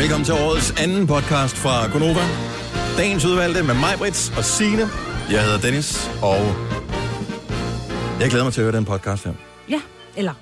Velkommen 0.00 0.24
til 0.24 0.34
årets 0.34 0.70
anden 0.84 1.06
podcast 1.06 1.56
fra 1.56 1.92
Gonova. 1.92 2.24
Dagens 2.96 3.24
udvalgte 3.24 3.62
med 3.62 3.74
mig, 3.74 3.94
Brits 3.98 4.38
og 4.38 4.44
Signe. 4.44 4.84
Jeg 5.30 5.44
hedder 5.44 5.60
Dennis, 5.60 5.88
og 6.22 6.40
jeg 8.20 8.28
glæder 8.30 8.44
mig 8.44 8.52
til 8.52 8.60
at 8.60 8.64
høre 8.64 8.76
den 8.76 8.84
podcast 8.84 9.24
her. 9.24 9.32
Ja, 9.68 9.80
eller? 10.16 10.34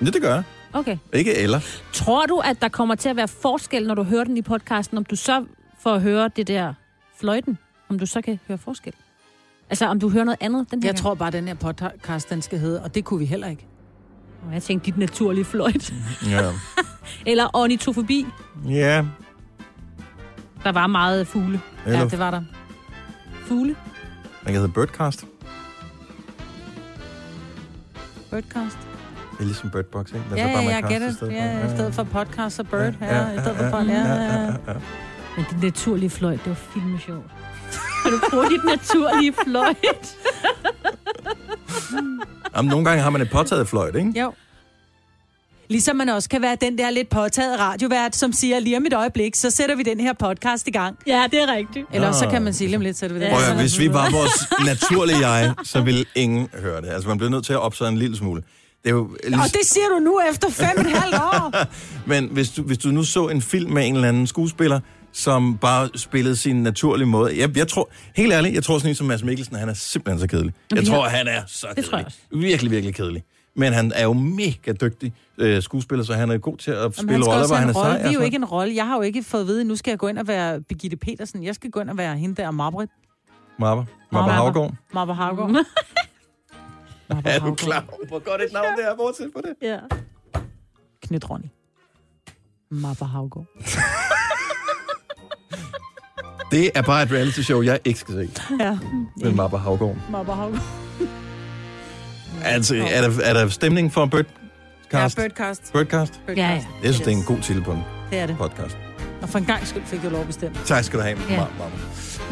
Ja, 0.00 0.06
det 0.06 0.22
gør 0.22 0.34
jeg. 0.34 0.42
Okay. 0.72 0.96
Ikke 1.12 1.34
eller. 1.34 1.60
Tror 1.92 2.26
du, 2.26 2.38
at 2.38 2.62
der 2.62 2.68
kommer 2.68 2.94
til 2.94 3.08
at 3.08 3.16
være 3.16 3.28
forskel, 3.28 3.86
når 3.86 3.94
du 3.94 4.02
hører 4.02 4.24
den 4.24 4.36
i 4.36 4.42
podcasten, 4.42 4.98
om 4.98 5.04
du 5.04 5.16
så 5.16 5.44
får 5.80 5.94
at 5.94 6.02
høre 6.02 6.30
det 6.36 6.48
der 6.48 6.74
fløjten, 7.20 7.58
om 7.88 7.98
du 7.98 8.06
så 8.06 8.20
kan 8.20 8.38
høre 8.48 8.58
forskel? 8.58 8.92
Altså, 9.70 9.86
om 9.86 10.00
du 10.00 10.08
hører 10.08 10.24
noget 10.24 10.38
andet 10.40 10.70
den 10.70 10.82
her 10.82 10.88
Jeg 10.88 10.94
gang? 10.94 11.02
tror 11.02 11.14
bare, 11.14 11.30
den 11.30 11.48
her 11.48 11.54
podcast, 11.54 12.30
den 12.30 12.42
skal 12.42 12.58
hedde, 12.58 12.82
og 12.82 12.94
det 12.94 13.04
kunne 13.04 13.20
vi 13.20 13.26
heller 13.26 13.48
ikke. 13.48 13.66
Jeg 14.52 14.62
tænkte, 14.62 14.86
dit 14.86 14.98
naturlige 14.98 15.44
fløjt. 15.44 15.94
Ja. 16.26 16.50
Eller 17.26 17.48
ornitofobi. 17.56 18.26
ja. 18.68 19.04
Der 20.64 20.72
var 20.72 20.86
meget 20.86 21.26
fugle. 21.26 21.60
Eller, 21.86 21.98
Ja, 21.98 22.04
det 22.04 22.18
var 22.18 22.30
der. 22.30 22.42
Fugle? 23.46 23.76
man 24.44 24.52
kan 24.52 24.60
hedde 24.60 24.72
Birdcast. 24.72 25.24
Birdcast. 28.30 28.78
Det 29.32 29.40
er 29.40 29.44
ligesom 29.44 29.70
Birdbox, 29.70 30.06
ikke? 30.12 30.24
Men 30.28 30.38
Ja, 30.38 30.46
ja, 30.48 30.60
jeg 30.60 30.82
gætter. 30.88 31.12
for. 31.18 31.26
Ja, 31.26 31.66
i 31.66 31.70
stedet 31.70 31.94
for 31.94 32.02
podcast 32.04 32.60
og 32.60 32.66
bird. 32.68 32.94
Ja, 33.00 33.30
i 33.30 33.38
stedet 33.38 33.56
for 33.56 33.70
pod. 33.70 33.86
Ja, 33.86 34.06
ja, 34.14 34.42
ja. 34.44 34.52
Men 35.36 35.46
dit 35.50 35.62
naturlige 35.62 36.10
fløjt, 36.10 36.38
det 36.44 36.48
var 36.48 36.54
filme 36.54 37.00
sjovt. 37.00 37.30
Kan 38.02 38.12
du 38.12 38.20
bruge 38.30 38.48
dit 38.50 38.64
naturlige 38.64 39.32
fløjt? 39.44 40.16
Jamen, 42.56 42.68
nogle 42.70 42.84
gange 42.84 43.02
har 43.02 43.10
man 43.10 43.20
et 43.20 43.30
påtaget 43.30 43.68
fløjt, 43.68 43.96
ikke? 43.96 44.20
Jo. 44.20 44.32
Ligesom 45.70 45.96
man 45.96 46.08
også 46.08 46.28
kan 46.28 46.42
være 46.42 46.56
den 46.60 46.78
der 46.78 46.90
lidt 46.90 47.08
påtaget 47.08 47.58
radiovært, 47.60 48.16
som 48.16 48.32
siger, 48.32 48.58
lige 48.58 48.76
om 48.76 48.86
et 48.86 48.92
øjeblik, 48.92 49.34
så 49.34 49.50
sætter 49.50 49.76
vi 49.76 49.82
den 49.82 50.00
her 50.00 50.12
podcast 50.12 50.68
i 50.68 50.70
gang. 50.70 50.96
Ja, 51.06 51.24
det 51.30 51.42
er 51.42 51.54
rigtigt. 51.54 51.86
Eller 51.92 52.12
så 52.12 52.28
kan 52.30 52.42
man 52.42 52.54
sige, 52.54 52.68
lige 52.68 52.76
om 52.76 52.82
lidt 52.82 52.98
sætter 52.98 53.18
vi 53.18 53.24
den. 53.24 53.30
Prøv 53.32 53.40
høre, 53.42 53.56
hvis 53.56 53.78
vi 53.78 53.92
var 53.92 54.10
vores 54.10 54.66
naturlige 54.66 55.28
jeg, 55.28 55.54
så 55.64 55.80
ville 55.80 56.04
ingen 56.14 56.48
høre 56.62 56.80
det. 56.80 56.88
Altså, 56.88 57.08
man 57.08 57.18
bliver 57.18 57.30
nødt 57.30 57.44
til 57.44 57.52
at 57.52 57.58
opsætte 57.58 57.92
en 57.92 57.98
lille 57.98 58.16
smule. 58.16 58.42
Det 58.82 58.90
er 58.90 58.94
jo 58.94 59.02
Og 59.24 59.44
det 59.52 59.60
siger 59.64 59.88
du 59.88 59.98
nu 59.98 60.20
efter 60.30 60.50
fem 60.50 60.68
og 60.76 60.80
et 60.80 60.90
halvt 60.90 61.14
år. 61.14 61.64
Men 62.12 62.28
hvis 62.32 62.50
du, 62.50 62.62
hvis 62.62 62.78
du 62.78 62.88
nu 62.88 63.04
så 63.04 63.28
en 63.28 63.42
film 63.42 63.72
med 63.72 63.86
en 63.86 63.94
eller 63.94 64.08
anden 64.08 64.26
skuespiller, 64.26 64.80
som 65.12 65.58
bare 65.58 65.88
spillede 65.96 66.36
sin 66.36 66.62
naturlige 66.62 67.06
måde. 67.06 67.40
Jeg, 67.40 67.56
jeg 67.56 67.68
tror, 67.68 67.90
helt 68.16 68.32
ærligt, 68.32 68.54
jeg 68.54 68.62
tror 68.64 68.78
sådan 68.78 68.88
en 68.90 68.94
som 68.94 69.06
Mads 69.06 69.22
Mikkelsen, 69.22 69.56
han 69.56 69.68
er 69.68 69.74
simpelthen 69.74 70.20
så 70.20 70.26
kedelig. 70.26 70.54
Jeg 70.74 70.86
tror, 70.86 71.04
han 71.08 71.28
er 71.28 71.42
så 71.46 71.66
Det 71.66 71.76
kedelig. 71.76 71.90
tror 71.90 71.98
jeg 71.98 72.06
også. 72.06 72.18
Virkelig, 72.30 72.70
virkelig 72.70 72.94
kedelig. 72.94 73.24
Men 73.56 73.72
han 73.72 73.92
er 73.94 74.02
jo 74.04 74.12
mega 74.12 74.72
dygtig 74.72 75.12
øh, 75.38 75.62
skuespiller, 75.62 76.04
så 76.04 76.14
han 76.14 76.30
er 76.30 76.38
god 76.38 76.56
til 76.56 76.70
at 76.70 76.78
Jamen, 76.78 76.92
spille 76.92 77.26
roller, 77.26 77.46
hvor 77.46 77.56
han 77.56 77.68
er 77.68 77.72
sej. 77.72 77.92
Vi 77.92 77.98
er 78.02 78.04
jo 78.06 78.12
sådan 78.12 78.24
ikke 78.24 78.36
en 78.36 78.44
rolle. 78.44 78.74
Jeg 78.74 78.86
har 78.86 78.96
jo 78.96 79.02
ikke 79.02 79.22
fået 79.22 79.40
at 79.40 79.46
vide, 79.46 79.64
nu 79.64 79.76
skal 79.76 79.90
jeg 79.90 79.98
gå 79.98 80.08
ind 80.08 80.18
og 80.18 80.26
være 80.28 80.60
Birgitte 80.60 80.96
Petersen. 80.96 81.44
Jeg 81.44 81.54
skal 81.54 81.70
gå 81.70 81.80
ind 81.80 81.90
og 81.90 81.96
være 81.98 82.16
hende 82.16 82.42
der 82.42 82.50
Marbrit. 82.50 82.88
Marber. 83.58 83.84
Marber 84.12 84.32
Havgård. 84.32 84.74
Marber 84.94 85.14
Havgård. 85.14 85.50
Er 87.24 87.38
du 87.38 87.54
klar 87.54 87.84
over, 87.88 88.06
hvor 88.08 88.18
godt 88.18 88.42
et 88.42 88.52
navn 88.52 88.66
det 88.76 88.84
er, 88.86 88.96
bortset 88.96 89.30
på 89.36 89.40
det? 89.44 89.68
Ja. 89.68 89.78
Knyt 91.02 91.30
Ronny. 91.30 91.46
Marber 92.70 93.06
Havgård. 93.06 93.46
Det 96.50 96.70
er 96.74 96.82
bare 96.82 97.02
et 97.02 97.10
reality 97.12 97.40
show, 97.40 97.62
jeg 97.62 97.78
ikke 97.84 98.00
skal 98.00 98.14
se. 98.14 98.28
Ja, 98.60 98.78
Men 99.16 99.36
Marber 99.36 99.58
Havgård. 99.58 99.96
Marber 100.10 100.34
Havgård. 100.34 100.60
Altså, 102.44 102.74
er 102.90 103.00
der, 103.08 103.20
er 103.22 103.32
der 103.32 103.48
stemning 103.48 103.92
for 103.92 104.06
Birdcast? 104.06 105.18
Ja, 105.18 105.22
Birdcast. 105.22 105.72
Birdcast? 105.72 105.72
Birdcast. 105.72 106.20
Ja, 106.28 106.32
ja. 106.34 106.50
Jeg 106.54 106.64
synes, 106.94 106.98
det 106.98 107.06
er 107.12 107.16
en 107.16 107.22
god 107.24 107.38
titel 107.42 107.62
på 107.64 107.72
en 107.72 107.84
Det 108.10 108.18
er 108.18 108.26
det. 108.26 108.36
podcast. 108.38 108.76
Og 109.22 109.28
for 109.28 109.38
en 109.38 109.44
gang 109.44 109.66
skyld 109.66 109.82
fik 109.86 110.02
jeg 110.02 110.10
lov 110.12 110.20
at 110.20 110.26
bestemme. 110.26 110.56
Tak 110.66 110.84
skal 110.84 110.98
du 110.98 111.04
have, 111.04 111.18
Ja. 111.30 111.44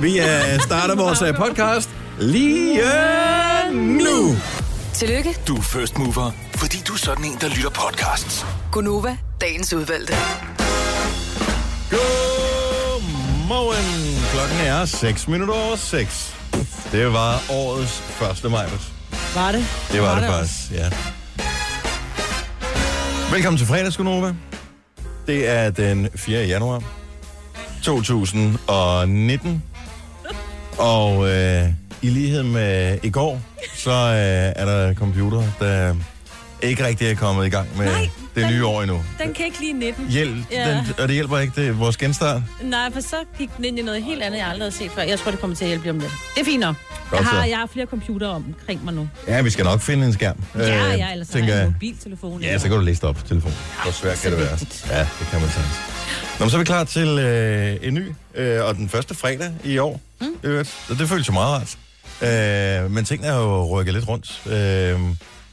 Vi 0.01 0.19
uh, 0.21 0.61
starter 0.61 0.97
vores 0.97 1.23
uh, 1.23 1.29
podcast 1.37 1.91
lige 2.21 2.81
nu. 3.73 4.35
Tillykke, 4.95 5.37
Du 5.49 5.57
er 5.57 5.63
first 5.63 5.99
mover, 5.99 6.31
fordi 6.55 6.77
du 6.89 6.93
er 6.93 6.97
sådan 6.99 7.25
en, 7.25 7.37
der 7.41 7.49
lytter 7.49 7.71
podcasts. 7.71 8.47
Gunova, 8.73 9.17
dagens 9.41 9.73
udvalgte. 9.73 10.15
Godmorgen. 13.49 14.31
Klokken 14.33 14.67
er 14.67 14.85
6 14.85 15.29
minutter 15.29 15.55
over 15.55 15.77
6. 15.77 16.37
Det 16.93 17.13
var 17.13 17.43
årets 17.51 17.93
første 17.93 18.49
maj. 18.49 18.67
Var 19.35 19.53
det? 19.53 19.65
Det 19.93 20.03
var, 20.03 20.21
det, 20.21 20.29
også. 20.29 20.39
faktisk, 20.39 20.73
ja. 20.73 20.91
Velkommen 23.35 23.59
til 23.59 23.67
fredagsgunova. 23.67 24.35
Det 25.27 25.49
er 25.49 25.71
den 25.71 26.09
4. 26.15 26.47
januar 26.47 26.83
2019. 27.83 29.63
Og 30.79 31.29
øh, 31.29 31.69
i 32.03 32.09
lighed 32.09 32.43
med 32.43 32.99
i 33.03 33.11
går, 33.11 33.41
så 33.75 33.91
øh, 33.91 34.63
er 34.63 34.65
der 34.65 34.95
computer, 34.95 35.43
der 35.61 35.95
ikke 36.63 36.87
rigtig 36.87 37.11
er 37.11 37.15
kommet 37.15 37.47
i 37.47 37.49
gang 37.49 37.69
med 37.79 37.87
Nej, 37.87 38.09
det 38.35 38.45
den- 38.45 38.53
nye 38.53 38.67
år 38.67 38.83
endnu. 38.83 39.05
Den 39.23 39.35
kan 39.35 39.47
ikke 39.47 39.61
lige 39.61 39.73
19. 39.73 40.09
Hjælp, 40.09 40.37
Ja. 40.53 40.71
den, 40.71 40.79
og 40.99 41.09
det 41.09 41.15
hjælper 41.15 41.39
ikke 41.39 41.63
det, 41.67 41.79
vores 41.79 41.97
genstart. 41.97 42.43
Nej, 42.63 42.93
for 42.93 43.01
så 43.01 43.17
gik 43.39 43.51
den 43.57 43.65
ind 43.65 43.79
i 43.79 43.83
noget 43.83 44.03
helt 44.03 44.23
andet, 44.23 44.39
jeg 44.39 44.47
aldrig 44.47 44.67
har 44.67 44.71
set 44.71 44.91
før. 44.91 45.03
Jeg 45.03 45.19
tror, 45.19 45.31
det 45.31 45.41
kommer 45.41 45.57
til 45.57 45.65
at 45.65 45.69
hjælpe 45.69 45.91
om 45.91 45.99
lidt. 45.99 46.13
Det 46.35 46.41
er 46.41 46.45
fint 46.45 46.61
nok. 46.61 46.77
Godt 47.11 47.21
Jeg 47.21 47.29
har, 47.29 47.45
jeg 47.45 47.59
har 47.59 47.67
flere 47.67 47.87
computere 47.87 48.31
omkring 48.31 48.85
mig 48.85 48.95
nu. 48.95 49.09
Ja, 49.29 49.43
vi 49.43 49.51
skal 49.51 49.65
nok 49.65 49.81
finde 49.81 50.07
en 50.07 50.13
skærm. 50.13 50.37
Ja, 50.59 50.93
ja, 50.93 51.13
ellers 51.13 51.29
har 51.29 51.33
tænker 51.39 51.55
jeg 51.55 51.65
en 51.67 51.73
mobiltelefon. 51.73 52.43
Ja, 52.43 52.59
så 52.59 52.69
kan 52.69 52.77
du 52.77 52.83
læse 52.85 53.01
det 53.01 53.09
op 53.09 53.15
på 53.17 53.27
telefonen. 53.27 53.57
Hvor 53.83 53.93
svært 53.93 54.21
kan 54.23 54.31
det 54.31 54.41
være? 54.41 54.59
Ja, 54.91 54.99
det 55.01 55.27
kan 55.31 55.41
man 55.41 55.51
sagtens. 55.51 55.77
Nå, 56.41 56.49
så 56.49 56.57
er 56.57 56.59
vi 56.59 56.65
klar 56.65 56.85
til 56.85 57.09
øh, 57.09 57.77
en 57.83 57.95
ny, 57.95 58.13
øh, 58.35 58.65
og 58.65 58.75
den 58.75 58.89
første 58.89 59.15
fredag 59.15 59.51
i 59.65 59.79
år. 59.79 60.01
Mm. 60.21 60.27
Det, 60.43 60.75
det 60.99 61.09
føles 61.09 61.29
jo 61.29 61.33
meget 61.33 61.53
rart. 62.23 62.85
Øh, 62.85 62.91
men 62.91 63.05
tingene 63.05 63.29
er 63.33 63.37
jo 63.37 63.79
rykket 63.81 63.95
lidt 63.95 64.09
rundt. 64.09 64.43
Øh, 64.47 65.01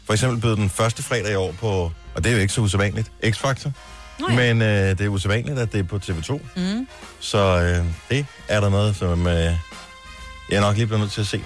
for 0.06 0.14
eksempel 0.14 0.42
bød 0.42 0.56
den 0.56 0.70
første 0.70 1.04
fredag 1.04 1.32
i 1.32 1.36
år 1.36 1.52
på, 1.52 1.92
og 2.16 2.24
det 2.24 2.26
er 2.26 2.34
jo 2.34 2.40
ikke 2.42 2.54
så 2.54 2.62
usædvanligt, 2.62 3.12
X-Factor. 3.26 3.70
Nå 4.20 4.30
ja. 4.30 4.36
Men 4.36 4.62
øh, 4.62 4.68
det 4.68 5.02
er 5.02 5.08
usædvanligt, 5.08 5.60
at 5.60 5.72
det 5.72 5.80
er 5.80 5.84
på 5.84 6.00
TV2. 6.06 6.40
Mm. 6.56 6.88
Så 7.20 7.38
øh, 7.38 7.86
det 8.10 8.26
er 8.48 8.60
der 8.60 8.70
noget, 8.70 8.96
som 8.96 9.28
øh, 9.28 9.54
jeg 10.50 10.62
nok 10.62 10.76
lige 10.76 10.86
bliver 10.88 11.00
nødt 11.00 11.12
til 11.12 11.22
at 11.22 11.28
se. 11.28 11.42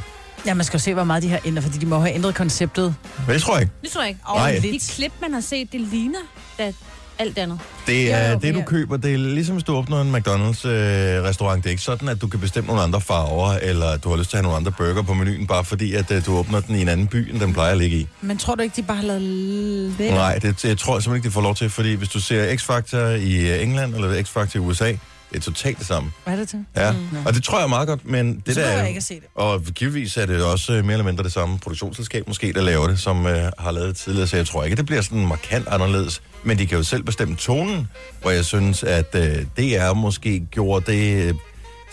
Ja, 0.46 0.54
man 0.54 0.66
skal 0.66 0.78
jo 0.78 0.82
se, 0.82 0.94
hvor 0.94 1.04
meget 1.04 1.24
de 1.24 1.30
har 1.30 1.40
ændret, 1.46 1.64
fordi 1.64 1.78
de 1.78 1.86
må 1.86 2.00
have 2.00 2.14
ændret 2.14 2.36
konceptet. 2.36 2.96
Men 3.26 3.34
det 3.34 3.42
tror 3.42 3.54
jeg 3.54 3.62
ikke. 3.62 3.74
Det 3.82 3.92
tror 3.92 4.02
jeg 4.02 4.10
ikke. 4.10 4.22
Nej. 4.36 4.56
Og 4.58 4.64
de 4.64 4.80
klip, 4.90 5.12
man 5.22 5.34
har 5.34 5.42
set, 5.42 5.72
det 5.72 5.82
ligner 5.82 6.20
da 6.58 6.74
alt 7.20 7.38
andet. 7.38 7.60
Det 7.88 8.14
er 8.14 8.38
det, 8.40 8.54
du 8.54 8.60
ja. 8.60 8.66
køber. 8.66 8.98
Det 8.98 9.14
er 9.14 9.18
ligesom, 9.18 9.56
hvis 9.56 9.64
du 9.64 9.76
åbner 9.76 10.02
en 10.02 10.16
McDonald's-restaurant. 10.16 11.58
det 11.58 11.66
er 11.66 11.70
ikke 11.70 11.84
sådan, 11.84 12.08
at 12.08 12.22
du 12.22 12.28
kan 12.28 12.40
bestemme 12.40 12.68
nogle 12.68 12.82
andre 12.82 13.02
farver, 13.02 13.54
eller 13.54 13.98
du 13.98 14.10
har 14.10 14.18
lyst 14.18 14.30
til 14.30 14.38
at 14.38 14.44
have 14.44 14.44
nogle 14.44 14.58
andre 14.58 14.72
burger 14.72 15.02
på 15.02 15.14
menuen, 15.14 15.48
bare 15.48 15.64
fordi, 15.64 15.94
at 15.94 16.12
øh, 16.12 16.26
du 16.26 16.38
åbner 16.38 16.60
den 16.60 16.76
i 16.76 16.82
en 16.82 16.88
anden 16.88 17.08
by, 17.08 17.32
end 17.32 17.40
den 17.40 17.54
plejer 17.54 17.72
at 17.72 17.78
ligge 17.78 17.98
i. 17.98 18.08
Men 18.22 18.38
tror 18.38 18.56
du 18.56 18.64
ikke, 18.64 18.76
de 18.76 18.84
bare 18.84 18.98
har 18.98 19.04
lavet 19.04 19.96
det? 19.98 20.14
Nej, 20.14 20.40
det, 20.40 20.62
det 20.62 20.78
tror 20.78 20.96
jeg 20.96 21.04
simpelthen 21.04 21.16
ikke, 21.16 21.28
de 21.28 21.34
får 21.34 21.42
lov 21.42 21.56
til, 21.56 21.70
fordi 21.70 21.94
hvis 21.94 22.10
du 22.10 22.20
ser 22.20 22.56
X-Factor 22.56 22.98
i 22.98 23.50
øh, 23.50 23.64
England, 23.64 23.96
eller 23.96 24.24
X-Factor 24.24 24.56
i 24.56 24.60
USA, 24.60 24.94
det 25.32 25.38
er 25.38 25.42
totalt 25.42 25.80
det 25.80 25.88
samme. 25.88 26.12
Hvad 26.24 26.34
er 26.34 26.38
det 26.38 26.50
til? 26.50 26.66
Ja, 26.76 26.92
mm. 26.92 27.26
og 27.26 27.34
det 27.34 27.44
tror 27.44 27.58
jeg 27.58 27.64
er 27.64 27.68
meget 27.70 27.88
godt, 27.88 28.06
men 28.06 28.44
det 28.46 28.54
Så 28.56 28.62
der 28.62 28.68
er 28.68 28.78
jeg 28.78 28.88
ikke 28.88 28.98
at 28.98 29.04
se 29.04 29.14
det. 29.16 29.24
Og 29.36 29.62
givetvis 29.64 30.18
er 30.18 30.26
det 30.26 30.44
også 30.44 30.74
øh, 30.74 30.86
mere 30.86 30.94
eller 30.94 31.06
mindre 31.06 31.24
det 31.24 31.34
samme 31.34 31.60
produktionsselskab, 31.60 32.28
måske, 32.28 32.54
der 32.54 32.62
laver 32.62 32.88
det, 32.88 33.00
som 33.00 33.26
øh, 33.26 33.52
har 33.60 33.72
lavet 33.72 33.88
det 33.88 33.96
tidligere, 33.98 34.28
så 34.28 34.38
jeg 34.38 34.48
tror 34.48 34.64
ikke, 34.64 34.76
det 34.76 34.86
bliver 34.86 35.02
sådan 35.02 35.26
markant 35.28 35.68
anderledes. 35.68 36.22
Men 36.44 36.58
de 36.58 36.66
kan 36.68 36.78
jo 36.78 36.84
selv 36.84 37.04
bestemme 37.04 37.36
tonen, 37.36 37.88
hvor 38.22 38.32
jeg 38.32 38.46
synes, 38.46 38.84
at 38.84 39.16
øh, 39.16 39.46
DR 39.58 39.94
måske 39.94 40.40
gjorde 40.52 40.92
det 40.92 41.24
øh, 41.24 41.34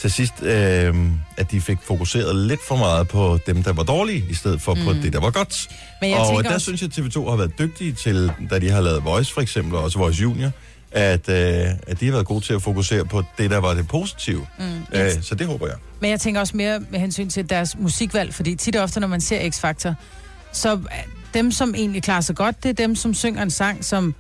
til 0.01 0.11
sidst, 0.13 0.43
øh, 0.43 0.95
at 1.37 1.51
de 1.51 1.61
fik 1.61 1.79
fokuseret 1.85 2.37
lidt 2.37 2.61
for 2.69 2.77
meget 2.77 3.09
på 3.09 3.39
dem, 3.47 3.63
der 3.63 3.73
var 3.73 3.83
dårlige, 3.83 4.25
i 4.31 4.35
stedet 4.35 4.61
for 4.61 4.75
mm. 4.75 4.85
på 4.85 4.93
det, 4.93 5.13
der 5.13 5.21
var 5.21 5.31
godt. 5.31 5.69
Men 6.01 6.11
jeg 6.11 6.19
og 6.19 6.45
der 6.45 6.55
også- 6.55 6.65
synes 6.65 6.83
jeg, 6.83 6.91
at 6.99 7.05
TV2 7.17 7.29
har 7.31 7.37
været 7.37 7.59
dygtige 7.59 7.93
til, 7.93 8.33
da 8.51 8.59
de 8.59 8.71
har 8.71 8.81
lavet 8.81 9.05
Voice 9.05 9.33
for 9.35 9.41
eksempel, 9.41 9.75
og 9.77 9.83
også 9.85 9.99
Voice 9.99 10.23
Junior, 10.23 10.51
at, 10.95 11.29
øh, 11.29 11.67
at 11.87 12.01
de 12.01 12.05
har 12.07 12.13
været 12.13 12.27
gode 12.27 12.45
til 12.45 12.55
at 12.55 12.63
fokusere 12.63 13.05
på 13.05 13.23
det, 13.39 13.51
der 13.51 13.59
var 13.59 13.75
det 13.75 13.89
positive. 13.89 14.47
Mm. 14.59 14.65
Øh, 14.93 15.11
så 15.23 15.35
det 15.35 15.47
håber 15.47 15.67
jeg. 15.67 15.77
Men 16.01 16.11
jeg 16.11 16.21
tænker 16.21 16.41
også 16.41 16.57
mere 16.57 16.81
med 16.91 17.01
hensyn 17.01 17.29
til 17.29 17.51
deres 17.51 17.79
musikvalg, 17.79 18.35
fordi 18.35 18.55
tit 18.55 18.77
og 18.77 18.83
ofte, 18.83 19.01
når 19.01 19.09
man 19.09 19.21
ser 19.21 19.51
X-Factor, 19.51 19.93
så 20.53 20.81
dem, 21.35 21.51
som 21.51 21.75
egentlig 21.75 22.03
klarer 22.03 22.21
sig 22.21 22.37
godt, 22.37 22.63
det 22.63 22.69
er 22.69 22.73
dem, 22.73 22.97
som 22.97 23.15
synger 23.15 23.43
en 23.43 23.51
sang, 23.51 23.85
som 23.85 24.15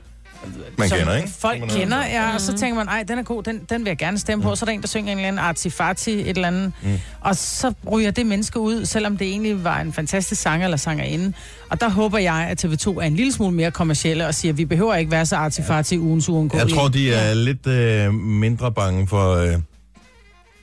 Man 0.78 0.88
som 0.88 0.98
kender, 0.98 1.14
ikke? 1.16 1.28
folk 1.38 1.60
Man- 1.60 1.68
kender, 1.68 2.06
ja, 2.06 2.34
og 2.34 2.40
så 2.40 2.52
tænker 2.58 2.74
man, 2.74 2.88
ej, 2.88 3.02
den 3.08 3.18
er 3.18 3.22
god, 3.22 3.42
den, 3.42 3.60
den 3.70 3.84
vil 3.84 3.90
jeg 3.90 3.98
gerne 3.98 4.18
stemme 4.18 4.42
på. 4.44 4.54
Så 4.56 4.64
er 4.64 4.66
der 4.66 4.72
en, 4.72 4.80
der 4.80 4.88
synger 4.88 5.12
en 5.12 5.18
eller 5.18 5.28
anden 5.28 5.38
artifati, 5.38 6.10
et 6.10 6.28
eller 6.28 6.48
andet, 6.48 6.72
mm. 6.82 6.98
og 7.20 7.36
så 7.36 7.72
ryger 7.92 8.10
det 8.10 8.26
menneske 8.26 8.58
ud, 8.60 8.84
selvom 8.84 9.16
det 9.16 9.26
egentlig 9.26 9.64
var 9.64 9.80
en 9.80 9.92
fantastisk 9.92 10.42
sanger 10.42 10.66
eller 10.66 10.76
sangerinde. 10.76 11.32
Og 11.70 11.80
der 11.80 11.90
håber 11.90 12.18
jeg, 12.18 12.34
at 12.50 12.64
TV2 12.64 12.88
er 12.88 13.00
en 13.02 13.16
lille 13.16 13.32
smule 13.32 13.54
mere 13.56 13.70
kommercielle 13.70 14.26
og 14.26 14.34
siger, 14.34 14.52
at 14.52 14.58
vi 14.58 14.64
behøver 14.64 14.94
ikke 14.94 15.10
være 15.10 15.26
så 15.26 15.36
artifati 15.36 15.98
ugens 15.98 16.28
uundgåelige. 16.28 16.68
Jeg 16.68 16.76
tror, 16.76 16.88
de 16.88 17.12
er 17.12 17.34
lidt 17.34 17.66
øh, 17.66 18.14
mindre 18.14 18.72
bange 18.72 19.08
for 19.08 19.34
øh, 19.34 19.54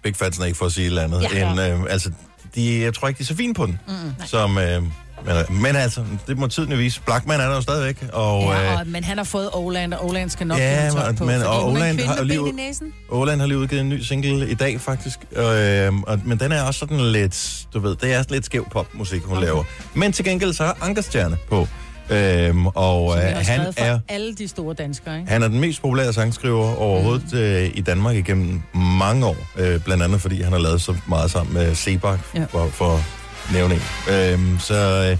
Big 0.03 0.15
Fat 0.15 0.35
Snake, 0.35 0.55
for 0.55 0.65
at 0.65 0.71
sige 0.71 0.85
et 0.85 0.89
eller 0.89 1.03
andet. 1.03 1.27
Ja. 1.33 1.51
End, 1.51 1.61
øh, 1.61 1.79
altså, 1.89 2.11
de, 2.55 2.81
jeg 2.81 2.93
tror 2.93 3.07
ikke, 3.07 3.17
de 3.17 3.23
er 3.23 3.27
så 3.27 3.35
fine 3.35 3.53
på 3.53 3.65
den, 3.65 3.79
mm, 3.87 3.93
som, 4.25 4.57
øh, 4.57 4.81
Men, 5.25 5.61
men 5.61 5.75
altså, 5.75 6.03
det 6.27 6.37
må 6.37 6.47
tiden 6.47 6.77
vise. 6.77 7.01
Blackman 7.01 7.39
er 7.39 7.47
der 7.47 7.55
jo 7.55 7.61
stadigvæk, 7.61 8.03
og... 8.13 8.41
Ja, 8.41 8.71
øh, 8.73 8.79
og, 8.79 8.87
men 8.87 9.03
han 9.03 9.17
har 9.17 9.23
fået 9.23 9.49
Oland, 9.53 9.93
og 9.93 10.05
Oland 10.09 10.29
skal 10.29 10.47
nok 10.47 10.57
Ja, 10.59 10.89
blive 10.91 11.05
men- 11.07 11.15
på, 11.15 11.25
men- 11.25 11.41
og 11.43 11.67
Oland 11.71 11.99
har 11.99 12.23
lige. 12.23 12.39
Åland 13.09 13.39
har 13.39 13.47
lige 13.47 13.57
udgivet 13.57 13.81
en 13.81 13.89
ny 13.89 14.01
single 14.01 14.49
i 14.49 14.53
dag, 14.53 14.81
faktisk. 14.81 15.19
Øh, 15.31 15.93
og, 16.07 16.19
men 16.25 16.39
den 16.39 16.51
er 16.51 16.61
også 16.63 16.79
sådan 16.79 17.11
lidt, 17.11 17.65
du 17.73 17.79
ved, 17.79 17.95
det 17.95 18.13
er 18.13 18.23
lidt 18.29 18.45
skæv 18.45 18.69
popmusik, 18.71 19.21
hun 19.21 19.37
okay. 19.37 19.45
laver. 19.45 19.63
Men 19.93 20.11
til 20.11 20.25
gengæld 20.25 20.53
så 20.53 20.63
har 20.63 20.77
Ankerstjerne 20.81 21.37
på. 21.49 21.67
Øh, 22.09 22.65
og 22.65 23.17
øh, 23.17 23.23
han 23.23 23.73
er... 23.77 23.99
alle 24.09 24.35
de 24.35 24.47
store 24.47 24.73
danskere, 24.73 25.19
ikke? 25.19 25.31
Han 25.31 25.43
er 25.43 25.47
den 25.47 25.59
mest 25.59 25.81
populære 25.81 26.13
sangskriver 26.13 26.75
overhovedet 26.75 27.33
mm. 27.33 27.39
øh, 27.39 27.69
i 27.73 27.81
Danmark 27.81 28.15
igennem 28.15 28.61
mange 28.73 29.25
år. 29.25 29.37
Øh, 29.57 29.79
blandt 29.79 30.03
andet 30.03 30.21
fordi 30.21 30.41
han 30.41 30.51
har 30.53 30.59
lavet 30.59 30.81
så 30.81 30.95
meget 31.07 31.31
sammen 31.31 31.53
med 31.53 31.75
Sebak, 31.75 32.19
ja. 32.35 32.43
For, 32.49 32.67
for 32.67 33.01
nævne 33.53 33.73
en. 33.73 33.81
Øh, 34.13 34.59
så, 34.59 35.09
øh, 35.11 35.17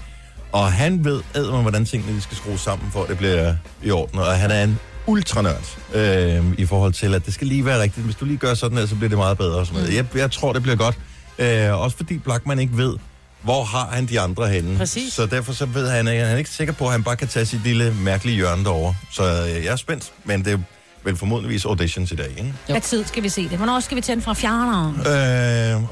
og 0.52 0.72
han 0.72 1.04
ved 1.04 1.22
æder 1.34 1.62
hvordan 1.62 1.84
tingene 1.84 2.20
skal 2.20 2.36
skrues 2.36 2.60
sammen, 2.60 2.90
for 2.92 3.02
at 3.02 3.08
det 3.08 3.18
bliver 3.18 3.54
i 3.82 3.90
orden. 3.90 4.18
Og 4.18 4.26
han 4.26 4.50
er 4.50 4.64
en 4.64 4.78
ultranørd 5.06 5.78
øh, 5.94 6.44
i 6.58 6.66
forhold 6.66 6.92
til, 6.92 7.14
at 7.14 7.26
det 7.26 7.34
skal 7.34 7.46
lige 7.46 7.64
være 7.64 7.82
rigtigt. 7.82 8.04
Hvis 8.04 8.16
du 8.16 8.24
lige 8.24 8.36
gør 8.36 8.54
sådan 8.54 8.78
her, 8.78 8.86
så 8.86 8.94
bliver 8.94 9.08
det 9.08 9.18
meget 9.18 9.38
bedre. 9.38 9.58
Og 9.58 9.66
sådan 9.66 9.80
noget. 9.80 9.96
Jeg, 9.96 10.06
jeg 10.14 10.30
tror, 10.30 10.52
det 10.52 10.62
bliver 10.62 10.76
godt. 10.76 10.98
Øh, 11.38 11.80
også 11.80 11.96
fordi 11.96 12.18
Blackman 12.18 12.58
ikke 12.58 12.76
ved, 12.76 12.96
hvor 13.42 13.64
har 13.64 13.88
han 13.92 14.06
de 14.06 14.20
andre 14.20 14.48
henne. 14.48 14.78
Præcis. 14.78 15.12
Så 15.12 15.26
derfor 15.26 15.52
så 15.52 15.66
ved 15.66 15.90
han, 15.90 16.08
at 16.08 16.26
han 16.26 16.34
er 16.34 16.36
ikke 16.36 16.50
sikker 16.50 16.74
på, 16.74 16.84
at 16.84 16.92
han 16.92 17.02
bare 17.02 17.16
kan 17.16 17.28
tage 17.28 17.46
sit 17.46 17.62
lille 17.64 17.94
mærkelige 17.94 18.36
hjørne 18.36 18.64
derovre. 18.64 18.94
Så 19.10 19.22
øh, 19.22 19.64
jeg 19.64 19.72
er 19.72 19.76
spændt, 19.76 20.12
men 20.24 20.44
det 20.44 20.64
vel 21.04 21.16
formodentligvis 21.16 21.64
auditions 21.64 22.12
i 22.12 22.14
dag, 22.14 22.28
ikke? 22.30 22.54
Hvad 22.68 22.80
tid 22.80 23.04
skal 23.04 23.22
vi 23.22 23.28
se 23.28 23.42
det? 23.48 23.56
Hvornår 23.56 23.80
skal 23.80 23.96
vi 23.96 24.00
tænde 24.00 24.22
fra 24.22 24.34
fjerneren? 24.34 24.94
Øh, 24.96 25.04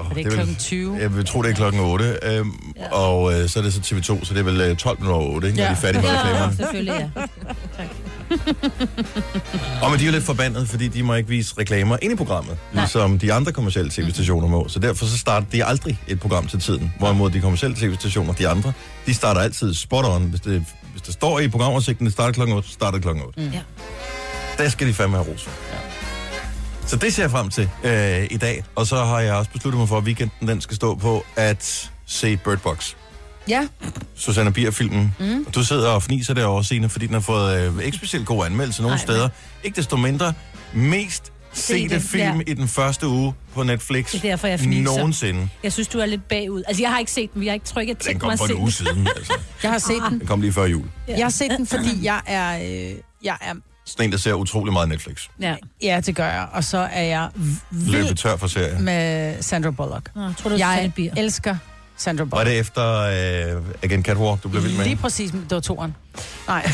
oh, 0.01 0.11
Er 0.11 0.15
det 0.15 0.33
klokken 0.33 0.57
20? 0.57 0.97
Jeg 1.01 1.17
vil 1.17 1.27
tro, 1.27 1.43
det 1.43 1.51
er 1.51 1.55
klokken 1.55 1.81
8. 1.81 2.05
Øh, 2.23 2.45
ja. 2.77 2.93
Og 2.93 3.33
øh, 3.41 3.49
så 3.49 3.59
er 3.59 3.62
det 3.62 3.75
så 3.75 3.81
TV2, 3.81 4.25
så 4.25 4.35
det 4.35 4.41
er 4.41 4.45
vel 4.45 4.61
øh, 4.61 4.77
12 4.77 4.99
minutter 5.01 5.21
over 5.21 5.35
8, 5.35 5.49
ikke? 5.49 5.57
Når 5.59 5.65
Ja. 5.65 5.71
de 5.71 5.77
er 5.77 5.81
færdige 5.81 6.03
med 6.03 6.11
reklamerne. 6.11 6.57
selvfølgelig, 6.57 6.95
ja. 7.17 7.23
Og 9.83 9.91
men 9.91 9.99
de 10.01 10.05
er 10.05 10.07
jo 10.07 10.12
lidt 10.12 10.25
forbandet, 10.25 10.69
fordi 10.69 10.89
de 10.89 11.03
må 11.03 11.15
ikke 11.15 11.29
vise 11.29 11.55
reklamer 11.59 11.97
ind 12.03 12.13
i 12.13 12.17
programmet, 12.17 12.56
ligesom 12.73 13.19
de 13.19 13.33
andre 13.33 13.53
kommercielle 13.53 13.91
tv-stationer 13.91 14.49
må. 14.49 14.69
Så 14.69 14.79
derfor 14.79 15.06
så 15.06 15.19
starter 15.19 15.47
de 15.53 15.65
aldrig 15.65 15.99
et 16.09 16.21
program 16.21 16.47
til 16.47 16.61
tiden. 16.61 16.93
Hvorimod 16.99 17.31
de 17.31 17.41
kommercielle 17.41 17.77
tv-stationer, 17.77 18.33
de 18.33 18.49
andre, 18.49 18.73
de 19.06 19.15
starter 19.15 19.41
altid 19.41 19.75
spot 19.75 20.05
on. 20.05 20.23
Hvis 20.23 20.41
det, 20.41 20.65
hvis 20.93 21.03
det 21.03 21.15
står 21.15 21.41
i 21.41 21.49
programoversigten, 21.49 22.06
det 22.06 22.13
starter 22.13 22.33
klokken 22.33 22.56
8, 22.56 22.69
så 22.69 22.75
starter 22.75 22.93
det 22.93 23.03
klokken 23.03 23.25
8. 23.25 23.51
Ja. 23.53 23.61
Der 24.58 24.69
skal 24.69 24.87
de 24.87 24.94
fandme 24.94 25.17
have 25.17 25.29
ros 25.32 25.43
for. 25.44 25.50
Så 26.87 26.97
det 26.97 27.14
ser 27.14 27.23
jeg 27.23 27.31
frem 27.31 27.49
til 27.50 27.70
øh, 27.85 28.26
i 28.31 28.37
dag. 28.37 28.64
Og 28.75 28.87
så 28.87 29.05
har 29.05 29.20
jeg 29.20 29.35
også 29.35 29.50
besluttet 29.50 29.79
mig 29.79 29.88
for, 29.88 29.99
at 29.99 30.05
weekenden 30.05 30.49
den 30.49 30.61
skal 30.61 30.76
stå 30.76 30.94
på 30.94 31.25
at 31.37 31.91
se 32.06 32.37
Bird 32.37 32.58
Box. 32.58 32.94
Ja, 33.49 33.69
Susanne 34.14 34.52
Bier-filmen. 34.52 35.14
Mm. 35.20 35.44
Du 35.55 35.64
sidder 35.64 35.88
og 35.88 36.02
fniser 36.02 36.35
derovre, 36.35 36.64
Signe, 36.64 36.88
fordi 36.88 37.06
den 37.06 37.14
har 37.14 37.20
fået 37.20 37.76
øh, 37.79 37.85
ikke 37.85 37.97
specielt 37.97 38.26
god 38.26 38.47
anmeldelse 38.47 38.82
nogle 38.82 38.97
Nej, 38.97 39.05
steder. 39.05 39.29
Ikke 39.64 39.76
desto 39.76 39.97
mindre 39.97 40.32
mest 40.75 41.32
sete 41.53 41.94
det, 41.94 42.03
film 42.03 42.23
ja. 42.37 42.41
i 42.46 42.55
den 42.55 42.69
første 42.69 43.06
uge 43.08 43.35
på 43.55 43.62
Netflix 43.62 44.11
Det 44.12 44.19
er 44.25 44.29
derfor, 44.29 44.46
jeg 44.46 44.61
fniser. 44.61 44.82
nogensinde. 44.96 45.49
Jeg 45.62 45.73
synes, 45.73 45.88
du 45.88 45.99
er 45.99 46.06
lidt 46.06 46.29
bagud. 46.29 46.62
Altså, 46.69 46.82
jeg 46.82 46.91
har 46.91 46.99
ikke 46.99 47.11
set 47.12 47.35
den. 47.35 47.43
Jeg 47.44 47.50
har 47.50 47.55
ikke 47.55 47.67
trykket 47.67 48.05
Den 48.06 48.19
kom 48.19 48.26
mig 48.26 48.32
at 48.32 48.38
for 48.38 48.46
se 48.46 48.53
en 48.53 48.58
uge 48.58 48.64
den. 48.67 48.73
siden. 48.73 49.06
Altså. 49.17 49.32
jeg 49.62 49.70
har 49.70 49.79
set 49.79 50.03
den. 50.11 50.19
Den 50.19 50.26
kom 50.26 50.41
lige 50.41 50.53
før 50.53 50.64
jul. 50.64 50.85
Jeg 51.08 51.25
har 51.25 51.31
set 51.31 51.50
den, 51.58 51.67
fordi 51.67 52.05
jeg 52.05 52.20
er... 52.26 52.58
Øh, 52.91 52.94
jeg 53.25 53.37
er 53.41 53.55
Sådan 53.91 54.05
en, 54.05 54.13
der 54.13 54.19
ser 54.19 54.33
utrolig 54.33 54.73
meget 54.73 54.89
Netflix. 54.89 55.23
Ja. 55.41 55.57
ja, 55.83 56.01
det 56.07 56.17
gør 56.17 56.27
jeg. 56.27 56.47
Og 56.53 56.65
så 56.65 56.79
er 56.79 57.03
jeg 57.03 57.29
Løbet 57.71 58.05
vild 58.09 58.15
tør 58.17 58.37
for 58.37 58.47
serien. 58.47 58.83
med 58.85 59.43
Sandra 59.43 59.71
Bullock. 59.71 60.11
Nå, 60.15 60.23
jeg 60.23 60.35
tror 60.39 60.51
du, 60.51 60.57
jeg 60.57 60.93
bier. 60.97 61.15
elsker 61.17 61.57
Sandra 61.97 62.25
Var 62.25 62.29
Bullock. 62.31 62.47
det 62.47 62.59
efter 62.59 63.01
øh, 63.57 63.63
Again 63.83 64.03
Catwalk, 64.05 64.43
du 64.43 64.49
blev 64.49 64.63
vild 64.65 64.77
med? 64.77 64.85
Lige 64.85 64.97
præcis, 64.97 65.31
det 65.31 65.51
var 65.51 65.61
toeren. 65.61 65.97
Nej. 66.49 66.71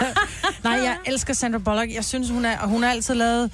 Nej, 0.64 0.72
jeg 0.72 0.96
elsker 1.06 1.34
Sandra 1.34 1.58
Bullock. 1.58 1.94
Jeg 1.94 2.04
synes, 2.04 2.30
hun 2.30 2.44
er, 2.44 2.58
og 2.58 2.68
hun 2.68 2.82
har 2.82 2.90
altid 2.90 3.14
lavet... 3.14 3.50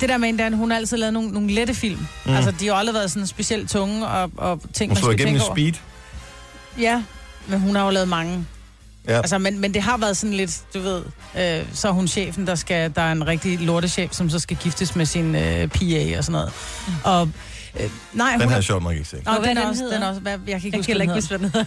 Det 0.00 0.08
der 0.08 0.16
med 0.18 0.28
hende, 0.28 0.44
der, 0.44 0.56
hun 0.56 0.70
har 0.70 0.78
altid 0.78 0.96
lavet 0.96 1.12
nogle, 1.12 1.28
nogle 1.30 1.50
lette 1.52 1.74
film. 1.74 2.06
Mm. 2.26 2.32
Altså, 2.34 2.50
de 2.50 2.66
har 2.66 2.72
jo 2.74 2.78
aldrig 2.78 2.94
været 2.94 3.10
sådan 3.10 3.26
specielt 3.26 3.70
tunge 3.70 4.06
og, 4.06 4.30
og 4.36 4.60
ting, 4.72 4.90
Hun 4.90 4.94
man 4.94 4.96
slog 4.96 5.12
skal 5.12 5.20
igennem 5.20 5.36
i 5.36 5.38
tænke 5.38 5.44
over. 5.44 5.54
Speed. 5.54 5.72
Ja, 6.78 7.02
men 7.46 7.60
hun 7.60 7.76
har 7.76 7.84
jo 7.84 7.90
lavet 7.90 8.08
mange. 8.08 8.46
Ja. 9.08 9.16
Altså, 9.16 9.38
men, 9.38 9.58
men 9.60 9.74
det 9.74 9.82
har 9.82 9.96
været 9.96 10.16
sådan 10.16 10.34
lidt, 10.34 10.60
du 10.74 10.80
ved, 10.80 11.02
øh, 11.38 11.66
så 11.74 11.88
er 11.88 11.92
hun 11.92 12.08
chefen, 12.08 12.46
der 12.46 12.54
skal, 12.54 12.94
der 12.94 13.02
er 13.02 13.12
en 13.12 13.26
rigtig 13.26 13.58
lortechef, 13.60 14.12
som 14.12 14.30
så 14.30 14.38
skal 14.38 14.56
giftes 14.56 14.96
med 14.96 15.06
sin 15.06 15.34
øh, 15.34 15.68
PA 15.68 16.18
og 16.18 16.24
sådan 16.24 16.32
noget. 16.32 16.52
Og 17.04 17.28
øh, 17.80 17.90
nej, 18.12 18.30
Den 18.30 18.40
hun 18.40 18.40
har 18.40 18.50
er... 18.50 18.54
jeg 18.56 18.64
sjovt 18.64 18.82
nok 18.82 18.92
ikke 18.92 19.04
set. 19.04 19.24
Nå, 19.26 19.32
Og 19.32 19.38
hvad 19.38 19.48
den 19.48 19.56
er 19.56 19.60
den 19.60 19.70
også, 19.70 19.82
hedder? 19.82 19.94
den 19.96 20.02
er 20.02 20.08
også, 20.08 20.20
hvad, 20.20 20.32
jeg 20.32 20.38
kan 20.46 20.54
ikke 20.54 20.68
Jeg 20.68 20.78
huske, 20.78 20.92
kan 20.92 21.00
den 21.00 21.10
huske, 21.10 21.28
hvad 21.28 21.38
den 21.38 21.50
hedder. 21.50 21.64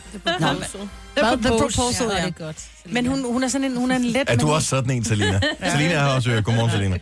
The 1.16 1.50
Proposal. 1.50 1.60
Proposal, 1.60 2.08
ja. 2.08 2.16
ja. 2.16 2.26
det 2.26 2.36
er 2.40 2.46
godt. 2.46 2.58
Men 2.86 3.06
hun, 3.06 3.26
hun 3.34 3.44
er 3.44 3.48
sådan 3.48 3.72
en, 3.72 3.78
hun 3.78 3.92
er 3.92 3.96
en 3.96 4.04
let... 4.04 4.24
Er 4.28 4.36
du 4.38 4.52
også 4.52 4.68
sådan 4.68 4.92
en, 4.92 5.04
Selina? 5.04 5.40
Selina 5.72 5.98
har 6.00 6.16
også 6.16 6.30
hørt. 6.30 6.44
Godmorgen, 6.44 6.72
Selina. 6.72 6.98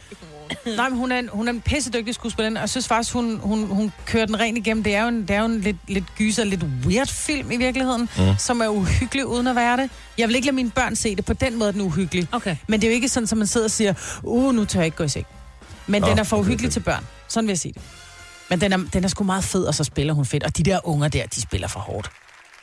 Nej, 0.77 0.89
men 0.89 0.98
hun 0.98 1.12
er 1.12 1.19
en, 1.19 1.30
hun 1.33 1.48
er 1.48 1.51
en 1.51 1.62
pissedygtig 1.62 2.15
skuespiller, 2.15 2.51
og 2.51 2.62
jeg 2.62 2.69
synes 2.69 2.88
faktisk, 2.88 3.13
hun, 3.13 3.39
hun, 3.44 3.68
hun 3.68 3.92
kører 4.06 4.25
den 4.25 4.39
rent 4.39 4.57
igennem. 4.57 4.83
Det 4.83 4.95
er 4.95 5.01
jo 5.01 5.07
en, 5.07 5.21
det 5.21 5.30
er 5.30 5.39
jo 5.39 5.45
en 5.45 5.62
lidt, 5.62 5.77
lidt 5.88 6.15
gyser, 6.18 6.44
lidt 6.44 6.63
weird 6.86 7.07
film 7.07 7.51
i 7.51 7.57
virkeligheden, 7.57 8.09
mm. 8.18 8.24
som 8.38 8.62
er 8.62 8.68
uhyggelig 8.68 9.25
uden 9.25 9.48
at 9.48 9.56
være 9.56 9.77
det. 9.77 9.89
Jeg 10.18 10.27
vil 10.27 10.36
ikke 10.36 10.45
lade 10.45 10.56
mine 10.56 10.69
børn 10.71 10.95
se 10.95 11.15
det 11.15 11.25
på 11.25 11.33
den 11.33 11.59
måde, 11.59 11.74
den 11.74 11.81
er 11.81 11.86
uhyggelig. 11.86 12.27
Okay. 12.31 12.56
Men 12.68 12.81
det 12.81 12.88
er 12.88 12.92
jo 12.92 12.95
ikke 12.95 13.09
sådan, 13.09 13.27
at 13.31 13.38
man 13.38 13.48
sidder 13.48 13.68
og 13.68 13.71
siger, 13.71 13.94
uh, 14.24 14.56
nu 14.56 14.65
tør 14.65 14.80
jeg 14.80 14.86
ikke 14.86 14.98
gå 14.98 15.03
i 15.03 15.09
seng. 15.09 15.25
Men 15.88 16.01
Nå, 16.01 16.07
den 16.09 16.19
er 16.19 16.24
for 16.24 16.38
uhyggelig 16.38 16.68
okay. 16.68 16.74
til 16.74 16.80
børn. 16.80 17.06
Sådan 17.27 17.47
vil 17.47 17.51
jeg 17.51 17.59
sige 17.59 17.74
det. 17.74 17.81
Men 18.50 18.62
den 18.62 18.74
er, 18.74 18.77
den 18.94 19.04
er 19.04 19.07
sgu 19.07 19.24
meget 19.24 19.44
fed, 19.44 19.63
og 19.63 19.75
så 19.75 19.83
spiller 19.83 20.13
hun 20.13 20.25
fedt. 20.25 20.44
Og 20.44 20.57
de 20.57 20.63
der 20.63 20.80
unger 20.83 21.07
der, 21.07 21.25
de 21.25 21.42
spiller 21.42 21.68
for 21.68 21.80
hårdt. 21.80 22.12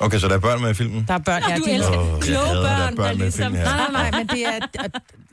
Okay, 0.01 0.19
så 0.19 0.29
der 0.29 0.35
er 0.35 0.39
børn 0.39 0.61
med 0.61 0.71
i 0.71 0.75
filmen? 0.75 1.05
Der 1.09 1.15
er 1.15 1.19
børn, 1.19 1.43
ja, 1.49 1.57
Du 1.57 1.65
de 1.65 1.71
elsker 1.71 2.19
kloge 2.21 2.47
hader, 2.47 2.63
der 2.63 2.71
er 2.71 2.79
børn, 2.79 2.97
børn 2.97 3.09
der 3.09 3.15
med 3.15 3.27
i 3.27 3.31
ligesom... 3.31 3.53
nej, 3.53 3.91
nej, 3.93 4.11
men 4.11 4.27
det 4.27 4.47
er... 4.47 4.59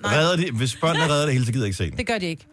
Nej, 0.05 0.17
Redder 0.19 0.35
de, 0.35 0.51
hvis 0.51 0.75
børnene 0.75 1.05
redder 1.09 1.25
det 1.25 1.33
hele, 1.33 1.45
så 1.45 1.51
gider 1.51 1.65
jeg 1.65 1.67
ikke 1.67 1.77
se 1.77 1.89
den. 1.89 1.97
det 1.97 2.07
gør 2.07 2.17
de 2.17 2.25
ikke. 2.25 2.45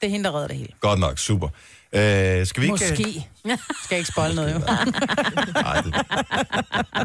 Det 0.00 0.06
er 0.06 0.10
hende, 0.10 0.24
der 0.24 0.34
redder 0.36 0.48
det 0.48 0.56
hele. 0.56 0.72
Godt 0.80 1.00
nok, 1.00 1.18
super. 1.18 1.48
Øh, 1.92 2.46
skal 2.46 2.60
vi 2.62 2.66
ikke... 2.66 2.70
Måske. 2.70 2.94
Skal 2.94 3.56
jeg 3.90 3.98
ikke 3.98 4.10
spoil 4.12 4.34
noget, 4.34 4.54
jo. 4.54 4.58
Nej, 5.62 5.80
det... 5.80 5.94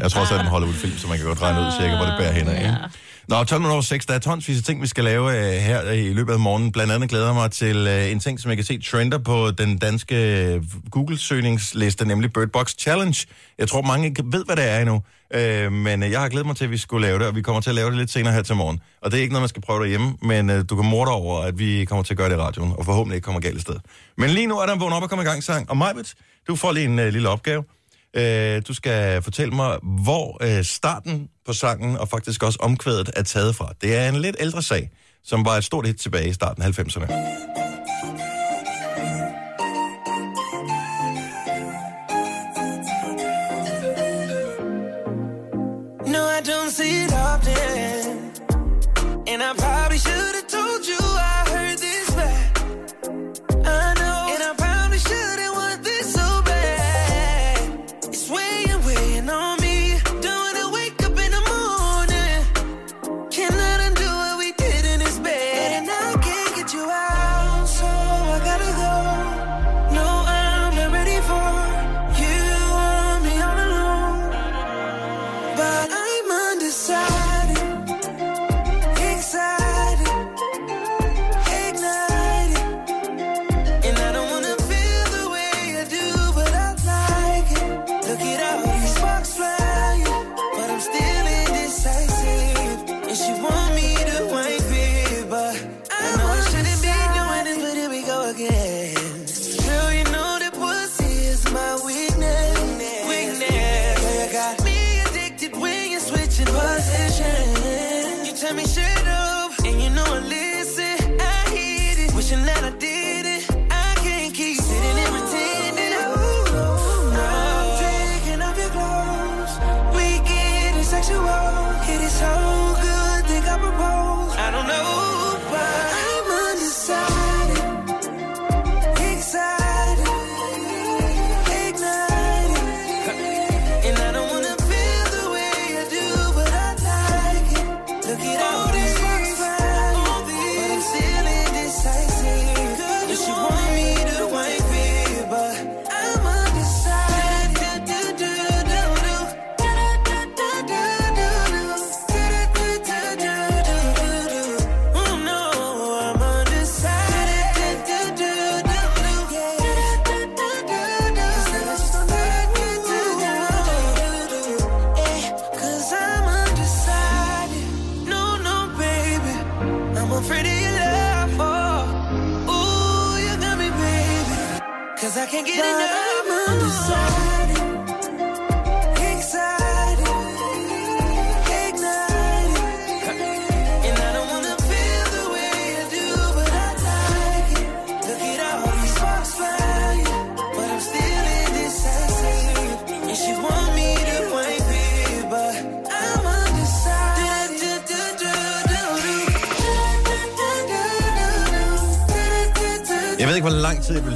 Jeg 0.02 0.10
tror 0.10 0.20
også, 0.20 0.34
at 0.34 0.40
den 0.40 0.48
holder 0.48 0.68
ud 0.68 0.72
film, 0.74 0.98
så 0.98 1.08
man 1.08 1.18
kan 1.18 1.26
godt 1.26 1.42
regne 1.42 1.60
ud 1.60 1.72
cirka, 1.80 1.96
hvor 1.96 2.04
det 2.06 2.14
bærer 2.18 2.32
hen 2.32 2.48
af. 2.48 2.76
Nå, 3.28 3.44
12 3.44 3.60
minutter 3.60 3.72
over 3.72 3.82
6. 3.82 4.06
Der 4.06 4.14
er 4.14 4.18
tonsvis 4.18 4.58
af 4.58 4.64
ting, 4.64 4.82
vi 4.82 4.86
skal 4.86 5.04
lave 5.04 5.30
øh, 5.30 5.52
her 5.52 5.90
i 5.90 6.12
løbet 6.12 6.32
af 6.32 6.38
morgenen. 6.38 6.72
Blandt 6.72 6.92
andet 6.92 7.10
glæder 7.10 7.26
jeg 7.26 7.34
mig 7.34 7.50
til 7.50 7.76
øh, 7.76 8.10
en 8.10 8.20
ting, 8.20 8.40
som 8.40 8.48
jeg 8.48 8.56
kan 8.56 8.64
se 8.64 8.78
trender 8.78 9.18
på 9.18 9.50
den 9.50 9.78
danske 9.78 10.44
øh, 10.54 10.62
Google-søgningsliste, 10.90 12.04
nemlig 12.08 12.32
Bird 12.32 12.48
Box 12.48 12.74
Challenge. 12.78 13.26
Jeg 13.58 13.68
tror, 13.68 13.82
mange 13.82 14.06
ikke 14.06 14.22
ved, 14.26 14.44
hvad 14.44 14.56
det 14.56 14.70
er 14.70 14.78
endnu. 14.80 15.02
Øh, 15.34 15.72
men 15.72 16.02
øh, 16.02 16.10
jeg 16.10 16.20
har 16.20 16.28
glædet 16.28 16.46
mig 16.46 16.56
til, 16.56 16.64
at 16.64 16.70
vi 16.70 16.76
skulle 16.76 17.06
lave 17.06 17.18
det, 17.18 17.26
og 17.26 17.36
vi 17.36 17.42
kommer 17.42 17.60
til 17.60 17.70
at 17.70 17.76
lave 17.76 17.90
det 17.90 17.98
lidt 17.98 18.10
senere 18.10 18.34
her 18.34 18.42
til 18.42 18.56
morgen. 18.56 18.80
Og 19.02 19.10
det 19.10 19.18
er 19.18 19.22
ikke 19.22 19.32
noget, 19.32 19.42
man 19.42 19.48
skal 19.48 19.62
prøve 19.62 19.80
derhjemme, 19.80 20.14
men 20.22 20.50
øh, 20.50 20.64
du 20.70 20.76
kan 20.76 20.90
morde 20.90 21.10
over, 21.10 21.40
at 21.40 21.58
vi 21.58 21.84
kommer 21.84 22.02
til 22.02 22.14
at 22.14 22.18
gøre 22.18 22.28
det 22.28 22.34
i 22.34 22.38
radioen, 22.38 22.72
og 22.78 22.84
forhåbentlig 22.84 23.16
ikke 23.16 23.24
kommer 23.24 23.40
galt 23.40 23.56
i 23.56 23.60
sted. 23.60 23.76
Men 24.18 24.30
lige 24.30 24.46
nu 24.46 24.58
er 24.58 24.66
der 24.66 24.72
en 24.72 24.80
vågn 24.80 24.92
op 24.92 25.02
og 25.02 25.08
komme 25.08 25.24
i 25.24 25.26
gang 25.26 25.42
sang. 25.42 25.70
Og 25.70 25.76
Majbet, 25.76 26.14
du 26.48 26.56
får 26.56 26.72
lige 26.72 26.84
en 26.84 26.98
øh, 26.98 27.12
lille 27.12 27.28
opgave. 27.28 27.64
Øh, 28.14 28.62
du 28.68 28.74
skal 28.74 29.22
fortælle 29.22 29.54
mig, 29.54 29.78
hvor 29.82 30.38
øh, 30.42 30.64
starten 30.64 31.28
på 31.46 31.52
sangen 31.52 31.96
og 31.96 32.08
faktisk 32.08 32.42
også 32.42 32.58
omkvædet 32.62 33.10
er 33.16 33.22
taget 33.22 33.56
fra. 33.56 33.72
Det 33.80 33.96
er 33.96 34.08
en 34.08 34.16
lidt 34.16 34.36
ældre 34.40 34.62
sag, 34.62 34.90
som 35.24 35.44
var 35.44 35.56
et 35.56 35.64
stort 35.64 35.86
hit 35.86 35.96
tilbage 35.96 36.28
i 36.28 36.32
starten 36.32 36.62
af 36.62 36.78
90'erne. 36.78 37.63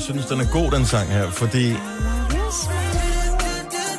Synes, 0.09 0.27
den 0.27 0.41
er 0.41 0.49
god, 0.53 0.71
den 0.71 0.87
sang 0.87 1.09
her, 1.09 1.31
fordi 1.31 1.73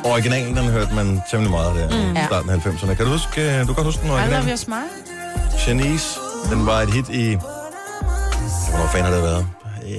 originalen, 0.04 0.56
den 0.56 0.64
hørte 0.64 0.94
man 0.94 1.20
temmelig 1.30 1.50
meget 1.50 1.76
der 1.76 2.08
mm. 2.08 2.16
i 2.16 2.18
starten 2.26 2.50
af 2.50 2.56
90'erne. 2.56 2.94
Kan 2.94 3.06
du 3.06 3.12
huske, 3.12 3.40
øh, 3.40 3.60
du 3.60 3.66
kan 3.66 3.74
godt 3.74 3.86
huske 3.86 4.00
den 4.00 4.06
I 4.06 4.10
love 4.10 4.20
original? 4.20 4.48
your 4.48 4.56
smile. 4.56 4.90
Janice, 5.66 6.18
den 6.50 6.66
var 6.66 6.80
et 6.80 6.92
hit 6.92 7.08
i... 7.08 7.34
Hvor 8.74 8.88
fanden 8.92 9.04
har 9.04 9.14
det 9.14 9.22
været? 9.22 9.46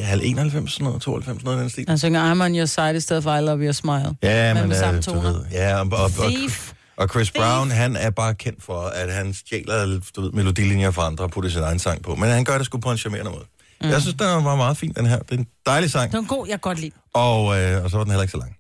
Halv 0.03 0.22
91, 0.24 0.72
sådan 0.74 0.86
noget, 0.86 1.01
92, 1.01 1.44
noget 1.44 1.58
af 1.58 1.62
den 1.62 1.70
stil. 1.70 1.86
Han 1.88 1.98
synger 1.98 2.34
I'm 2.34 2.44
on 2.44 2.56
your 2.56 2.65
side 2.65 2.96
i 2.98 3.00
stedet 3.00 3.24
for 3.24 3.36
I 3.36 3.41
love 3.41 3.60
your 3.63 3.72
smile. 3.72 4.15
Ja, 4.24 4.53
Men 4.53 4.68
med 4.68 4.75
samme 4.75 4.98
øh, 4.98 5.06
du 5.06 5.12
toner. 5.12 5.22
ved, 5.22 5.41
ja, 5.51 5.80
og, 5.80 5.88
og, 5.91 6.03
og, 6.03 6.12
Thief. 6.12 6.72
og 6.98 7.08
Chris 7.10 7.32
Brown, 7.32 7.72
han 7.72 7.96
er 7.96 8.10
bare 8.10 8.34
kendt 8.36 8.63
for, 8.63 8.80
at 8.82 9.13
han 9.13 9.34
stjæler 9.34 10.00
du 10.15 10.22
ved, 10.22 10.32
melodilinjer 10.32 10.91
fra 10.91 11.06
andre 11.08 11.24
og 11.24 11.32
putter 11.32 11.50
sin 11.50 11.62
egen 11.62 11.80
sang 11.80 12.03
på. 12.03 12.15
Men 12.15 12.30
han 12.30 12.44
gør 12.44 12.58
det 12.58 12.65
sgu 12.65 12.77
på 12.77 12.91
en 12.91 12.98
charmerende 12.98 13.32
måde. 13.32 13.46
Mm. 13.84 13.90
Jeg 13.90 14.02
synes, 14.02 14.16
den 14.18 14.28
var 14.28 14.56
meget 14.56 14.78
fin, 14.78 14.94
den 14.98 15.06
her. 15.06 15.20
Det 15.20 15.32
er 15.32 15.38
en 15.38 15.48
dejlig 15.66 15.92
sang. 15.92 16.12
Det 16.12 16.14
var 16.18 16.20
en 16.22 16.26
god, 16.28 16.48
jeg 16.48 16.54
kan 16.54 16.60
godt 16.60 16.80
lide. 16.80 16.92
Og, 17.14 17.62
øh, 17.62 17.84
og 17.84 17.90
så 17.90 17.98
var 17.98 18.04
den 18.04 18.12
heller 18.12 18.22
ikke 18.24 18.32
så 18.32 18.38
lang. 18.38 18.56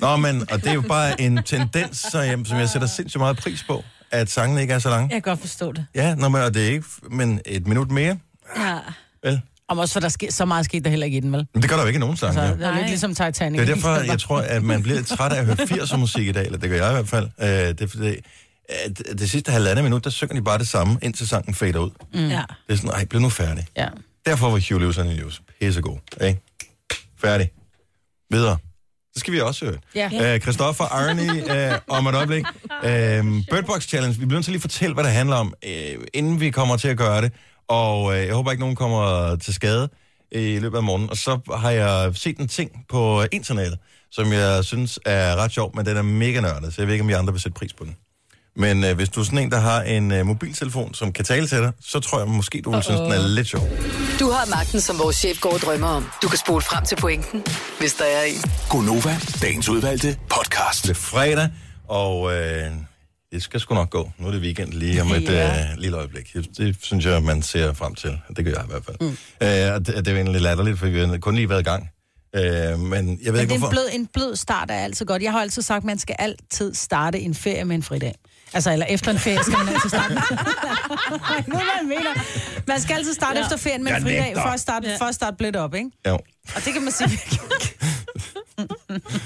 Nå, 0.00 0.16
men, 0.16 0.40
og 0.52 0.60
det 0.60 0.66
er 0.66 0.74
jo 0.74 0.80
bare 0.80 1.20
en 1.20 1.42
tendens, 1.42 1.98
så 1.98 2.42
som 2.46 2.58
jeg 2.58 2.68
sætter 2.68 2.88
sindssygt 2.88 3.20
meget 3.20 3.36
pris 3.36 3.62
på, 3.62 3.84
at 4.10 4.30
sangene 4.30 4.60
ikke 4.60 4.74
er 4.74 4.78
så 4.78 4.88
lange. 4.90 5.02
Jeg 5.14 5.22
kan 5.22 5.30
godt 5.30 5.40
forstå 5.40 5.72
det. 5.72 5.86
Ja, 5.94 6.14
nå, 6.14 6.28
men, 6.28 6.42
og 6.42 6.54
det 6.54 6.66
er 6.66 6.70
ikke, 6.70 6.86
men 7.10 7.40
et 7.46 7.66
minut 7.66 7.90
mere, 7.90 8.18
Ja. 8.56 8.78
vel? 9.24 9.40
Om 9.68 9.78
også 9.78 9.92
for 9.92 10.00
der 10.00 10.08
sker, 10.08 10.32
så 10.32 10.44
meget 10.44 10.64
skete 10.64 10.84
der 10.84 10.90
heller 10.90 11.04
ikke 11.04 11.16
i 11.16 11.20
den, 11.20 11.32
vel? 11.32 11.46
Men 11.54 11.62
det 11.62 11.70
gør 11.70 11.76
der 11.76 11.82
jo 11.82 11.86
ikke 11.86 11.96
i 11.96 12.00
nogen 12.00 12.16
sang, 12.16 12.34
Så 12.34 12.40
ja. 12.40 12.46
det 12.46 12.52
er 12.52 12.56
lidt 12.56 12.74
Nej. 12.74 12.86
ligesom 12.88 13.14
Titanic. 13.14 13.60
Det 13.60 13.68
er 13.70 13.74
derfor, 13.74 13.94
jeg 13.96 14.20
tror, 14.20 14.38
at 14.40 14.62
man 14.62 14.82
bliver 14.82 14.96
lidt 14.96 15.08
træt 15.08 15.32
af 15.32 15.38
at 15.38 15.44
høre 15.46 15.56
80'er 15.56 15.96
musik 15.96 16.26
i 16.28 16.32
dag, 16.32 16.44
eller 16.46 16.58
det 16.58 16.70
gør 16.70 16.76
jeg 16.76 16.90
i 16.90 16.92
hvert 16.92 17.08
fald. 17.08 17.28
Øh, 17.40 17.48
det 17.48 17.80
er 17.80 17.86
fordi, 17.88 18.14
at 18.68 19.18
det 19.18 19.30
sidste 19.30 19.52
halvandet 19.52 19.84
minut, 19.84 20.04
der 20.04 20.10
synger 20.10 20.34
de 20.34 20.42
bare 20.42 20.58
det 20.58 20.68
samme, 20.68 20.98
indtil 21.02 21.28
sangen 21.28 21.54
fader 21.54 21.78
ud. 21.78 21.90
Mm. 22.14 22.20
ja. 22.20 22.42
Det 22.66 22.72
er 22.72 22.76
sådan, 22.76 22.90
ej, 22.90 23.04
bliv 23.04 23.20
nu 23.20 23.28
færdig. 23.28 23.66
Ja. 23.76 23.88
Derfor 24.26 24.50
var 24.50 24.60
Hugh 24.70 24.80
Lewis 24.82 24.98
and 24.98 25.08
the 25.08 25.20
News 25.20 25.42
pissegod, 25.60 25.98
ikke? 26.24 26.40
Færdig. 27.20 27.50
Videre. 28.30 28.58
Så 29.14 29.20
skal 29.20 29.32
vi 29.34 29.40
også 29.40 29.64
høre. 29.64 29.78
Ja. 29.94 30.34
Øh, 30.34 30.40
Christoffer 30.40 30.84
Arne 30.84 31.22
øh, 31.72 31.78
om 31.88 32.06
et 32.06 32.14
øjeblik. 32.14 32.44
Øh, 32.84 33.24
Birdbox 33.50 33.88
Challenge, 33.88 34.18
vi 34.18 34.26
bliver 34.26 34.38
nødt 34.38 34.44
til 34.44 34.52
lige 34.52 34.58
at 34.58 34.62
fortælle, 34.62 34.94
hvad 34.94 35.04
det 35.04 35.12
handler 35.12 35.36
om, 35.36 35.54
øh, 35.66 35.94
inden 36.14 36.40
vi 36.40 36.50
kommer 36.50 36.76
til 36.76 36.88
at 36.88 36.96
gøre 36.96 37.22
det. 37.22 37.32
Og 37.68 38.16
øh, 38.18 38.26
jeg 38.26 38.34
håber 38.34 38.50
ikke, 38.50 38.60
nogen 38.60 38.76
kommer 38.76 39.36
til 39.36 39.54
skade 39.54 39.88
i 40.32 40.58
løbet 40.58 40.76
af 40.76 40.82
morgenen. 40.82 41.10
Og 41.10 41.16
så 41.16 41.38
har 41.56 41.70
jeg 41.70 42.16
set 42.16 42.38
en 42.38 42.48
ting 42.48 42.70
på 42.88 43.24
internettet, 43.32 43.78
som 44.10 44.32
jeg 44.32 44.64
synes 44.64 44.98
er 45.04 45.36
ret 45.36 45.52
sjov, 45.52 45.76
men 45.76 45.86
den 45.86 45.96
er 45.96 46.02
mega 46.02 46.40
nørdet, 46.40 46.74
så 46.74 46.82
jeg 46.82 46.86
ved 46.86 46.94
ikke, 46.94 47.02
om 47.02 47.10
I 47.10 47.12
andre 47.12 47.32
vil 47.32 47.42
sætte 47.42 47.58
pris 47.58 47.72
på 47.72 47.84
den. 47.84 47.96
Men 48.56 48.84
øh, 48.84 48.96
hvis 48.96 49.08
du 49.08 49.20
er 49.20 49.24
sådan 49.24 49.38
en, 49.38 49.50
der 49.50 49.58
har 49.60 49.82
en 49.82 50.12
øh, 50.12 50.26
mobiltelefon, 50.26 50.94
som 50.94 51.12
kan 51.12 51.24
tale 51.24 51.46
til 51.48 51.58
dig, 51.58 51.72
så 51.80 52.00
tror 52.00 52.18
jeg 52.18 52.28
måske, 52.28 52.60
du 52.64 52.70
vil 52.72 52.82
synes, 52.82 53.00
den 53.00 53.12
er 53.12 53.28
lidt 53.28 53.46
sjov. 53.48 53.62
Du 54.20 54.30
har 54.30 54.46
magten, 54.50 54.80
som 54.80 54.98
vores 54.98 55.16
chef 55.16 55.40
går 55.40 55.52
og 55.52 55.58
drømmer 55.60 55.86
om. 55.88 56.06
Du 56.22 56.28
kan 56.28 56.38
spole 56.38 56.62
frem 56.62 56.84
til 56.84 56.96
pointen, 56.96 57.42
hvis 57.80 57.94
der 57.94 58.04
er 58.04 58.22
en. 58.22 58.50
Gonova, 58.70 59.16
dagens 59.42 59.68
udvalgte 59.68 60.16
podcast. 60.30 60.82
Det 60.82 60.90
er 60.90 60.94
fredag, 60.94 61.48
og 61.88 62.32
øh, 62.34 62.70
det 63.32 63.42
skal 63.42 63.60
sgu 63.60 63.74
nok 63.74 63.90
gå. 63.90 64.10
Nu 64.18 64.26
er 64.26 64.30
det 64.32 64.40
weekend 64.40 64.72
lige 64.72 65.02
om 65.02 65.12
et 65.12 65.22
Ja. 65.22 65.58
øh, 65.72 65.78
lille 65.78 65.96
øjeblik. 65.96 66.36
Det 66.58 66.76
synes 66.82 67.06
jeg, 67.06 67.22
man 67.22 67.42
ser 67.42 67.72
frem 67.72 67.94
til. 67.94 68.18
Det 68.36 68.44
gør 68.44 68.52
jeg 68.52 68.64
i 68.64 68.70
hvert 68.70 68.84
fald. 68.84 68.96
Mm. 69.00 69.06
Øh, 69.06 69.74
og 69.74 69.86
det, 69.86 69.96
det 69.96 70.08
er 70.08 70.12
jo 70.12 70.16
egentlig 70.18 70.40
latterligt, 70.40 70.78
for 70.78 70.86
vi 70.86 70.98
har 71.00 71.18
kun 71.18 71.34
lige 71.34 71.48
været 71.48 71.60
i 71.60 71.64
gang. 71.64 71.88
Øh, 72.36 72.42
men 72.42 72.50
jeg 72.52 72.78
ved 72.78 73.08
Men 73.08 73.18
ikke, 73.22 73.32
det 73.32 73.36
er 73.38 73.42
en 73.42 73.58
hvorfor. 73.58 73.70
blød, 73.70 73.88
en 73.92 74.06
blød 74.14 74.36
start 74.36 74.70
er 74.70 74.74
altid 74.78 75.06
godt. 75.06 75.22
Jeg 75.22 75.32
har 75.32 75.40
altid 75.40 75.62
sagt, 75.62 75.76
at 75.78 75.84
man 75.84 75.98
skal 75.98 76.16
altid 76.18 76.74
starte 76.74 77.20
en 77.20 77.34
ferie 77.34 77.64
med 77.64 77.76
en 77.76 77.82
fridag. 77.82 78.14
Altså, 78.54 78.72
eller 78.72 78.86
efter 78.86 79.10
en 79.10 79.18
ferie 79.18 79.38
skal 79.42 79.58
man 79.58 79.68
altid 79.68 79.88
starte. 79.88 80.14
nu 81.50 81.54
hvad 81.54 81.76
jeg 81.80 81.88
mener. 81.88 82.10
Man 82.66 82.80
skal 82.80 82.94
altid 82.94 83.14
starte 83.14 83.38
ja. 83.38 83.44
efter 83.44 83.56
ferien 83.56 83.84
med 83.84 83.92
en 83.92 84.02
fridag, 84.02 84.32
for 84.36 84.48
at 84.48 84.60
starte, 84.60 84.88
for 84.98 85.04
at 85.04 85.14
starte 85.14 85.36
blødt 85.36 85.56
op, 85.56 85.74
ikke? 85.74 85.90
Jo. 86.06 86.14
Og 86.54 86.64
det 86.64 86.72
kan 86.72 86.82
man 86.82 86.92
sige. 86.92 87.20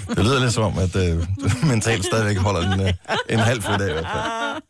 Det 0.08 0.18
lyder 0.18 0.40
lidt 0.40 0.52
som 0.52 0.62
om, 0.62 0.78
at 0.78 0.96
øh, 0.96 1.02
du 1.02 1.66
mentalt 1.66 2.04
stadigvæk 2.04 2.36
holder 2.36 2.72
en, 2.72 2.80
øh, 2.80 2.92
en 3.28 3.38
halv 3.38 3.62
fridag 3.62 3.88
i 3.88 3.92
hvert 3.92 4.06
fald. 4.12 4.62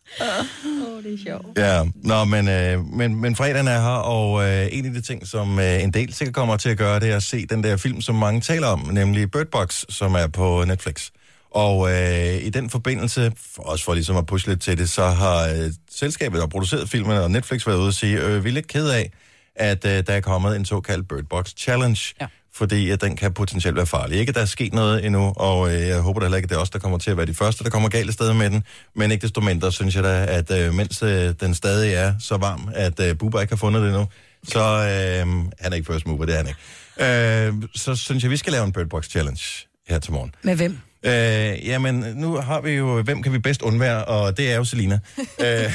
Åh, 0.64 1.02
det 1.04 1.14
er 1.14 1.18
sjovt. 1.26 1.58
Ja, 1.58 1.82
nå, 1.94 2.24
men, 2.24 2.48
øh, 2.48 2.84
men, 2.84 3.20
men 3.20 3.36
fredagen 3.36 3.68
er 3.68 3.80
her, 3.80 3.88
og 3.88 4.48
øh, 4.48 4.68
en 4.72 4.86
af 4.86 4.92
de 4.92 5.00
ting, 5.00 5.26
som 5.26 5.58
øh, 5.58 5.82
en 5.82 5.92
del 5.92 6.14
sikkert 6.14 6.34
kommer 6.34 6.56
til 6.56 6.68
at 6.68 6.78
gøre, 6.78 7.00
det 7.00 7.10
er 7.10 7.16
at 7.16 7.22
se 7.22 7.46
den 7.46 7.64
der 7.64 7.76
film, 7.76 8.00
som 8.00 8.14
mange 8.14 8.40
taler 8.40 8.66
om, 8.66 8.88
nemlig 8.92 9.30
Bird 9.30 9.46
Box, 9.46 9.84
som 9.88 10.14
er 10.14 10.26
på 10.26 10.64
Netflix. 10.64 11.10
Og 11.50 11.90
øh, 11.92 12.34
i 12.42 12.50
den 12.50 12.70
forbindelse, 12.70 13.32
for, 13.54 13.62
også 13.62 13.84
for 13.84 13.94
ligesom 13.94 14.16
at 14.16 14.26
pushe 14.26 14.48
lidt 14.48 14.60
til 14.62 14.78
det, 14.78 14.90
så 14.90 15.04
har 15.06 15.48
øh, 15.48 15.72
selskabet, 15.90 16.40
der 16.40 16.46
produceret 16.46 16.88
filmen, 16.88 17.16
og 17.16 17.30
Netflix 17.30 17.66
været 17.66 17.78
ude 17.78 17.86
og 17.88 17.94
sige, 17.94 18.20
øh, 18.20 18.44
vi 18.44 18.48
er 18.48 18.52
lidt 18.54 18.68
ked 18.68 18.88
af, 18.88 19.10
at 19.56 19.84
øh, 19.84 20.06
der 20.06 20.12
er 20.12 20.20
kommet 20.20 20.56
en 20.56 20.64
såkaldt 20.64 21.08
Bird 21.08 21.24
Box 21.30 21.50
Challenge, 21.58 22.00
Ja. 22.20 22.26
fordi 22.54 22.90
at 22.90 23.00
den 23.00 23.16
kan 23.16 23.32
potentielt 23.32 23.76
være 23.76 23.86
farlig. 23.86 24.18
Ikke, 24.18 24.30
at 24.30 24.34
der 24.34 24.40
er 24.40 24.44
sket 24.46 24.72
noget 24.74 25.04
endnu, 25.06 25.32
og 25.36 25.74
øh, 25.74 25.80
jeg 25.88 26.00
håber 26.00 26.20
da 26.20 26.26
heller 26.26 26.36
ikke, 26.36 26.46
at 26.46 26.50
det 26.50 26.56
er 26.56 26.60
os, 26.60 26.70
der 26.70 26.78
kommer 26.78 26.98
til 26.98 27.10
at 27.10 27.16
være 27.16 27.26
de 27.26 27.34
første, 27.34 27.64
der 27.64 27.70
kommer 27.70 27.88
galt 27.88 28.08
af 28.08 28.14
sted 28.14 28.32
med 28.34 28.50
den. 28.50 28.64
Men 28.96 29.10
ikke 29.10 29.22
desto 29.22 29.40
mindre, 29.40 29.72
synes 29.72 29.96
jeg 29.96 30.04
da, 30.04 30.26
at 30.28 30.50
øh, 30.50 30.74
mens 30.74 31.02
øh, 31.02 31.34
den 31.40 31.54
stadig 31.54 31.94
er 31.94 32.14
så 32.20 32.36
varm, 32.36 32.68
at 32.74 33.00
øh, 33.00 33.18
Bubba 33.18 33.40
ikke 33.40 33.52
har 33.52 33.56
fundet 33.56 33.82
det 33.82 33.88
endnu, 33.88 34.06
så 34.48 34.60
øh, 34.60 35.26
han 35.60 35.72
er 35.72 35.74
ikke 35.76 35.92
first 35.92 36.06
mover, 36.06 36.24
det 36.26 36.34
er 36.34 36.36
han 36.36 36.46
ikke. 36.48 37.56
Øh, 37.56 37.68
så 37.74 37.94
synes 37.94 38.22
jeg, 38.22 38.30
vi 38.30 38.36
skal 38.36 38.52
lave 38.52 38.64
en 38.64 38.72
Bird 38.72 38.86
Box 38.88 39.08
Challenge 39.10 39.42
her 39.88 39.98
til 39.98 40.12
morgen. 40.12 40.34
Med 40.42 40.56
hvem? 40.56 40.78
Øh, 41.02 41.66
jamen, 41.68 41.94
nu 42.14 42.34
har 42.36 42.60
vi 42.60 42.70
jo, 42.70 43.02
hvem 43.02 43.22
kan 43.22 43.32
vi 43.32 43.38
bedst 43.38 43.62
undvære, 43.62 44.04
og 44.04 44.36
det 44.36 44.52
er 44.52 44.56
jo 44.56 44.64
Selina. 44.64 44.98
øh, 45.44 45.72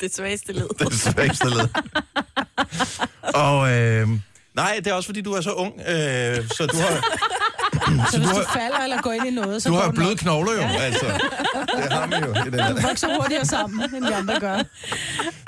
Det 0.00 0.14
svageste 0.14 0.52
led. 0.52 0.68
det 0.90 0.92
svageste 1.00 1.48
led. 1.48 1.68
og 3.34 3.70
øh, 3.72 4.08
nej, 4.54 4.74
det 4.76 4.86
er 4.86 4.94
også 4.94 5.06
fordi, 5.08 5.20
du 5.20 5.32
er 5.32 5.40
så 5.40 5.52
ung, 5.52 5.72
øh, 5.88 6.48
så 6.56 6.66
du 6.72 6.76
har... 6.76 7.02
Så 8.10 8.18
hvis 8.18 8.28
du 8.28 8.34
du 8.34 8.40
har- 8.46 8.52
falder 8.60 8.78
eller 8.84 9.02
går 9.02 9.12
ind 9.12 9.26
i 9.26 9.30
noget, 9.30 9.62
så 9.62 9.68
Du 9.68 9.74
har 9.74 9.90
bløde 9.90 10.08
nok. 10.08 10.18
knogler 10.18 10.52
jo, 10.52 10.62
altså. 10.80 11.06
Det 11.76 11.92
har 11.92 12.06
man 12.06 12.24
jo 12.24 12.30
i 12.30 12.50
den 12.50 12.60
her. 12.60 12.74
Du 12.74 12.80
vokser 12.80 13.08
hurtigere 13.20 13.44
sammen, 13.46 13.94
end 13.96 14.04
de 14.04 14.14
andre 14.14 14.40
gør. 14.40 14.56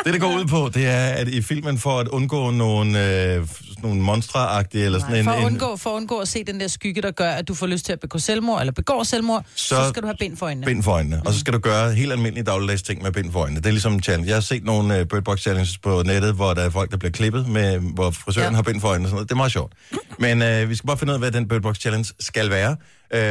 Det, 0.05 0.13
det 0.13 0.21
går 0.21 0.35
ud 0.39 0.45
på, 0.47 0.71
det 0.75 0.87
er, 0.87 1.07
at 1.09 1.29
i 1.29 1.43
filmen 1.43 1.79
for 1.79 2.01
at 2.01 2.09
undgå 2.09 2.51
nogle, 2.51 3.07
øh, 3.35 3.47
sådan 3.85 3.97
sådan 3.97 3.99
nogle 3.99 4.07
monstre 4.07 4.65
eller 4.85 4.99
sådan 4.99 5.13
Nej, 5.13 5.19
en... 5.19 5.25
for, 5.25 5.33
at 5.33 5.39
en 5.39 5.45
undgå, 5.45 5.77
for 5.77 5.91
at 5.91 5.95
undgå 5.95 6.19
at 6.19 6.29
se 6.29 6.45
den 6.45 6.61
der 6.61 6.69
skygge, 6.69 7.03
der 7.03 7.11
gør, 7.11 7.31
at 7.31 7.49
du 7.49 7.55
får 7.55 7.67
lyst 7.67 7.85
til 7.85 7.93
at 7.93 8.01
begå 8.01 8.19
selvmord, 8.19 8.61
eller 8.61 8.73
begår 8.73 9.03
selvmord, 9.03 9.45
så, 9.55 9.69
Så- 9.69 9.89
skal 9.89 10.03
du 10.03 10.07
have 10.07 10.17
bind 10.21 10.37
for 10.37 10.47
øjnene. 10.47 10.67
bind 10.67 10.83
for 10.83 10.93
øjnene. 10.93 11.23
Og 11.27 11.33
så 11.33 11.41
skal 11.41 11.53
du 11.53 11.59
gøre 11.59 11.93
helt 11.95 12.13
almindelige 12.13 12.45
dagligdags 12.45 12.83
ting 12.83 13.03
med 13.03 13.13
bind 13.13 13.33
for 13.33 13.41
øjnene. 13.41 13.61
Det 13.61 13.67
er 13.67 13.71
ligesom 13.71 13.93
en 13.93 14.03
challenge. 14.03 14.29
Jeg 14.29 14.37
har 14.37 14.41
set 14.41 14.65
nogle 14.65 15.01
uh, 15.01 15.07
Bird 15.07 15.23
Box 15.25 15.41
challenges 15.41 15.79
på 15.79 16.03
nettet, 16.07 16.35
hvor 16.35 16.55
der 16.55 16.63
er 16.63 16.71
folk, 16.71 16.91
der 16.91 16.97
bliver 16.97 17.13
klippet, 17.13 17.49
med, 17.49 17.79
hvor 17.79 18.11
frisøren 18.11 18.51
ja. 18.53 18.57
Har 18.57 18.63
bind 18.63 18.81
for 18.81 18.89
øjnene 18.89 19.07
og 19.07 19.09
sådan 19.09 19.15
noget. 19.17 19.29
Det 19.29 19.35
er 19.35 19.37
meget 19.37 19.53
sjovt. 19.53 19.73
Men 20.19 20.63
uh, 20.63 20.71
vi 20.71 20.75
skal 20.75 20.87
bare 20.87 20.99
finde 20.99 21.11
ud 21.11 21.15
af, 21.15 21.21
hvad 21.21 21.31
den 21.31 21.49
Bird 21.49 21.63
Box 21.63 21.77
challenge 21.81 22.13
skal 22.21 22.51
være. 22.51 22.77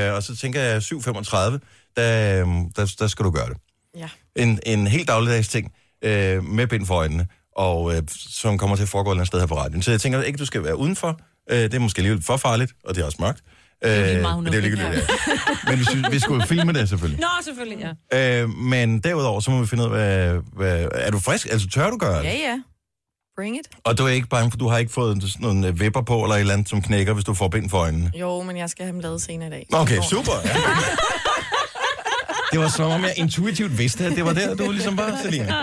Uh, 0.09 0.15
og 0.15 0.23
så 0.23 0.35
tænker 0.35 0.61
jeg 0.61 0.77
7.35, 0.77 1.35
der, 1.35 1.59
der, 2.75 2.95
der 2.99 3.07
skal 3.07 3.25
du 3.25 3.31
gøre 3.31 3.49
det. 3.49 3.57
Ja. 3.97 4.09
En, 4.35 4.59
en 4.65 4.87
helt 4.87 5.07
dagligdags 5.07 5.47
ting 5.47 5.65
uh, 6.05 6.09
med 6.43 6.67
bind 6.67 6.85
for 6.85 6.95
øjnene, 6.95 7.27
og 7.55 7.83
uh, 7.83 7.93
som 8.07 8.57
kommer 8.57 8.75
til 8.75 8.83
at 8.83 8.89
foregå 8.89 9.09
et 9.09 9.13
eller 9.13 9.19
andet 9.19 9.27
sted 9.27 9.39
her 9.39 9.47
på 9.47 9.57
radioen. 9.57 9.81
Så 9.81 9.91
jeg 9.91 10.01
tænker 10.01 10.21
ikke, 10.21 10.37
du 10.37 10.45
skal 10.45 10.63
være 10.63 10.77
udenfor. 10.77 11.19
Uh, 11.51 11.57
det 11.57 11.73
er 11.73 11.79
måske 11.79 11.99
alligevel 11.99 12.23
for 12.23 12.37
farligt, 12.37 12.71
og 12.85 12.95
det 12.95 13.01
er 13.01 13.05
også 13.05 13.17
mørkt. 13.21 13.43
er 13.81 14.05
lige 14.05 14.15
Øh, 14.15 14.21
meget, 14.21 14.43
men 14.43 14.51
det 14.53 14.57
er 14.57 14.61
ligegyldigt, 14.61 14.89
ja. 14.95 15.01
Men 15.69 15.79
vi, 15.79 15.85
synes, 15.85 16.07
vi 16.11 16.19
skulle 16.19 16.47
filme 16.47 16.73
det 16.73 16.89
selvfølgelig. 16.89 17.19
Nå, 17.19 17.27
selvfølgelig, 17.43 17.95
ja. 18.13 18.41
Øh, 18.41 18.49
men 18.49 18.99
derudover, 18.99 19.39
så 19.39 19.51
må 19.51 19.61
vi 19.61 19.67
finde 19.67 19.89
ud 19.89 19.95
af, 19.95 19.95
hvad, 19.95 20.39
hvad, 20.55 20.87
er 20.93 21.11
du 21.11 21.19
frisk? 21.19 21.47
Altså, 21.51 21.67
tør 21.69 21.89
du 21.89 21.97
gøre 21.97 22.17
det? 22.17 22.23
Ja, 22.23 22.33
ja. 22.33 22.59
Bring 23.37 23.55
it. 23.55 23.67
Og 23.83 23.97
du 23.97 24.05
er 24.05 24.09
ikke 24.09 24.27
bange 24.27 24.51
for, 24.51 24.57
du 24.57 24.67
har 24.67 24.77
ikke 24.77 24.91
fået 24.91 25.23
sådan 25.23 25.31
nogle 25.41 25.67
øh, 25.67 25.79
vipper 25.79 26.01
på, 26.01 26.23
eller 26.23 26.35
et 26.35 26.39
eller 26.39 26.53
andet, 26.53 26.69
som 26.69 26.81
knækker, 26.81 27.13
hvis 27.13 27.25
du 27.25 27.33
får 27.33 27.47
bind 27.47 27.69
for 27.69 27.77
øjnene? 27.77 28.11
Jo, 28.15 28.41
men 28.41 28.57
jeg 28.57 28.69
skal 28.69 28.85
have 28.85 28.93
dem 28.93 28.99
lavet 28.99 29.21
senere 29.21 29.47
i 29.47 29.51
dag. 29.51 29.67
Okay, 29.73 30.01
super. 30.01 30.31
Ja. 30.45 30.55
Det 32.53 32.61
var 32.61 32.67
som 32.69 32.91
om, 32.91 33.01
jeg 33.03 33.13
intuitivt 33.17 33.77
vidste, 33.77 34.05
at 34.05 34.11
det 34.15 34.25
var 34.25 34.33
der, 34.33 34.55
du 34.55 34.71
ligesom 34.71 34.97
var, 34.97 35.19
Selina. 35.23 35.53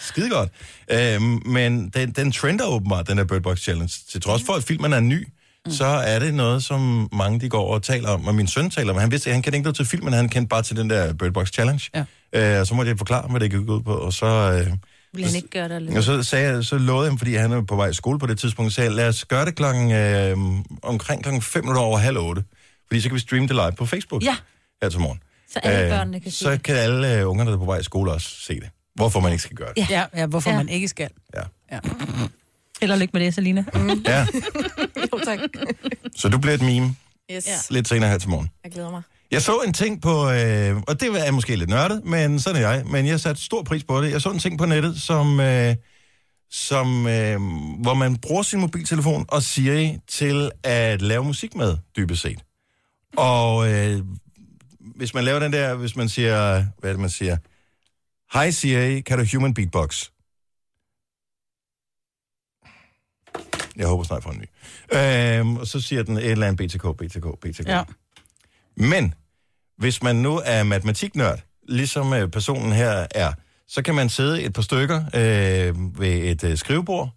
Skide 0.00 0.30
godt. 0.30 0.50
Øhm, 0.90 1.42
men 1.46 1.88
den, 1.88 2.10
den 2.12 2.32
trender 2.32 2.64
åbenbart, 2.66 3.08
den 3.08 3.18
der 3.18 3.24
Bird 3.24 3.42
Box 3.42 3.58
Challenge. 3.60 3.92
Til 4.12 4.20
trods 4.20 4.42
for, 4.46 4.52
at 4.52 4.64
filmen 4.64 4.92
er 4.92 5.00
ny, 5.00 5.28
så 5.68 5.84
er 5.84 6.18
det 6.18 6.34
noget, 6.34 6.64
som 6.64 7.08
mange 7.12 7.40
de 7.40 7.48
går 7.48 7.74
og 7.74 7.82
taler 7.82 8.08
om. 8.08 8.26
Og 8.26 8.34
min 8.34 8.46
søn 8.46 8.70
taler 8.70 8.92
om, 8.92 8.98
han 8.98 9.10
vidste, 9.10 9.30
han 9.32 9.42
kendte 9.42 9.56
ikke 9.56 9.64
noget 9.64 9.76
til 9.76 9.84
filmen, 9.86 10.12
han 10.12 10.28
kendte 10.28 10.48
bare 10.48 10.62
til 10.62 10.76
den 10.76 10.90
der 10.90 11.12
Bird 11.12 11.32
Box 11.32 11.52
Challenge. 11.52 11.90
Ja. 11.94 12.54
Øh, 12.54 12.60
og 12.60 12.66
så 12.66 12.74
måtte 12.74 12.88
jeg 12.90 12.98
forklare, 12.98 13.28
hvad 13.30 13.40
det 13.40 13.50
gik 13.50 13.60
ud 13.60 13.80
på, 13.80 13.94
og 13.94 14.12
så... 14.12 14.26
Øh, 14.26 14.66
Vil 15.14 15.24
han 15.26 15.34
ikke 15.36 15.48
gøre 15.48 15.68
det 15.68 15.74
alene? 15.74 15.96
og 15.98 16.02
så, 16.04 16.22
sagde 16.22 16.48
jeg, 16.52 16.64
så 16.64 16.78
lovede 16.78 17.08
ham, 17.08 17.18
fordi 17.18 17.34
han 17.34 17.52
er 17.52 17.62
på 17.62 17.76
vej 17.76 17.88
i 17.88 17.94
skole 17.94 18.18
på 18.18 18.26
det 18.26 18.38
tidspunkt, 18.38 18.72
sagde 18.72 18.88
jeg, 18.88 18.96
lad 18.96 19.08
os 19.08 19.24
gøre 19.24 19.44
det 19.44 19.54
klokken, 19.54 19.92
øh, 19.92 20.36
omkring 20.82 21.22
klokken 21.22 21.42
5 21.42 21.62
minutter 21.64 21.82
over 21.82 21.98
halv 21.98 22.18
8. 22.18 22.44
Fordi 22.86 23.00
så 23.00 23.08
kan 23.08 23.14
vi 23.14 23.20
streame 23.20 23.46
det 23.48 23.56
live 23.56 23.72
på 23.78 23.86
Facebook 23.86 24.22
Ja. 24.24 24.36
her 24.82 24.88
til 24.88 25.00
morgen. 25.00 25.20
Så 25.54 25.60
alle 25.62 25.84
Øh, 25.84 25.90
børnene 25.90 26.20
kan 26.20 26.32
se 26.32 26.38
Så 26.38 26.50
det. 26.50 26.62
kan 26.62 26.76
alle 26.76 27.18
øh, 27.20 27.28
ungerne, 27.30 27.50
der 27.50 27.56
er 27.56 27.60
på 27.60 27.64
vej 27.64 27.78
i 27.78 27.82
skole, 27.82 28.12
også 28.12 28.28
se 28.40 28.54
det. 28.54 28.68
Hvorfor 28.94 29.20
man 29.20 29.32
ikke 29.32 29.42
skal 29.42 29.56
gøre 29.56 29.68
det. 29.76 29.90
Ja. 29.90 30.00
Ja, 30.14 30.20
ja 30.20 30.26
hvorfor 30.26 30.50
Ja. 30.50 30.56
man 30.56 30.68
ikke 30.68 30.88
skal. 30.88 31.08
Ja. 31.34 31.42
Ja. 31.72 32.92
Og 32.92 32.98
lykke 32.98 33.10
med 33.12 33.20
det, 33.24 33.34
Selina. 33.34 33.64
ja. 34.06 34.26
Jo, 35.12 35.18
tak. 35.24 35.38
Så 36.16 36.28
du 36.28 36.38
bliver 36.38 36.54
et 36.54 36.62
meme 36.62 36.96
Yes, 37.32 37.46
Ja. 37.46 37.52
lidt 37.70 37.88
senere 37.88 38.10
her 38.10 38.18
til 38.18 38.28
morgen. 38.30 38.50
jeg 38.64 38.72
glæder 38.72 38.90
mig. 38.90 39.02
Jeg 39.30 39.42
så 39.42 39.58
en 39.66 39.72
ting 39.72 40.02
på, 40.02 40.30
øh, 40.30 40.76
og 40.88 41.00
det 41.00 41.08
er 41.26 41.30
måske 41.30 41.56
lidt 41.56 41.70
nørdet, 41.70 42.04
men 42.04 42.40
sådan 42.40 42.62
er 42.62 42.70
jeg, 42.70 42.82
men 42.86 43.06
jeg 43.06 43.20
satte 43.20 43.42
stor 43.42 43.62
pris 43.62 43.84
på 43.84 44.02
det. 44.02 44.10
Jeg 44.10 44.20
så 44.22 44.30
en 44.30 44.38
ting 44.38 44.58
på 44.58 44.66
nettet, 44.66 45.00
som, 45.02 45.40
øh, 45.40 45.74
som 46.50 47.06
øh, 47.06 47.40
hvor 47.82 47.94
man 47.94 48.16
bruger 48.16 48.42
sin 48.42 48.60
mobiltelefon 48.60 49.24
og 49.28 49.42
Siri 49.42 49.96
til 50.08 50.50
at 50.62 51.02
lave 51.02 51.24
musik 51.24 51.54
med, 51.56 51.76
dybest 51.96 52.22
set. 52.22 52.38
Og 53.16 53.72
øh, 53.72 54.00
hvis 54.94 55.14
man 55.14 55.24
laver 55.24 55.38
den 55.38 55.52
der, 55.52 55.74
hvis 55.74 55.96
man 55.96 56.08
siger, 56.08 56.64
hvad 56.78 56.90
er 56.90 56.94
det, 56.94 57.00
man 57.00 57.10
siger? 57.10 57.36
Hej 58.32 58.50
Siri, 58.50 59.00
kan 59.00 59.18
du 59.18 59.24
human 59.32 59.54
beatbox? 59.54 60.10
Jeg 63.76 63.86
håber 63.86 64.04
snart 64.04 64.22
for 64.22 64.30
en 64.30 64.38
ny. 64.38 64.46
Øh, 64.96 65.60
og 65.60 65.66
så 65.66 65.80
siger 65.80 66.02
den 66.02 66.16
et 66.16 66.30
eller 66.30 66.46
andet 66.46 66.70
BTK, 66.70 66.82
BTK, 66.98 67.26
BTK. 67.40 67.68
Ja. 67.68 67.82
Men 68.76 69.14
hvis 69.78 70.02
man 70.02 70.16
nu 70.16 70.40
er 70.44 70.62
matematiknørd, 70.62 71.40
ligesom 71.68 72.12
øh, 72.12 72.30
personen 72.30 72.72
her 72.72 73.06
er, 73.10 73.32
så 73.66 73.82
kan 73.82 73.94
man 73.94 74.08
sidde 74.08 74.42
et 74.42 74.52
par 74.52 74.62
stykker 74.62 75.04
øh, 75.14 76.00
ved 76.00 76.30
et 76.30 76.44
øh, 76.44 76.58
skrivebord, 76.58 77.10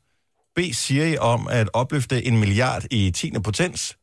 bede 0.56 0.74
Siri 0.74 1.18
om 1.18 1.48
at 1.48 1.70
opløfte 1.74 2.26
en 2.26 2.38
milliard 2.38 2.84
i 2.92 3.12
10. 3.12 3.32
potens, 3.44 3.98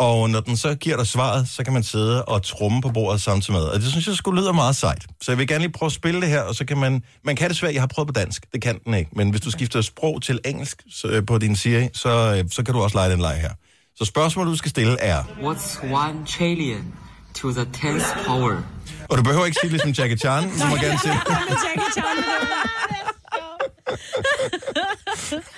og 0.00 0.30
når 0.30 0.40
den 0.40 0.56
så 0.56 0.74
giver 0.74 0.96
dig 0.96 1.06
svaret, 1.06 1.48
så 1.48 1.64
kan 1.64 1.72
man 1.72 1.82
sidde 1.82 2.24
og 2.24 2.42
trumme 2.42 2.82
på 2.82 2.88
bordet 2.88 3.22
samtidig 3.22 3.60
med. 3.60 3.68
Og 3.68 3.80
det 3.80 3.90
synes 3.90 4.06
jeg 4.06 4.14
skulle 4.14 4.40
lyder 4.40 4.52
meget 4.52 4.76
sejt. 4.76 5.06
Så 5.22 5.32
jeg 5.32 5.38
vil 5.38 5.46
gerne 5.46 5.64
lige 5.64 5.72
prøve 5.72 5.86
at 5.86 5.92
spille 5.92 6.20
det 6.20 6.28
her, 6.28 6.42
og 6.42 6.54
så 6.54 6.64
kan 6.64 6.78
man... 6.78 7.02
Man 7.24 7.36
kan 7.36 7.48
det 7.48 7.56
svært, 7.56 7.74
jeg 7.74 7.82
har 7.82 7.86
prøvet 7.86 8.06
på 8.06 8.12
dansk, 8.12 8.46
det 8.52 8.62
kan 8.62 8.78
den 8.84 8.94
ikke. 8.94 9.10
Men 9.16 9.30
hvis 9.30 9.40
du 9.40 9.50
skifter 9.50 9.80
sprog 9.80 10.22
til 10.22 10.40
engelsk 10.44 10.82
så, 10.90 11.08
øh, 11.08 11.26
på 11.26 11.38
din 11.38 11.56
Siri, 11.56 11.88
så, 11.94 12.08
øh, 12.08 12.50
så 12.50 12.62
kan 12.62 12.74
du 12.74 12.80
også 12.80 12.96
lege 12.96 13.10
den 13.10 13.20
leg 13.20 13.40
her. 13.40 13.50
Så 13.96 14.04
spørgsmålet, 14.04 14.50
du 14.50 14.56
skal 14.56 14.70
stille, 14.70 15.00
er... 15.00 15.22
What's 15.22 15.86
one 15.92 16.26
trillion 16.26 16.94
to 17.34 17.52
the 17.52 17.66
tenth 17.72 18.06
power? 18.26 18.62
Og 19.08 19.18
du 19.18 19.22
behøver 19.22 19.46
ikke 19.46 19.58
sige 19.60 19.70
ligesom 19.70 19.90
Jackie 19.90 20.16
Chan, 20.18 20.42
du 20.42 20.66
må 20.66 20.76
gerne 20.76 20.98
sige... 20.98 21.14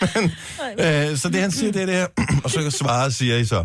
Øh, 0.79 1.17
så 1.17 1.29
det 1.29 1.41
han 1.41 1.51
siger, 1.51 1.73
det 1.73 1.83
er 1.83 1.87
det 1.87 1.95
her, 1.95 2.07
og 2.45 2.51
så 2.51 2.71
svarer 2.71 3.11
siger 3.11 3.37
I 3.37 3.45
så. 3.45 3.65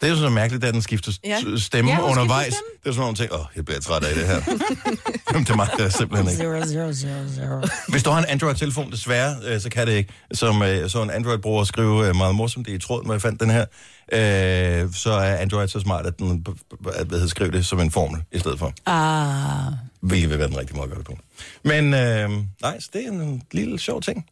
Det 0.00 0.06
er 0.06 0.10
jo 0.10 0.16
så 0.16 0.28
mærkeligt, 0.28 0.64
at 0.64 0.74
den 0.74 0.82
skifter 0.82 1.12
Ja. 1.24 1.36
stemme 1.56 1.90
Ja, 1.90 1.96
skifter 1.96 2.10
undervejs. 2.10 2.46
stemme. 2.54 2.68
Det 2.82 2.88
er 2.88 2.92
sådan 2.92 3.00
nogle 3.00 3.16
ting, 3.16 3.32
åh, 3.32 3.40
jeg 3.56 3.64
bliver 3.64 3.80
træt 3.80 4.04
af 4.04 4.14
det 4.14 4.26
her. 4.26 4.40
Det 5.48 5.56
magter 5.56 5.82
jeg 5.82 5.92
simpelthen 5.92 6.30
ikke. 6.30 6.42
Zero, 6.42 6.66
zero, 6.66 6.92
zero, 6.92 7.28
zero. 7.60 7.66
Hvis 7.88 8.02
du 8.02 8.10
har 8.10 8.18
en 8.18 8.24
Android-telefon, 8.28 8.90
desværre, 8.92 9.36
øh, 9.44 9.60
så 9.60 9.70
kan 9.70 9.86
det 9.86 9.92
ikke. 9.92 10.12
Som 10.32 10.62
øh, 10.62 10.90
så 10.90 11.02
en 11.02 11.10
Android-bruger 11.10 11.64
skrive 11.64 12.08
øh, 12.08 12.16
meget 12.16 12.34
morsomt, 12.34 12.66
det 12.66 12.72
er 12.72 12.76
i 12.76 12.80
tråd, 12.80 13.04
når 13.04 13.14
jeg 13.14 13.22
fandt 13.22 13.40
den 13.40 13.50
her. 13.50 13.64
Øh, 14.12 14.92
så 14.94 15.12
er 15.12 15.36
Android 15.36 15.68
så 15.68 15.80
smart, 15.80 16.06
at 16.06 16.18
den 16.18 16.46
at, 16.48 17.06
hvad 17.06 17.18
hedder, 17.18 17.26
skriver 17.26 17.50
det 17.50 17.66
som 17.66 17.80
en 17.80 17.90
formel 17.90 18.22
i 18.32 18.38
stedet 18.38 18.58
for. 18.58 18.72
Ah, 18.86 19.72
Hvilket 20.00 20.30
vil 20.30 20.38
være 20.38 20.48
den 20.48 20.58
rigtige 20.58 20.76
måde 20.76 20.84
at 20.84 20.90
gøre 20.90 20.98
det 20.98 21.06
på. 21.06 21.18
Men 21.64 21.94
øh, 21.94 22.30
nej, 22.62 22.80
så 22.80 22.88
det 22.92 23.04
er 23.06 23.10
en 23.10 23.42
lille 23.52 23.78
sjov 23.78 24.00
ting. 24.02 24.26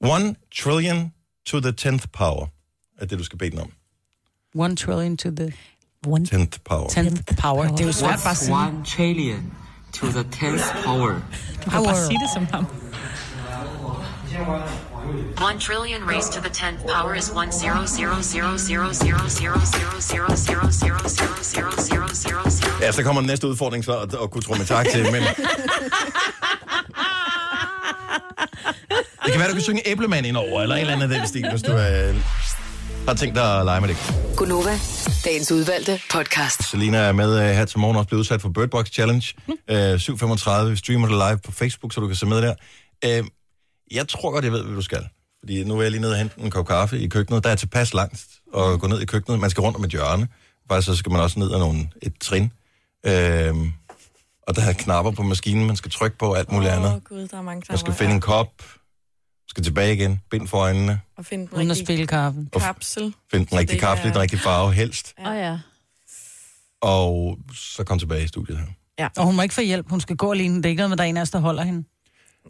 One 0.00 0.34
trillion 0.56 1.12
to 1.46 1.60
the 1.60 1.72
tenth 1.72 2.06
power 2.12 2.46
er 3.00 3.06
det, 3.06 3.18
du 3.18 3.24
skal 3.24 3.38
bede 3.38 3.50
den 3.50 3.58
om. 3.58 3.70
One 4.54 4.76
trillion 4.76 5.16
to 5.16 5.30
the 5.30 5.52
One. 6.06 6.24
Tenth 6.26 6.58
power. 6.64 6.88
tenth 6.88 7.36
power. 7.36 7.68
Det 7.68 7.80
er 7.80 7.86
jo 7.86 7.92
svært 7.92 8.20
bare 8.22 8.30
at 8.30 8.36
sige. 8.36 8.52
one 8.54 8.84
trillion 8.84 9.52
to 9.92 10.06
the 10.06 10.24
tenth 10.32 10.64
power? 10.84 11.12
Du 11.64 11.70
kan 11.70 11.84
bare 11.84 12.06
sige 12.06 12.18
det 12.18 12.30
som 12.34 12.46
ham. 12.52 12.66
One 15.48 15.58
trillion 15.60 16.02
raised 16.08 16.32
to 16.32 16.40
the 16.40 16.50
tenth 16.50 16.80
power 16.94 17.14
is 17.14 17.30
one 17.34 17.52
zero 17.52 17.86
zero 17.86 18.16
zero 18.22 18.56
zero 18.58 18.92
zero 18.92 19.28
zero 19.28 19.60
zero 19.68 20.00
zero 20.00 20.30
zero 20.40 20.68
zero 20.70 20.98
zero 21.08 21.42
zero 21.42 21.70
zero 21.88 22.08
zero 22.14 22.50
zero 22.50 22.80
Ja, 22.80 22.92
så 22.92 23.02
kommer 23.02 23.20
den 23.20 23.26
næste 23.26 23.48
udfordring 23.48 23.84
så 23.84 23.98
at, 23.98 24.14
at 24.22 24.30
kunne 24.30 24.42
trumme 24.42 24.64
tak 24.64 24.86
til, 24.92 25.02
men... 25.12 25.22
Det 29.24 29.32
kan 29.32 29.40
være, 29.40 29.48
du 29.48 29.54
kan 29.54 29.62
synge 29.62 29.88
Æblemand 29.88 30.26
ind 30.26 30.36
over, 30.36 30.62
eller 30.62 30.74
en 30.74 30.80
eller 30.80 30.92
anden 30.92 31.10
af 31.12 31.18
den 31.18 31.28
stil, 31.28 31.50
hvis 31.50 31.62
du 31.62 31.72
øh, 31.72 32.14
har 33.08 33.14
tænkt 33.14 33.34
dig 33.36 33.58
at 33.58 33.64
lege 33.64 33.80
med 33.80 33.88
det. 33.88 33.96
Gunova, 34.36 34.78
dagens 35.24 35.52
udvalgte 35.52 36.00
podcast. 36.12 36.70
Selina 36.70 36.98
er 36.98 37.12
med 37.12 37.38
øh, 37.38 37.54
her 37.56 37.64
til 37.64 37.78
morgen, 37.78 37.96
også 37.96 38.08
blevet 38.08 38.20
udsat 38.20 38.40
for 38.42 38.48
Bird 38.48 38.68
Box 38.68 38.86
Challenge. 38.92 39.34
Øh, 39.70 39.94
7.35, 39.94 40.64
vi 40.64 40.76
streamer 40.76 41.08
det 41.08 41.16
live 41.16 41.38
på 41.44 41.52
Facebook, 41.52 41.92
så 41.92 42.00
du 42.00 42.06
kan 42.06 42.16
se 42.16 42.26
med 42.26 42.42
der. 42.42 42.54
Øh, 43.04 43.24
jeg 43.92 44.08
tror 44.08 44.30
godt, 44.32 44.44
jeg 44.44 44.52
ved, 44.52 44.62
hvad 44.64 44.74
du 44.76 44.82
skal. 44.82 45.08
Fordi 45.40 45.64
nu 45.64 45.78
er 45.78 45.82
jeg 45.82 45.90
lige 45.90 46.00
nede 46.00 46.12
og 46.12 46.18
hente 46.18 46.40
en 46.40 46.50
kop 46.50 46.66
kaffe 46.66 46.98
i 46.98 47.08
køkkenet. 47.08 47.44
Der 47.44 47.50
er 47.50 47.54
tilpas 47.54 47.94
langt 47.94 48.26
at 48.56 48.80
gå 48.80 48.86
ned 48.86 49.00
i 49.00 49.06
køkkenet. 49.06 49.40
Man 49.40 49.50
skal 49.50 49.60
rundt 49.60 49.76
om 49.76 49.84
et 49.84 49.90
hjørne. 49.90 50.28
Faktisk 50.70 50.86
så 50.86 50.96
skal 50.96 51.12
man 51.12 51.20
også 51.20 51.38
ned 51.38 51.52
ad 51.52 51.58
nogle, 51.58 51.88
et 52.02 52.12
trin. 52.20 52.52
Øh, 53.06 53.54
og 54.48 54.56
der 54.56 54.62
er 54.68 54.72
knapper 54.72 55.10
på 55.12 55.22
maskinen, 55.22 55.66
man 55.66 55.76
skal 55.76 55.90
trykke 55.90 56.18
på 56.18 56.32
alt 56.32 56.52
muligt 56.52 56.72
andet. 56.72 56.92
Åh, 56.94 57.00
gud, 57.02 57.28
der 57.28 57.36
er 57.38 57.42
mange 57.42 57.62
Man 57.68 57.78
skal 57.78 57.78
knapper. 57.78 57.92
finde 57.92 58.14
en 58.14 58.20
kop, 58.20 58.48
skal 59.54 59.64
tilbage 59.64 59.94
igen, 59.94 60.20
bind 60.30 60.48
for 60.48 60.58
øjnene, 60.58 61.00
Og 61.18 61.26
finde 61.26 61.46
den 61.46 61.54
Uden 61.56 61.66
at 61.66 61.70
rigtige 61.70 61.86
spille 61.86 62.06
kaffen. 62.06 62.48
kapsel. 62.60 63.14
find 63.30 63.46
den 63.46 63.58
rigtige 63.58 63.74
det 63.74 63.80
kaffe, 63.80 64.08
er- 64.08 64.12
den 64.12 64.20
rigtige 64.20 64.40
farve 64.40 64.72
helst, 64.72 65.14
Åh 65.20 65.26
oh, 65.32 65.36
ja. 65.36 65.58
og 66.80 67.38
så 67.54 67.84
kom 67.84 67.98
tilbage 67.98 68.24
i 68.24 68.26
studiet 68.28 68.58
her. 68.58 69.08
Og 69.16 69.24
hun 69.26 69.36
må 69.36 69.42
ikke 69.42 69.54
få 69.54 69.60
hjælp. 69.60 69.90
Hun 69.90 70.00
skal 70.00 70.16
gå 70.16 70.32
alene. 70.32 70.56
Det 70.56 70.64
er 70.66 70.68
ikke 70.68 70.80
noget 70.80 70.90
med, 70.90 70.96
der 70.96 71.04
er 71.04 71.08
en 71.08 71.16
af 71.16 71.22
os, 71.22 71.30
der 71.30 71.38
holder 71.38 71.62
hende. 71.62 71.84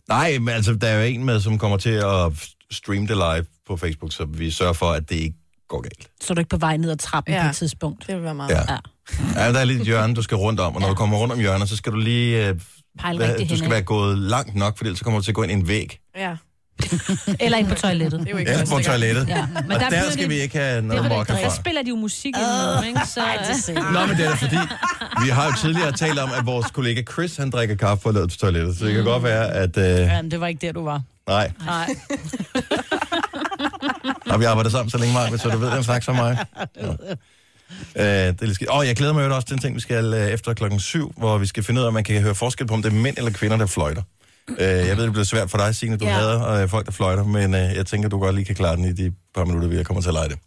Nej, 0.09 0.39
men 0.39 0.49
altså, 0.49 0.75
der 0.75 0.87
er 0.89 0.99
jo 0.99 1.03
en 1.15 1.25
med, 1.25 1.41
som 1.41 1.59
kommer 1.59 1.77
til 1.77 1.91
at 1.91 2.33
streame 2.71 3.07
det 3.07 3.17
live 3.17 3.47
på 3.67 3.77
Facebook, 3.77 4.13
så 4.13 4.25
vi 4.25 4.51
sørger 4.51 4.73
for, 4.73 4.91
at 4.93 5.09
det 5.09 5.17
ikke 5.17 5.37
går 5.69 5.81
galt. 5.81 6.09
Så 6.21 6.33
er 6.33 6.35
du 6.35 6.39
ikke 6.41 6.49
på 6.49 6.57
vej 6.57 6.77
ned 6.77 6.91
ad 6.91 6.97
trappen 6.97 7.35
ja. 7.35 7.41
Ja. 7.41 7.47
på 7.47 7.51
et 7.51 7.57
tidspunkt. 7.57 8.07
Det 8.07 8.15
vil 8.15 8.23
være 8.25 8.35
meget. 8.35 8.51
Ja. 8.51 8.61
Ja. 8.73 8.79
Ja, 9.45 9.53
der 9.53 9.59
er 9.61 9.65
lidt 9.65 9.81
et 9.81 9.87
hjørne, 9.87 10.15
du 10.15 10.23
skal 10.23 10.37
rundt 10.37 10.61
om, 10.61 10.75
og 10.75 10.81
når 10.81 10.89
du 10.89 10.95
kommer 10.95 11.17
rundt 11.19 11.33
om 11.33 11.39
hjørnet, 11.41 11.69
så 11.69 11.77
skal 11.77 11.93
du 11.93 11.97
lige... 11.99 12.49
Øh, 12.49 12.61
Pejle 12.99 13.19
hvad, 13.19 13.29
rigtig 13.31 13.51
du 13.51 13.57
skal 13.57 13.71
være 13.71 13.83
gået 13.83 14.19
langt 14.19 14.55
nok, 14.55 14.79
for 14.79 14.85
ellers 14.85 14.99
så 14.99 15.05
kommer 15.05 15.21
du 15.21 15.25
til 15.25 15.31
at 15.31 15.35
gå 15.35 15.43
ind 15.43 15.51
i 15.53 15.55
en 15.55 15.69
væg. 15.69 15.99
ja. 16.17 16.37
Eller 17.41 17.59
ind 17.59 17.69
på 17.69 17.75
toilettet. 17.75 18.21
Det 18.21 18.27
er 18.27 18.31
jo 18.31 18.37
ikke 18.37 18.51
Eller 18.51 18.67
på 18.67 18.79
toilettet. 18.85 19.29
Ja. 19.29 19.47
Men 19.47 19.73
og 19.73 19.81
der, 19.81 19.91
der 19.91 20.11
skal 20.11 20.19
det- 20.23 20.29
vi 20.31 20.35
ikke 20.41 20.59
have 20.59 20.83
noget 20.83 21.05
er 21.05 21.09
mokke 21.09 21.33
der 21.33 21.39
fra. 21.49 21.55
spiller 21.57 21.83
de 21.83 21.89
jo 21.89 21.97
musik 21.97 22.35
uh, 22.37 22.87
ikke? 22.87 23.01
Så, 23.15 23.21
Ej, 23.21 23.37
det 23.67 23.75
Nå, 23.93 24.07
men 24.07 24.17
det 24.17 24.25
er 24.27 24.29
da 24.31 24.35
fordi, 24.35 24.57
vi 25.25 25.29
har 25.29 25.45
jo 25.47 25.53
tidligere 25.61 25.93
talt 25.93 26.19
om, 26.19 26.31
at 26.39 26.47
vores 26.47 26.67
kollega 26.71 27.03
Chris, 27.13 27.37
han 27.37 27.51
drikker 27.51 27.75
kaffe 27.75 28.03
på 28.03 28.11
ladet 28.11 28.31
til 28.31 28.41
toilettet, 28.41 28.77
så 28.79 28.85
det 28.87 28.95
kan 28.95 29.05
godt 29.05 29.23
være, 29.23 29.53
at... 29.53 29.77
Øh, 29.77 29.85
Ja, 29.85 30.23
men 30.23 30.31
det 30.31 30.41
var 30.41 30.47
ikke 30.47 30.67
der, 30.67 30.73
du 30.73 30.85
var. 30.85 31.03
nej, 31.27 31.51
Nej. 31.67 31.89
og 34.31 34.41
vi 34.41 34.45
arbejder 34.45 34.71
sammen 34.71 34.91
så 34.91 34.99
længe, 34.99 35.15
Maja, 35.15 35.37
så 35.37 35.49
du 35.51 35.59
ved 35.59 35.71
den 35.71 35.85
slags 35.85 36.05
som 36.05 36.17
mig. 36.17 36.39
Ja. 36.77 36.87
Øh, 37.97 38.33
det 38.33 38.43
er 38.43 38.47
lidt 38.47 38.55
skidt. 38.55 38.71
Åh, 38.73 38.87
jeg 38.87 38.97
glæder 38.97 39.13
mig 39.13 39.25
jo 39.29 39.35
også 39.35 39.47
til 39.47 39.55
en 39.55 39.61
ting, 39.61 39.75
vi 39.75 39.81
skal 39.81 40.15
øh, 40.15 40.27
efter 40.27 40.55
klokken 40.55 40.81
syv, 40.81 41.13
hvor 41.17 41.39
vi 41.39 41.47
skal 41.47 41.63
finde 41.63 41.81
ud 41.81 41.85
af, 41.85 41.89
om 41.89 41.95
man 41.95 42.05
kan 42.05 42.23
høre 42.23 42.35
forskel 42.35 42.67
på, 42.67 42.75
om 42.75 42.83
det 42.83 42.93
er 42.93 42.97
mænd 42.97 43.19
eller 43.19 43.31
kvinder, 43.31 43.57
der 43.57 43.67
fløjter. 43.67 44.03
Øh, 44.51 44.59
jeg 44.61 44.97
ved, 44.97 45.05
det 45.05 45.13
bliver 45.13 45.25
svært 45.25 45.51
for 45.51 45.59
dig, 45.59 45.75
Signe, 45.75 45.97
du 45.97 46.05
Ja. 46.05 46.13
hader 46.13 46.49
øh, 46.63 46.69
folk, 46.69 46.87
der 46.87 46.93
fløjter, 46.93 47.25
men 47.25 47.55
øh, 47.55 47.61
jeg 47.61 47.87
tænker, 47.87 48.09
du 48.09 48.19
godt 48.19 48.35
lige 48.35 48.45
kan 48.45 48.55
klare 48.55 48.77
den 48.77 48.85
i 48.85 48.93
de 48.93 49.13
par 49.35 49.45
minutter, 49.45 49.69
vi 49.69 49.83
kommer 49.85 50.01
til 50.01 50.09
at 50.09 50.15
lege 50.15 50.29
det. 50.29 50.39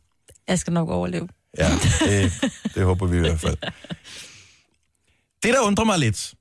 Jeg 0.47 0.60
skal 0.60 0.73
nok 0.73 0.89
overleve. 0.89 1.27
Ja, 1.57 1.69
det, 2.05 2.31
det 2.75 2.83
håber 2.83 3.05
vi 3.05 3.17
i 3.17 3.19
hvert 3.19 3.39
fald. 3.39 3.57
Det, 5.43 5.53
der 5.53 5.60
undrer 5.62 5.86
mig 5.86 5.99
lidt, 5.99 6.33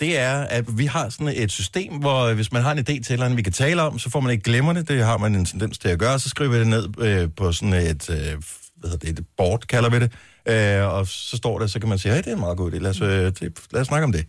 det 0.00 0.18
er, 0.18 0.40
at 0.42 0.78
vi 0.78 0.86
har 0.86 1.08
sådan 1.08 1.28
et 1.36 1.50
system, 1.52 1.92
hvor 1.92 2.32
hvis 2.34 2.52
man 2.52 2.62
har 2.62 2.72
en 2.72 2.78
idé 2.78 3.02
til 3.02 3.12
eller 3.12 3.34
vi 3.34 3.42
kan 3.42 3.52
tale 3.52 3.82
om, 3.82 3.98
så 3.98 4.10
får 4.10 4.20
man 4.20 4.32
ikke 4.32 4.42
glemmer 4.44 4.72
det. 4.72 4.88
Det 4.88 5.04
har 5.04 5.18
man 5.18 5.34
en 5.34 5.44
tendens 5.44 5.78
til 5.78 5.88
at 5.88 5.98
gøre. 5.98 6.18
Så 6.18 6.28
skriver 6.28 6.50
vi 6.50 6.58
det 6.58 6.66
ned 6.66 6.88
øh, 6.98 7.28
på 7.36 7.52
sådan 7.52 7.72
et, 7.74 8.10
øh, 8.10 8.16
hvad 8.16 8.90
hedder 8.90 8.96
det, 8.96 9.18
et 9.18 9.26
board, 9.36 9.60
kalder 9.60 9.90
vi 9.90 9.98
det. 9.98 10.12
Øh, 10.48 10.88
og 10.94 11.06
så 11.06 11.36
står 11.36 11.58
der, 11.58 11.66
så 11.66 11.80
kan 11.80 11.88
man 11.88 11.98
sige, 11.98 12.12
hey, 12.14 12.18
det 12.22 12.28
er 12.28 12.32
en 12.34 12.40
meget 12.40 12.56
god 12.56 12.72
idé, 12.72 12.78
lad 12.78 12.90
os, 12.90 13.00
øh, 13.00 13.08
det, 13.08 13.58
lad 13.72 13.80
os 13.80 13.86
snakke 13.86 14.04
om 14.04 14.12
det. 14.12 14.26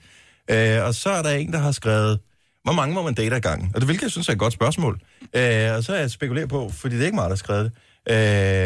Øh, 0.52 0.84
og 0.84 0.96
så 0.96 1.10
er 1.10 1.22
der 1.22 1.30
en, 1.30 1.54
der 1.54 1.60
har 1.60 1.72
skrevet, 1.72 2.20
hvor 2.64 2.74
mange 2.74 2.94
må 2.96 3.02
man 3.02 3.14
date 3.14 3.36
ad 3.36 3.42
gangen? 3.42 3.72
Og 3.76 3.82
det 3.82 3.88
hvilket 3.88 4.04
jeg 4.04 4.12
synes 4.12 4.30
er 4.30 4.34
et 4.34 4.40
godt 4.40 4.54
spørgsmål. 4.54 5.02
Øh, 5.34 5.72
og 5.76 5.84
så 5.84 5.94
er 5.94 6.00
jeg 6.00 6.12
spekulerer 6.12 6.48
på, 6.48 6.72
fordi 6.74 6.96
det 6.96 7.02
er 7.02 7.06
ikke 7.06 7.16
mig, 7.16 7.24
der 7.24 7.30
har 7.30 7.36
skrevet 7.36 7.72
det. 8.08 8.14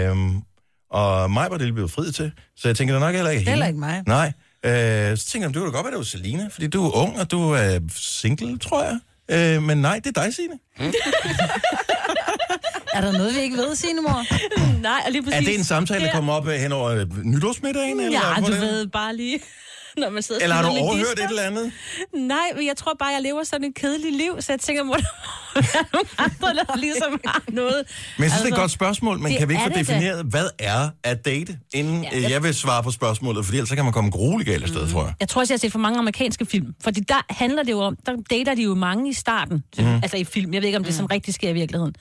Øh, 0.10 0.18
og 0.92 1.32
mig 1.32 1.48
var 1.52 1.58
det 1.58 1.66
lige 1.66 1.74
blevet 1.74 1.92
friet 1.92 2.16
til, 2.16 2.32
så 2.56 2.68
jeg 2.68 2.76
tænker, 2.78 2.94
det 2.94 3.02
er 3.02 3.06
nok 3.06 3.16
heller 3.16 3.32
ikke 3.32 3.46
er 3.46 3.50
heller 3.50 3.66
hende. 3.66 3.94
ikke 3.96 4.04
mig. 4.08 4.34
Nej. 4.64 5.12
Øh, 5.12 5.18
så 5.18 5.26
tænker 5.28 5.48
jeg, 5.48 5.56
du 5.56 5.60
kan 5.60 5.72
da 5.72 5.76
godt 5.76 5.84
være, 5.86 5.92
det 5.92 5.98
var 5.98 6.04
Selina, 6.04 6.48
fordi 6.52 6.68
du 6.68 6.86
er 6.86 6.96
ung, 6.96 7.20
og 7.20 7.32
du 7.32 7.52
er 7.52 7.80
single, 7.96 8.58
tror 8.60 8.84
jeg. 8.84 9.00
Øh, 9.32 9.64
men 9.64 9.78
nej, 9.78 10.00
det 10.04 10.18
er 10.18 10.22
dig, 10.24 10.34
Signe. 10.34 10.60
Er 12.94 13.02
der 13.02 13.12
noget, 13.12 13.36
vi 13.36 13.40
ikke 13.40 13.58
ved, 13.58 13.76
Signe 13.76 14.02
mor? 14.02 14.26
Nej, 14.82 15.10
lige 15.10 15.24
præcis. 15.24 15.40
Er 15.40 15.42
det 15.42 15.58
en 15.58 15.64
samtale, 15.64 16.06
der 16.06 16.12
kommer 16.12 16.34
op 16.34 16.48
hen 16.48 16.72
over 16.72 17.06
nytårsmiddagen? 17.24 18.00
Eller, 18.00 18.20
Ja, 18.38 18.42
du 18.48 18.52
ved, 18.52 18.88
bare 18.88 19.16
lige... 19.16 19.40
Når 20.04 20.10
man 20.10 20.22
sidder 20.24 20.42
eller 20.42 20.56
har 20.56 20.64
du 20.64 20.70
overhørt 20.70 21.20
et 21.20 21.30
eller 21.30 21.42
andet? 21.42 21.72
Nej, 22.14 22.38
men 22.56 22.66
jeg 22.68 22.78
tror 22.78 22.94
bare, 23.00 23.10
jeg 23.10 23.22
lever 23.22 23.44
sådan 23.44 23.68
et 23.68 23.76
kedeligt 23.76 24.16
liv, 24.16 24.36
så 24.42 24.52
jeg 24.52 24.60
tænker, 24.60 24.84
må 24.84 24.94
der 24.94 25.02
være 25.56 25.86
nogle 25.94 26.08
andre, 26.18 26.64
der 26.64 26.78
ligesom 26.78 27.22
har 27.26 27.42
noget. 27.52 27.84
Men 28.18 28.24
jeg 28.24 28.32
synes, 28.32 28.34
altså, 28.34 28.44
det 28.46 28.52
er 28.52 28.56
et 28.56 28.60
godt 28.62 28.72
spørgsmål, 28.72 29.20
men 29.20 29.32
det 29.32 29.40
kan 29.40 29.50
vi 29.50 29.54
ikke 29.54 29.64
få 29.64 29.70
det 29.70 29.78
defineret, 29.78 30.26
hvad 30.26 30.50
er 30.60 30.90
at 31.04 31.26
date, 31.26 31.58
inden 31.74 32.04
Ja, 32.04 32.30
jeg- 32.30 32.44
vil 32.44 32.54
svare 32.54 32.84
på 32.84 32.92
spørgsmålet, 32.92 33.46
for 33.46 33.54
ellers 33.54 33.70
så 33.70 33.76
kan 33.76 33.84
man 33.84 33.94
komme 33.94 34.12
grueligt 34.12 34.50
galt 34.50 34.64
afsted, 34.64 34.82
mm. 34.86 34.92
tror 34.92 35.04
jeg. 35.06 35.14
Jeg 35.20 35.30
tror 35.30 35.42
også, 35.42 35.54
jeg 35.54 35.58
har 35.58 35.60
set 35.60 35.72
for 35.72 35.80
mange 35.80 36.00
amerikanske 36.00 36.46
film. 36.46 36.74
Fordi 36.84 37.00
der 37.00 37.26
handler 37.30 37.64
det 37.64 37.72
jo 37.72 37.80
om, 37.80 37.98
der 38.06 38.14
dater 38.30 38.56
de 38.56 38.62
jo 38.64 38.76
mange 38.76 39.10
i 39.10 39.14
starten. 39.14 39.64
Mm. 39.78 39.86
Altså 39.96 40.18
i 40.18 40.24
film. 40.24 40.54
Jeg 40.54 40.62
ved 40.62 40.68
ikke, 40.68 40.78
om 40.78 40.84
det 40.84 40.94
sådan 40.96 41.12
rigtig 41.12 41.34
sker 41.34 41.50
i 41.50 41.54
virkeligheden. 41.54 41.96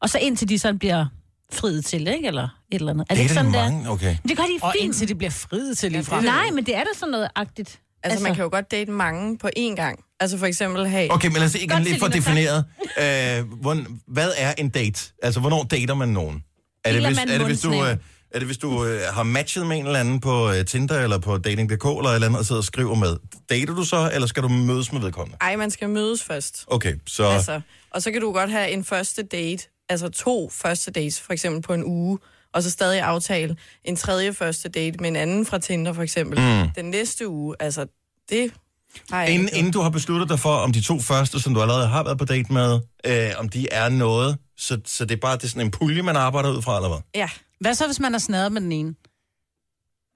Og 0.00 0.10
så 0.10 0.18
indtil 0.18 0.48
de 0.48 0.58
sådan 0.58 0.78
bliver 0.78 1.06
friet 1.52 1.84
til, 1.84 2.08
ikke? 2.08 2.26
Eller 2.26 2.42
et 2.42 2.78
eller 2.78 2.92
andet. 2.92 3.06
Er 3.10 3.14
det 3.14 3.22
ikke 3.22 3.34
Dater 3.34 3.42
de 3.44 3.52
sådan, 3.52 3.64
der? 3.64 3.70
mange? 3.70 3.90
Okay. 3.90 4.16
Men 4.22 4.28
det 4.28 4.36
gør 4.36 4.44
de 4.44 4.54
i 4.54 4.58
Og 4.62 4.74
indtil 4.78 5.08
det 5.08 5.18
bliver 5.18 5.30
friet 5.30 5.78
til 5.78 5.92
lige 5.92 6.04
fra. 6.04 6.20
Nej, 6.20 6.50
men 6.50 6.66
det 6.66 6.76
er 6.76 6.80
da 6.80 6.90
sådan 6.94 7.12
noget 7.12 7.28
agtigt. 7.34 7.80
Altså, 8.02 8.22
man 8.22 8.34
kan 8.34 8.44
jo 8.44 8.50
godt 8.52 8.70
date 8.70 8.90
mange 8.90 9.38
på 9.38 9.48
én 9.58 9.74
gang. 9.74 10.04
Altså 10.20 10.38
for 10.38 10.46
eksempel 10.46 10.88
have... 10.88 11.12
Okay, 11.12 11.28
men 11.28 11.36
lad 11.36 11.44
os 11.44 11.54
igen 11.54 11.82
lige 11.82 11.98
få 11.98 12.08
defineret, 12.08 12.64
øh, 12.98 13.60
hvor, 13.60 13.84
hvad 14.12 14.32
er 14.36 14.54
en 14.58 14.68
date? 14.68 15.12
Altså, 15.22 15.40
hvornår 15.40 15.62
dater 15.62 15.94
man 15.94 16.08
nogen? 16.08 16.44
Er 16.84 16.92
det, 16.92 17.06
hvis, 17.06 17.18
er 17.18 17.24
det, 17.38 17.46
hvis 17.46 17.60
du, 17.60 17.72
øh, 17.72 17.96
er 18.30 18.38
det, 18.38 18.42
hvis 18.42 18.58
du 18.58 18.84
øh, 18.84 19.00
har 19.12 19.22
matchet 19.22 19.66
med 19.66 19.76
en 19.76 19.86
eller 19.86 20.00
anden 20.00 20.20
på 20.20 20.50
øh, 20.52 20.64
Tinder 20.64 21.00
eller 21.00 21.18
på 21.18 21.38
Dating.dk 21.38 21.84
eller 21.84 22.08
et 22.08 22.14
eller 22.14 22.26
andet, 22.26 22.38
og 22.38 22.46
sidder 22.46 22.60
og 22.60 22.64
skriver 22.64 22.94
med? 22.94 23.16
Dater 23.50 23.74
du 23.74 23.84
så, 23.84 24.10
eller 24.14 24.26
skal 24.26 24.42
du 24.42 24.48
mødes 24.48 24.92
med 24.92 25.00
vedkommende? 25.00 25.36
Ej, 25.40 25.56
man 25.56 25.70
skal 25.70 25.88
mødes 25.88 26.22
først. 26.22 26.64
Okay, 26.66 26.94
så... 27.06 27.24
Altså, 27.24 27.60
og 27.90 28.02
så 28.02 28.10
kan 28.10 28.20
du 28.20 28.32
godt 28.32 28.50
have 28.50 28.70
en 28.70 28.84
første 28.84 29.22
date, 29.22 29.68
altså 29.88 30.08
to 30.08 30.50
første 30.52 30.90
dates, 30.90 31.20
for 31.20 31.32
eksempel 31.32 31.62
på 31.62 31.74
en 31.74 31.84
uge, 31.84 32.18
og 32.52 32.62
så 32.62 32.70
stadig 32.70 33.00
aftale 33.00 33.56
en 33.84 33.96
tredje 33.96 34.32
første 34.32 34.68
date 34.68 34.98
med 34.98 35.08
en 35.08 35.16
anden 35.16 35.46
fra 35.46 35.58
Tinder, 35.58 35.92
for 35.92 36.02
eksempel. 36.02 36.38
Mm. 36.40 36.68
Den 36.74 36.84
næste 36.84 37.28
uge, 37.28 37.56
altså, 37.60 37.86
det 38.30 38.52
jeg 39.10 39.30
Inden, 39.30 39.48
inden 39.52 39.72
du 39.72 39.80
har 39.80 39.90
besluttet 39.90 40.28
dig 40.28 40.38
for, 40.38 40.54
om 40.54 40.72
de 40.72 40.80
to 40.80 41.00
første, 41.00 41.40
som 41.40 41.54
du 41.54 41.62
allerede 41.62 41.86
har 41.86 42.04
været 42.04 42.18
på 42.18 42.24
date 42.24 42.52
med, 42.52 42.80
øh, 43.06 43.30
om 43.38 43.48
de 43.48 43.68
er 43.72 43.88
noget, 43.88 44.38
så, 44.56 44.80
så 44.84 45.04
det 45.04 45.14
er 45.14 45.20
bare 45.20 45.36
det 45.36 45.44
er 45.44 45.48
sådan 45.48 45.66
en 45.66 45.70
pulje, 45.70 46.02
man 46.02 46.16
arbejder 46.16 46.50
ud 46.50 46.62
fra, 46.62 46.76
eller 46.76 46.88
hvad? 46.88 46.98
Ja, 47.14 47.28
Hvad 47.60 47.74
så, 47.74 47.86
hvis 47.86 48.00
man 48.00 48.14
er 48.14 48.18
snadret 48.18 48.52
med 48.52 48.60
den 48.60 48.72
ene? 48.72 48.94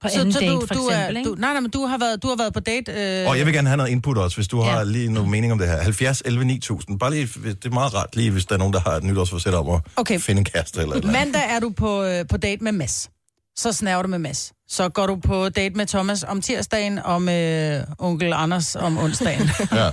På 0.01 0.07
anden 0.15 0.31
date, 0.31 0.45
du, 0.51 0.65
for 0.67 0.73
du 0.73 0.87
eksempel, 0.89 1.15
er, 1.15 1.19
ikke? 1.19 1.29
du, 1.29 1.35
nej, 1.35 1.51
nej, 1.53 1.59
men 1.61 1.71
du 1.71 1.85
har 1.85 1.97
været, 1.97 2.23
du 2.23 2.27
har 2.27 2.35
været 2.35 2.53
på 2.53 2.59
date... 2.59 2.91
Øh, 3.21 3.29
Og 3.29 3.37
jeg 3.37 3.45
vil 3.45 3.53
gerne 3.53 3.67
have 3.69 3.77
noget 3.77 3.89
input 3.91 4.17
også, 4.17 4.37
hvis 4.37 4.47
du 4.47 4.63
Ja. 4.63 4.69
har 4.69 4.83
lige 4.83 5.13
noget 5.13 5.29
mening 5.29 5.51
om 5.53 5.59
det 5.59 5.67
her. 5.67 5.77
70 5.81 6.21
11 6.25 6.45
9000. 6.45 6.99
Bare 6.99 7.11
lige, 7.11 7.27
det 7.45 7.65
er 7.65 7.69
meget 7.69 7.93
rart 7.93 8.15
lige, 8.15 8.31
hvis 8.31 8.45
der 8.45 8.53
er 8.55 8.59
nogen, 8.59 8.73
der 8.73 8.79
har 8.79 8.91
et 8.91 9.03
nytårsforsæt 9.03 9.53
om 9.53 9.69
at 9.69 9.81
Okay. 9.95 10.19
finde 10.19 10.39
en 10.39 10.45
kæreste 10.45 10.81
eller 10.81 10.95
et 10.95 11.03
eller 11.03 11.19
andet. 11.19 11.33
Mandag 11.33 11.55
er 11.55 11.59
du 11.59 11.69
på, 11.69 12.03
øh, 12.03 12.25
på 12.29 12.37
date 12.37 12.63
med 12.63 12.71
Mads. 12.71 13.09
Så 13.55 13.73
snaver 13.73 14.01
du 14.01 14.07
med 14.07 14.19
Mads. 14.19 14.53
Så 14.69 14.89
går 14.89 15.05
du 15.07 15.15
på 15.15 15.49
date 15.49 15.75
med 15.75 15.85
Thomas 15.85 16.23
om 16.23 16.41
tirsdagen, 16.41 16.99
og 16.99 17.21
med 17.21 17.83
onkel 17.99 18.33
Anders 18.33 18.75
om 18.75 18.97
onsdagen. 18.97 19.49
Ja. 19.71 19.89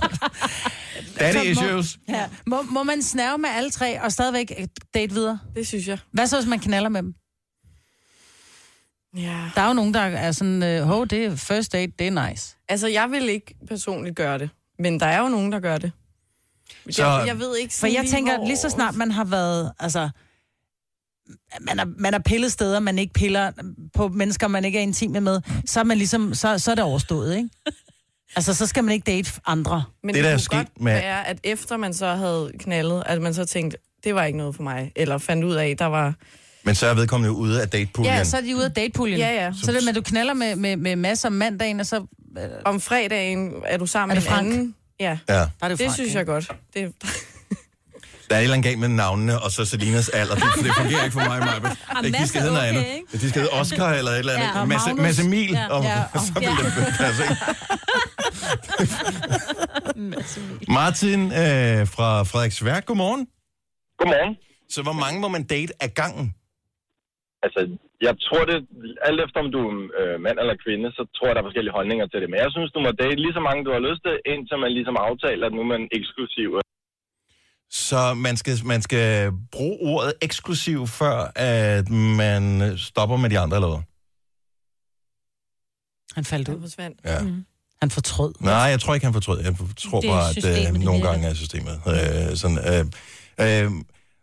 Daddy 1.19 1.53
Så 1.53 1.61
må- 1.61 1.67
issues. 1.67 1.97
ja. 2.09 2.23
må, 2.47 2.61
må 2.61 2.83
man 2.83 3.01
snave 3.03 3.37
med 3.37 3.49
alle 3.57 3.69
tre, 3.71 4.01
og 4.03 4.11
stadigvæk 4.11 4.53
øh, 4.59 4.67
date 4.93 5.13
videre? 5.13 5.39
det 5.55 5.67
synes 5.67 5.87
jeg. 5.87 5.97
Hvad 6.13 6.27
så, 6.27 6.35
hvis 6.39 6.49
man 6.49 6.59
knaller 6.59 6.89
med 6.89 7.01
dem? 7.03 7.13
Ja. 9.17 9.49
Der 9.55 9.61
er 9.61 9.67
jo 9.67 9.73
nogen, 9.73 9.93
der 9.93 9.99
er 9.99 10.31
sådan, 10.31 10.63
øh, 10.63 10.83
hov, 10.83 11.07
det 11.07 11.25
er 11.25 11.35
first 11.35 11.71
date, 11.73 11.93
det 11.99 12.07
er 12.07 12.29
nice. 12.29 12.55
Altså, 12.67 12.87
jeg 12.87 13.11
vil 13.11 13.29
ikke 13.29 13.55
personligt 13.67 14.15
gøre 14.15 14.37
det, 14.37 14.49
men 14.79 14.99
der 14.99 15.05
er 15.05 15.19
jo 15.21 15.29
nogen, 15.29 15.51
der 15.51 15.59
gør 15.59 15.77
det. 15.77 15.91
Så-. 16.89 17.05
Jeg, 17.05 17.23
jeg 17.27 17.39
ved 17.39 17.57
ikke 17.57 17.73
For 17.73 17.87
jeg 17.87 18.01
lige, 18.01 18.11
tænker, 18.11 18.37
hvor... 18.37 18.45
lige 18.47 18.57
så 18.57 18.69
snart 18.69 18.95
man 18.95 19.11
har 19.11 19.23
været, 19.25 19.71
altså, 19.79 20.09
man 21.61 21.79
er, 21.79 21.85
man 21.97 22.13
er 22.13 22.19
pillet 22.19 22.51
steder, 22.51 22.79
man 22.79 22.99
ikke 22.99 23.13
piller 23.13 23.51
på 23.93 24.07
mennesker, 24.07 24.47
man 24.47 24.65
ikke 24.65 24.77
er 24.79 24.83
intime 24.83 25.19
med, 25.21 25.41
så 25.65 25.79
er 25.79 25.83
man 25.83 25.97
ligesom, 25.97 26.33
så, 26.33 26.59
så 26.59 26.71
er 26.71 26.75
det 26.75 26.83
overstået, 26.83 27.35
ikke? 27.37 27.49
Altså, 28.35 28.53
så 28.53 28.67
skal 28.67 28.83
man 28.83 28.93
ikke 28.93 29.05
date 29.05 29.31
andre. 29.45 29.83
Men 30.03 30.15
Det, 30.15 30.15
det, 30.15 30.23
der 30.23 30.29
er 30.33 30.37
sket 30.37 30.67
med- 30.79 30.93
være, 30.93 31.27
at 31.27 31.39
efter 31.43 31.77
man 31.77 31.93
så 31.93 32.07
havde 32.13 32.51
knaldet, 32.59 33.03
at 33.05 33.21
man 33.21 33.33
så 33.33 33.45
tænkte, 33.45 33.77
det 34.03 34.15
var 34.15 34.23
ikke 34.23 34.37
noget 34.37 34.55
for 34.55 34.63
mig, 34.63 34.91
eller 34.95 35.17
fandt 35.17 35.43
ud 35.43 35.53
af, 35.55 35.75
der 35.77 35.85
var... 35.85 36.13
Men 36.69 36.75
så 36.75 36.87
er 36.87 36.93
vedkommende 36.93 37.27
jo 37.27 37.35
ude 37.39 37.61
af 37.61 37.69
datepuljen. 37.69 38.13
Ja, 38.15 38.23
så 38.23 38.37
er 38.37 38.41
de 38.41 38.55
ude 38.55 38.65
af 38.65 38.71
datepuljen. 38.71 39.19
Ja, 39.19 39.43
ja. 39.45 39.51
Så 39.63 39.71
det 39.71 39.83
med, 39.83 39.89
at 39.89 39.95
du 39.95 40.01
knaller 40.01 40.33
med, 40.33 40.55
med, 40.55 40.77
med 40.77 40.95
masser 40.95 41.27
om 41.29 41.33
mandagen, 41.33 41.79
og 41.79 41.85
så 41.85 42.05
Om 42.65 42.81
fredagen 42.81 43.53
er 43.65 43.77
du 43.77 43.85
sammen 43.85 44.17
Er 44.17 44.21
med 44.21 44.21
det 44.21 44.27
en 44.29 44.33
Frank? 44.35 44.47
anden. 44.53 44.75
Ja, 44.99 45.17
Ja. 45.29 45.33
der 45.35 45.39
er 45.61 45.67
det, 45.69 45.77
det 45.79 45.85
Frank, 45.85 45.93
synes 45.95 46.07
ikke? 46.09 46.17
jeg 46.17 46.25
godt. 46.25 46.51
Det, 46.73 46.93
Der 48.29 48.35
er 48.35 48.39
et 48.39 48.43
eller 48.43 48.53
andet 48.55 48.63
galt 48.69 48.79
med 48.79 48.87
navnene, 48.87 49.41
og 49.43 49.51
så 49.51 49.65
Selinas 49.65 50.09
alder. 50.09 50.35
Det, 50.35 50.43
det 50.63 50.71
fungerer 50.77 51.03
ikke 51.03 51.13
for 51.13 51.19
mig, 51.27 51.39
Maja. 51.39 51.59
De 52.07 52.11
Mads 52.11 52.29
skal 52.29 52.41
hedde 52.41 52.53
noget 52.53 52.69
okay, 52.69 52.79
andet. 52.79 52.93
ikke? 52.95 53.17
De 53.25 53.29
skal 53.29 53.41
hedde 53.41 53.53
Oscar 53.53 53.89
eller 53.93 54.11
et 54.11 54.19
eller 54.19 54.33
andet. 54.33 54.47
Ja, 54.47 54.59
Ja, 54.59 54.65
Magnus. 54.65 55.01
Mads 55.01 55.19
Emil. 55.19 55.51
Ja. 55.51 55.67
Og, 55.67 55.83
Ja, 55.83 56.03
og- 56.13 56.21
så 56.25 56.33
vil 56.33 56.47
det 56.47 56.95
passe, 56.97 57.23
ikke? 57.23 57.35
Martin 60.71 61.21
øh, 61.25 61.87
fra 61.87 62.23
Frederiksværk, 62.23 62.85
godmorgen. 62.85 63.27
Godmorgen. 63.99 64.35
Så 64.69 64.81
hvor 64.81 64.93
mange 64.93 65.19
må 65.21 65.27
man 65.27 65.43
date 65.43 65.73
af 65.83 65.93
gangen? 65.93 66.33
Altså, 67.45 67.59
jeg 68.07 68.13
tror 68.25 68.43
det, 68.51 68.57
alt 69.07 69.19
efter 69.25 69.39
om 69.43 69.49
du 69.55 69.61
er 69.69 69.75
øh, 69.99 70.15
mand 70.25 70.37
eller 70.41 70.55
kvinde, 70.65 70.87
så 70.97 71.01
tror 71.15 71.27
jeg, 71.27 71.35
der 71.35 71.41
er 71.41 71.49
forskellige 71.49 71.77
holdninger 71.79 72.05
til 72.07 72.19
det. 72.21 72.29
Men 72.29 72.39
jeg 72.43 72.49
synes, 72.55 72.69
du 72.75 72.79
må 72.85 72.89
date 73.03 73.19
lige 73.25 73.37
så 73.37 73.43
mange, 73.47 73.65
du 73.67 73.71
har 73.75 73.83
lyst 73.89 74.01
til, 74.07 74.15
indtil 74.33 74.57
man 74.63 74.71
ligesom 74.77 74.95
aftaler, 75.07 75.45
at 75.47 75.53
nu 75.55 75.61
er 75.65 75.71
man 75.75 75.83
eksklusiv. 75.99 76.49
Så 77.85 78.01
man 78.27 78.35
skal, 78.41 78.55
man 78.73 78.81
skal 78.87 79.31
bruge 79.55 79.77
ordet 79.93 80.13
eksklusiv, 80.21 80.79
før 80.87 81.17
at 81.35 81.89
man 82.23 82.43
stopper 82.77 83.17
med 83.23 83.29
de 83.33 83.39
andre, 83.43 83.55
eller 83.57 83.71
hvad? 83.73 83.83
Han 86.17 86.25
faldt 86.25 86.49
ud. 86.49 86.61
forsvandt. 86.61 86.99
Ja. 87.05 87.19
Han 87.81 87.89
fortrød. 87.89 88.33
Nej, 88.39 88.53
jeg 88.53 88.79
tror 88.79 88.93
ikke, 88.93 89.05
han 89.05 89.13
fortrød. 89.13 89.39
Jeg 89.47 89.55
tror 89.77 89.99
Det 90.01 90.09
er 90.09 90.13
bare, 90.13 90.29
at 90.29 90.75
øh, 90.75 90.81
nogle 90.89 91.01
gange 91.07 91.27
er 91.27 91.33
systemet. 91.33 91.75
Øh, 91.91 92.35
sådan, 92.41 92.59
øh, 92.71 92.83
øh, 93.43 93.71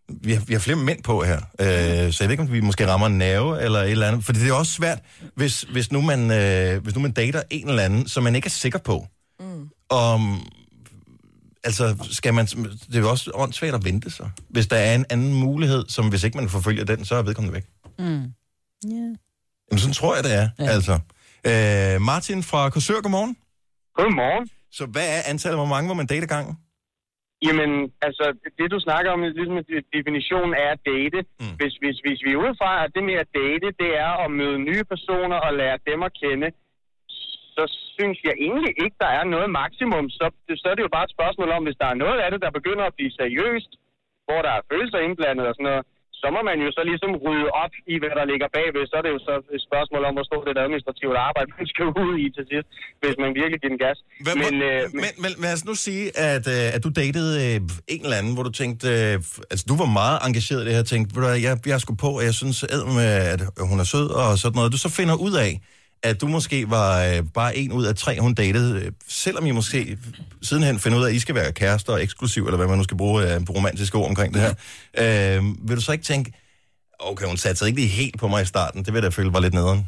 vi, 0.09 0.33
har, 0.33 0.45
vi 0.45 0.53
har 0.53 0.61
flere 0.61 0.77
mænd 0.77 1.03
på 1.03 1.23
her, 1.25 1.37
øh, 1.37 2.12
så 2.12 2.25
jeg 2.25 2.29
ved 2.29 2.31
ikke, 2.31 2.42
om 2.42 2.53
vi 2.53 2.61
måske 2.61 2.87
rammer 2.87 3.07
en 3.07 3.19
nerve 3.19 3.62
eller 3.62 3.81
et 3.81 3.90
eller 3.90 4.09
andet. 4.09 4.25
For 4.25 4.33
det 4.33 4.49
er 4.49 4.53
også 4.53 4.73
svært, 4.73 4.99
hvis, 5.35 5.62
hvis, 5.62 5.92
nu 5.92 6.01
man, 6.01 6.31
øh, 6.31 6.83
hvis 6.83 6.95
nu 6.95 7.01
man 7.01 7.12
dater 7.12 7.42
en 7.51 7.69
eller 7.69 7.83
anden, 7.83 8.09
som 8.09 8.23
man 8.23 8.35
ikke 8.37 8.47
er 8.47 8.51
sikker 8.51 8.79
på. 8.79 9.07
Mm. 9.40 9.69
Om, 9.90 10.49
altså, 11.64 11.97
skal 12.11 12.35
man, 12.35 12.47
det 12.47 12.95
er 12.95 13.01
jo 13.01 13.11
også 13.11 13.31
åndssvagt 13.35 13.75
at 13.75 13.85
vente 13.85 14.11
sig. 14.11 14.31
Hvis 14.51 14.66
der 14.66 14.77
er 14.77 14.95
en 14.95 15.05
anden 15.11 15.35
mulighed, 15.35 15.85
som 15.88 16.09
hvis 16.09 16.25
ikke 16.25 16.37
man 16.38 16.49
forfølger 16.49 16.85
den, 16.85 17.05
så 17.05 17.14
er 17.14 17.23
vedkommende 17.23 17.55
væk. 17.55 17.64
Mm. 17.99 18.05
Yeah. 18.05 19.16
Jamen, 19.71 19.79
sådan 19.79 19.95
tror 19.95 20.14
jeg, 20.14 20.25
det 20.25 20.35
er. 20.35 20.49
Ja. 20.59 20.66
Altså. 20.66 20.99
Øh, 21.47 22.01
Martin 22.01 22.42
fra 22.42 22.71
Korsør, 22.71 23.01
godmorgen. 23.01 23.37
Godmorgen. 23.97 24.49
Så 24.73 24.87
hvad 24.87 25.09
er 25.09 25.23
antallet? 25.27 25.59
Hvor 25.59 25.66
mange 25.66 25.88
må 25.88 25.95
man 25.95 26.07
date 26.07 26.23
ad 26.23 26.27
gangen? 26.27 26.57
Jamen, 27.47 27.71
altså, 28.07 28.25
det 28.59 28.71
du 28.75 28.79
snakker 28.87 29.11
om, 29.15 29.21
ligesom 29.23 29.65
de- 29.71 29.89
definitionen 29.97 30.55
er 30.65 30.71
at 30.77 30.83
date. 30.93 31.19
Mm. 31.41 31.55
Hvis, 31.61 31.75
hvis, 31.83 31.97
hvis 32.05 32.21
vi 32.27 32.31
er 32.33 32.43
ude 32.45 32.55
fra, 32.61 32.71
at 32.85 32.91
det 32.95 33.05
med 33.11 33.17
at 33.25 33.29
date, 33.41 33.69
det 33.83 33.91
er 34.07 34.13
at 34.25 34.31
møde 34.41 34.59
nye 34.59 34.85
personer 34.93 35.39
og 35.47 35.53
lære 35.61 35.79
dem 35.91 36.03
at 36.09 36.13
kende, 36.23 36.49
så 37.57 37.65
synes 37.97 38.19
jeg 38.29 38.35
egentlig 38.47 38.75
ikke, 38.85 38.97
der 39.05 39.11
er 39.19 39.25
noget 39.35 39.49
maksimum. 39.61 40.07
Så, 40.19 40.25
så 40.61 40.67
er 40.71 40.75
det 40.75 40.87
jo 40.87 40.95
bare 40.97 41.07
et 41.09 41.17
spørgsmål 41.17 41.51
om, 41.57 41.63
hvis 41.65 41.81
der 41.83 41.89
er 41.91 42.01
noget 42.05 42.19
af 42.25 42.31
det, 42.31 42.41
der 42.45 42.51
begynder 42.59 42.85
at 42.87 42.95
blive 42.99 43.13
seriøst, 43.21 43.71
hvor 44.27 44.41
der 44.47 44.53
er 44.59 44.67
følelser 44.73 44.99
indblandet 44.99 45.47
og 45.49 45.55
sådan 45.55 45.69
noget, 45.71 45.85
så 46.20 46.26
må 46.35 46.40
man 46.50 46.59
jo 46.64 46.70
så 46.76 46.83
ligesom 46.90 47.11
rydde 47.24 47.48
op 47.64 47.74
i, 47.92 47.94
hvad 48.02 48.12
der 48.18 48.24
ligger 48.33 48.48
bagved. 48.59 48.83
Så 48.90 48.94
er 49.00 49.05
det 49.07 49.12
jo 49.16 49.20
så 49.29 49.35
et 49.57 49.62
spørgsmål 49.68 50.02
om, 50.09 50.12
hvor 50.16 50.26
stort 50.31 50.44
det 50.48 50.64
administrativt 50.66 51.16
arbejde, 51.29 51.48
man 51.59 51.66
skal 51.72 51.87
ud 52.05 52.12
i 52.24 52.26
til 52.37 52.44
sidst, 52.50 52.68
hvis 53.02 53.16
man 53.22 53.31
virkelig 53.40 53.59
giver 53.62 53.72
den 53.74 53.83
gas. 53.87 53.98
Hvad, 54.24 54.35
men, 54.44 54.55
øh, 54.68 54.81
Men, 55.02 55.12
men 55.24 55.31
lad 55.44 55.52
os 55.57 55.64
nu 55.70 55.74
sige, 55.87 56.05
at, 56.33 56.44
øh, 56.57 56.76
at 56.76 56.81
du 56.87 56.90
datede 57.00 57.33
øh, 57.44 57.57
en 57.94 58.02
eller 58.05 58.18
anden, 58.20 58.33
hvor 58.35 58.44
du 58.48 58.52
tænkte, 58.62 58.87
øh, 58.96 59.14
altså 59.52 59.64
du 59.70 59.74
var 59.83 59.90
meget 60.00 60.18
engageret 60.29 60.61
i 60.62 60.66
det 60.68 60.74
her, 60.76 60.85
tænkte, 60.92 61.09
ved 61.14 61.20
du 61.24 61.29
jeg, 61.48 61.55
jeg 61.74 61.81
skulle 61.85 62.00
på, 62.07 62.11
og 62.18 62.24
jeg 62.29 62.35
synes 62.42 62.59
med, 62.98 63.09
at 63.33 63.40
hun 63.70 63.79
er 63.85 63.88
sød 63.94 64.09
og 64.20 64.29
sådan 64.42 64.57
noget. 64.59 64.68
Du 64.76 64.81
så 64.87 64.90
finder 64.98 65.16
ud 65.26 65.35
af, 65.46 65.52
at 66.03 66.21
du 66.21 66.27
måske 66.27 66.71
var 66.71 67.05
øh, 67.05 67.23
bare 67.35 67.57
en 67.57 67.73
ud 67.73 67.85
af 67.87 67.95
tre, 67.95 68.21
hun 68.21 68.35
datede, 68.35 68.87
øh, 68.87 68.93
selvom 69.09 69.47
I 69.47 69.51
måske 69.51 69.99
sidenhen 70.43 70.79
finder 70.79 70.99
ud 70.99 71.05
af, 71.05 71.09
at 71.09 71.15
I 71.15 71.19
skal 71.19 71.35
være 71.35 71.53
kærester 71.53 71.93
og 71.93 72.03
eksklusiv, 72.03 72.45
eller 72.45 72.57
hvad 72.57 72.69
man 72.69 72.79
nu 72.79 72.85
skal 72.85 72.97
bruge 72.97 73.23
øh, 73.23 73.47
på 73.47 73.53
romantiske 73.53 73.99
ord 73.99 74.09
omkring 74.09 74.35
det 74.35 74.43
her. 74.47 74.55
Øh, 75.03 75.43
vil 75.69 75.77
du 75.77 75.83
så 75.83 75.93
ikke 75.93 76.05
tænke, 76.05 76.33
okay, 76.99 77.27
hun 77.27 77.37
satte 77.37 77.67
ikke 77.67 77.81
lige 77.81 77.97
helt 78.03 78.19
på 78.23 78.29
mig 78.29 78.43
i 78.43 78.45
starten, 78.55 78.79
det 78.85 78.91
vil 78.93 79.01
jeg 79.01 79.07
da 79.09 79.17
føle 79.19 79.33
var 79.33 79.41
lidt 79.41 79.55
nederen. 79.55 79.83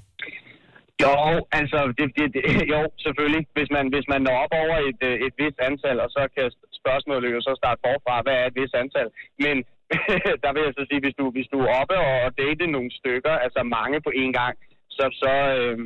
Jo, 1.04 1.14
altså, 1.60 1.78
det, 1.98 2.06
det, 2.16 2.26
det, 2.34 2.42
jo, 2.74 2.80
selvfølgelig. 3.04 3.42
Hvis 3.56 3.70
man, 3.76 3.84
hvis 3.94 4.06
man 4.12 4.20
når 4.26 4.36
op 4.44 4.54
over 4.62 4.76
et, 4.88 5.00
øh, 5.08 5.16
et 5.26 5.34
vist 5.40 5.60
antal, 5.68 5.96
og 6.04 6.10
så 6.16 6.22
kan 6.34 6.46
spørgsmålet 6.80 7.28
jo 7.34 7.40
så 7.46 7.52
starte 7.60 7.80
forfra, 7.86 8.14
hvad 8.24 8.36
er 8.40 8.46
et 8.46 8.58
vist 8.60 8.76
antal? 8.82 9.08
Men 9.44 9.56
der 10.42 10.50
vil 10.52 10.62
jeg 10.66 10.74
så 10.78 10.84
sige, 10.90 11.00
hvis 11.04 11.16
du, 11.20 11.24
hvis 11.36 11.48
du 11.52 11.58
er 11.64 11.70
oppe 11.80 11.96
og, 12.08 12.16
og 12.26 12.30
date 12.42 12.64
nogle 12.76 12.90
stykker, 13.00 13.34
altså 13.44 13.60
mange 13.78 13.98
på 14.06 14.10
én 14.22 14.32
gang, 14.40 14.54
så, 14.96 15.04
så 15.22 15.32
øh, 15.58 15.78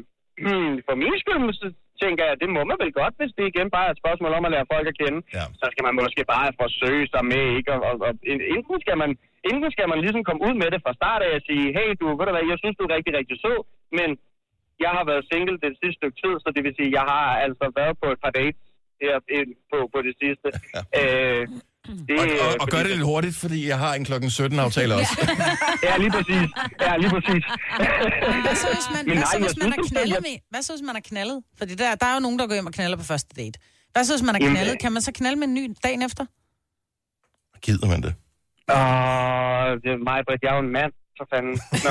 for 0.86 0.94
min 1.02 1.14
skyld, 1.22 1.74
tænker 2.02 2.24
jeg, 2.28 2.34
det 2.42 2.48
må 2.56 2.60
man 2.70 2.78
vel 2.82 2.92
godt, 3.00 3.14
hvis 3.18 3.32
det 3.38 3.44
igen 3.46 3.68
bare 3.74 3.86
er 3.88 3.92
et 3.92 4.02
spørgsmål 4.02 4.32
om 4.38 4.46
at 4.46 4.52
lære 4.54 4.70
folk 4.74 4.86
at 4.92 4.98
kende. 5.02 5.20
Ja. 5.38 5.44
Så 5.60 5.66
skal 5.72 5.84
man 5.86 5.94
måske 6.00 6.22
bare 6.34 6.48
forsøge 6.62 7.06
sig 7.14 7.22
med, 7.32 7.44
ikke? 7.58 7.70
Og, 7.74 7.80
og, 7.88 7.94
og 8.06 8.12
enten 8.56 8.76
skal 8.84 8.96
man 9.02 9.10
enten 9.50 9.70
skal 9.74 9.88
man 9.92 10.00
ligesom 10.04 10.22
komme 10.28 10.42
ud 10.48 10.54
med 10.62 10.68
det 10.74 10.80
fra 10.84 10.96
start 11.00 11.22
af 11.26 11.32
og 11.38 11.42
sige, 11.48 11.66
hey 11.76 11.88
du, 12.00 12.06
ved 12.18 12.26
du 12.26 12.32
hvad, 12.34 12.46
jeg 12.52 12.58
synes 12.62 12.76
du 12.76 12.84
er 12.84 12.96
rigtig, 12.96 13.12
rigtig 13.18 13.36
sød, 13.44 13.60
men 13.98 14.08
jeg 14.84 14.92
har 14.96 15.04
været 15.10 15.28
single 15.30 15.58
det 15.64 15.72
sidste 15.80 15.98
stykke 15.98 16.18
tid, 16.22 16.34
så 16.42 16.48
det 16.54 16.62
vil 16.64 16.76
sige, 16.78 16.90
jeg 16.98 17.04
har 17.12 17.28
altså 17.46 17.66
været 17.80 17.94
på 18.02 18.06
et 18.14 18.20
par 18.24 18.32
dates 18.38 18.62
her 19.02 19.14
ind 19.38 19.50
på, 19.70 19.78
på 19.92 19.98
det 20.06 20.14
sidste. 20.22 20.48
Øh, 21.00 21.44
det, 21.86 22.18
Og, 22.20 22.26
og, 22.48 22.54
og 22.60 22.68
gør 22.68 22.78
det 22.78 22.90
lidt 22.90 23.02
hurtigt, 23.02 23.36
fordi 23.36 23.68
jeg 23.68 23.78
har 23.78 23.94
en 23.94 24.04
klokken 24.04 24.30
17 24.30 24.58
aftale 24.58 24.94
også. 24.94 25.12
Ja, 25.86 25.96
lige 25.96 26.10
præcis. 26.10 26.48
Ja, 26.80 26.96
lige 26.96 27.10
præcis. 27.10 27.42
Hvad 28.44 28.56
så, 28.56 28.66
hvis 28.76 28.88
man, 28.94 29.04
Men 29.06 29.06
hvad 29.06 29.14
nej, 29.16 29.24
så, 29.24 29.36
jeg 29.38 29.46
hvis 29.46 29.56
man 29.62 29.72
er 29.72 29.76
det- 29.76 29.90
knaldet 29.90 30.18
med? 30.22 30.36
Hvad 30.50 30.62
så, 30.62 30.72
hvis 30.72 30.82
man 30.86 30.96
er 30.96 31.00
knaldet? 31.10 31.42
Fordi 31.58 31.74
der, 31.74 31.94
der 31.94 32.06
er 32.06 32.14
jo 32.14 32.20
nogen, 32.20 32.38
der 32.38 32.46
går 32.46 32.54
hjem 32.54 32.66
og 32.66 32.72
knaller 32.72 32.96
på 32.96 33.04
første 33.04 33.30
date. 33.42 33.58
Hvad 33.92 34.04
så, 34.04 34.12
hvis 34.14 34.22
man 34.26 34.34
er 34.34 34.38
Jamen, 34.40 34.54
knaldet? 34.56 34.72
det- 34.72 34.80
Kan 34.82 34.92
man 34.92 35.02
så 35.02 35.12
knalde 35.12 35.36
med 35.38 35.46
en 35.48 35.54
ny 35.54 35.64
dagen 35.84 36.02
efter? 36.02 36.24
Gider 37.62 37.86
man 37.92 38.02
det? 38.02 38.12
Åh, 38.76 39.70
det 39.82 39.90
er 39.96 40.00
mig, 40.08 40.18
Britt. 40.26 40.42
Jeg 40.42 40.50
er 40.52 40.56
jo 40.58 40.62
en 40.68 40.72
mand, 40.78 40.92
for 41.18 41.26
fanden. 41.32 41.54
Nå, 41.84 41.90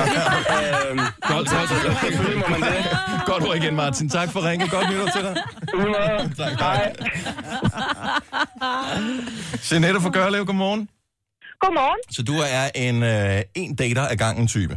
øhm, 0.90 0.98
Godt, 1.32 1.46
godt, 1.54 1.68
selvfølgelig 2.02 2.38
må 2.42 2.48
man 2.54 2.60
det. 2.60 2.80
godt 3.26 3.42
ord 3.48 3.56
igen, 3.56 3.74
Martin. 3.76 4.08
Tak 4.08 4.28
for 4.32 4.40
ringet. 4.50 4.70
Godt 4.70 4.86
nytår 4.90 5.08
til 5.16 5.22
dig. 5.26 5.34
Tak, 6.40 6.52
hej. 6.60 6.92
Jeanette 9.68 10.00
fra 10.04 10.12
Gørlev, 10.16 10.44
godmorgen. 10.50 10.82
Godmorgen. 11.62 12.00
Så 12.16 12.20
du 12.30 12.34
er 12.58 12.64
en, 12.86 12.96
øh, 13.12 13.62
en 13.62 13.70
dater 13.80 14.04
af 14.12 14.16
gangen 14.24 14.46
type. 14.54 14.74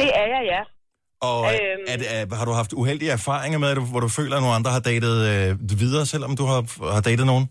Det 0.00 0.10
er 0.20 0.26
jeg, 0.34 0.42
ja. 0.54 0.62
Og 1.30 1.40
øhm. 1.52 1.92
er 1.92 1.96
er, 2.16 2.22
har 2.38 2.46
du 2.50 2.54
haft 2.60 2.72
uheldige 2.80 3.12
erfaringer 3.18 3.58
med 3.64 3.70
hvor 3.92 4.02
du 4.06 4.10
føler, 4.18 4.34
at 4.36 4.42
nogle 4.44 4.58
andre 4.58 4.72
har 4.76 4.84
datet 4.90 5.16
øh, 5.32 5.48
videre, 5.82 6.04
selvom 6.14 6.32
du 6.40 6.44
har, 6.52 6.60
har 6.96 7.02
datet 7.10 7.26
nogen? 7.32 7.46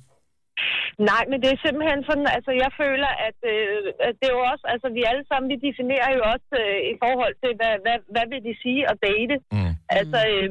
Nej, 1.12 1.24
men 1.30 1.38
det 1.43 1.50
er 1.52 1.60
simpelthen 1.65 2.00
sådan, 2.10 2.28
altså 2.38 2.52
jeg 2.63 2.72
føler, 2.82 3.12
at, 3.28 3.39
øh, 3.54 3.78
at 4.08 4.13
det 4.20 4.28
er 4.30 4.36
jo 4.39 4.43
også, 4.52 4.65
altså 4.74 4.88
vi 4.98 5.02
alle 5.12 5.26
sammen, 5.30 5.48
vi 5.54 5.58
definerer 5.67 6.10
jo 6.17 6.22
også 6.34 6.52
øh, 6.63 6.80
i 6.91 6.96
forhold 7.04 7.34
til, 7.43 7.52
hvad, 7.60 7.74
hvad, 7.84 7.98
hvad 8.13 8.26
vil 8.32 8.41
de 8.48 8.54
sige 8.63 8.82
at 8.91 8.96
date. 9.08 9.36
Mm. 9.56 9.74
Altså, 10.00 10.19
øh, 10.34 10.50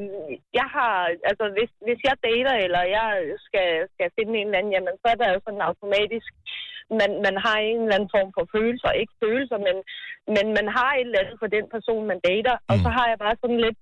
jeg 0.61 0.68
har, 0.77 0.94
altså 1.31 1.44
hvis, 1.57 1.72
hvis 1.87 2.01
jeg 2.09 2.16
dater, 2.29 2.55
eller 2.64 2.83
jeg 2.99 3.09
skal, 3.46 3.68
skal 3.94 4.09
finde 4.16 4.33
en 4.37 4.46
eller 4.46 4.59
anden, 4.59 4.75
jamen 4.77 4.96
så 5.03 5.07
er 5.12 5.18
der 5.20 5.29
jo 5.35 5.38
sådan 5.42 5.68
automatisk, 5.68 6.31
man, 7.01 7.11
man 7.27 7.37
har 7.44 7.59
en 7.59 7.81
eller 7.83 7.96
anden 7.96 8.14
form 8.16 8.31
for 8.37 8.44
følelser, 8.57 9.01
ikke 9.01 9.14
følelser, 9.25 9.59
men, 9.66 9.77
men 10.35 10.46
man 10.59 10.66
har 10.77 10.90
et 10.94 11.07
eller 11.07 11.22
andet 11.22 11.37
for 11.42 11.49
den 11.57 11.66
person, 11.75 12.03
man 12.12 12.20
dater, 12.29 12.57
og 12.70 12.77
så 12.85 12.88
har 12.96 13.07
jeg 13.11 13.18
bare 13.25 13.37
sådan 13.42 13.61
lidt, 13.66 13.79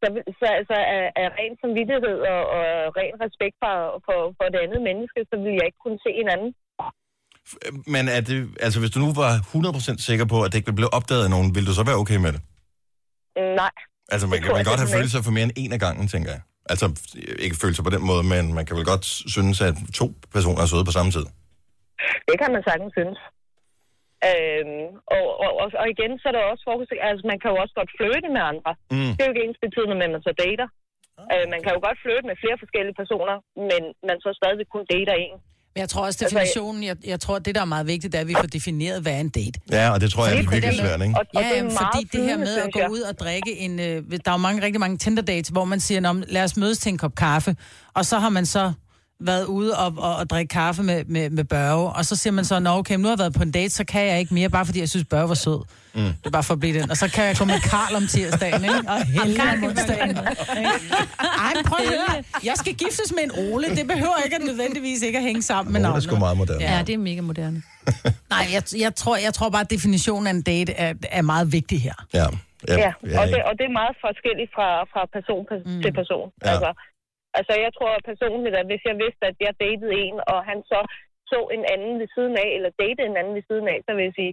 så, 0.00 0.06
så 0.40 0.46
altså 0.58 0.76
af, 0.96 1.04
af 1.22 1.26
ren 1.38 1.54
samvittighed 1.62 2.18
og, 2.32 2.40
og 2.58 2.64
ren 3.00 3.16
respekt 3.24 3.56
for, 3.62 3.74
for, 4.06 4.18
for 4.38 4.44
det 4.52 4.60
andet 4.64 4.82
menneske, 4.88 5.20
så 5.30 5.34
vil 5.44 5.54
jeg 5.58 5.66
ikke 5.68 5.82
kunne 5.84 6.00
se 6.06 6.12
en 6.22 6.28
anden. 6.34 6.52
Men 7.94 8.04
er 8.16 8.20
det, 8.28 8.38
altså, 8.64 8.78
hvis 8.80 8.94
du 8.94 8.98
nu 9.04 9.10
var 9.22 9.32
100% 9.98 10.08
sikker 10.08 10.26
på, 10.32 10.36
at 10.42 10.48
det 10.50 10.56
ikke 10.58 10.68
ville 10.68 10.80
blive 10.82 10.96
opdaget 10.98 11.24
af 11.26 11.30
nogen, 11.34 11.54
ville 11.54 11.68
du 11.70 11.74
så 11.76 11.84
være 11.90 12.00
okay 12.02 12.18
med 12.24 12.32
det? 12.34 12.42
Nej. 13.62 13.74
Altså, 14.12 14.26
man 14.26 14.36
Det 14.36 14.42
kan 14.44 14.56
jeg 14.56 14.70
godt 14.72 14.82
have 14.84 14.94
følelser 14.98 15.20
for 15.26 15.32
mere 15.36 15.46
end 15.48 15.56
en 15.62 15.72
af 15.76 15.80
gangen, 15.86 16.06
tænker 16.14 16.30
jeg. 16.36 16.42
Altså, 16.72 16.86
ikke 17.46 17.56
følelser 17.62 17.82
på 17.88 17.92
den 17.96 18.02
måde, 18.10 18.22
men 18.32 18.42
man 18.58 18.64
kan 18.66 18.74
vel 18.78 18.86
godt 18.92 19.04
synes, 19.36 19.56
at 19.68 19.74
to 20.00 20.06
personer 20.34 20.60
er 20.62 20.68
søde 20.72 20.88
på 20.90 20.94
samme 20.98 21.10
tid. 21.16 21.26
Det 22.28 22.36
kan 22.40 22.50
man 22.54 22.62
sagtens 22.68 22.92
synes. 22.98 23.18
Øhm, 24.30 24.86
og, 25.16 25.26
og, 25.44 25.50
og, 25.62 25.68
og 25.82 25.86
igen, 25.94 26.12
så 26.20 26.24
er 26.28 26.34
der 26.34 26.52
også 26.52 26.64
fokus, 26.70 26.88
altså 27.08 27.24
man 27.32 27.38
kan 27.40 27.50
jo 27.52 27.56
også 27.62 27.74
godt 27.80 27.90
flytte 27.98 28.28
med 28.36 28.42
andre. 28.52 28.72
Mm. 28.94 29.12
Det 29.14 29.20
er 29.20 29.28
jo 29.28 29.32
ikke 29.34 29.46
ens 29.46 29.64
betydende 29.66 29.96
med, 29.98 30.06
at 30.08 30.14
man 30.16 30.26
så 30.28 30.32
dater. 30.44 30.68
Øh, 31.32 31.46
man 31.54 31.60
kan 31.62 31.72
jo 31.76 31.80
godt 31.86 31.98
flytte 32.04 32.26
med 32.30 32.36
flere 32.42 32.58
forskellige 32.62 32.98
personer, 33.02 33.36
men 33.70 33.82
man 34.08 34.16
så 34.24 34.30
stadig 34.40 34.66
kun 34.74 34.84
dater 34.94 35.14
en. 35.26 35.38
Men 35.74 35.80
jeg 35.80 35.88
tror 35.88 36.06
også, 36.06 36.18
Altså, 36.24 36.36
definitionen, 36.38 36.82
jeg, 36.84 36.96
jeg 37.06 37.20
tror, 37.20 37.38
det, 37.38 37.54
der 37.54 37.60
er 37.60 37.64
meget 37.64 37.86
vigtigt, 37.86 38.12
det 38.12 38.18
er, 38.18 38.22
at 38.22 38.28
vi 38.28 38.34
får 38.34 38.42
defineret, 38.42 39.02
hvad 39.02 39.12
er 39.12 39.20
en 39.20 39.28
date. 39.28 39.60
Ja, 39.72 39.90
og 39.90 40.00
det 40.00 40.10
tror 40.12 40.26
jeg 40.26 40.38
er 40.38 40.50
virkelig 40.50 40.78
svært, 40.78 41.02
ikke? 41.02 41.14
Og, 41.18 41.26
og 41.34 41.42
Ja, 41.42 41.48
det 41.48 41.58
er 41.58 41.70
fordi 41.70 42.08
det 42.12 42.24
her 42.24 42.36
med 42.38 42.56
at 42.56 42.72
gå 42.72 42.80
ud 42.92 43.00
og 43.00 43.18
drikke 43.18 43.58
en... 43.58 43.80
Øh, 43.80 44.02
der 44.10 44.18
er 44.26 44.30
jo 44.32 44.36
mange, 44.36 44.62
rigtig 44.62 44.80
mange 44.80 44.98
Tinder-dates, 44.98 45.48
hvor 45.48 45.64
man 45.64 45.80
siger, 45.80 46.00
"Nå, 46.00 46.12
men 46.12 46.24
lad 46.28 46.44
os 46.44 46.56
mødes 46.56 46.78
til 46.78 46.90
en 46.90 46.98
kop 46.98 47.14
kaffe, 47.14 47.56
og 47.94 48.06
så 48.06 48.18
har 48.18 48.28
man 48.28 48.46
så 48.46 48.72
været 49.20 49.44
ude 49.44 49.76
og, 49.76 49.94
og, 49.98 50.16
og 50.16 50.30
drikke 50.30 50.50
kaffe 50.50 50.82
med, 50.82 51.04
med, 51.04 51.30
med 51.30 51.44
Børge, 51.44 51.92
og 51.92 52.04
så 52.04 52.16
siger 52.16 52.32
man 52.32 52.44
så, 52.44 52.58
nå 52.58 52.70
okay, 52.70 52.96
nu 52.96 53.02
har 53.02 53.10
jeg 53.10 53.18
været 53.18 53.34
på 53.34 53.42
en 53.42 53.50
date, 53.50 53.70
så 53.70 53.84
kan 53.84 54.06
jeg 54.06 54.18
ikke 54.18 54.34
mere, 54.34 54.48
bare 54.48 54.66
fordi 54.66 54.80
jeg 54.80 54.88
synes, 54.88 55.04
Børge 55.10 55.28
var 55.28 55.34
sød. 55.34 55.60
Mm. 55.94 56.00
Det 56.02 56.26
er 56.26 56.30
bare 56.30 56.42
for 56.42 56.54
at 56.54 56.60
blive 56.60 56.80
den. 56.80 56.90
Og 56.90 56.96
så 56.96 57.10
kan 57.14 57.24
jeg 57.24 57.36
komme 57.36 57.52
med 57.54 57.60
Karl 57.60 57.96
om 57.96 58.06
tirsdagen, 58.06 58.64
ikke? 58.64 58.88
Og 58.88 59.06
Helle 59.06 59.42
om 59.42 59.64
onsdagen. 59.64 60.08
ikke? 60.10 60.20
Ej, 61.44 61.52
prøv 61.66 61.78
at 61.86 61.88
høre. 61.88 62.24
Jeg 62.44 62.56
skal 62.56 62.74
giftes 62.74 63.12
med 63.16 63.22
en 63.24 63.32
Ole. 63.52 63.66
Det 63.76 63.86
behøver 63.88 64.16
ikke 64.24 64.36
at 64.36 64.42
nødvendigvis 64.42 65.02
ikke 65.02 65.18
at 65.18 65.24
hænge 65.24 65.42
sammen 65.42 65.72
med 65.72 65.80
Ole 65.80 65.86
er 65.86 65.88
navnet. 65.88 66.02
sgu 66.04 66.16
meget 66.16 66.36
moderne. 66.36 66.64
Ja, 66.64 66.82
det 66.86 66.92
er 66.94 66.98
mega 66.98 67.20
moderne. 67.20 67.62
Nej, 68.34 68.44
jeg, 68.54 68.62
jeg, 68.78 68.94
tror, 68.94 69.16
jeg 69.16 69.34
tror 69.34 69.48
bare, 69.50 69.60
at 69.60 69.70
definitionen 69.70 70.26
af 70.26 70.30
en 70.30 70.42
date 70.42 70.72
er, 70.72 70.94
er 71.10 71.22
meget 71.22 71.52
vigtig 71.52 71.82
her. 71.82 71.94
Ja. 72.14 72.26
Ja, 72.68 72.92
og 73.20 73.26
det, 73.32 73.40
og 73.48 73.52
det 73.58 73.64
er 73.70 73.74
meget 73.82 73.96
forskelligt 74.06 74.50
fra, 74.56 74.68
fra 74.92 75.02
person 75.16 75.42
mm. 75.50 75.82
til 75.82 75.92
person. 76.00 76.26
Ja. 76.44 76.50
Altså, 76.50 76.70
altså, 77.38 77.52
jeg 77.64 77.70
tror 77.76 77.92
personligt, 78.10 78.54
at 78.60 78.66
hvis 78.70 78.82
jeg 78.90 78.96
vidste, 79.04 79.22
at 79.30 79.36
jeg 79.46 79.52
datede 79.64 79.92
en, 80.04 80.16
og 80.32 80.38
han 80.50 80.58
så 80.72 80.80
så 81.32 81.38
en 81.56 81.64
anden 81.74 81.94
ved 82.00 82.08
siden 82.16 82.34
af, 82.44 82.48
eller 82.56 82.70
datede 82.82 83.06
en 83.10 83.18
anden 83.20 83.34
ved 83.38 83.44
siden 83.50 83.66
af, 83.72 83.78
så 83.86 83.90
vil 83.96 84.04
jeg 84.08 84.14
sige, 84.20 84.32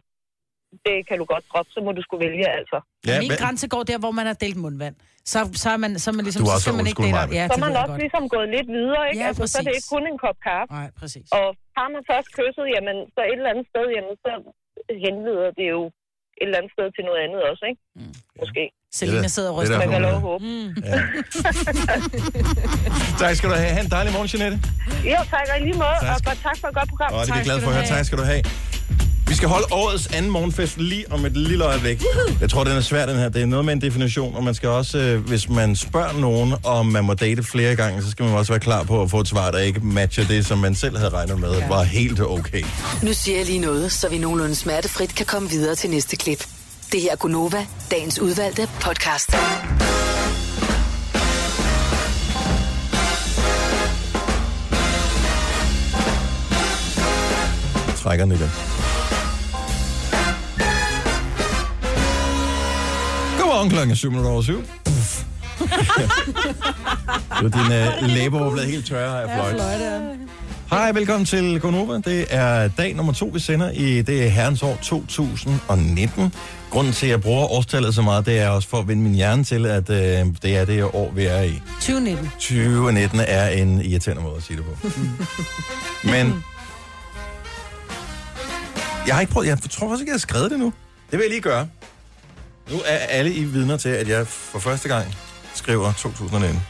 det 0.88 0.98
kan 1.10 1.18
du 1.22 1.26
godt 1.34 1.46
droppe, 1.52 1.72
så 1.76 1.80
må 1.86 1.92
du 1.98 2.02
skulle 2.06 2.22
vælge, 2.28 2.48
altså. 2.60 2.78
Ja, 3.10 3.16
Min 3.24 3.32
grænse 3.44 3.66
går 3.76 3.84
der, 3.92 3.98
hvor 4.04 4.14
man 4.20 4.26
har 4.32 4.38
delt 4.46 4.60
mundvand. 4.66 4.96
Så, 5.32 5.40
så 5.64 5.68
er 5.76 5.80
man, 5.84 5.92
så 6.04 6.08
er 6.12 6.16
man 6.18 6.24
ligesom, 6.28 6.42
Du 6.42 6.48
er 6.48 6.52
så 6.52 6.56
også 6.58 6.66
skal 6.68 6.78
man 6.82 6.88
ikke 6.92 7.04
date. 7.08 7.32
Ja, 7.40 7.44
så 7.48 7.54
er 7.60 7.64
man 7.68 7.76
også 7.82 7.94
godt. 7.94 8.02
ligesom 8.06 8.24
gået 8.36 8.50
lidt 8.56 8.70
videre, 8.80 9.04
ikke? 9.10 9.22
Ja, 9.22 9.28
altså, 9.30 9.44
så 9.52 9.58
er 9.60 9.64
det 9.64 9.72
præcis. 9.72 9.78
ikke 9.80 9.92
kun 9.96 10.04
en 10.12 10.18
kop 10.26 10.38
kaffe. 10.50 10.70
Nej, 10.80 10.90
præcis. 11.00 11.28
Og 11.40 11.48
har 11.78 11.88
man 11.94 12.02
først 12.12 12.28
kysset, 12.38 12.68
jamen, 12.76 12.98
så 13.14 13.20
et 13.32 13.40
eller 13.42 13.52
andet 13.54 13.68
sted, 13.72 13.86
jamen, 13.98 14.16
så 14.26 14.32
henleder 15.06 15.50
det 15.60 15.68
jo 15.76 15.82
et 16.42 16.46
eller 16.48 16.58
andet 16.60 16.72
sted 16.76 16.88
til 16.96 17.04
noget 17.10 17.20
andet 17.26 17.40
også, 17.50 17.64
ikke? 17.72 17.82
Mm. 18.00 18.14
Måske. 18.42 18.64
Selina 19.00 19.28
sidder 19.36 19.50
og 19.52 19.56
ryster. 19.58 19.76
Det 19.78 19.86
er 19.86 19.90
Man 19.90 19.94
kan 19.96 20.02
lov 20.08 20.16
at 20.20 20.22
hun 20.22 20.30
håbe. 20.30 20.44
Tak 23.24 23.32
skal 23.38 23.48
du 23.52 23.56
have. 23.62 23.72
Ha' 23.78 23.82
en 23.88 23.92
dejlig 23.98 24.12
morgen, 24.16 24.30
Jeanette. 24.34 24.58
Jo, 25.12 25.20
tak 25.34 25.46
og 25.54 25.58
lige 25.68 25.78
måde, 25.84 25.98
Tak 26.02 26.16
og 26.18 26.22
godt 26.30 26.40
tak 26.48 26.58
for 26.62 26.68
et 26.72 26.76
godt 26.80 26.90
program. 26.94 27.10
Og 27.14 27.20
det 27.26 27.32
er 27.32 27.38
vi 27.38 27.44
glade 27.50 27.62
for 27.66 27.70
at 27.72 27.76
høre. 27.78 27.88
Tak 27.96 28.04
skal 28.08 28.18
du 28.22 28.26
have. 28.32 28.42
Vi 29.42 29.44
skal 29.44 29.50
holde 29.54 29.68
årets 29.72 30.08
anden 30.08 30.32
morgenfest 30.32 30.78
lige 30.78 31.06
om 31.12 31.26
et 31.26 31.38
lille 31.38 31.66
øjeblik. 31.66 32.04
Jeg 32.42 32.50
tror, 32.50 32.64
den 32.64 32.78
er 32.78 32.82
svær, 32.82 33.06
den 33.06 33.18
her. 33.18 33.30
Det 33.30 33.42
er 33.42 33.46
noget 33.46 33.66
med 33.66 33.74
en 33.74 33.82
definition, 33.82 34.36
og 34.36 34.44
man 34.44 34.54
skal 34.54 34.70
også, 34.70 34.98
øh, 34.98 35.28
hvis 35.28 35.50
man 35.50 35.76
spørger 35.76 36.20
nogen, 36.20 36.54
om 36.64 36.86
man 36.86 37.04
må 37.04 37.14
date 37.14 37.44
flere 37.44 37.76
gange, 37.76 38.04
så 38.04 38.12
skal 38.12 38.26
man 38.26 38.36
også 38.36 38.52
være 38.52 38.60
klar 38.60 38.84
på 38.84 39.02
at 39.02 39.10
få 39.10 39.20
et 39.20 39.28
svar, 39.28 39.52
der 39.52 39.60
ikke 39.60 39.80
matcher 39.80 40.26
det, 40.26 40.46
som 40.46 40.58
man 40.58 40.76
selv 40.76 40.98
havde 40.98 41.10
regnet 41.10 41.40
med, 41.40 41.68
var 41.70 41.84
helt 41.84 42.22
okay. 42.22 42.64
Nu 43.04 43.14
siger 43.14 43.38
jeg 43.38 43.46
lige 43.46 43.60
noget, 43.60 43.92
så 43.92 44.10
vi 44.10 44.18
nogenlunde 44.18 44.56
smertefrit 44.56 45.16
kan 45.16 45.26
komme 45.26 45.50
videre 45.50 45.76
til 45.76 45.90
næste 45.90 46.16
klip. 46.16 46.46
Det 46.92 47.02
her 47.02 47.12
er 47.12 47.16
Gunova, 47.16 47.66
dagens 47.92 48.20
udvalgte 48.20 48.68
podcast. 48.82 49.30
Trækker 57.98 58.26
den 58.26 58.36
igen. 58.36 58.81
Godmorgen 63.52 63.70
klokken 63.70 63.92
er 63.96 63.96
7 63.96 64.10
minutter 64.10 64.32
over 64.32 64.42
7. 64.42 64.64
Du, 67.42 67.48
din 67.48 67.72
øh, 67.72 68.16
læber 68.16 68.40
var 68.40 68.52
blevet 68.52 68.70
helt 68.70 68.86
tørre 68.86 69.24
af 69.24 69.54
fløjt. 69.54 69.62
Hej, 70.70 70.92
velkommen 70.92 71.26
til 71.26 71.60
Gonova. 71.60 71.98
Det 71.98 72.26
er 72.30 72.68
dag 72.68 72.96
nummer 72.96 73.14
to, 73.14 73.26
vi 73.34 73.40
sender 73.40 73.72
i 73.72 74.02
det 74.02 74.26
er 74.26 74.30
herrens 74.30 74.64
år 74.64 74.80
2019. 74.82 76.34
Grunden 76.70 76.94
til, 76.94 77.06
at 77.06 77.10
jeg 77.10 77.22
bruger 77.22 77.52
årstallet 77.52 77.96
så 77.96 78.02
meget, 78.02 78.26
det 78.26 78.40
er 78.40 78.50
også 78.50 78.70
for 78.70 78.78
at 78.78 78.88
vinde 78.88 79.04
min 79.04 79.14
hjerne 79.14 79.44
til, 79.44 79.66
at 79.66 79.90
øh, 79.90 80.26
det 80.42 80.58
er 80.58 80.66
det 80.66 80.84
år, 80.84 81.12
vi 81.16 81.24
er 81.24 81.42
i. 81.42 81.62
2019. 81.76 82.30
2019 82.30 83.20
er 83.20 83.48
en 83.48 83.82
irriterende 83.82 84.24
måde 84.24 84.36
at 84.38 84.44
sige 84.44 84.58
det 84.58 84.66
på. 84.66 84.90
Men 86.12 86.44
jeg 89.08 89.16
har 89.16 89.22
ikke 89.22 89.34
prøvet, 89.34 89.48
jeg 89.48 89.58
tror 89.70 89.88
faktisk 89.88 90.02
ikke, 90.02 90.10
jeg 90.10 90.14
har 90.14 90.20
skrevet 90.20 90.52
det 90.52 90.60
nu. 90.60 90.74
Det 91.12 91.20
vil 91.20 91.22
jeg 91.22 91.30
lige 91.30 91.42
gøre. 91.42 91.68
Nu 92.70 92.78
er 92.86 92.98
alle 92.98 93.34
i 93.34 93.44
vidner 93.44 93.78
til, 93.78 93.90
at 93.90 94.08
jeg 94.08 94.28
for 94.28 94.60
første 94.60 94.88
gang 94.90 95.16
skriver 95.54 95.92
2019. 95.94 96.62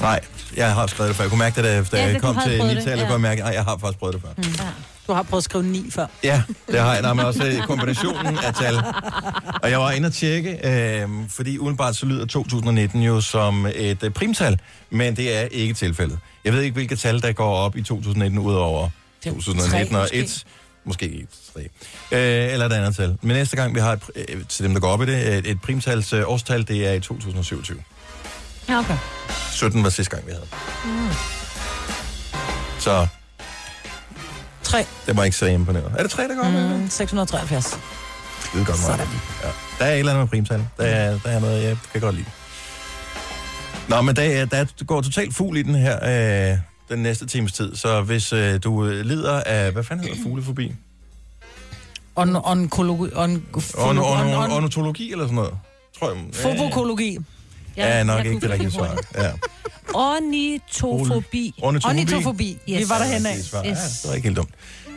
Nej, 0.00 0.20
jeg 0.56 0.74
har 0.74 0.86
skrevet 0.86 1.08
det 1.08 1.16
før. 1.16 1.24
Jeg 1.24 1.30
kunne 1.30 1.38
mærke 1.38 1.56
det, 1.56 1.64
da- 1.64 1.96
da 1.96 2.00
Ja, 2.00 2.04
jeg 2.06 2.14
det- 2.14 2.22
kom 2.22 2.34
til 2.34 2.58
prøvet 2.58 2.76
det, 2.76 2.84
9 2.84 2.90
jeg 2.90 2.98
ja. 2.98 3.06
kunne 3.08 3.18
mærke, 3.22 3.44
at 3.44 3.54
jeg 3.54 3.64
har 3.64 3.76
faktisk 3.78 3.98
prøvet 3.98 4.14
det 4.14 4.22
før. 4.22 4.28
Mm. 4.36 4.74
Du 5.06 5.12
har 5.12 5.22
prøvet 5.22 5.40
at 5.40 5.44
skrive 5.44 5.64
9 5.64 5.90
før. 5.90 6.06
Ja, 6.24 6.42
det 6.70 6.80
har 6.80 6.94
jeg. 6.94 7.02
Der 7.02 7.14
er 7.14 7.24
også 7.24 7.44
øh, 7.46 7.58
kombinationen 7.66 8.38
af 8.38 8.54
tal. 8.54 8.76
Og 9.62 9.70
jeg 9.70 9.80
var 9.80 9.90
inde 9.90 10.06
og 10.06 10.12
tjekke, 10.12 10.58
øh, 11.02 11.08
fordi 11.28 11.58
udenbart 11.58 11.96
så 11.96 12.06
lyder 12.06 12.26
2019 12.26 13.02
jo 13.02 13.20
som 13.20 13.66
et 13.74 14.02
øh, 14.02 14.10
primtal, 14.10 14.58
men 14.90 15.16
det 15.16 15.36
er 15.38 15.40
ikke 15.50 15.74
tilfældet. 15.74 16.18
Jeg 16.44 16.52
ved 16.52 16.62
ikke, 16.62 16.74
hvilke 16.74 16.96
tal, 16.96 17.22
der 17.22 17.32
går 17.32 17.56
op 17.56 17.76
i 17.76 17.82
2019 17.82 18.38
udover 18.38 18.88
2019 19.24 19.96
og 19.96 20.02
måske. 20.02 20.16
1. 20.16 20.44
Måske 20.84 21.06
et, 21.06 21.28
3. 21.54 21.60
Øh, 22.12 22.52
eller 22.52 22.66
et 22.66 22.72
andet 22.72 22.96
tal. 22.96 23.16
Men 23.22 23.36
næste 23.36 23.56
gang, 23.56 23.74
vi 23.74 23.80
har 23.80 23.92
et, 23.92 24.02
øh, 24.28 24.44
til 24.48 24.64
dem, 24.64 24.72
der 24.74 24.80
går 24.80 24.88
op 24.88 25.02
i 25.02 25.06
det, 25.06 25.38
et, 25.38 25.46
et 25.50 25.60
primtals 25.60 26.12
øh, 26.12 26.22
årstal, 26.26 26.68
det 26.68 26.86
er 26.88 26.92
i 26.92 27.00
2027. 27.00 27.82
Ja, 28.68 28.78
okay. 28.78 28.96
17 29.52 29.84
var 29.84 29.90
sidste 29.90 30.10
gang, 30.16 30.26
vi 30.26 30.32
havde. 30.32 30.46
Mm. 30.84 31.08
Så 32.78 33.06
3. 34.62 34.84
det 35.06 35.16
var 35.16 35.24
ikke 35.24 35.36
så 35.36 35.46
imponerende. 35.46 35.94
Er 35.98 36.02
det 36.02 36.10
3, 36.10 36.22
der 36.28 36.34
går 36.42 36.50
med? 36.50 36.78
Mm, 36.78 36.90
673. 36.90 37.78
Skide 38.44 38.64
godt 38.64 38.80
meget. 38.86 39.00
Ja. 39.42 39.48
Der 39.78 39.84
er 39.84 39.92
et 39.92 39.98
eller 39.98 40.12
andet 40.12 40.22
med 40.24 40.28
primtal. 40.28 40.66
Der 40.78 40.84
er, 40.84 41.18
der 41.24 41.30
er 41.30 41.40
noget, 41.40 41.62
jeg 41.64 41.76
kan 41.92 42.00
godt 42.00 42.14
lide. 42.14 42.26
Nå, 43.88 44.00
men 44.02 44.16
der, 44.16 44.22
er- 44.22 44.44
der 44.44 44.84
går 44.84 45.00
totalt 45.00 45.36
fugl 45.36 45.56
i 45.56 45.62
den 45.62 45.74
her 45.74 46.52
øh, 46.52 46.58
den 46.92 47.02
næste 47.02 47.26
times 47.26 47.52
tid. 47.52 47.76
Så 47.76 48.02
hvis 48.02 48.32
øh, 48.32 48.62
du 48.64 48.86
øh, 48.86 49.04
lider 49.04 49.40
af, 49.40 49.72
hvad 49.72 49.84
fanden 49.84 50.06
hedder 50.06 50.22
fuglefobi? 50.22 50.72
On, 52.16 52.36
onkologi. 52.36 53.14
On, 53.14 53.46
On, 53.78 53.98
on, 53.98 53.98
on, 53.98 54.26
on, 54.26 54.34
on, 54.34 54.50
ornitologi 54.50 55.12
eller 55.12 55.24
sådan 55.24 55.34
noget? 55.34 55.54
Tror 55.98 56.12
jeg. 56.12 56.24
Fobokologi. 56.32 57.18
Ja, 57.76 57.96
ja 57.96 58.02
nok 58.02 58.26
ikke 58.26 58.40
det 58.40 58.50
rigtige 58.50 58.70
svar. 58.70 58.98
Ja. 59.14 59.32
Ornitofobi. 59.94 61.54
Ornitofobi. 61.62 61.98
Ornitofobi. 61.98 62.58
Vi 62.66 62.84
var 62.88 62.98
derhen 62.98 63.26
af. 63.26 63.36
det 63.36 63.44
svar. 63.44 63.62
Ja, 63.64 63.70
det 63.70 64.04
var 64.08 64.14
ikke 64.14 64.28
helt 64.28 64.36
dumt. 64.36 64.50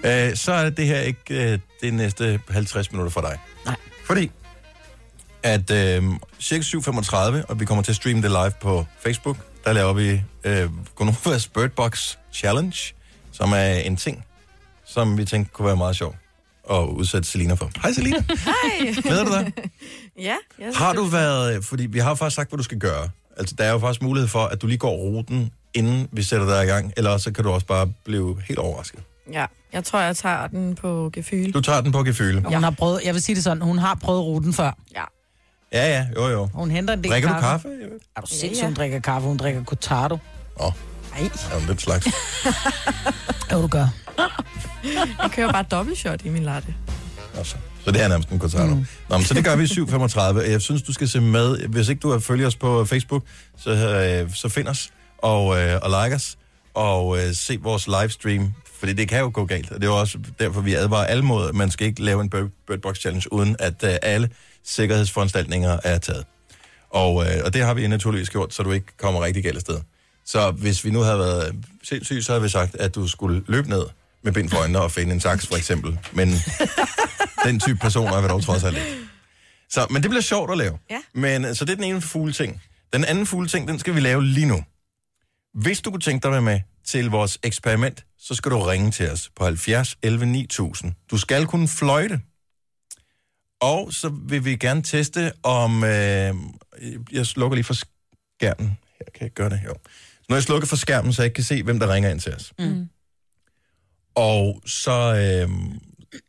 Øh, 0.03 0.35
så 0.35 0.51
er 0.51 0.69
det 0.69 0.87
her 0.87 0.99
ikke 0.99 1.51
øh, 1.51 1.59
det 1.81 1.93
næste 1.93 2.39
50 2.49 2.91
minutter 2.91 3.11
for 3.11 3.21
dig. 3.21 3.37
Nej. 3.65 3.75
Fordi 4.05 4.31
at 5.43 5.71
øh, 5.71 6.03
cirka 6.39 6.61
7.35, 6.61 7.45
og 7.49 7.59
vi 7.59 7.65
kommer 7.65 7.83
til 7.83 7.91
at 7.91 7.95
streame 7.95 8.21
det 8.21 8.31
live 8.31 8.51
på 8.61 8.85
Facebook, 8.99 9.37
der 9.65 9.73
laver 9.73 9.93
vi 9.93 10.21
øh, 10.43 10.69
Gonovas 10.95 11.47
Bird 11.47 11.69
Box 11.69 12.17
Challenge, 12.33 12.93
som 13.31 13.51
er 13.51 13.73
en 13.73 13.95
ting, 13.95 14.25
som 14.85 15.17
vi 15.17 15.25
tænkte 15.25 15.53
kunne 15.53 15.65
være 15.65 15.77
meget 15.77 15.95
sjov 15.95 16.15
at 16.71 16.83
udsætte 16.83 17.27
Selina 17.27 17.53
for. 17.53 17.71
Hej 17.81 17.91
Selina. 17.91 18.17
Hej. 18.45 18.93
Glæder 19.01 19.25
du 19.25 19.31
dig? 19.31 19.53
ja, 20.27 20.35
jeg 20.59 20.71
Har 20.75 20.93
du 20.93 21.03
været, 21.03 21.65
fordi 21.65 21.85
vi 21.85 21.99
har 21.99 22.15
faktisk 22.15 22.35
sagt, 22.35 22.49
hvad 22.49 22.57
du 22.57 22.63
skal 22.63 22.77
gøre. 22.79 23.09
Altså, 23.37 23.55
der 23.57 23.63
er 23.63 23.71
jo 23.71 23.79
faktisk 23.79 24.01
mulighed 24.01 24.27
for, 24.27 24.39
at 24.39 24.61
du 24.61 24.67
lige 24.67 24.77
går 24.77 24.95
ruten, 24.95 25.51
inden 25.73 26.07
vi 26.11 26.23
sætter 26.23 26.47
dig 26.47 26.63
i 26.63 26.67
gang, 26.67 26.93
eller 26.97 27.17
så 27.17 27.31
kan 27.31 27.43
du 27.43 27.49
også 27.49 27.65
bare 27.65 27.91
blive 28.05 28.41
helt 28.47 28.59
overrasket. 28.59 28.99
Ja, 29.33 29.45
jeg 29.73 29.83
tror, 29.83 29.99
jeg 29.99 30.17
tager 30.17 30.47
den 30.47 30.75
på 30.75 31.09
gefyl. 31.13 31.53
Du 31.53 31.61
tager 31.61 31.81
den 31.81 31.91
på 31.91 32.03
gefyle. 32.03 32.41
Hun 32.41 32.63
har 32.63 32.71
prøvet, 32.71 33.01
jeg 33.05 33.13
vil 33.13 33.21
sige 33.21 33.35
det 33.35 33.43
sådan, 33.43 33.61
hun 33.61 33.77
har 33.77 33.95
prøvet 33.95 34.23
ruten 34.23 34.53
før. 34.53 34.77
Ja. 34.95 35.03
Ja, 35.75 35.87
ja, 35.89 36.05
jo, 36.15 36.27
jo. 36.27 36.49
Hun 36.53 36.71
henter 36.71 36.93
en 36.93 37.03
del 37.03 37.11
Drikker 37.11 37.29
du 37.29 37.39
kaffe. 37.39 37.67
kaffe? 37.67 37.67
Er 38.15 38.21
du 38.21 38.27
sindssygt, 38.27 38.65
hun 38.65 38.73
drikker 38.73 38.99
kaffe, 38.99 39.27
hun 39.27 39.37
drikker 39.37 39.63
cortado. 39.63 40.17
Åh. 40.59 40.71
Nej. 41.11 41.29
Ja, 41.53 41.67
den 41.67 41.79
slags. 41.79 42.07
Jo, 43.51 43.61
du 43.61 43.67
gør. 43.67 43.87
Jeg 45.23 45.31
kører 45.31 45.51
bare 45.51 45.63
dobbelt 45.71 45.97
shot 45.97 46.21
i 46.25 46.29
min 46.29 46.43
latte. 46.43 46.75
Altså. 47.37 47.55
Så 47.85 47.91
det 47.91 48.01
er 48.03 48.07
nærmest 48.07 48.29
en 48.29 48.39
cortado. 48.39 48.75
Mm. 48.75 48.85
Nå, 49.09 49.17
men 49.17 49.25
så 49.25 49.33
det 49.33 49.43
gør 49.45 49.55
vi 49.55 49.63
i 49.63 49.67
7.35. 49.67 50.51
Jeg 50.51 50.61
synes, 50.61 50.81
du 50.81 50.93
skal 50.93 51.07
se 51.07 51.21
med. 51.21 51.57
Hvis 51.67 51.89
ikke 51.89 51.99
du 51.99 52.11
har 52.11 52.19
følger 52.19 52.47
os 52.47 52.55
på 52.55 52.85
Facebook, 52.85 53.23
så, 53.57 53.69
øh, 54.23 54.33
så 54.33 54.49
find 54.49 54.67
os 54.67 54.89
og, 55.17 55.57
øh, 55.61 55.79
og 55.81 55.89
like 56.03 56.15
os 56.15 56.37
og 56.73 57.17
øh, 57.17 57.33
se 57.33 57.57
vores 57.61 57.87
livestream. 57.87 58.53
Fordi 58.79 58.93
det 58.93 59.09
kan 59.09 59.19
jo 59.19 59.31
gå 59.33 59.45
galt. 59.45 59.71
Og 59.71 59.75
det 59.81 59.87
er 59.87 59.91
jo 59.91 59.99
også 59.99 60.17
derfor, 60.39 60.61
vi 60.61 60.73
advarer 60.73 61.05
alle 61.05 61.23
mod, 61.23 61.49
at 61.49 61.55
man 61.55 61.71
skal 61.71 61.87
ikke 61.87 62.03
lave 62.03 62.21
en 62.21 62.29
Bird, 62.29 62.47
Bird 62.67 62.79
Box 62.79 62.99
Challenge, 62.99 63.33
uden 63.33 63.55
at 63.59 63.83
øh, 63.83 63.95
alle 64.01 64.29
sikkerhedsforanstaltninger 64.65 65.79
er 65.83 65.97
taget. 65.97 66.25
Og, 66.89 67.25
øh, 67.25 67.41
og 67.45 67.53
det 67.53 67.61
har 67.61 67.73
vi 67.73 67.87
naturligvis 67.87 68.29
gjort, 68.29 68.53
så 68.53 68.63
du 68.63 68.71
ikke 68.71 68.97
kommer 68.97 69.23
rigtig 69.23 69.43
galt 69.43 69.55
afsted. 69.55 69.79
Så 70.25 70.51
hvis 70.51 70.85
vi 70.85 70.91
nu 70.91 70.99
havde 70.99 71.19
været 71.19 71.55
sindssyge, 71.83 72.23
så 72.23 72.31
havde 72.31 72.43
vi 72.43 72.49
sagt, 72.49 72.75
at 72.75 72.95
du 72.95 73.07
skulle 73.07 73.43
løbe 73.47 73.69
ned 73.69 73.85
med 74.23 74.31
bind 74.33 74.49
for 74.49 74.57
øjnene 74.57 74.81
og 74.81 74.91
finde 74.91 75.13
en 75.13 75.19
saks, 75.19 75.47
for 75.47 75.55
eksempel. 75.55 75.99
Men 76.13 76.29
den 77.45 77.59
type 77.59 77.79
personer 77.79 78.13
er 78.13 78.21
vi 78.21 78.27
dog 78.27 78.43
trods 78.43 78.63
alt 78.63 78.77
ikke. 78.77 78.97
Så, 79.69 79.87
men 79.89 80.01
det 80.01 80.09
bliver 80.09 80.21
sjovt 80.21 80.51
at 80.51 80.57
lave. 80.57 80.77
Ja. 80.89 80.99
Men, 81.13 81.45
øh, 81.45 81.55
så 81.55 81.65
det 81.65 81.71
er 81.71 81.75
den 81.75 81.83
ene 81.83 82.01
fugle 82.01 82.33
ting. 82.33 82.61
Den 82.93 83.05
anden 83.05 83.25
fugle 83.25 83.47
ting, 83.47 83.67
den 83.67 83.79
skal 83.79 83.95
vi 83.95 83.99
lave 83.99 84.23
lige 84.23 84.47
nu. 84.47 84.63
Hvis 85.53 85.81
du 85.81 85.91
kunne 85.91 86.01
tænke 86.01 86.23
dig 86.23 86.29
at 86.29 86.33
være 86.33 86.41
med 86.41 86.59
til 86.87 87.09
vores 87.09 87.39
eksperiment, 87.43 88.05
så 88.19 88.35
skal 88.35 88.51
du 88.51 88.59
ringe 88.59 88.91
til 88.91 89.11
os 89.11 89.29
på 89.35 89.43
70 89.45 89.97
11 90.01 90.25
9000. 90.25 90.93
Du 91.11 91.17
skal 91.17 91.45
kunne 91.45 91.67
fløjte. 91.67 92.19
Og 93.65 93.93
så 93.93 94.09
vil 94.09 94.45
vi 94.45 94.55
gerne 94.55 94.83
teste 94.83 95.31
om... 95.43 95.83
Øh, 95.83 96.33
jeg 97.11 97.25
slukker 97.25 97.55
lige 97.55 97.63
for 97.63 97.73
skærmen. 97.73 98.77
Her 98.99 99.05
kan 99.15 99.23
jeg 99.23 99.31
gøre 99.31 99.49
det 99.49 99.59
her. 99.59 99.69
Når 100.29 100.35
jeg 100.35 100.43
slukker 100.43 100.67
for 100.67 100.75
skærmen, 100.75 101.13
så 101.13 101.21
jeg 101.21 101.25
ikke 101.25 101.35
kan 101.35 101.43
se, 101.43 101.63
hvem 101.63 101.79
der 101.79 101.93
ringer 101.93 102.09
ind 102.09 102.19
til 102.19 102.33
os. 102.33 102.53
Mm. 102.59 102.89
Og 104.15 104.61
så, 104.65 104.91
øh, 104.91 105.49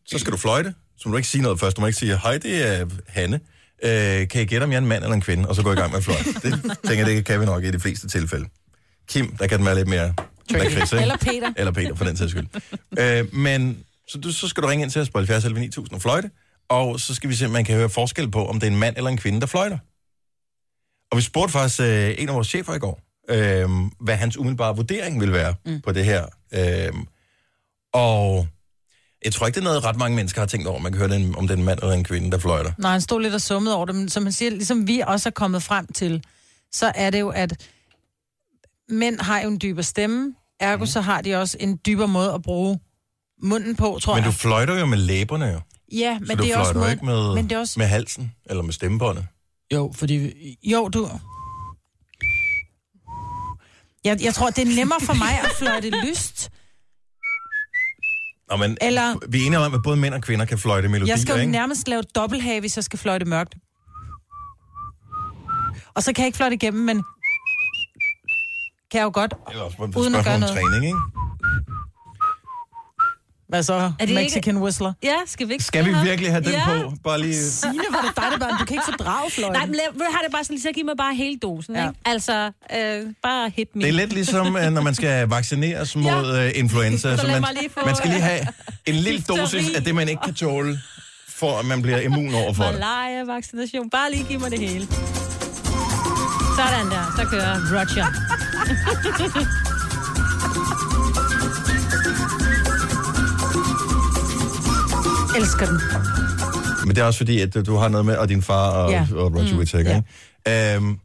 så 0.06 0.18
skal 0.18 0.32
du 0.32 0.36
fløjte. 0.36 0.74
Så 0.96 1.08
må 1.08 1.12
du 1.12 1.16
ikke 1.16 1.28
sige 1.28 1.42
noget 1.42 1.60
først. 1.60 1.76
Du 1.76 1.80
må 1.80 1.86
ikke 1.86 1.98
sige, 1.98 2.18
hej, 2.18 2.38
det 2.38 2.66
er 2.66 2.86
Hanne. 3.08 3.40
Øh, 3.84 4.28
kan 4.28 4.42
I 4.42 4.44
gætte, 4.44 4.64
om 4.64 4.70
jeg 4.70 4.76
er 4.76 4.80
en 4.80 4.86
mand 4.88 5.04
eller 5.04 5.14
en 5.14 5.20
kvinde? 5.20 5.48
Og 5.48 5.54
så 5.54 5.62
gå 5.62 5.72
i 5.72 5.74
gang 5.74 5.90
med 5.90 5.98
at 5.98 6.04
fløjte. 6.04 6.24
Det 6.50 6.78
tænker 6.84 7.06
jeg, 7.06 7.16
det 7.16 7.24
kan 7.24 7.40
vi 7.40 7.46
nok 7.46 7.64
i 7.64 7.70
de 7.70 7.80
fleste 7.80 8.08
tilfælde. 8.08 8.48
Kim, 9.08 9.36
der 9.36 9.46
kan 9.46 9.58
den 9.58 9.66
være 9.66 9.74
lidt 9.74 9.88
mere 9.88 10.14
lakrids? 10.50 10.92
Eller 10.92 11.16
Peter. 11.16 11.52
Eller 11.56 11.72
Peter, 11.72 11.94
for 11.94 12.04
den 12.04 12.16
sags 12.16 12.30
skyld. 12.30 12.46
øh, 12.98 13.34
men 13.34 13.84
så, 14.08 14.18
du, 14.18 14.32
så 14.32 14.48
skal 14.48 14.62
du 14.62 14.68
ringe 14.68 14.82
ind 14.82 14.90
til 14.90 15.00
os 15.00 15.10
på 15.10 15.18
70 15.18 15.44
11 15.44 15.60
9000 15.60 15.94
og 15.94 16.02
fløjte. 16.02 16.30
Og 16.68 17.00
så 17.00 17.14
skal 17.14 17.30
vi 17.30 17.34
se, 17.34 17.46
om 17.46 17.50
man 17.50 17.64
kan 17.64 17.76
høre 17.76 17.88
forskel 17.88 18.30
på, 18.30 18.46
om 18.46 18.60
det 18.60 18.66
er 18.66 18.70
en 18.70 18.78
mand 18.78 18.96
eller 18.96 19.10
en 19.10 19.16
kvinde, 19.16 19.40
der 19.40 19.46
fløjter. 19.46 19.78
Og 21.10 21.16
vi 21.16 21.22
spurgte 21.22 21.52
faktisk 21.52 21.80
øh, 21.80 22.14
en 22.18 22.28
af 22.28 22.34
vores 22.34 22.48
chefer 22.48 22.74
i 22.74 22.78
går, 22.78 23.00
øh, 23.28 23.68
hvad 24.00 24.16
hans 24.16 24.36
umiddelbare 24.36 24.76
vurdering 24.76 25.20
vil 25.20 25.32
være 25.32 25.54
mm. 25.66 25.80
på 25.80 25.92
det 25.92 26.04
her. 26.04 26.26
Øh, 26.54 26.92
og 27.94 28.46
jeg 29.24 29.32
tror 29.32 29.46
ikke, 29.46 29.54
det 29.54 29.60
er 29.60 29.68
noget, 29.68 29.84
ret 29.84 29.96
mange 29.96 30.16
mennesker 30.16 30.40
har 30.40 30.46
tænkt 30.46 30.66
over. 30.66 30.80
Man 30.80 30.92
kan 30.92 30.98
høre, 30.98 31.08
det, 31.18 31.36
om 31.36 31.48
det 31.48 31.54
er 31.54 31.58
en 31.58 31.64
mand 31.64 31.78
eller 31.82 31.94
en 31.94 32.04
kvinde, 32.04 32.30
der 32.30 32.38
fløjter. 32.38 32.72
Nej, 32.78 32.90
han 32.90 33.00
stod 33.00 33.22
lidt 33.22 33.34
og 33.34 33.40
summede 33.40 33.76
over 33.76 33.86
det, 33.86 33.94
men 33.94 34.08
som 34.08 34.22
han 34.22 34.32
siger, 34.32 34.50
ligesom 34.50 34.88
vi 34.88 35.02
også 35.06 35.28
er 35.28 35.30
kommet 35.30 35.62
frem 35.62 35.86
til, 35.86 36.24
så 36.72 36.92
er 36.94 37.10
det 37.10 37.20
jo, 37.20 37.28
at 37.28 37.66
mænd 38.88 39.20
har 39.20 39.40
jo 39.40 39.48
en 39.48 39.58
dybere 39.62 39.82
stemme, 39.82 40.34
ergo 40.60 40.80
mm. 40.80 40.86
så 40.86 41.00
har 41.00 41.20
de 41.20 41.34
også 41.34 41.56
en 41.60 41.80
dybere 41.86 42.08
måde 42.08 42.32
at 42.32 42.42
bruge 42.42 42.78
munden 43.42 43.76
på, 43.76 43.98
tror 44.02 44.14
Men 44.14 44.24
jeg. 44.24 44.32
du 44.32 44.36
fløjter 44.36 44.78
jo 44.78 44.86
med 44.86 44.98
læberne 44.98 45.46
jo. 45.46 45.60
Ja, 45.92 46.18
så 46.20 46.24
men 46.28 46.36
du 46.36 46.42
det 46.42 46.52
er 46.52 46.58
også 46.58 46.74
måden, 46.74 46.90
ikke 46.92 47.04
med, 47.04 47.34
men 47.34 47.44
det 47.44 47.52
er 47.56 47.58
også... 47.58 47.74
med 47.78 47.86
halsen 47.86 48.32
eller 48.50 48.62
med 48.62 48.72
stemmebåndet. 48.72 49.26
Jo, 49.72 49.92
fordi... 49.96 50.32
Jo, 50.62 50.88
du... 50.88 51.08
Jeg, 54.04 54.22
jeg 54.22 54.34
tror, 54.34 54.50
det 54.50 54.68
er 54.70 54.76
nemmere 54.76 55.00
for 55.00 55.14
mig 55.14 55.40
at 55.44 55.50
fløjte 55.58 55.90
lyst. 56.08 56.50
Nå, 58.50 58.56
men 58.56 58.76
Eller- 58.80 59.16
vi 59.28 59.42
er 59.42 59.46
enige 59.46 59.58
om, 59.58 59.74
at 59.74 59.80
både 59.84 59.96
mænd 59.96 60.14
og 60.14 60.22
kvinder 60.22 60.44
kan 60.44 60.58
fløjte 60.58 60.88
melodier, 60.88 61.12
Jeg 61.12 61.18
skal 61.20 61.34
jo 61.34 61.40
ikke? 61.40 61.52
nærmest 61.52 61.88
lave 61.88 62.02
dobbelthage, 62.02 62.60
hvis 62.60 62.76
jeg 62.76 62.84
skal 62.84 62.98
fløjte 62.98 63.24
mørkt. 63.24 63.54
Og 65.94 66.02
så 66.02 66.12
kan 66.12 66.22
jeg 66.22 66.26
ikke 66.26 66.36
fløjte 66.36 66.54
igennem, 66.54 66.84
men... 66.84 67.02
Kan 68.90 68.98
jeg 68.98 69.04
jo 69.04 69.10
godt, 69.14 69.34
Det 69.48 69.56
er 69.56 69.60
også 69.60 69.84
et 69.84 69.90
spørgsmål 69.92 70.14
om 70.14 70.40
træning, 70.42 70.84
ikke? 70.84 70.98
Hvad 73.48 73.62
så? 73.62 73.72
Er 73.74 74.06
det 74.06 74.14
Mexican 74.14 74.54
ikke... 74.54 74.64
Whistler? 74.64 74.92
Ja, 75.02 75.14
skal 75.26 75.48
vi 75.48 75.52
ikke 75.52 75.64
Skal 75.64 75.84
vi 75.84 75.94
virkelig 76.04 76.30
have 76.30 76.44
den 76.44 76.52
ja. 76.52 76.64
på? 76.66 76.92
Bare 77.04 77.20
lige... 77.20 77.34
Signe, 77.34 77.82
var 77.90 78.00
det 78.00 78.16
dig, 78.16 78.24
der 78.40 78.46
var 78.46 78.56
Du 78.58 78.64
kan 78.64 78.74
ikke 78.74 78.84
fordrage 78.98 79.30
fløjten. 79.30 79.52
Nej, 79.58 79.66
men 79.66 79.74
lad, 79.74 79.84
vil 79.92 80.00
du 80.00 80.06
have 80.10 80.22
det 80.24 80.32
bare 80.32 80.44
sådan, 80.44 80.58
så 80.60 80.68
giv 80.74 80.84
mig 80.84 80.94
bare 80.98 81.14
hele 81.14 81.38
dosen, 81.42 81.74
Ja. 81.74 81.82
ja. 81.82 81.88
ikke? 81.88 82.00
Altså, 82.04 82.50
øh, 82.76 83.12
bare 83.22 83.50
hit 83.56 83.68
me. 83.76 83.82
Det 83.82 83.88
er 83.88 83.92
lidt 83.92 84.12
ligesom, 84.12 84.56
øh, 84.56 84.70
når 84.70 84.82
man 84.82 84.94
skal 84.94 85.28
vaccineres 85.28 85.96
mod 85.96 86.38
øh, 86.38 86.50
influenza. 86.54 87.16
Så 87.16 87.26
man, 87.26 87.44
få, 87.74 87.86
man 87.86 87.96
skal 87.96 88.10
lige 88.10 88.18
øh, 88.18 88.24
have 88.24 88.46
en 88.86 88.94
lille 88.94 89.20
dosis 89.28 89.74
af 89.76 89.84
det, 89.84 89.94
man 89.94 90.08
ikke 90.08 90.22
kan 90.24 90.34
tåle, 90.34 90.80
for 91.28 91.58
at 91.58 91.64
man 91.64 91.82
bliver 91.82 92.00
immun 92.00 92.34
over 92.34 92.52
for 92.54 92.64
det. 92.64 92.72
Malaria, 92.72 93.24
vaccination. 93.24 93.90
Bare 93.90 94.10
lige 94.10 94.24
giv 94.24 94.40
mig 94.40 94.50
det 94.50 94.58
hele. 94.58 94.86
Sådan 96.56 96.86
der. 96.90 97.12
Så 97.16 97.24
kører 97.30 97.54
Roger. 97.72 98.06
Elsker 105.36 105.66
den. 105.66 105.80
Men 106.86 106.96
det 106.96 107.02
er 107.02 107.06
også 107.06 107.18
fordi, 107.18 107.40
at 107.40 107.66
du 107.66 107.76
har 107.76 107.88
noget 107.88 108.06
med, 108.06 108.16
og 108.16 108.28
din 108.28 108.42
far 108.42 108.70
og, 108.70 108.90
Ja. 108.90 109.06
ja. 109.10 109.16
og 109.16 109.34
Roger 109.34 109.52
Mm, 109.52 109.58
Whittaker, 109.58 110.02
ikke? 110.46 110.74
Øhm, 110.76 110.98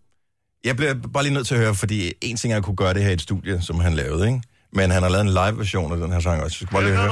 jeg 0.63 0.75
bliver 0.75 0.93
bare 1.13 1.23
lige 1.23 1.33
nødt 1.33 1.47
til 1.47 1.55
at 1.55 1.61
høre, 1.61 1.75
fordi 1.75 2.13
en 2.21 2.37
ting 2.37 2.53
er 2.53 2.57
at 2.57 2.63
kunne 2.63 2.75
gøre 2.75 2.93
det 2.93 3.03
her 3.03 3.09
i 3.09 3.13
et 3.13 3.21
studie, 3.21 3.61
som 3.61 3.79
han 3.79 3.93
lavede, 3.93 4.27
ikke? 4.27 4.41
Men 4.73 4.91
han 4.91 5.03
har 5.03 5.09
lavet 5.09 5.23
en 5.25 5.29
live-version 5.29 5.91
af 5.91 5.97
den 5.97 6.11
her 6.11 6.19
sang 6.19 6.43
også. 6.43 6.57
Jeg 6.61 6.67
skal 6.67 6.75
bare 6.75 6.83
lige 6.83 6.95
høre. 6.95 7.11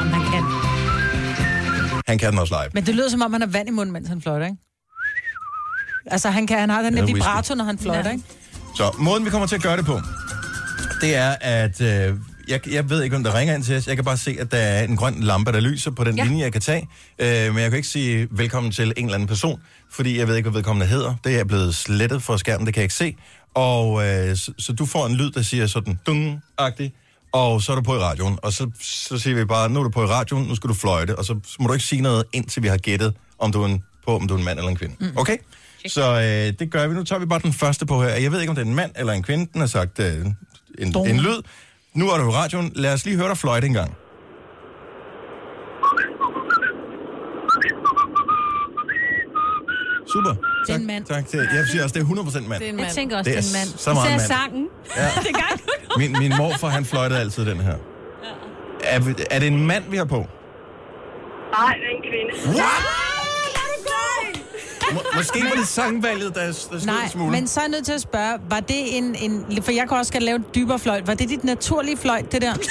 Om 0.00 0.06
man 0.06 0.20
kan. 0.32 0.42
Han 2.08 2.18
kan 2.18 2.30
den 2.30 2.38
også 2.38 2.54
live. 2.62 2.70
Men 2.74 2.86
det 2.86 2.94
lyder 2.94 3.08
som 3.10 3.22
om, 3.22 3.32
han 3.32 3.40
har 3.40 3.48
vand 3.48 3.68
i 3.68 3.72
munden, 3.72 3.92
mens 3.92 4.08
han 4.08 4.22
fløjter, 4.22 4.46
ikke? 4.46 4.58
Altså, 6.06 6.30
han, 6.30 6.46
kan, 6.46 6.58
han 6.58 6.70
har 6.70 6.82
den 6.82 6.94
Ja, 6.94 7.00
der 7.00 7.06
vibrato, 7.06 7.54
når 7.54 7.64
han 7.64 7.78
fløjter, 7.78 8.10
ikke? 8.10 8.24
Så 8.76 8.96
måden, 8.98 9.24
vi 9.24 9.30
kommer 9.30 9.46
til 9.46 9.56
at 9.56 9.62
gøre 9.62 9.76
det 9.76 9.84
på, 9.86 10.00
det 11.00 11.16
er, 11.16 11.34
at 11.40 11.80
øh, 11.80 12.14
jeg, 12.48 12.68
jeg 12.68 12.90
ved 12.90 13.02
ikke, 13.02 13.16
om 13.16 13.24
der 13.24 13.38
ringer 13.38 13.54
ind 13.54 13.64
til 13.64 13.76
os. 13.76 13.86
Jeg 13.86 13.96
kan 13.96 14.04
bare 14.04 14.16
se, 14.16 14.36
at 14.40 14.50
der 14.50 14.58
er 14.58 14.84
en 14.84 14.96
grøn 14.96 15.20
lampe, 15.20 15.52
der 15.52 15.60
lyser 15.60 15.90
på 15.90 16.04
den 16.04 16.16
ja. 16.16 16.24
Linje, 16.24 16.42
jeg 16.42 16.52
kan 16.52 16.60
tage. 16.60 16.88
Øh, 17.18 17.54
men 17.54 17.62
jeg 17.62 17.70
kan 17.70 17.76
ikke 17.76 17.88
sige 17.88 18.28
velkommen 18.30 18.72
til 18.72 18.92
en 18.96 19.04
eller 19.04 19.14
anden 19.14 19.28
person, 19.28 19.60
fordi 19.90 20.18
jeg 20.18 20.28
ved 20.28 20.36
ikke, 20.36 20.50
hvad 20.50 20.58
vedkommende 20.58 20.86
hedder. 20.86 21.14
Det 21.24 21.40
er 21.40 21.44
blevet 21.44 21.74
slettet 21.74 22.22
fra 22.22 22.38
skærmen, 22.38 22.66
det 22.66 22.74
kan 22.74 22.80
jeg 22.80 22.84
ikke 22.84 22.94
se. 22.94 23.16
Og 23.54 24.06
øh, 24.06 24.36
så, 24.36 24.52
så 24.58 24.72
du 24.72 24.86
får 24.86 25.06
en 25.06 25.14
lyd, 25.14 25.30
der 25.30 25.42
siger 25.42 25.66
sådan 25.66 25.98
dung-agtigt, 26.08 26.90
og 27.32 27.62
så 27.62 27.72
er 27.72 27.76
du 27.76 27.82
på 27.82 27.94
i 27.94 27.98
radioen. 27.98 28.38
Og 28.42 28.52
så, 28.52 28.70
så 28.80 29.18
siger 29.18 29.36
vi 29.36 29.44
bare, 29.44 29.70
nu 29.70 29.80
er 29.80 29.84
du 29.84 29.90
på 29.90 30.02
i 30.02 30.06
radioen, 30.06 30.44
nu 30.44 30.54
skal 30.54 30.68
du 30.68 30.74
fløjte, 30.74 31.18
og 31.18 31.24
så, 31.24 31.40
så 31.46 31.56
må 31.60 31.66
du 31.66 31.72
ikke 31.72 31.86
sige 31.86 32.02
noget, 32.02 32.24
indtil 32.32 32.62
vi 32.62 32.68
har 32.68 32.76
gættet, 32.76 33.14
om 33.38 33.52
du 33.52 33.62
er 33.62 33.66
en, 33.66 33.82
på, 34.06 34.16
om 34.16 34.28
du 34.28 34.34
er 34.34 34.38
en 34.38 34.44
mand 34.44 34.58
eller 34.58 34.70
en 34.70 34.76
kvinde. 34.76 34.94
Mm. 35.00 35.16
Okay? 35.16 35.36
Så 35.86 36.12
øh, 36.12 36.58
det 36.58 36.70
gør 36.70 36.88
vi. 36.88 36.94
Nu 36.94 37.04
tager 37.04 37.20
vi 37.20 37.26
bare 37.26 37.40
den 37.42 37.52
første 37.52 37.86
på 37.86 38.02
her. 38.02 38.08
Jeg 38.08 38.32
ved 38.32 38.40
ikke, 38.40 38.50
om 38.50 38.56
det 38.56 38.62
er 38.62 38.66
en 38.66 38.74
mand 38.74 38.92
eller 38.96 39.12
en 39.12 39.22
kvinde. 39.22 39.46
Den 39.52 39.60
har 39.60 39.68
sagt 39.68 39.98
øh, 39.98 40.26
en, 40.78 40.96
en 41.06 41.20
lyd. 41.20 41.42
Nu 41.94 42.10
er 42.10 42.16
du 42.18 42.24
i 42.30 42.32
radioen. 42.32 42.72
Lad 42.74 42.92
os 42.92 43.04
lige 43.04 43.16
høre 43.16 43.28
dig 43.28 43.38
fløjte 43.38 43.66
en 43.66 43.72
gang. 43.72 43.96
Super. 50.12 50.30
Det 50.30 50.38
er 50.68 50.72
Tak, 50.72 50.80
en 50.80 50.86
mand. 50.86 51.04
Tak 51.04 51.26
til. 51.26 51.38
Jeg 51.54 51.66
siger 51.66 51.82
også, 51.82 51.94
det 51.94 52.00
er 52.02 52.06
100% 52.06 52.48
mand. 52.48 52.60
Det 52.60 52.68
er 52.68 52.72
en 52.72 52.78
Jeg 52.78 52.84
mand. 52.84 52.94
tænker 52.94 53.18
også, 53.18 53.30
Det 53.30 53.36
det 53.44 53.44
er 53.54 53.58
er 53.58 53.62
en 53.62 53.68
mand. 53.68 53.78
så 53.78 53.92
meget 53.94 54.06
Især 54.08 54.16
mand. 54.18 54.28
sangen. 54.28 54.68
Ja. 54.96 55.02
det 55.24 55.30
er 55.30 55.38
gang. 55.48 55.60
Min, 56.00 56.12
min 56.18 56.32
morfar, 56.38 56.68
han 56.68 56.84
fløjtede 56.84 57.20
altid 57.20 57.46
den 57.46 57.60
her. 57.60 57.76
Er, 58.84 58.98
vi- 59.00 59.24
er 59.30 59.38
det 59.38 59.46
en 59.48 59.66
mand, 59.66 59.84
vi 59.90 59.96
har 59.96 60.04
på? 60.04 60.20
Nej, 61.58 61.74
det 61.80 61.86
er 61.90 61.96
en 61.96 62.02
kvinde. 62.10 62.32
Må, 64.92 65.00
måske 65.16 65.38
var 65.44 65.50
det 65.60 65.68
sangvalget, 65.68 66.34
der, 66.34 66.44
der 66.46 66.52
stod 66.52 66.80
en 66.80 66.86
Nej, 66.86 67.08
smule. 67.08 67.30
men 67.30 67.46
så 67.48 67.60
er 67.60 67.64
jeg 67.64 67.70
nødt 67.70 67.84
til 67.84 67.92
at 67.92 68.00
spørge, 68.00 68.38
var 68.50 68.60
det 68.60 68.96
en, 68.98 69.16
en... 69.24 69.62
For 69.62 69.72
jeg 69.72 69.88
kan 69.88 69.96
også 69.98 70.12
gerne 70.12 70.24
lave 70.24 70.36
en 70.36 70.44
dybere 70.54 70.78
fløjt. 70.78 71.06
Var 71.06 71.14
det 71.14 71.28
dit 71.28 71.44
naturlige 71.44 71.96
fløjt, 71.96 72.32
det 72.32 72.42
der? 72.42 72.54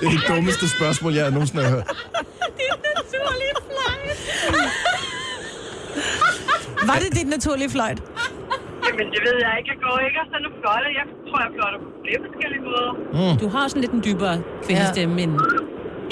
Det 0.00 0.06
er 0.06 0.10
det 0.10 0.24
dummeste 0.28 0.68
spørgsmål, 0.68 1.14
jeg 1.14 1.30
nogensinde 1.30 1.62
har 1.64 1.70
hørt. 1.70 1.86
Naturlig 2.96 3.50
fløjt. 3.68 4.16
Var 6.90 6.94
det 7.02 7.10
dit 7.18 7.28
naturlige 7.28 7.70
fløjt? 7.70 8.00
Jamen, 8.86 9.06
det 9.14 9.20
ved 9.26 9.36
jeg 9.46 9.52
ikke. 9.58 9.70
Jeg 9.74 9.78
går 9.86 9.98
ikke 10.08 10.18
og 10.22 10.26
sådan 10.32 10.52
fløjter. 10.62 10.90
Jeg 11.00 11.06
tror, 11.28 11.38
jeg 11.44 11.50
fløjter 11.56 11.78
på 11.84 11.88
flere 12.04 12.20
forskellige 12.26 12.62
måder. 12.68 12.92
Mm. 13.32 13.34
Du 13.42 13.46
har 13.52 13.60
også 13.64 13.78
lidt 13.78 13.92
en 13.98 14.02
dybere 14.08 14.36
kvindestemme 14.66 15.22
end... 15.22 15.32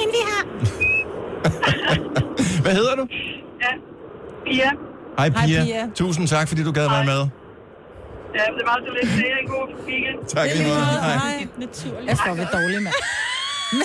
End 0.03 0.11
vi 0.17 0.23
har. 0.31 0.43
Hvad 2.65 2.75
hedder 2.81 2.95
du? 3.01 3.05
Ja. 3.65 3.73
Pia. 4.47 4.71
Hej 5.19 5.29
Hej, 5.29 5.47
Pia. 5.47 5.65
Pia. 5.65 5.83
Tusind 5.95 6.29
tak, 6.29 6.49
fordi 6.49 6.63
du 6.65 6.73
gad 6.73 6.89
være 6.89 7.05
med. 7.05 7.21
Ja, 8.39 8.45
det 8.57 8.65
var 8.67 8.79
så 8.87 8.91
lidt. 9.01 9.13
Det 9.17 9.27
er 9.33 9.39
en 9.43 9.49
god 9.49 9.69
weekend. 9.87 10.19
Tak 10.29 10.49
lige 10.57 10.69
måde. 10.69 10.81
Hej. 10.81 11.17
Nej. 11.17 11.47
Naturligt. 11.59 12.09
Jeg 12.09 12.17
får 12.27 12.35
ved 12.35 12.47
dårlig, 12.53 12.83
mand. 12.83 12.95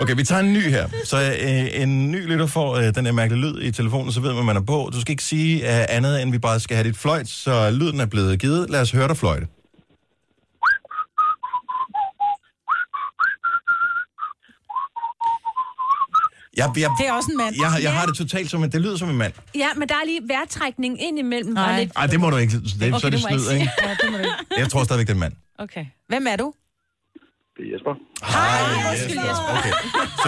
Okay, 0.00 0.14
vi 0.16 0.24
tager 0.24 0.40
en 0.40 0.52
ny 0.52 0.70
her. 0.70 0.88
Så 1.04 1.16
øh, 1.22 1.82
en 1.82 2.10
ny 2.10 2.26
lytter 2.26 2.46
får 2.46 2.76
øh, 2.76 2.94
den 2.94 3.06
her 3.06 3.12
mærkelige 3.12 3.42
lyd 3.42 3.62
i 3.62 3.70
telefonen, 3.72 4.12
så 4.12 4.20
ved 4.20 4.30
man, 4.30 4.38
at 4.38 4.44
man 4.44 4.56
er 4.56 4.60
på. 4.60 4.90
Du 4.92 5.00
skal 5.00 5.12
ikke 5.12 5.24
sige 5.24 5.78
øh, 5.80 5.86
andet, 5.88 6.22
end 6.22 6.30
vi 6.30 6.38
bare 6.38 6.60
skal 6.60 6.76
have 6.76 6.88
dit 6.88 6.96
fløjt, 6.98 7.28
så 7.28 7.70
lyden 7.70 8.00
er 8.00 8.06
blevet 8.06 8.38
givet. 8.40 8.70
Lad 8.70 8.80
os 8.80 8.90
høre 8.90 9.08
dig 9.08 9.16
fløjte. 9.16 9.46
Jeg, 16.56 16.70
jeg, 16.76 16.90
Det 17.00 17.06
er 17.08 17.12
også 17.12 17.30
en 17.32 17.36
mand. 17.36 17.54
jeg, 17.62 17.82
jeg 17.82 17.92
har 17.98 18.06
det 18.06 18.16
totalt 18.16 18.50
som, 18.50 18.62
at 18.62 18.72
det 18.72 18.80
lyder 18.80 18.96
som 18.96 19.08
en 19.10 19.16
mand. 19.16 19.32
Ja, 19.54 19.68
men 19.76 19.88
der 19.88 19.94
er 19.94 20.04
lige 20.06 20.20
vejrtrækning 20.28 21.02
ind 21.02 21.18
imellem. 21.18 21.52
Nej. 21.52 21.80
Lidt... 21.80 21.94
Nej, 21.94 22.06
det 22.06 22.20
må 22.20 22.30
du 22.30 22.36
ikke. 22.36 22.52
Det, 22.52 22.64
okay, 22.82 22.90
så 23.00 23.06
er 23.06 23.10
det 23.10 23.12
det 23.12 23.20
snyd, 23.20 23.50
ikke 23.52 23.60
ikke? 23.60 23.72
Ja, 23.82 23.90
det 24.02 24.10
må 24.12 24.16
du 24.18 24.22
ikke. 24.22 24.36
Jeg 24.58 24.68
tror 24.70 24.84
stadigvæk, 24.84 25.06
det 25.06 25.12
er 25.12 25.14
en 25.14 25.20
mand. 25.20 25.32
Okay. 25.58 25.86
Hvem 26.08 26.26
er 26.26 26.36
du? 26.36 26.54
Det 27.56 27.62
er 27.66 27.72
Jesper. 27.72 27.94
Hej, 28.34 28.90
undskyld, 28.90 29.18
Jesper. 29.28 29.50
Okay. 29.58 29.72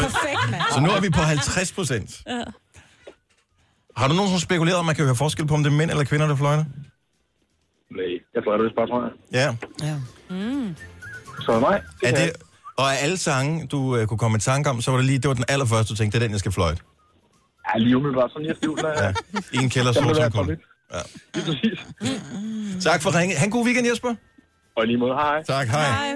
Perfekt, 0.02 0.50
mand. 0.50 0.62
Så 0.74 0.80
nu 0.80 0.90
er 0.90 1.00
vi 1.00 1.10
på 1.10 1.20
50 1.20 1.72
procent. 1.72 2.22
Ja. 2.26 2.42
Har 3.96 4.08
du 4.08 4.14
nogensinde 4.14 4.40
spekuleret, 4.42 4.78
om 4.78 4.84
man 4.84 4.94
kan 4.94 5.04
høre 5.04 5.16
forskel 5.16 5.46
på, 5.46 5.54
om 5.54 5.62
det 5.62 5.72
er 5.72 5.76
mænd 5.76 5.90
eller 5.90 6.04
kvinder, 6.04 6.26
der 6.26 6.36
fløjter? 6.36 6.64
Nej, 7.90 8.12
jeg 8.34 8.42
fløjter 8.42 8.64
vist 8.64 8.76
bare, 8.76 8.86
tror 8.86 9.02
jeg. 9.06 9.12
Ja. 9.40 9.48
Ja. 9.88 9.96
Så 11.46 11.60
nej. 11.60 11.82
Er 12.02 12.10
det, 12.10 12.18
jeg. 12.20 12.32
Og 12.78 12.92
af 12.92 13.04
alle 13.04 13.16
sange, 13.16 13.66
du 13.66 13.78
uh, 13.78 14.06
kunne 14.06 14.18
komme 14.18 14.36
i 14.36 14.40
tanke 14.40 14.70
om, 14.70 14.80
så 14.80 14.90
var 14.90 14.98
det 14.98 15.06
lige, 15.06 15.18
det 15.18 15.28
var 15.28 15.34
den 15.34 15.44
allerførste, 15.48 15.90
du 15.90 15.96
tænkte, 15.96 16.18
det 16.18 16.24
er 16.24 16.28
den, 16.28 16.32
jeg 16.32 16.40
skal 16.40 16.52
fløjte. 16.52 16.82
Ja, 17.74 17.78
lige 17.78 17.96
umiddelbart 17.96 18.30
sådan, 18.30 18.46
jeg 18.46 18.56
tvivler. 18.62 18.88
Ja. 18.88 19.12
I 19.52 19.56
en 19.62 19.70
kælder, 19.70 19.92
være 20.04 20.30
som 20.30 20.32
kun. 20.32 20.56
Ja. 20.94 21.00
Lige 21.34 21.44
præcis. 21.46 21.78
Tak 22.84 23.02
for 23.02 23.18
ringe. 23.18 23.36
Han 23.36 23.50
god 23.50 23.64
weekend, 23.64 23.86
Jesper. 23.86 24.14
Og 24.76 24.86
lige 24.86 24.98
måde, 24.98 25.14
hej. 25.14 25.42
Tak, 25.42 25.66
hej. 25.66 25.90
hej. 25.90 26.12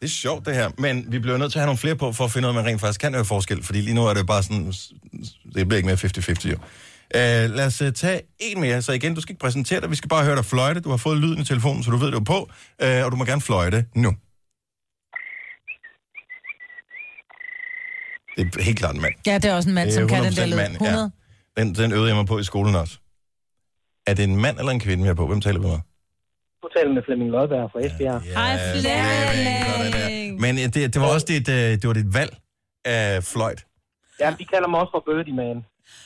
Det 0.00 0.06
er 0.06 0.10
sjovt, 0.10 0.46
det 0.46 0.54
her. 0.54 0.70
Men 0.78 1.06
vi 1.08 1.18
bliver 1.18 1.36
nødt 1.36 1.52
til 1.52 1.58
at 1.58 1.60
have 1.60 1.66
nogle 1.66 1.78
flere 1.78 1.96
på, 1.96 2.12
for 2.12 2.24
at 2.24 2.30
finde 2.30 2.48
ud 2.48 2.54
af, 2.54 2.58
om 2.58 2.64
man 2.64 2.72
rent 2.72 2.80
faktisk 2.80 3.00
kan 3.00 3.14
høre 3.14 3.24
forskel. 3.24 3.62
Fordi 3.62 3.80
lige 3.80 3.94
nu 3.94 4.06
er 4.06 4.14
det 4.14 4.26
bare 4.26 4.42
sådan, 4.42 4.72
det 5.54 5.68
bliver 5.68 5.76
ikke 5.76 5.86
mere 5.86 5.96
50-50 5.96 6.50
jo. 6.50 6.56
Uh, 7.14 7.54
lad 7.56 7.66
os 7.66 7.82
uh, 7.82 7.90
tage 7.90 8.20
en 8.38 8.60
mere. 8.60 8.82
Så 8.82 8.92
igen, 8.92 9.14
du 9.14 9.20
skal 9.20 9.32
ikke 9.32 9.40
præsentere 9.40 9.80
dig. 9.80 9.90
Vi 9.90 9.96
skal 9.96 10.08
bare 10.08 10.24
høre 10.24 10.36
dig 10.36 10.44
fløjte. 10.44 10.80
Du 10.80 10.90
har 10.90 10.96
fået 10.96 11.18
lyden 11.18 11.38
i 11.38 11.44
telefonen, 11.44 11.82
så 11.82 11.90
du 11.90 11.96
ved, 11.96 12.06
det 12.06 12.14
er 12.14 12.24
på. 12.24 12.50
Uh, 12.84 13.04
og 13.04 13.12
du 13.12 13.16
må 13.16 13.24
gerne 13.24 13.40
fløjte 13.40 13.84
nu. 13.94 14.14
Det 18.36 18.56
er 18.56 18.62
helt 18.62 18.78
klart 18.78 18.94
en 18.94 19.00
mand. 19.00 19.14
Ja, 19.26 19.34
det 19.34 19.44
er 19.44 19.54
også 19.54 19.68
en 19.68 19.74
mand, 19.74 19.90
som 19.90 20.08
kan 20.08 20.24
den 20.24 20.32
100% 20.32 20.40
der 20.40 20.46
lyd. 20.46 20.56
mand, 20.56 20.72
ja. 20.80 20.86
100. 20.86 21.10
Den, 21.56 21.74
den 21.74 21.92
øvede 21.92 22.08
jeg 22.08 22.16
mig 22.16 22.26
på 22.26 22.38
i 22.38 22.44
skolen 22.44 22.74
også. 22.74 22.98
Er 24.06 24.14
det 24.14 24.24
en 24.24 24.36
mand 24.36 24.58
eller 24.58 24.72
en 24.72 24.80
kvinde, 24.80 25.02
vi 25.02 25.06
har 25.06 25.14
på? 25.14 25.26
Hvem 25.26 25.40
taler 25.40 25.60
vi 25.60 25.66
med? 25.66 25.78
Du 26.62 26.68
taler 26.76 26.92
med 26.94 27.02
Flemming 27.06 27.30
Lodberg 27.30 27.70
fra 27.72 27.80
Esbjerg. 27.86 28.20
Hej, 28.22 28.58
Flemming. 28.74 30.40
Men 30.40 30.56
det, 30.56 30.74
det 30.94 31.00
var 31.00 31.14
også 31.14 31.26
dit, 31.28 31.48
øh, 31.48 31.54
det 31.54 31.86
var 31.86 31.92
dit 31.92 32.14
valg 32.14 32.36
af 32.84 33.24
fløjt. 33.24 33.64
Ja, 34.20 34.34
vi 34.38 34.44
kalder 34.44 34.68
mig 34.68 34.80
også 34.80 34.90
for 34.94 35.02
Birdie 35.06 35.34
Man. 35.34 35.56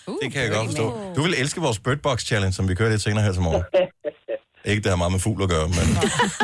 Uh, 0.07 0.15
Det 0.23 0.33
kan 0.33 0.43
jeg 0.43 0.51
godt 0.51 0.67
forstå. 0.67 0.87
Du 1.17 1.23
vil 1.23 1.35
elske 1.39 1.61
vores 1.61 1.79
Birdbox 1.79 2.25
Challenge, 2.27 2.53
som 2.53 2.69
vi 2.69 2.75
kører 2.75 2.91
lidt 2.91 3.03
senere 3.03 3.25
her 3.25 3.33
til 3.33 3.43
morgen. 3.43 3.63
Ikke, 4.65 4.83
det 4.83 4.91
har 4.91 4.97
meget 4.97 5.13
med 5.13 5.21
fugl 5.21 5.43
at 5.43 5.49
gøre, 5.49 5.69
men... 5.69 5.99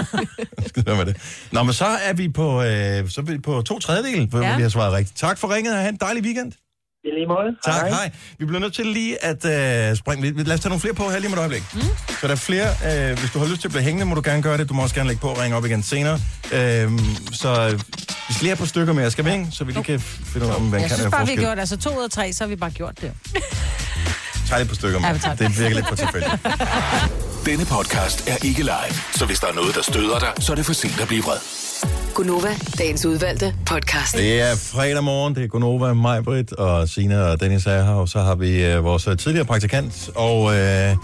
Skid 0.69 0.83
være 0.83 0.97
med 0.97 1.07
det. 1.07 1.17
Nå, 1.53 1.63
men 1.63 1.73
så 1.75 1.85
er 1.85 2.13
vi 2.13 2.29
på, 2.29 2.63
øh, 2.63 3.09
så 3.11 3.15
er 3.21 3.23
vi 3.23 3.39
på 3.39 3.63
to 3.63 3.79
tredjedel, 3.79 4.27
hvor 4.27 4.41
Ja. 4.43 4.57
vi 4.57 4.63
har 4.63 4.69
svaret 4.69 4.93
rigtigt. 4.93 5.19
Tak 5.19 5.39
for 5.39 5.55
ringet, 5.55 5.73
og 5.75 5.79
have 5.81 5.89
en 5.89 5.97
dejlig 6.01 6.23
weekend. 6.23 6.53
I 7.05 7.09
lige 7.15 7.27
måde. 7.27 7.49
Tak, 7.65 7.75
hej. 7.75 7.89
hej. 7.91 8.11
Vi 8.39 8.45
bliver 8.45 8.61
nødt 8.61 8.75
til 8.75 8.87
lige 8.87 9.25
at 9.25 9.45
øh, 9.91 9.97
springe 9.97 10.25
lidt. 10.33 10.47
Lad 10.49 10.55
os 10.55 10.61
tage 10.61 10.71
nogle 10.71 10.81
flere 10.81 10.95
på 10.95 11.09
her 11.11 11.19
lige 11.19 11.29
med 11.29 11.37
et 11.39 11.41
øjeblik. 11.41 11.63
Mm. 11.75 11.81
Så 12.21 12.27
der 12.27 12.33
er 12.33 12.37
flere. 12.37 12.69
Øh, 13.11 13.19
hvis 13.19 13.31
du 13.31 13.39
har 13.39 13.47
lyst 13.47 13.61
til 13.61 13.69
at 13.69 13.73
blive 13.73 13.83
hængende, 13.83 14.07
må 14.07 14.15
du 14.15 14.23
gerne 14.25 14.43
gøre 14.43 14.59
det. 14.59 14.69
Du 14.69 14.75
må 14.75 14.83
også 14.83 14.95
gerne 14.95 15.09
lægge 15.09 15.21
på 15.21 15.29
og 15.29 15.39
ringe 15.39 15.57
op 15.57 15.65
igen 15.67 15.83
senere. 15.83 16.15
Øh, 16.53 16.91
så 17.33 17.69
vi 18.29 18.35
skal 18.35 18.41
lige 18.41 18.43
have 18.43 18.53
et 18.53 18.59
par 18.59 18.65
stykker 18.67 18.93
mere. 18.93 19.11
Skal 19.11 19.25
vi 19.25 19.33
ikke? 19.33 19.47
Så 19.53 19.65
vi 19.65 19.73
lige 19.73 19.85
kan 19.85 20.01
finde 20.01 20.47
ud 20.47 20.51
af, 20.53 20.57
om 20.57 20.63
man 20.63 20.73
Jeg 20.73 20.81
kan 20.81 20.89
synes 20.89 21.01
have 21.01 21.11
bare, 21.11 21.21
vi 21.21 21.27
forskel. 21.27 21.45
har 21.45 21.51
gjort 21.55 21.59
altså 21.59 21.77
to 21.77 21.99
ud 21.99 22.05
af 22.05 22.11
tre, 22.11 22.33
så 22.33 22.45
har 22.45 22.49
vi 22.49 22.57
bare 22.57 22.71
gjort 22.71 23.01
det. 23.01 23.13
Et 24.59 24.69
par 24.69 24.75
stykker 24.75 24.99
med. 24.99 25.09
Ja, 25.09 25.45
det 25.45 25.59
virker 25.59 25.75
lidt 25.75 25.89
for 25.89 25.97
tilfældigt. 25.97 26.33
Denne 27.47 27.65
podcast 27.65 28.29
er 28.29 28.37
ikke 28.45 28.63
live, 28.63 28.95
så 29.15 29.27
hvis 29.27 29.39
der 29.41 29.47
er 29.47 29.53
noget, 29.53 29.75
der 29.75 29.83
støder 29.83 30.19
dig, 30.19 30.29
så 30.39 30.53
er 30.53 30.57
det 30.57 30.67
for 30.67 30.73
sent 30.73 31.01
at 31.01 31.09
blive 31.09 31.23
vred. 31.23 31.37
Gunova, 32.15 32.57
dagens 32.79 33.07
udvalgte 33.07 33.55
podcast. 33.67 34.17
Det 34.17 34.41
er 34.41 34.57
fredag 34.57 35.05
morgen, 35.05 35.35
det 35.35 35.45
er 35.45 35.49
Gunova, 35.49 35.95
mig, 35.95 36.25
Britt 36.25 36.53
og 36.53 36.89
Sina 36.89 37.23
og 37.23 37.41
Dennis 37.41 37.67
er 37.67 37.85
her, 37.85 37.93
og 37.93 38.09
så 38.09 38.21
har 38.21 38.35
vi 38.35 38.65
øh, 38.65 38.85
vores 38.85 39.07
øh, 39.07 39.17
tidligere 39.17 39.45
praktikant 39.45 40.11
og 40.15 40.55
øh, 40.55 40.97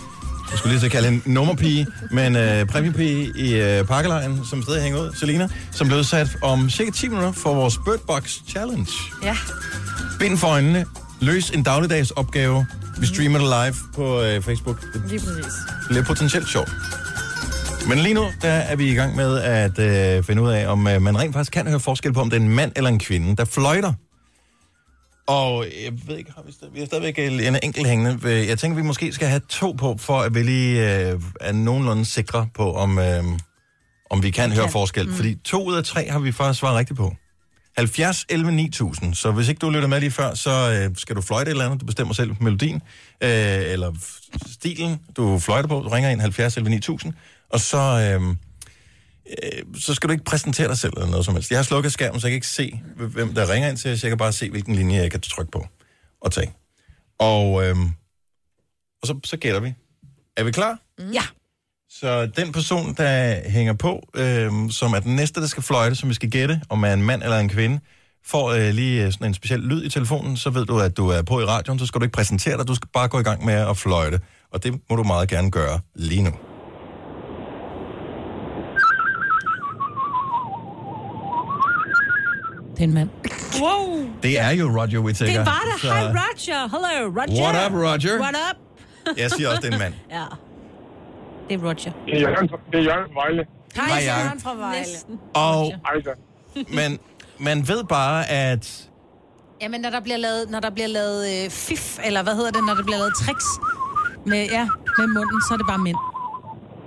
jeg 0.50 0.58
skulle 0.58 0.76
lige 0.76 0.86
at 0.86 0.92
kalde 0.92 1.08
en 1.08 1.22
nummerpige, 1.26 1.86
men 2.10 2.36
øh, 2.36 2.66
præmiepige 2.66 3.32
i 3.36 3.54
øh, 3.54 3.84
Parkelejen, 3.84 4.40
som 4.50 4.62
stadig 4.62 4.82
hænger 4.82 5.00
ud, 5.00 5.12
Selina, 5.14 5.48
som 5.72 5.86
blev 5.86 5.98
udsat 5.98 6.28
om 6.42 6.70
cirka 6.70 6.90
10 6.90 7.08
minutter 7.08 7.32
for 7.32 7.54
vores 7.54 7.78
Birdbox 7.84 8.32
Challenge. 8.48 8.86
Ja. 9.22 9.36
Bind 10.18 10.38
for 10.38 10.48
øjnene, 10.48 10.84
løs 11.20 11.50
en 11.50 11.62
dagligdags 11.62 12.10
opgave. 12.10 12.66
Vi 13.00 13.06
streamer 13.06 13.38
det 13.38 13.48
live 13.48 13.74
på 13.94 14.22
øh, 14.22 14.42
Facebook. 14.42 14.80
Det 14.92 15.02
Lige 15.08 15.20
præcis. 15.20 15.52
bliver 15.88 16.04
potentielt 16.04 16.48
sjovt. 16.48 16.70
Men 17.88 17.98
lige 17.98 18.14
nu, 18.14 18.24
der 18.42 18.48
er 18.50 18.76
vi 18.76 18.90
i 18.90 18.94
gang 18.94 19.16
med 19.16 19.38
at 19.38 19.78
øh, 19.78 20.24
finde 20.24 20.42
ud 20.42 20.50
af, 20.50 20.66
om 20.68 20.86
øh, 20.86 21.02
man 21.02 21.18
rent 21.18 21.32
faktisk 21.32 21.52
kan 21.52 21.66
høre 21.66 21.80
forskel 21.80 22.12
på, 22.12 22.20
om 22.20 22.30
det 22.30 22.36
er 22.36 22.40
en 22.40 22.48
mand 22.48 22.72
eller 22.76 22.90
en 22.90 22.98
kvinde, 22.98 23.36
der 23.36 23.44
fløjter. 23.44 23.92
Og 25.26 25.66
jeg 25.84 25.92
ved 26.06 26.16
ikke, 26.16 26.32
har 26.36 26.42
vi, 26.46 26.52
stadig, 26.52 26.74
vi 26.74 26.78
har 26.78 26.86
stadigvæk 26.86 27.18
en 27.18 27.56
enkelt 27.62 27.86
hængende. 27.86 28.28
Jeg 28.28 28.58
tænker, 28.58 28.76
vi 28.76 28.82
måske 28.82 29.12
skal 29.12 29.28
have 29.28 29.40
to 29.48 29.72
på, 29.72 29.96
for 29.98 30.20
at 30.20 30.34
vi 30.34 30.42
lige 30.42 31.08
øh, 31.10 31.20
er 31.40 31.52
nogenlunde 31.52 32.04
sikre 32.04 32.48
på, 32.54 32.72
om, 32.72 32.98
øh, 32.98 33.24
om 34.10 34.22
vi 34.22 34.30
kan 34.30 34.52
høre 34.52 34.68
forskel. 34.68 35.06
Mm. 35.06 35.14
Fordi 35.14 35.34
to 35.44 35.64
ud 35.64 35.74
af 35.74 35.84
tre 35.84 36.10
har 36.10 36.18
vi 36.18 36.32
faktisk 36.32 36.60
svaret 36.60 36.76
rigtigt 36.78 36.98
på. 36.98 37.14
70, 37.78 38.26
11, 38.28 38.52
9000. 38.52 39.14
Så 39.14 39.32
hvis 39.32 39.48
ikke 39.48 39.58
du 39.58 39.70
lytter 39.70 39.88
med 39.88 40.00
lige 40.00 40.10
før, 40.10 40.34
så 40.34 40.50
øh, 40.50 40.96
skal 40.96 41.16
du 41.16 41.20
fløjte 41.20 41.48
et 41.48 41.52
eller 41.52 41.64
andet. 41.64 41.80
Du 41.80 41.86
bestemmer 41.86 42.14
selv 42.14 42.30
melodien, 42.40 42.82
øh, 43.20 43.30
eller 43.72 43.92
stilen, 44.46 45.00
du 45.16 45.38
fløjter 45.38 45.68
på. 45.68 45.74
Du 45.74 45.88
ringer 45.88 46.10
ind 46.10 46.20
70, 46.20 46.56
11, 46.56 46.70
9000. 46.70 47.14
Og 47.50 47.60
så, 47.60 47.78
øh, 47.78 48.28
øh, 49.42 49.80
så 49.80 49.94
skal 49.94 50.08
du 50.08 50.12
ikke 50.12 50.24
præsentere 50.24 50.68
dig 50.68 50.78
selv 50.78 50.92
eller 50.96 51.10
noget 51.10 51.24
som 51.24 51.34
helst. 51.34 51.50
Jeg 51.50 51.58
har 51.58 51.64
slukket 51.64 51.92
skærmen, 51.92 52.20
så 52.20 52.26
jeg 52.26 52.32
kan 52.32 52.36
ikke 52.36 52.46
se, 52.46 52.82
hvem 52.96 53.34
der 53.34 53.52
ringer 53.52 53.68
ind 53.68 53.76
til, 53.76 53.98
så 54.00 54.06
jeg 54.06 54.10
kan 54.10 54.18
bare 54.18 54.32
se, 54.32 54.50
hvilken 54.50 54.74
linje 54.74 54.96
jeg 54.96 55.10
kan 55.10 55.20
trykke 55.20 55.52
på 55.52 55.66
og 56.20 56.32
tage. 56.32 56.52
Og, 57.18 57.66
øh, 57.66 57.76
og 59.02 59.06
så, 59.06 59.20
så 59.24 59.36
gætter 59.36 59.60
vi. 59.60 59.74
Er 60.36 60.44
vi 60.44 60.50
klar? 60.50 60.78
Ja. 61.12 61.22
Så 62.00 62.26
den 62.26 62.52
person, 62.52 62.94
der 62.94 63.34
hænger 63.50 63.72
på, 63.72 64.08
øh, 64.16 64.50
som 64.70 64.92
er 64.92 65.00
den 65.00 65.16
næste, 65.16 65.40
der 65.40 65.46
skal 65.46 65.62
fløjte, 65.62 65.94
som 65.96 66.08
vi 66.08 66.14
skal 66.14 66.30
gætte, 66.30 66.60
om 66.68 66.84
er 66.84 66.92
en 66.92 67.02
mand 67.02 67.22
eller 67.22 67.38
en 67.38 67.48
kvinde, 67.48 67.80
får 68.26 68.50
øh, 68.50 68.74
lige 68.74 69.04
øh, 69.06 69.12
sådan 69.12 69.26
en 69.26 69.34
speciel 69.34 69.60
lyd 69.60 69.84
i 69.84 69.88
telefonen, 69.88 70.36
så 70.36 70.50
ved 70.50 70.64
du, 70.66 70.78
at 70.80 70.96
du 70.96 71.08
er 71.08 71.22
på 71.22 71.40
i 71.40 71.44
radioen, 71.44 71.78
så 71.78 71.86
skal 71.86 72.00
du 72.00 72.04
ikke 72.04 72.14
præsentere 72.16 72.56
dig, 72.58 72.68
du 72.68 72.74
skal 72.74 72.88
bare 72.92 73.08
gå 73.08 73.18
i 73.20 73.22
gang 73.22 73.44
med 73.44 73.54
at 73.54 73.76
fløjte. 73.76 74.20
Og 74.52 74.62
det 74.64 74.80
må 74.90 74.96
du 74.96 75.02
meget 75.02 75.28
gerne 75.28 75.50
gøre 75.50 75.80
lige 75.94 76.22
nu. 76.22 76.30
Det 82.76 82.80
er 82.80 82.84
en 82.84 82.94
mand. 82.94 83.10
Wow. 83.60 84.10
Det 84.22 84.40
er 84.40 84.50
jo 84.50 84.80
Roger 84.80 84.98
Whittaker. 84.98 85.32
Det 85.32 85.46
var 85.46 85.62
det. 85.72 85.80
så- 85.82 85.88
Hej, 85.88 86.02
Roger. 86.02 86.68
Hello, 86.68 87.20
Roger. 87.20 87.42
What 87.42 87.66
up, 87.70 87.76
Roger? 87.76 88.20
What 88.20 88.34
up? 88.50 88.56
Jeg 89.18 89.30
siger 89.30 89.48
også, 89.48 89.60
det 89.60 89.68
er 89.68 89.72
en 89.72 89.78
mand. 89.78 89.94
Ja. 90.10 90.24
Det 91.48 91.54
er 91.54 91.58
Roger. 91.64 91.74
Det 92.06 92.14
er 92.16 92.20
Jørgen, 92.20 92.48
det 92.72 92.78
er 92.80 92.82
Jørgen 92.82 93.14
Vejle. 93.14 93.46
Hej. 93.76 94.02
Søren 94.02 94.40
fra 94.40 94.54
Vejle. 94.54 94.84
Og 95.34 95.64
Hej 95.66 96.02
så. 96.04 96.10
men 96.74 96.98
man 97.48 97.68
ved 97.68 97.84
bare, 97.84 98.30
at 98.30 98.88
Jamen, 99.62 99.80
når 99.80 99.90
der 99.90 100.00
bliver 100.00 100.16
lavet, 100.16 100.50
når 100.50 100.60
der 100.60 100.70
bliver 100.70 100.88
lavet 100.88 101.44
øh, 101.44 101.50
fif, 101.50 101.98
eller 102.04 102.22
hvad 102.22 102.34
hedder 102.34 102.50
det, 102.50 102.60
når 102.66 102.74
der 102.74 102.82
bliver 102.82 102.98
lavet 102.98 103.12
tricks 103.16 103.44
med, 104.26 104.46
ja, 104.50 104.68
med 104.98 105.06
munden, 105.06 105.42
så 105.48 105.54
er 105.54 105.56
det 105.58 105.66
bare 105.68 105.78
mænd. 105.78 105.96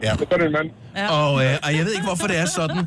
Ja. 0.03 0.15
Så 0.15 0.25
er 0.31 0.37
det 0.37 0.45
en 0.45 0.51
mand. 0.51 0.69
Ja. 0.95 1.07
Og, 1.11 1.45
øh, 1.45 1.57
og 1.63 1.75
jeg 1.77 1.85
ved 1.85 1.91
ikke, 1.91 2.05
hvorfor 2.05 2.27
det 2.27 2.37
er 2.37 2.45
sådan. 2.45 2.85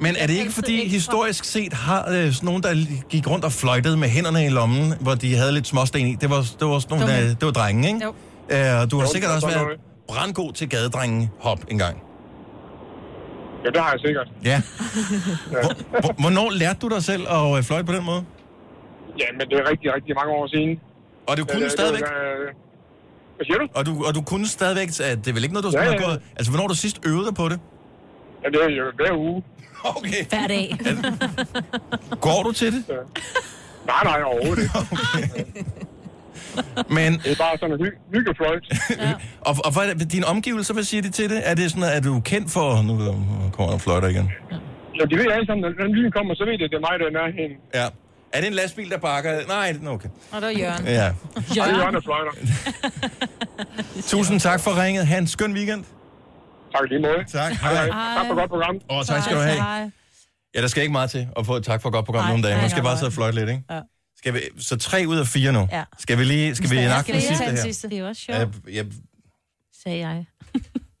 Men 0.00 0.16
er 0.18 0.26
det 0.26 0.34
ikke, 0.34 0.52
fordi 0.52 0.88
historisk 0.88 1.44
set 1.44 1.72
har 1.72 2.08
øh, 2.10 2.32
sådan 2.32 2.46
nogen, 2.46 2.62
der 2.62 2.74
gik 3.08 3.26
rundt 3.30 3.44
og 3.44 3.52
fløjtede 3.52 3.96
med 3.96 4.08
hænderne 4.08 4.46
i 4.46 4.48
lommen, 4.48 4.92
hvor 5.00 5.14
de 5.14 5.36
havde 5.36 5.52
lidt 5.52 5.66
småsten 5.66 6.06
i? 6.06 6.14
Det 6.14 6.30
var, 6.30 6.36
det 6.60 6.68
var 6.68 6.78
sådan 6.78 6.98
nogle, 6.98 7.12
der, 7.14 7.28
det 7.28 7.42
var 7.46 7.50
drenge, 7.52 7.88
ikke? 7.88 8.04
Jo. 8.04 8.08
Øh, 8.50 8.80
og 8.82 8.90
du 8.90 8.96
har 8.96 9.06
Jo, 9.06 9.12
sikkert 9.12 9.30
er 9.30 9.34
også 9.34 9.46
været 9.46 9.80
brandgod 10.08 10.52
til 10.52 10.68
gadedrenge 10.68 11.30
hop 11.40 11.58
engang. 11.68 12.02
Ja, 13.64 13.70
det 13.70 13.80
har 13.80 13.90
jeg 13.90 14.00
sikkert. 14.06 14.28
Ja. 14.44 14.62
Hvor, 15.50 16.00
hvor, 16.00 16.12
hvornår 16.20 16.50
lærte 16.50 16.78
du 16.78 16.88
dig 16.88 17.02
selv 17.04 17.22
at 17.30 17.56
øh, 17.58 17.62
fløjte 17.64 17.84
på 17.86 17.92
den 17.92 18.04
måde? 18.04 18.24
Ja, 19.18 19.24
men 19.38 19.40
det 19.50 19.52
er 19.58 19.70
rigtig, 19.70 19.94
rigtig 19.94 20.14
mange 20.14 20.32
år 20.32 20.46
siden. 20.46 20.80
Og 21.26 21.36
du 21.36 21.44
kunne 21.44 21.64
Øh, 21.64 21.70
stadigvæk? 21.70 22.02
det 22.02 22.08
øh, 22.10 22.54
Hvad 23.36 23.46
siger 23.46 23.58
du? 23.58 23.66
Og 23.74 23.86
du, 23.86 24.04
og 24.06 24.14
du 24.14 24.22
kunne 24.22 24.46
stadigvæk, 24.46 24.88
at 24.88 25.18
det 25.24 25.28
er 25.28 25.32
vel 25.34 25.42
ikke 25.42 25.54
noget, 25.54 25.64
du 25.64 25.68
Ja, 25.68 25.72
skulle 25.72 25.84
ja, 25.84 25.90
have 25.98 26.02
ja. 26.02 26.08
gået... 26.08 26.22
Altså, 26.36 26.50
hvornår 26.52 26.66
du 26.68 26.74
sidst 26.74 26.98
øvet 27.06 27.26
dig 27.26 27.34
på 27.34 27.48
det? 27.48 27.60
Ja, 28.44 28.48
det 28.48 28.64
er 28.64 28.68
jo 28.68 28.84
hver 28.96 29.16
uge. 29.16 29.42
Okay. 29.84 30.24
Hver 30.28 30.46
dag. 30.46 30.78
Går 32.26 32.42
du 32.42 32.52
til 32.52 32.72
det? 32.72 32.84
Nej, 33.86 34.04
nej, 34.04 34.22
overhovedet 34.22 34.62
ikke. 34.62 34.74
Men, 36.90 37.12
Det 37.24 37.32
er 37.32 37.36
bare 37.36 37.58
sådan 37.58 37.74
en 37.74 37.86
hy- 37.86 37.98
hyggefløjt. 38.14 38.64
og, 39.48 39.56
og 39.64 39.72
hvad 39.72 39.88
er 39.88 39.94
dine 39.94 40.26
omgivelser, 40.26 40.74
hvad 40.74 40.84
siger 40.84 41.02
de 41.02 41.10
til 41.10 41.30
det? 41.30 41.40
Er 41.50 41.54
det 41.54 41.70
sådan, 41.70 41.84
at 41.96 42.04
du 42.04 42.16
er 42.16 42.20
kendt 42.20 42.50
for... 42.50 42.82
Nu 42.82 42.94
kommer 43.52 43.70
der 43.72 43.78
fløjter 43.78 44.08
igen. 44.08 44.30
Ja, 44.98 45.04
de 45.04 45.14
ved 45.16 45.26
alle 45.32 45.46
sammen, 45.46 45.62
når 45.62 45.84
den 45.84 45.94
lyden 45.94 46.12
kommer, 46.12 46.34
så 46.34 46.44
ved 46.44 46.58
de, 46.58 46.64
at 46.64 46.70
det 46.70 46.76
er 46.76 46.80
mig, 46.88 46.94
der 47.00 47.06
er 47.06 47.14
nærheden. 47.20 47.52
Ja. 47.74 47.86
Er 48.32 48.40
det 48.40 48.46
en 48.46 48.52
lastbil, 48.54 48.90
der 48.90 48.98
bakker? 48.98 49.30
Nej, 49.48 49.76
okay. 49.86 50.08
Og 50.32 50.40
der 50.42 50.46
er 50.48 50.52
Jørgen. 50.58 50.84
Ja. 50.86 50.92
Ja. 50.92 51.12
Det 51.36 51.58
er 51.58 51.76
Jørgen, 51.76 51.94
der 51.94 52.00
fløjter. 52.00 52.32
Tusind 54.12 54.40
tak 54.40 54.60
for 54.60 54.82
ringet. 54.82 55.06
Ha' 55.06 55.18
en 55.18 55.26
skøn 55.26 55.52
weekend. 55.52 55.84
Tak 56.74 56.88
lige 56.88 57.00
måde. 57.02 57.24
Tak. 57.32 57.52
Hej. 57.52 57.72
Hej. 57.74 57.86
Tak 58.16 58.26
for 58.26 58.34
godt 58.34 58.50
program. 58.50 58.74
Og 58.88 59.06
tak 59.06 59.22
skal 59.22 59.36
du 59.36 59.40
have. 59.40 59.56
Hej. 59.56 59.90
Ja, 60.54 60.60
der 60.62 60.66
skal 60.68 60.82
ikke 60.82 60.92
meget 60.92 61.10
til 61.10 61.28
at 61.38 61.46
få 61.46 61.54
et 61.56 61.64
tak 61.64 61.82
for 61.82 61.88
et 61.88 61.92
godt 61.92 62.04
program 62.04 62.22
Nej, 62.24 62.30
nogle 62.30 62.48
dage. 62.48 62.56
Man 62.60 62.70
skal 62.70 62.82
bare 62.82 62.96
sidde 62.96 63.08
og 63.08 63.12
fløjte 63.12 63.36
lidt, 63.38 63.48
ikke? 63.50 63.62
Ja. 63.70 63.80
Skal 64.18 64.34
vi, 64.34 64.40
så 64.58 64.76
tre 64.76 65.04
ud 65.08 65.16
af 65.18 65.26
fire 65.26 65.52
nu. 65.52 65.68
Ja. 65.72 65.84
Skal 65.98 66.18
vi 66.18 66.24
lige 66.24 66.54
skal 66.54 66.70
vi 66.70 66.76
skal 66.76 67.04
den 67.06 67.14
vi 67.14 67.20
sidste 67.20 67.44
den 67.44 67.54
her? 67.56 67.62
sidste? 67.62 67.88
Det 67.90 67.98
er 67.98 68.08
også 68.08 68.22
sjovt, 68.22 68.38
Ja, 68.38 68.72
ja, 68.72 68.82
sagde 69.84 69.98
jeg. 69.98 70.24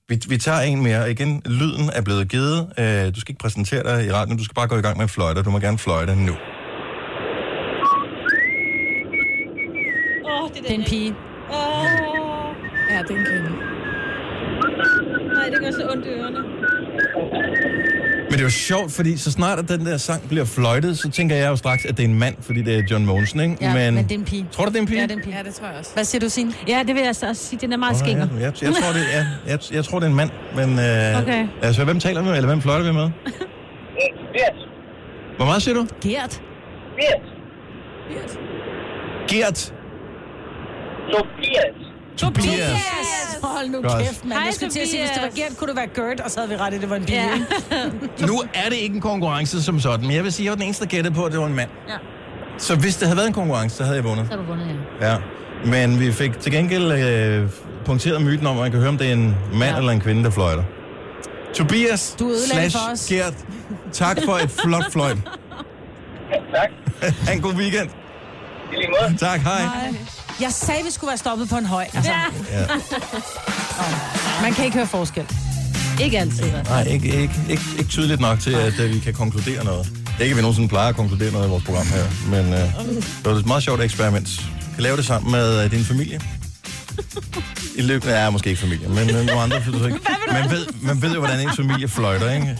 vi, 0.08 0.20
vi 0.28 0.38
tager 0.38 0.60
en 0.60 0.82
mere. 0.82 1.10
Igen, 1.10 1.42
lyden 1.46 1.90
er 1.94 2.02
blevet 2.02 2.28
givet. 2.28 2.72
Øh, 2.78 3.14
du 3.14 3.20
skal 3.20 3.30
ikke 3.32 3.38
præsentere 3.38 3.82
dig 3.82 4.06
i 4.06 4.12
radioen. 4.12 4.38
Du 4.38 4.44
skal 4.44 4.54
bare 4.54 4.68
gå 4.68 4.76
i 4.78 4.80
gang 4.80 4.98
med 4.98 5.08
fløjte. 5.08 5.42
Du 5.42 5.50
må 5.50 5.58
gerne 5.58 5.78
fløjte 5.78 6.16
nu. 6.16 6.32
Åh, 10.24 10.42
oh, 10.42 10.48
det 10.48 10.62
Det 10.62 10.70
er 10.70 10.74
en 10.74 10.84
pige. 10.84 11.14
Åh, 11.50 11.84
Ja, 12.90 13.02
det 13.02 13.10
er 13.10 13.18
en 13.20 13.26
kvinde. 13.26 13.50
nej, 15.34 15.48
det 15.50 15.58
gør 15.60 15.70
så 15.70 15.88
ondt 15.92 16.06
i 16.06 16.08
ørerne. 16.08 16.38
Men 18.30 18.32
det 18.32 18.38
er 18.40 18.44
jo 18.44 18.50
sjovt, 18.50 18.92
fordi 18.92 19.16
så 19.16 19.30
snart 19.32 19.58
at 19.58 19.68
den 19.68 19.86
der 19.86 19.96
sang 19.96 20.28
bliver 20.28 20.44
fløjtet, 20.44 20.98
så 20.98 21.10
tænker 21.10 21.36
jeg 21.36 21.48
jo 21.48 21.56
straks, 21.56 21.84
at 21.84 21.96
det 21.96 22.04
er 22.04 22.08
en 22.08 22.18
mand, 22.18 22.34
fordi 22.40 22.62
det 22.62 22.78
er 22.78 22.82
John 22.90 23.06
Mogensen, 23.06 23.40
ikke? 23.40 23.56
Ja, 23.60 23.74
men, 23.74 23.94
men 23.94 24.04
det 24.04 24.12
er 24.12 24.18
en 24.18 24.24
pige. 24.24 24.46
Tror 24.52 24.64
du, 24.64 24.70
det 24.70 24.76
er 24.76 24.80
en 24.80 24.86
pige? 24.86 25.00
Ja, 25.00 25.02
det 25.06 25.10
er 25.12 25.16
en 25.16 25.22
pige. 25.22 25.36
Ja, 25.36 25.42
det 25.42 25.54
tror 25.54 25.66
jeg 25.66 25.76
også. 25.78 25.90
Hvad 25.94 26.04
siger 26.04 26.20
du, 26.20 26.28
Signe? 26.28 26.52
Ja, 26.68 26.82
det 26.86 26.94
vil 26.94 27.02
jeg 27.04 27.16
så 27.16 27.28
også 27.28 27.44
sige. 27.44 27.60
Den 27.60 27.72
er 27.72 27.76
meget 27.76 27.94
Åh, 27.94 27.98
skænger. 27.98 28.28
ja, 28.38 28.44
jeg, 28.44 28.52
jeg, 28.62 28.72
tror, 28.74 28.92
det, 28.92 29.00
ja, 29.12 29.26
jeg, 29.46 29.58
jeg 29.72 29.84
tror, 29.84 29.98
det 29.98 30.06
er 30.06 30.10
en 30.10 30.16
mand, 30.16 30.30
men... 30.56 30.78
Øh, 30.78 31.22
Okay. 31.22 31.46
Altså, 31.62 31.84
hvem 31.84 32.00
taler 32.00 32.20
vi 32.22 32.26
med, 32.28 32.36
eller 32.36 32.46
hvem 32.48 32.60
fløjter 32.62 32.86
vi 32.86 32.92
med? 32.92 33.10
Bert. 34.34 34.68
Hvor 35.36 35.44
meget 35.46 35.62
siger 35.62 35.74
du? 35.74 35.86
Gert. 36.02 36.42
Bert. 36.96 37.22
Gert. 39.28 39.74
Tobias. 41.12 41.87
Tobias. 42.18 42.70
Hold 43.42 43.68
nu 43.70 43.82
Godt. 43.82 44.02
kæft, 44.02 44.24
mand. 44.24 44.32
Hej, 44.38 44.42
Jeg 44.46 44.54
skulle 44.54 44.70
til 44.70 44.80
at 44.80 44.88
sige, 44.88 45.00
hvis 45.02 45.10
det 45.10 45.22
var 45.22 45.28
Tobias. 45.28 45.48
Gert, 45.48 45.56
kunne 45.58 45.68
det 45.68 45.76
være 45.76 45.86
Gert, 46.08 46.20
og 46.20 46.30
så 46.30 46.40
havde 46.40 46.50
vi 46.50 46.56
ret 46.56 46.74
i, 46.74 46.78
det 46.78 46.90
var 46.90 46.96
en 46.96 47.04
pige. 47.04 47.20
Ja. 47.22 48.26
Nu 48.26 48.42
er 48.54 48.68
det 48.68 48.76
ikke 48.76 48.94
en 48.94 49.00
konkurrence 49.00 49.62
som 49.62 49.80
sådan, 49.80 50.06
men 50.06 50.16
jeg 50.16 50.24
vil 50.24 50.32
sige, 50.32 50.44
at 50.44 50.44
jeg 50.44 50.50
var 50.50 50.56
den 50.56 50.64
eneste, 50.64 50.84
der 50.84 50.90
gættede 50.90 51.14
på, 51.14 51.24
at 51.24 51.32
det 51.32 51.40
var 51.40 51.46
en 51.46 51.54
mand. 51.54 51.70
Ja. 51.88 51.94
Så 52.58 52.76
hvis 52.76 52.96
det 52.96 53.08
havde 53.08 53.16
været 53.16 53.26
en 53.26 53.32
konkurrence, 53.34 53.76
så 53.76 53.82
havde 53.84 53.96
jeg 53.96 54.04
vundet. 54.04 54.26
Så 54.26 54.30
har 54.36 54.42
du 54.42 54.48
vundet, 54.48 54.66
ja. 55.00 55.10
Ja. 55.10 55.16
Men 55.64 56.00
vi 56.00 56.12
fik 56.12 56.40
til 56.40 56.52
gengæld 56.52 56.92
øh, 56.92 57.48
punkteret 57.84 58.22
myten 58.22 58.46
om, 58.46 58.56
at 58.56 58.62
man 58.62 58.70
kan 58.70 58.80
høre, 58.80 58.88
om 58.88 58.98
det 58.98 59.08
er 59.08 59.12
en 59.12 59.36
mand 59.52 59.70
ja. 59.72 59.78
eller 59.78 59.92
en 59.92 60.00
kvinde, 60.00 60.24
der 60.24 60.30
fløjter. 60.30 60.62
Tobias 61.54 62.16
Du 62.18 62.32
slash 62.52 62.76
for 62.76 62.92
os. 62.92 63.06
Gert, 63.08 63.34
tak 63.92 64.18
for 64.24 64.32
et 64.32 64.50
flot 64.50 64.92
fløjt. 64.92 65.16
Tak. 66.54 66.70
en 67.34 67.40
god 67.42 67.52
weekend. 67.54 67.88
I 68.72 68.76
lige 68.76 68.88
måde. 68.88 69.16
Tak, 69.18 69.40
hej. 69.40 69.62
Nej. 69.62 69.94
Jeg 70.40 70.52
sagde, 70.52 70.84
vi 70.84 70.90
skulle 70.90 71.08
være 71.08 71.18
stoppet 71.18 71.48
på 71.48 71.56
en 71.56 71.66
høj. 71.66 71.86
Altså, 71.94 72.10
Ja. 72.50 72.58
Ja. 72.60 72.66
man 74.42 74.52
kan 74.54 74.64
ikke 74.64 74.76
høre 74.76 74.86
forskel. 74.86 75.24
Ikke 76.00 76.18
altid. 76.18 76.44
Nej, 76.64 76.82
ikke, 76.82 77.08
ikke, 77.08 77.34
ikke, 77.48 77.62
ikke 77.78 77.90
tydeligt 77.90 78.20
nok 78.20 78.40
til, 78.40 78.50
at 78.50 78.72
uh, 78.80 78.90
vi 78.94 78.98
kan 78.98 79.14
konkludere 79.14 79.64
noget. 79.64 79.86
Det 79.86 80.14
er 80.18 80.22
ikke, 80.22 80.32
at 80.32 80.36
vi 80.36 80.42
nogensinde 80.42 80.68
plejer 80.68 80.88
at 80.88 80.96
konkludere 80.96 81.32
noget 81.32 81.46
i 81.46 81.50
vores 81.50 81.64
program 81.64 81.86
her, 81.86 82.04
men 82.30 82.52
uh, 82.52 82.58
det 82.58 83.24
var 83.24 83.32
et 83.32 83.46
meget 83.46 83.62
sjovt 83.62 83.82
eksperiment. 83.82 84.28
Du 84.46 84.74
kan 84.74 84.82
lave 84.82 84.96
det 84.96 85.06
sammen 85.06 85.30
med 85.32 85.64
uh, 85.64 85.70
din 85.70 85.84
familie. 85.84 86.20
I 87.76 87.80
løbet 87.82 88.08
af, 88.08 88.24
ja, 88.24 88.30
måske 88.30 88.50
ikke 88.50 88.60
familie, 88.62 88.88
men 88.88 89.10
uh, 89.10 89.26
nogle 89.26 89.40
andre. 89.42 89.56
Ikke. 89.56 89.98
Man, 90.32 90.50
ved, 90.50 90.66
man 90.82 91.02
ved 91.02 91.12
jo, 91.12 91.18
hvordan 91.18 91.40
ens 91.40 91.56
familie 91.56 91.88
fløjter, 91.88 92.30
ikke? 92.32 92.58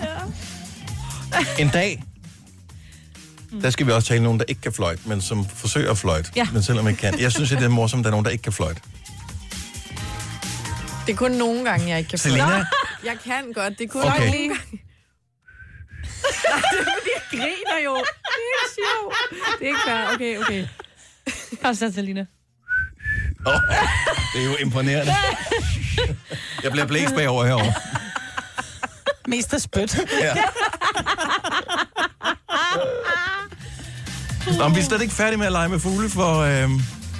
En 1.58 1.68
dag, 1.68 2.02
der 3.62 3.70
skal 3.70 3.86
vi 3.86 3.92
også 3.92 4.08
tale 4.08 4.22
nogen, 4.22 4.38
der 4.38 4.44
ikke 4.48 4.60
kan 4.60 4.72
fløjte, 4.72 5.02
men 5.08 5.20
som 5.20 5.48
forsøger 5.48 5.90
at 5.90 5.98
fløjte, 5.98 6.30
Ja. 6.36 6.48
men 6.52 6.62
selvom 6.62 6.88
ikke 6.88 7.00
kan. 7.00 7.20
Jeg 7.20 7.32
synes, 7.32 7.52
at 7.52 7.58
det 7.58 7.64
er 7.64 7.68
morsomt, 7.68 8.00
at 8.00 8.04
der 8.04 8.10
er 8.10 8.12
nogen, 8.12 8.24
der 8.24 8.30
ikke 8.30 8.42
kan 8.42 8.52
fløjte. 8.52 8.80
Det 11.06 11.12
er 11.12 11.16
kun 11.16 11.30
nogle 11.30 11.64
gange, 11.70 11.88
jeg 11.88 11.98
ikke 11.98 12.10
kan 12.10 12.18
Selina? 12.18 12.46
fløjte. 12.46 12.66
Jeg 13.04 13.16
kan 13.24 13.52
godt. 13.52 13.78
Det 13.78 13.84
er 13.84 13.88
kun 13.88 14.02
Okay. 14.02 14.18
nogle 14.26 14.32
gange. 14.32 14.48
Nej, 14.48 14.56
det 16.72 16.80
er 16.80 16.84
fordi, 16.94 17.10
jeg 17.14 17.22
griner 17.30 17.78
jo. 17.84 17.94
Det 17.96 18.04
er 18.34 18.38
ikke 18.54 18.70
sjovt. 18.74 19.14
Det 19.58 19.64
er 19.64 19.68
ikke 19.68 19.80
fair. 19.86 20.14
Okay, 20.14 20.38
okay. 20.38 20.66
Kom 21.62 21.74
så, 21.74 21.92
Selina. 21.94 22.26
Oh, 23.46 23.54
det 24.34 24.40
er 24.40 24.44
jo 24.44 24.56
imponerende. 24.56 25.14
Jeg 26.62 26.70
bliver 26.72 26.86
blæst 26.86 27.14
bagover 27.14 27.44
herovre. 27.46 27.72
Mest 29.28 29.54
af 29.54 29.60
spyt. 29.60 29.98
Ja. 30.22 30.34
Nå, 34.58 34.68
men 34.68 34.74
vi 34.74 34.80
er 34.80 34.84
slet 34.84 35.02
ikke 35.02 35.14
færdige 35.14 35.38
med 35.38 35.46
at 35.46 35.52
lege 35.52 35.68
med 35.68 35.78
fugle, 35.78 36.10
for 36.10 36.38
øh, 36.38 36.70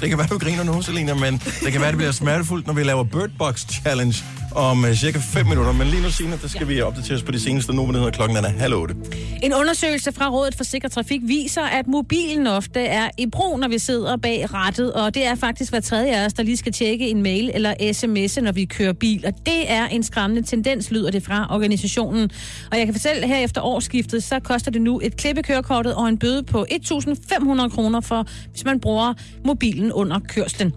det 0.01 0.09
kan 0.09 0.19
være, 0.19 0.27
du 0.27 0.39
griner 0.39 0.65
nu, 0.65 0.83
Selina, 0.83 1.15
men 1.15 1.43
det 1.65 1.73
kan 1.73 1.81
være, 1.81 1.91
det 1.91 1.97
bliver 1.97 2.13
smertefuldt, 2.13 2.67
når 2.67 2.75
vi 2.75 2.83
laver 2.83 3.05
Bird 3.05 3.31
Box 3.39 3.67
Challenge 3.71 4.25
om 4.55 4.85
øh, 4.85 4.95
cirka 4.95 5.19
5 5.19 5.47
minutter. 5.47 5.73
Men 5.73 5.87
lige 5.87 6.03
nu, 6.03 6.11
Signe, 6.11 6.39
der 6.43 6.49
skal 6.49 6.61
ja. 6.61 6.75
vi 6.75 6.81
opdateres 6.81 7.23
på 7.23 7.33
de 7.33 7.41
seneste 7.41 7.73
nyheder. 7.73 8.11
Klokken 8.11 8.37
er 8.37 8.49
halv 8.49 8.75
otte. 8.75 8.95
En 9.43 9.55
undersøgelse 9.55 10.13
fra 10.13 10.29
Rådet 10.29 10.55
for 10.55 10.65
Sikker 10.65 10.89
Trafik 10.89 11.21
viser, 11.25 11.63
at 11.63 11.87
mobilen 11.87 12.47
ofte 12.47 12.81
er 12.81 13.09
i 13.19 13.27
brug, 13.27 13.59
når 13.59 13.69
vi 13.69 13.79
sidder 13.79 14.17
bag 14.17 14.55
rattet, 14.55 14.93
og 14.93 15.15
det 15.15 15.27
er 15.27 15.35
faktisk 15.35 15.73
hver 15.73 15.81
tredje 15.81 16.17
af 16.17 16.27
os, 16.27 16.33
der 16.33 16.43
lige 16.43 16.57
skal 16.57 16.73
tjekke 16.73 17.09
en 17.09 17.23
mail 17.23 17.51
eller 17.55 17.75
sms'e, 17.75 18.41
når 18.41 18.53
vi 18.53 18.65
kører 18.65 18.93
bil. 18.93 19.27
Og 19.27 19.33
det 19.47 19.71
er 19.71 19.87
en 19.87 20.03
skræmmende 20.03 20.43
tendens, 20.43 20.91
lyder 20.91 21.11
det 21.11 21.23
fra 21.23 21.47
organisationen. 21.51 22.31
Og 22.71 22.79
jeg 22.79 22.87
kan 22.87 22.95
fortælle, 22.95 23.23
at 23.23 23.29
her 23.29 23.37
efter 23.37 23.61
årsskiftet, 23.61 24.23
så 24.25 24.41
koster 24.41 24.71
det 24.71 24.83
nu 24.83 25.01
et 25.03 25.17
klippekørekortet 25.17 25.95
og 25.95 26.09
en 26.09 26.19
bøde 26.19 26.43
på 26.43 26.67
1.500 26.73 27.69
kroner 27.69 28.01
for, 28.01 28.27
hvis 28.51 28.65
man 28.65 28.81
bruger 28.81 29.15
mobilen 29.45 29.93
under 29.93 30.19
kørslen. 30.29 30.73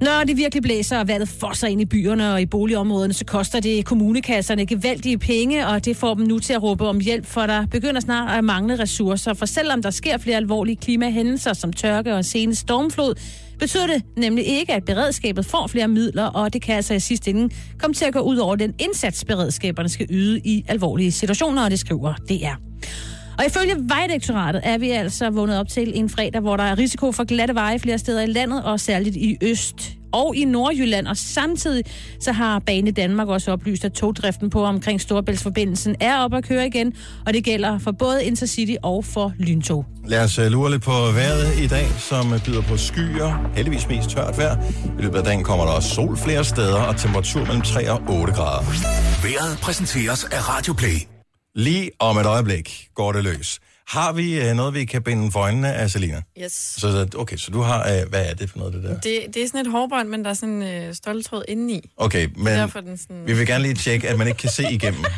Når 0.00 0.24
det 0.26 0.36
virkelig 0.36 0.62
blæser 0.62 0.98
og 0.98 1.08
vandet 1.08 1.28
fosser 1.28 1.66
ind 1.66 1.80
i 1.80 1.84
byerne 1.84 2.32
og 2.32 2.42
i 2.42 2.46
boligområderne, 2.46 3.12
så 3.12 3.24
koster 3.24 3.60
det 3.60 3.84
kommunekasserne 3.84 4.66
gevaldige 4.66 5.18
penge, 5.18 5.66
og 5.66 5.84
det 5.84 5.96
får 5.96 6.14
dem 6.14 6.26
nu 6.26 6.38
til 6.38 6.52
at 6.52 6.62
råbe 6.62 6.86
om 6.86 7.00
hjælp, 7.00 7.26
for 7.26 7.46
der 7.46 7.66
begynder 7.66 8.00
snart 8.00 8.38
at 8.38 8.44
mangle 8.44 8.78
ressourcer. 8.78 9.34
For 9.34 9.46
selvom 9.46 9.82
der 9.82 9.90
sker 9.90 10.18
flere 10.18 10.36
alvorlige 10.36 10.76
klimahændelser 10.76 11.52
som 11.52 11.72
tørke 11.72 12.14
og 12.14 12.24
senest 12.24 12.60
stormflod, 12.60 13.14
betyder 13.58 13.86
det 13.86 14.02
nemlig 14.16 14.46
ikke, 14.46 14.72
at 14.72 14.84
beredskabet 14.84 15.46
får 15.46 15.66
flere 15.66 15.88
midler, 15.88 16.24
og 16.24 16.52
det 16.52 16.62
kan 16.62 16.74
altså 16.74 16.94
i 16.94 17.00
sidste 17.00 17.30
ende 17.30 17.54
komme 17.78 17.94
til 17.94 18.04
at 18.04 18.12
gå 18.12 18.20
ud 18.20 18.36
over 18.36 18.56
den 18.56 18.74
indsats, 18.78 19.24
beredskaberne 19.24 19.88
skal 19.88 20.06
yde 20.10 20.40
i 20.44 20.64
alvorlige 20.68 21.12
situationer, 21.12 21.64
og 21.64 21.70
det 21.70 21.78
skriver 21.78 22.14
DR. 22.14 22.56
Og 23.38 23.44
ifølge 23.46 23.74
Vejdirektoratet 23.88 24.60
er 24.64 24.78
vi 24.78 24.90
altså 24.90 25.30
vågnet 25.30 25.58
op 25.58 25.68
til 25.68 25.92
en 25.94 26.08
fredag, 26.08 26.40
hvor 26.40 26.56
der 26.56 26.64
er 26.64 26.78
risiko 26.78 27.12
for 27.12 27.24
glatte 27.24 27.54
veje 27.54 27.78
flere 27.78 27.98
steder 27.98 28.22
i 28.22 28.26
landet, 28.26 28.64
og 28.64 28.80
særligt 28.80 29.16
i 29.16 29.36
Øst 29.42 29.96
og 30.14 30.36
i 30.36 30.44
Nordjylland. 30.44 31.06
Og 31.06 31.16
samtidig 31.16 31.84
så 32.20 32.32
har 32.32 32.58
Bane 32.58 32.90
Danmark 32.90 33.28
også 33.28 33.52
oplyst, 33.52 33.84
at 33.84 33.92
togdriften 33.92 34.50
på 34.50 34.64
omkring 34.64 35.00
Storebæltsforbindelsen 35.00 35.96
er 36.00 36.18
op 36.18 36.34
at 36.34 36.44
køre 36.44 36.66
igen, 36.66 36.92
og 37.26 37.34
det 37.34 37.44
gælder 37.44 37.78
for 37.78 37.92
både 37.92 38.24
Intercity 38.24 38.74
og 38.82 39.04
for 39.04 39.32
lyntog. 39.38 39.86
Lad 40.06 40.24
os 40.24 40.38
øh, 40.38 40.46
lure 40.46 40.70
lidt 40.70 40.82
på 40.82 40.90
vejret 40.90 41.58
i 41.58 41.66
dag, 41.66 41.86
som 41.98 42.32
øh, 42.32 42.44
byder 42.44 42.62
på 42.62 42.76
skyer. 42.76 43.50
Heldigvis 43.56 43.88
mest 43.88 44.10
tørt 44.10 44.38
vejr. 44.38 44.56
I 44.98 45.02
løbet 45.02 45.18
af 45.18 45.24
dagen 45.24 45.44
kommer 45.44 45.64
der 45.64 45.72
også 45.72 45.88
sol 45.88 46.16
flere 46.16 46.44
steder, 46.44 46.82
og 46.82 46.96
temperatur 46.96 47.44
mellem 47.44 47.62
3 47.62 47.90
og 47.90 48.02
8 48.08 48.32
grader. 48.32 48.64
Vejret 49.22 49.58
præsenteres 49.62 50.24
af 50.24 50.48
Radio 50.48 50.72
Play. 50.72 51.13
Lige 51.54 51.90
om 51.98 52.18
et 52.18 52.26
øjeblik 52.26 52.88
går 52.94 53.12
det 53.12 53.24
løs. 53.24 53.60
Har 53.88 54.12
vi 54.12 54.40
øh, 54.40 54.54
noget, 54.54 54.74
vi 54.74 54.84
kan 54.84 55.02
binde 55.02 55.32
for 55.32 55.40
øjnene 55.40 55.72
af 55.74 55.90
Selina? 55.90 56.22
Yes. 56.42 56.52
Så, 56.52 57.08
okay, 57.16 57.36
så 57.36 57.50
du 57.50 57.60
har... 57.60 57.80
Øh, 57.92 58.08
hvad 58.08 58.26
er 58.26 58.34
det 58.34 58.50
for 58.50 58.58
noget, 58.58 58.74
det 58.74 58.82
der? 58.82 59.00
Det, 59.00 59.24
det 59.34 59.42
er 59.42 59.46
sådan 59.46 59.60
et 59.60 59.70
hårbånd, 59.72 60.08
men 60.08 60.24
der 60.24 60.30
er 60.30 60.34
sådan 60.34 60.62
en 60.62 60.82
øh, 60.88 60.94
stoltråd 60.94 61.44
indeni. 61.48 61.90
Okay, 61.96 62.28
men 62.36 62.46
derfor 62.46 62.80
den 62.80 62.98
sådan- 62.98 63.22
vi 63.26 63.32
vil 63.32 63.46
gerne 63.46 63.62
lige 63.62 63.74
tjekke, 63.74 64.08
at 64.08 64.18
man 64.18 64.26
ikke 64.26 64.38
kan 64.38 64.50
se 64.50 64.62
igennem. 64.72 65.04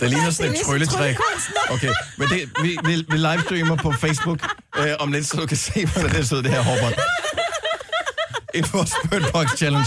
Det 0.00 0.10
ligner 0.10 0.30
sådan 0.30 0.52
et 0.52 0.58
trylletræk. 0.66 1.16
Okay, 1.70 1.92
men 2.18 2.28
det, 2.28 2.50
vi, 2.62 2.78
vi, 2.84 2.94
vi 3.10 3.16
livestreamer 3.16 3.76
på 3.76 3.92
Facebook 3.92 4.40
øh, 4.78 4.86
om 4.98 5.12
lidt, 5.12 5.26
så 5.26 5.36
du 5.36 5.46
kan 5.46 5.56
se, 5.56 5.86
hvordan 5.86 6.10
det 6.10 6.28
ser 6.28 6.36
det 6.36 6.50
her 6.50 6.62
hårbånd. 6.62 6.94
Et 8.54 8.72
vores 8.72 8.92
Bird 9.10 9.32
Box 9.32 9.56
Challenge. 9.56 9.86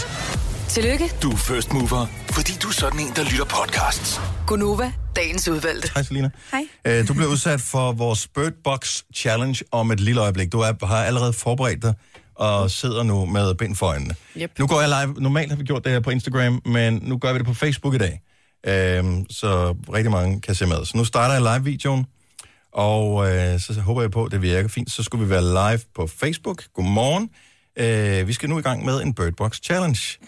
Tillykke, 0.70 1.10
Du 1.22 1.30
er 1.30 1.36
first 1.36 1.72
mover, 1.72 2.06
fordi 2.30 2.52
du 2.62 2.68
er 2.68 2.72
sådan 2.72 3.00
en, 3.00 3.12
der 3.16 3.24
lytter 3.24 3.44
podcasts. 3.44 4.20
Gunova, 4.46 4.92
dagens 5.16 5.48
udvalgte. 5.48 5.90
Hej 5.94 6.02
Selina. 6.02 6.30
Hej. 6.52 6.62
Øh, 6.84 7.08
du 7.08 7.14
bliver 7.14 7.28
udsat 7.30 7.60
for 7.60 7.92
vores 7.92 8.28
Bird 8.28 8.52
Box 8.64 9.02
Challenge 9.14 9.64
om 9.72 9.90
et 9.90 10.00
lille 10.00 10.20
øjeblik. 10.20 10.52
Du 10.52 10.60
er, 10.60 10.86
har 10.86 11.04
allerede 11.04 11.32
forberedt 11.32 11.82
dig 11.82 11.94
og 12.34 12.70
sidder 12.70 13.02
nu 13.02 13.26
med 13.26 13.54
bind 13.54 13.76
for 13.76 13.86
øjnene. 13.86 14.14
Yep. 14.36 14.58
Nu 14.58 14.66
går 14.66 14.80
jeg 14.80 14.88
live. 14.88 15.14
Normalt 15.20 15.50
har 15.50 15.56
vi 15.56 15.64
gjort 15.64 15.84
det 15.84 15.92
her 15.92 16.00
på 16.00 16.10
Instagram, 16.10 16.62
men 16.64 17.00
nu 17.02 17.18
gør 17.18 17.32
vi 17.32 17.38
det 17.38 17.46
på 17.46 17.54
Facebook 17.54 17.94
i 17.94 17.98
dag. 17.98 18.20
Øhm, 18.66 19.30
så 19.30 19.76
rigtig 19.92 20.10
mange 20.10 20.40
kan 20.40 20.54
se 20.54 20.66
med. 20.66 20.84
Så 20.84 20.96
nu 20.96 21.04
starter 21.04 21.34
jeg 21.34 21.42
live-videoen, 21.42 22.06
og 22.72 23.30
øh, 23.30 23.60
så 23.60 23.80
håber 23.80 24.00
jeg 24.00 24.10
på, 24.10 24.24
at 24.24 24.32
det 24.32 24.42
virker 24.42 24.68
fint. 24.68 24.90
Så 24.90 25.02
skulle 25.02 25.24
vi 25.24 25.30
være 25.30 25.42
live 25.42 25.80
på 25.94 26.06
Facebook. 26.06 26.64
Godmorgen. 26.74 27.30
Øh, 27.78 28.28
vi 28.28 28.32
skal 28.32 28.48
nu 28.48 28.58
i 28.58 28.62
gang 28.62 28.84
med 28.84 29.02
en 29.02 29.14
Bird 29.14 29.32
Box 29.32 29.60
Challenge. 29.62 30.18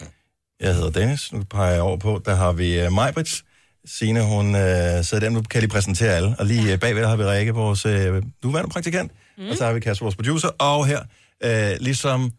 Jeg 0.63 0.75
hedder 0.75 0.89
Dennis. 0.89 1.33
Nu 1.33 1.43
peger 1.43 1.71
jeg 1.71 1.81
over 1.81 1.97
på, 1.97 2.21
der 2.25 2.35
har 2.35 2.51
vi 2.51 2.85
uh, 2.85 2.93
Majbrits. 2.93 3.43
Signe, 3.85 4.21
hun 4.21 4.55
øh, 4.55 5.03
sidder 5.03 5.19
der, 5.19 5.29
nu 5.29 5.41
kan 5.41 5.47
jeg 5.53 5.61
lige 5.61 5.71
præsentere 5.71 6.15
alle. 6.15 6.35
Og 6.39 6.45
lige 6.45 6.73
øh, 6.73 6.79
bagved 6.79 7.01
der 7.01 7.07
har 7.07 7.15
vi 7.15 7.23
Rikke, 7.23 7.53
vores 7.53 7.85
øh, 7.85 8.23
nuværende 8.43 8.71
praktikant. 8.71 9.11
Mm. 9.37 9.49
Og 9.49 9.57
så 9.57 9.65
har 9.65 9.73
vi 9.73 9.79
Kasper, 9.79 10.05
vores 10.05 10.15
producer. 10.15 10.47
Og 10.47 10.85
her, 10.85 10.99
øh, 11.43 11.77
ligesom, 11.79 12.31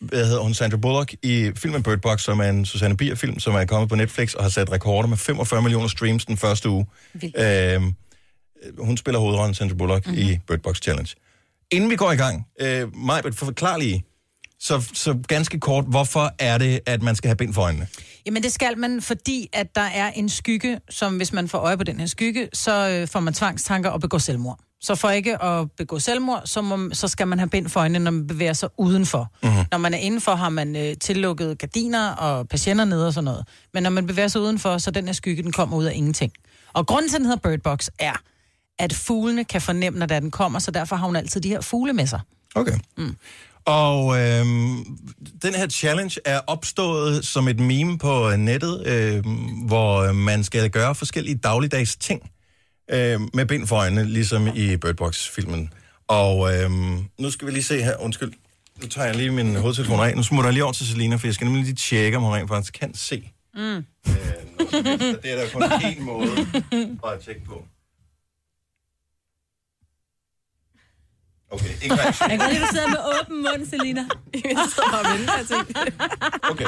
hvad 0.00 0.26
hedder 0.26 0.40
hun, 0.40 0.54
Sandra 0.54 0.76
Bullock 0.76 1.14
i 1.22 1.52
filmen 1.56 1.82
Bird 1.82 2.00
Box, 2.00 2.22
som 2.22 2.40
er 2.40 2.48
en 2.48 2.64
Susanne 2.64 2.96
Bier-film, 2.96 3.38
som 3.38 3.54
er 3.54 3.64
kommet 3.64 3.88
på 3.88 3.96
Netflix 3.96 4.34
og 4.34 4.44
har 4.44 4.50
sat 4.50 4.72
rekorder 4.72 5.08
med 5.08 5.16
45 5.16 5.62
millioner 5.62 5.88
streams 5.88 6.24
den 6.24 6.36
første 6.36 6.68
uge. 6.68 6.86
Øh, 7.38 7.82
hun 8.78 8.96
spiller 8.96 9.18
hovedrollen 9.20 9.54
Sandra 9.54 9.74
Bullock 9.74 10.06
mm-hmm. 10.06 10.22
i 10.22 10.38
Bird 10.46 10.60
Box 10.60 10.82
Challenge. 10.82 11.14
Inden 11.70 11.90
vi 11.90 11.96
går 11.96 12.12
i 12.12 12.16
gang, 12.16 12.46
øh, 12.60 12.96
Majbrit, 12.96 13.34
forklar 13.34 13.76
lige, 13.76 14.04
så, 14.64 14.90
så 14.92 15.18
ganske 15.28 15.60
kort, 15.60 15.84
hvorfor 15.88 16.34
er 16.38 16.58
det, 16.58 16.80
at 16.86 17.02
man 17.02 17.16
skal 17.16 17.28
have 17.28 17.36
bind 17.36 17.54
for 17.54 17.62
øjnene? 17.62 17.86
Jamen 18.26 18.42
det 18.42 18.52
skal 18.52 18.78
man, 18.78 19.02
fordi 19.02 19.48
at 19.52 19.74
der 19.74 19.80
er 19.80 20.10
en 20.10 20.28
skygge, 20.28 20.80
som 20.90 21.16
hvis 21.16 21.32
man 21.32 21.48
får 21.48 21.58
øje 21.58 21.76
på 21.76 21.84
den 21.84 22.00
her 22.00 22.06
skygge, 22.06 22.48
så 22.52 22.88
øh, 22.88 23.08
får 23.08 23.20
man 23.20 23.34
tvangstanker 23.34 23.90
og 23.90 24.00
begår 24.00 24.18
selvmord. 24.18 24.58
Så 24.80 24.94
for 24.94 25.10
ikke 25.10 25.42
at 25.42 25.70
begå 25.76 25.98
selvmord, 25.98 26.42
så, 26.44 26.62
må, 26.62 26.90
så 26.92 27.08
skal 27.08 27.28
man 27.28 27.38
have 27.38 27.48
bind 27.48 27.68
for 27.68 27.80
øjnene, 27.80 28.04
når 28.04 28.10
man 28.10 28.26
bevæger 28.26 28.52
sig 28.52 28.68
udenfor. 28.78 29.32
Mm-hmm. 29.42 29.64
Når 29.72 29.78
man 29.78 29.94
er 29.94 29.98
indenfor, 29.98 30.34
har 30.34 30.48
man 30.48 30.76
øh, 30.76 30.96
tillukket 31.00 31.58
gardiner 31.58 32.10
og 32.10 32.48
patienter 32.48 32.84
nede 32.84 33.06
og 33.06 33.12
sådan 33.12 33.24
noget. 33.24 33.46
Men 33.74 33.82
når 33.82 33.90
man 33.90 34.06
bevæger 34.06 34.28
sig 34.28 34.40
udenfor, 34.40 34.78
så 34.78 34.90
den 34.90 35.06
her 35.06 35.12
skygge, 35.12 35.42
den 35.42 35.52
kommer 35.52 35.76
ud 35.76 35.84
af 35.84 35.92
ingenting. 35.94 36.32
Og 36.72 36.86
grunden 36.86 37.08
til, 37.10 37.16
at 37.16 37.20
den 37.20 37.26
hedder 37.26 37.48
Bird 37.48 37.60
Box, 37.60 37.88
er, 37.98 38.12
at 38.78 38.92
fuglene 38.92 39.44
kan 39.44 39.60
fornemme, 39.60 39.98
når 39.98 40.06
den 40.06 40.30
kommer, 40.30 40.58
så 40.58 40.70
derfor 40.70 40.96
har 40.96 41.06
hun 41.06 41.16
altid 41.16 41.40
de 41.40 41.48
her 41.48 41.60
fugle 41.60 41.92
med 41.92 42.06
sig. 42.06 42.20
Okay. 42.54 42.78
Mm. 42.96 43.16
Og 43.66 44.18
øhm, 44.20 44.84
den 45.42 45.54
her 45.54 45.68
challenge 45.68 46.20
er 46.24 46.40
opstået 46.46 47.24
som 47.24 47.48
et 47.48 47.60
meme 47.60 47.98
på 47.98 48.36
nettet, 48.36 48.86
øhm, 48.86 49.34
hvor 49.66 50.12
man 50.12 50.44
skal 50.44 50.70
gøre 50.70 50.94
forskellige 50.94 51.36
dagligdags 51.36 51.96
ting 51.96 52.30
øhm, 52.90 53.28
med 53.34 53.46
bind 53.46 53.66
for 53.66 53.76
øjnene, 53.76 54.04
ligesom 54.04 54.46
i 54.46 54.76
Bird 54.76 54.96
Box-filmen. 54.96 55.72
Og 56.08 56.54
øhm, 56.54 57.04
nu 57.18 57.30
skal 57.30 57.46
vi 57.46 57.52
lige 57.52 57.62
se 57.62 57.82
her, 57.82 57.96
undskyld, 58.00 58.32
nu 58.82 58.88
tager 58.88 59.06
jeg 59.06 59.16
lige 59.16 59.30
min 59.30 59.56
hovedtelefon 59.56 60.00
af. 60.00 60.16
Nu 60.16 60.22
smutter 60.22 60.48
jeg 60.48 60.52
lige 60.52 60.64
over 60.64 60.72
til 60.72 60.86
Selina, 60.86 61.16
for 61.16 61.26
jeg 61.26 61.34
skal 61.34 61.44
nemlig 61.44 61.64
lige 61.64 61.74
tjekke, 61.74 62.16
om 62.16 62.22
hun 62.22 62.32
rent 62.32 62.48
faktisk 62.48 62.72
kan 62.80 62.94
se. 62.94 63.30
Mm. 63.54 63.60
Øh, 63.60 63.84
det 65.22 65.32
er 65.32 65.36
der 65.36 65.48
kun 65.52 65.62
én 65.62 66.00
måde 66.00 66.30
at 67.06 67.20
tjekke 67.24 67.44
på. 67.44 67.64
Okay, 71.54 71.74
ingen 71.82 71.98
reaktion. 71.98 72.30
Jeg 72.30 72.38
kan 72.38 72.48
lige, 72.50 72.60
du 72.62 72.66
sidder 72.72 72.88
med 72.88 72.96
åben 73.20 73.36
mund, 73.42 73.70
Selina. 73.70 74.00
Jeg 74.34 74.42
sidder 74.74 74.90
bare 74.90 75.00
og 75.00 75.18
venter. 75.18 75.64
Okay. 76.50 76.64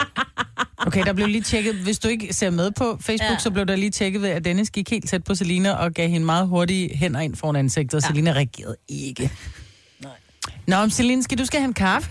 Okay, 0.78 1.04
der 1.04 1.12
blev 1.12 1.26
lige 1.28 1.42
tjekket. 1.42 1.74
Hvis 1.74 1.98
du 1.98 2.08
ikke 2.08 2.32
ser 2.34 2.50
med 2.50 2.70
på 2.70 2.98
Facebook, 3.00 3.30
Ja. 3.30 3.38
så 3.38 3.50
blev 3.50 3.66
der 3.66 3.76
lige 3.76 3.90
tjekket 3.90 4.22
ved, 4.22 4.28
at 4.28 4.44
Dennis 4.44 4.70
gik 4.70 4.90
helt 4.90 5.08
tæt 5.08 5.24
på 5.24 5.34
Selina 5.34 5.72
og 5.72 5.92
gav 5.92 6.08
hende 6.08 6.26
meget 6.26 6.48
hurtige 6.48 6.96
hænder 6.96 7.20
ind 7.20 7.36
foran 7.36 7.56
ansigtet, 7.56 7.94
og 7.94 8.02
ja. 8.02 8.06
Selina 8.08 8.32
reagerede 8.32 8.76
ikke. 8.88 9.30
Nej. 10.02 10.12
Nå, 10.66 10.76
om 10.76 10.90
Selina, 10.90 11.22
skal 11.22 11.38
du 11.38 11.44
skal 11.44 11.60
have 11.60 11.68
en 11.68 11.74
kaffe? 11.74 12.10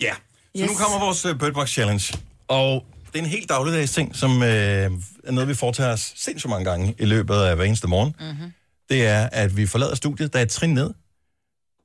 Ja, 0.00 0.12
så 0.56 0.62
Yes. 0.62 0.70
nu 0.70 0.76
kommer 0.76 0.98
vores 1.06 1.24
uh, 1.26 1.38
Bird 1.38 1.52
Box 1.54 1.68
Challenge. 1.70 2.18
Og 2.48 2.84
det 3.12 3.18
er 3.18 3.22
en 3.24 3.30
helt 3.30 3.48
dagligdags 3.48 3.92
ting, 3.92 4.16
som 4.16 4.42
øh, 4.42 4.48
er 4.48 4.90
noget, 5.30 5.48
vi 5.48 5.54
foretager 5.54 5.92
os 5.92 6.12
sindssygt 6.16 6.50
mange 6.50 6.64
gange 6.64 6.94
i 6.98 7.04
løbet 7.04 7.34
af 7.34 7.56
hver 7.56 7.64
eneste 7.64 7.86
morgen. 7.88 8.14
Mm-hmm. 8.20 8.52
Det 8.90 9.06
er, 9.06 9.28
at 9.32 9.56
vi 9.56 9.66
forlader 9.66 9.94
studiet, 9.94 10.32
der 10.32 10.38
er 10.38 10.42
et 10.42 10.48
trin 10.50 10.74
ned. 10.74 10.90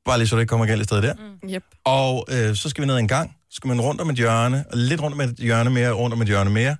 Bare 0.06 0.18
lige 0.18 0.28
så 0.28 0.36
det 0.36 0.42
ikke 0.42 0.50
kommer 0.50 0.66
galt 0.66 0.82
i 0.82 0.84
stedet 0.84 1.04
der. 1.04 1.14
Mm. 1.44 1.50
Yep. 1.50 1.64
Og 1.86 2.26
øh, 2.32 2.56
så 2.56 2.70
skal 2.70 2.82
vi 2.82 2.88
ned 2.88 2.98
en 2.98 3.08
gang. 3.08 3.36
Så 3.50 3.56
skal 3.56 3.68
man 3.68 3.82
rundt 3.82 4.02
om 4.02 4.10
et 4.10 4.16
hjørne, 4.16 4.66
og 4.72 4.78
lidt 4.78 5.02
rundt 5.02 5.14
om 5.14 5.22
et 5.22 5.36
hjørne 5.38 5.70
mere, 5.70 5.92
rundt 5.92 6.14
om 6.14 6.22
et 6.22 6.28
hjørne 6.28 6.50
mere. 6.50 6.76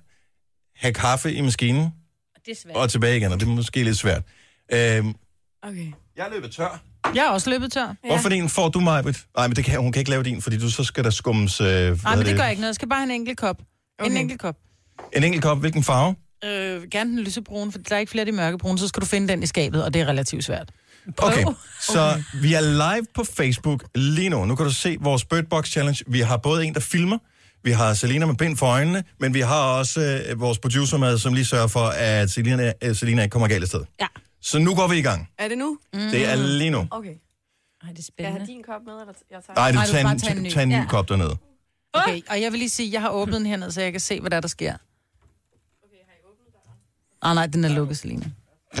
Have 0.76 0.94
kaffe 0.94 1.32
i 1.34 1.40
maskinen, 1.40 1.82
Det 2.46 2.52
er 2.52 2.56
svært. 2.62 2.76
og 2.76 2.90
tilbage 2.90 3.16
igen, 3.16 3.32
og 3.32 3.40
det 3.40 3.46
er 3.48 3.50
måske 3.50 3.84
lidt 3.84 3.98
svært. 3.98 4.22
Øh, 4.72 5.04
Okay. 5.68 5.86
jeg 6.16 6.26
er 6.26 6.30
løbet 6.34 6.50
tør. 6.52 6.82
Jeg 7.14 7.24
er 7.26 7.30
også 7.30 7.50
løbet 7.50 7.72
tør. 7.72 7.80
Ja. 8.04 8.08
Hvorfor 8.08 8.28
en 8.28 8.48
får 8.48 8.68
du, 8.68 8.80
Majbet? 8.80 9.24
Nej, 9.36 9.46
men 9.46 9.56
det 9.56 9.64
kan, 9.64 9.80
hun 9.80 9.92
kan 9.92 10.00
ikke 10.00 10.10
lave 10.10 10.22
din, 10.22 10.42
fordi 10.42 10.58
du 10.58 10.70
så 10.70 10.84
skal 10.84 11.04
der 11.04 11.10
skummes... 11.10 11.60
Øh, 11.60 11.66
Nej, 11.66 11.80
men 11.80 11.90
hedder 11.90 12.24
det 12.24 12.36
gør 12.36 12.46
ikke 12.46 12.60
noget. 12.60 12.68
Jeg 12.68 12.74
skal 12.74 12.88
bare 12.88 12.98
have 13.00 13.04
en 13.14 13.20
enkelt 13.20 13.38
kop. 13.38 13.62
Okay. 13.98 14.10
En 14.10 14.16
enkelt 14.16 14.40
kop. 14.40 14.56
En 15.16 15.24
enkelt 15.24 15.42
kop, 15.42 15.58
hvilken 15.60 15.82
farve? 15.84 16.14
Øh, 16.44 16.82
gerne 16.90 17.10
den 17.10 17.20
lysebrune, 17.20 17.72
for 17.72 17.78
der 17.78 17.94
er 17.96 18.00
ikke 18.00 18.10
flere 18.10 18.20
af 18.22 18.26
de 18.26 18.32
mørkebrune, 18.32 18.78
så 18.78 18.88
skal 18.88 19.00
du 19.00 19.06
finde 19.06 19.28
den 19.28 19.42
i 19.42 19.46
skabet, 19.46 19.84
og 19.84 19.94
det 19.94 20.02
er 20.02 20.06
relativt 20.06 20.44
svært. 20.44 20.70
Okay, 21.18 21.44
så 21.80 22.22
vi 22.34 22.54
er 22.54 22.60
live 22.60 23.06
på 23.14 23.24
Facebook 23.24 23.84
lige 23.94 24.28
nu. 24.28 24.44
Nu 24.44 24.54
kan 24.56 24.66
du 24.66 24.72
se 24.72 24.96
vores 25.00 25.24
Bird 25.24 25.44
Box 25.44 25.68
Challenge. 25.70 26.04
Vi 26.06 26.20
har 26.20 26.36
både 26.36 26.64
en, 26.66 26.74
der 26.74 26.80
filmer, 26.80 27.18
vi 27.62 27.70
har 27.70 27.94
Selina 27.94 28.26
med 28.26 28.34
bind 28.34 28.56
for 28.56 28.66
øjnene, 28.66 29.04
men 29.20 29.34
vi 29.34 29.40
har 29.40 29.62
også 29.62 30.24
øh, 30.30 30.40
vores 30.40 30.58
producer 30.58 30.98
med, 30.98 31.18
som 31.18 31.34
lige 31.34 31.44
sørger 31.44 31.66
for, 31.66 31.86
at 31.86 32.30
Selina, 32.30 32.72
øh, 32.82 32.96
Selina 32.96 33.22
ikke 33.22 33.32
kommer 33.32 33.48
galt 33.48 33.62
af 33.62 33.68
sted. 33.68 33.84
Ja. 34.00 34.06
Så 34.40 34.58
nu 34.58 34.74
går 34.74 34.88
vi 34.88 34.98
i 34.98 35.02
gang. 35.02 35.28
Er 35.38 35.48
det 35.48 35.58
nu? 35.58 35.78
Mm. 35.94 36.00
Det 36.00 36.26
er 36.28 36.34
lige 36.36 36.70
nu. 36.70 36.86
Okay. 36.90 37.08
Ej, 37.08 37.90
det 37.90 37.98
er 37.98 38.02
Skal 38.02 38.04
jeg 38.04 38.04
spændende. 38.04 38.38
have 38.38 38.46
din 38.46 38.62
kop 38.62 38.80
med, 38.86 38.92
eller 39.00 39.12
jeg 39.30 39.40
tager? 39.46 39.54
Nej, 39.54 39.70
du 39.70 39.74
Nej, 39.74 39.84
du 39.86 39.90
tager 39.90 40.04
bare 40.04 40.12
en, 40.36 40.42
ny. 40.42 40.50
tag 40.50 40.62
en 40.62 40.68
ny 40.68 40.72
Ja. 40.72 40.86
kop 40.88 41.08
dernede. 41.08 41.36
Okay, 41.92 42.20
og 42.30 42.40
jeg 42.42 42.52
vil 42.52 42.58
lige 42.58 42.68
sige, 42.68 42.86
at 42.86 42.92
jeg 42.92 43.00
har 43.00 43.08
åbnet 43.10 43.34
den 43.38 43.46
hernede, 43.46 43.72
så 43.72 43.80
jeg 43.80 43.92
kan 43.92 44.00
se, 44.00 44.20
hvad 44.20 44.30
der, 44.30 44.36
er, 44.36 44.40
der 44.40 44.48
sker. 44.48 44.74
Ah, 47.22 47.34
nej, 47.34 47.46
den 47.46 47.64
er 47.64 47.68
lukket, 47.68 47.98
Selina. 47.98 48.26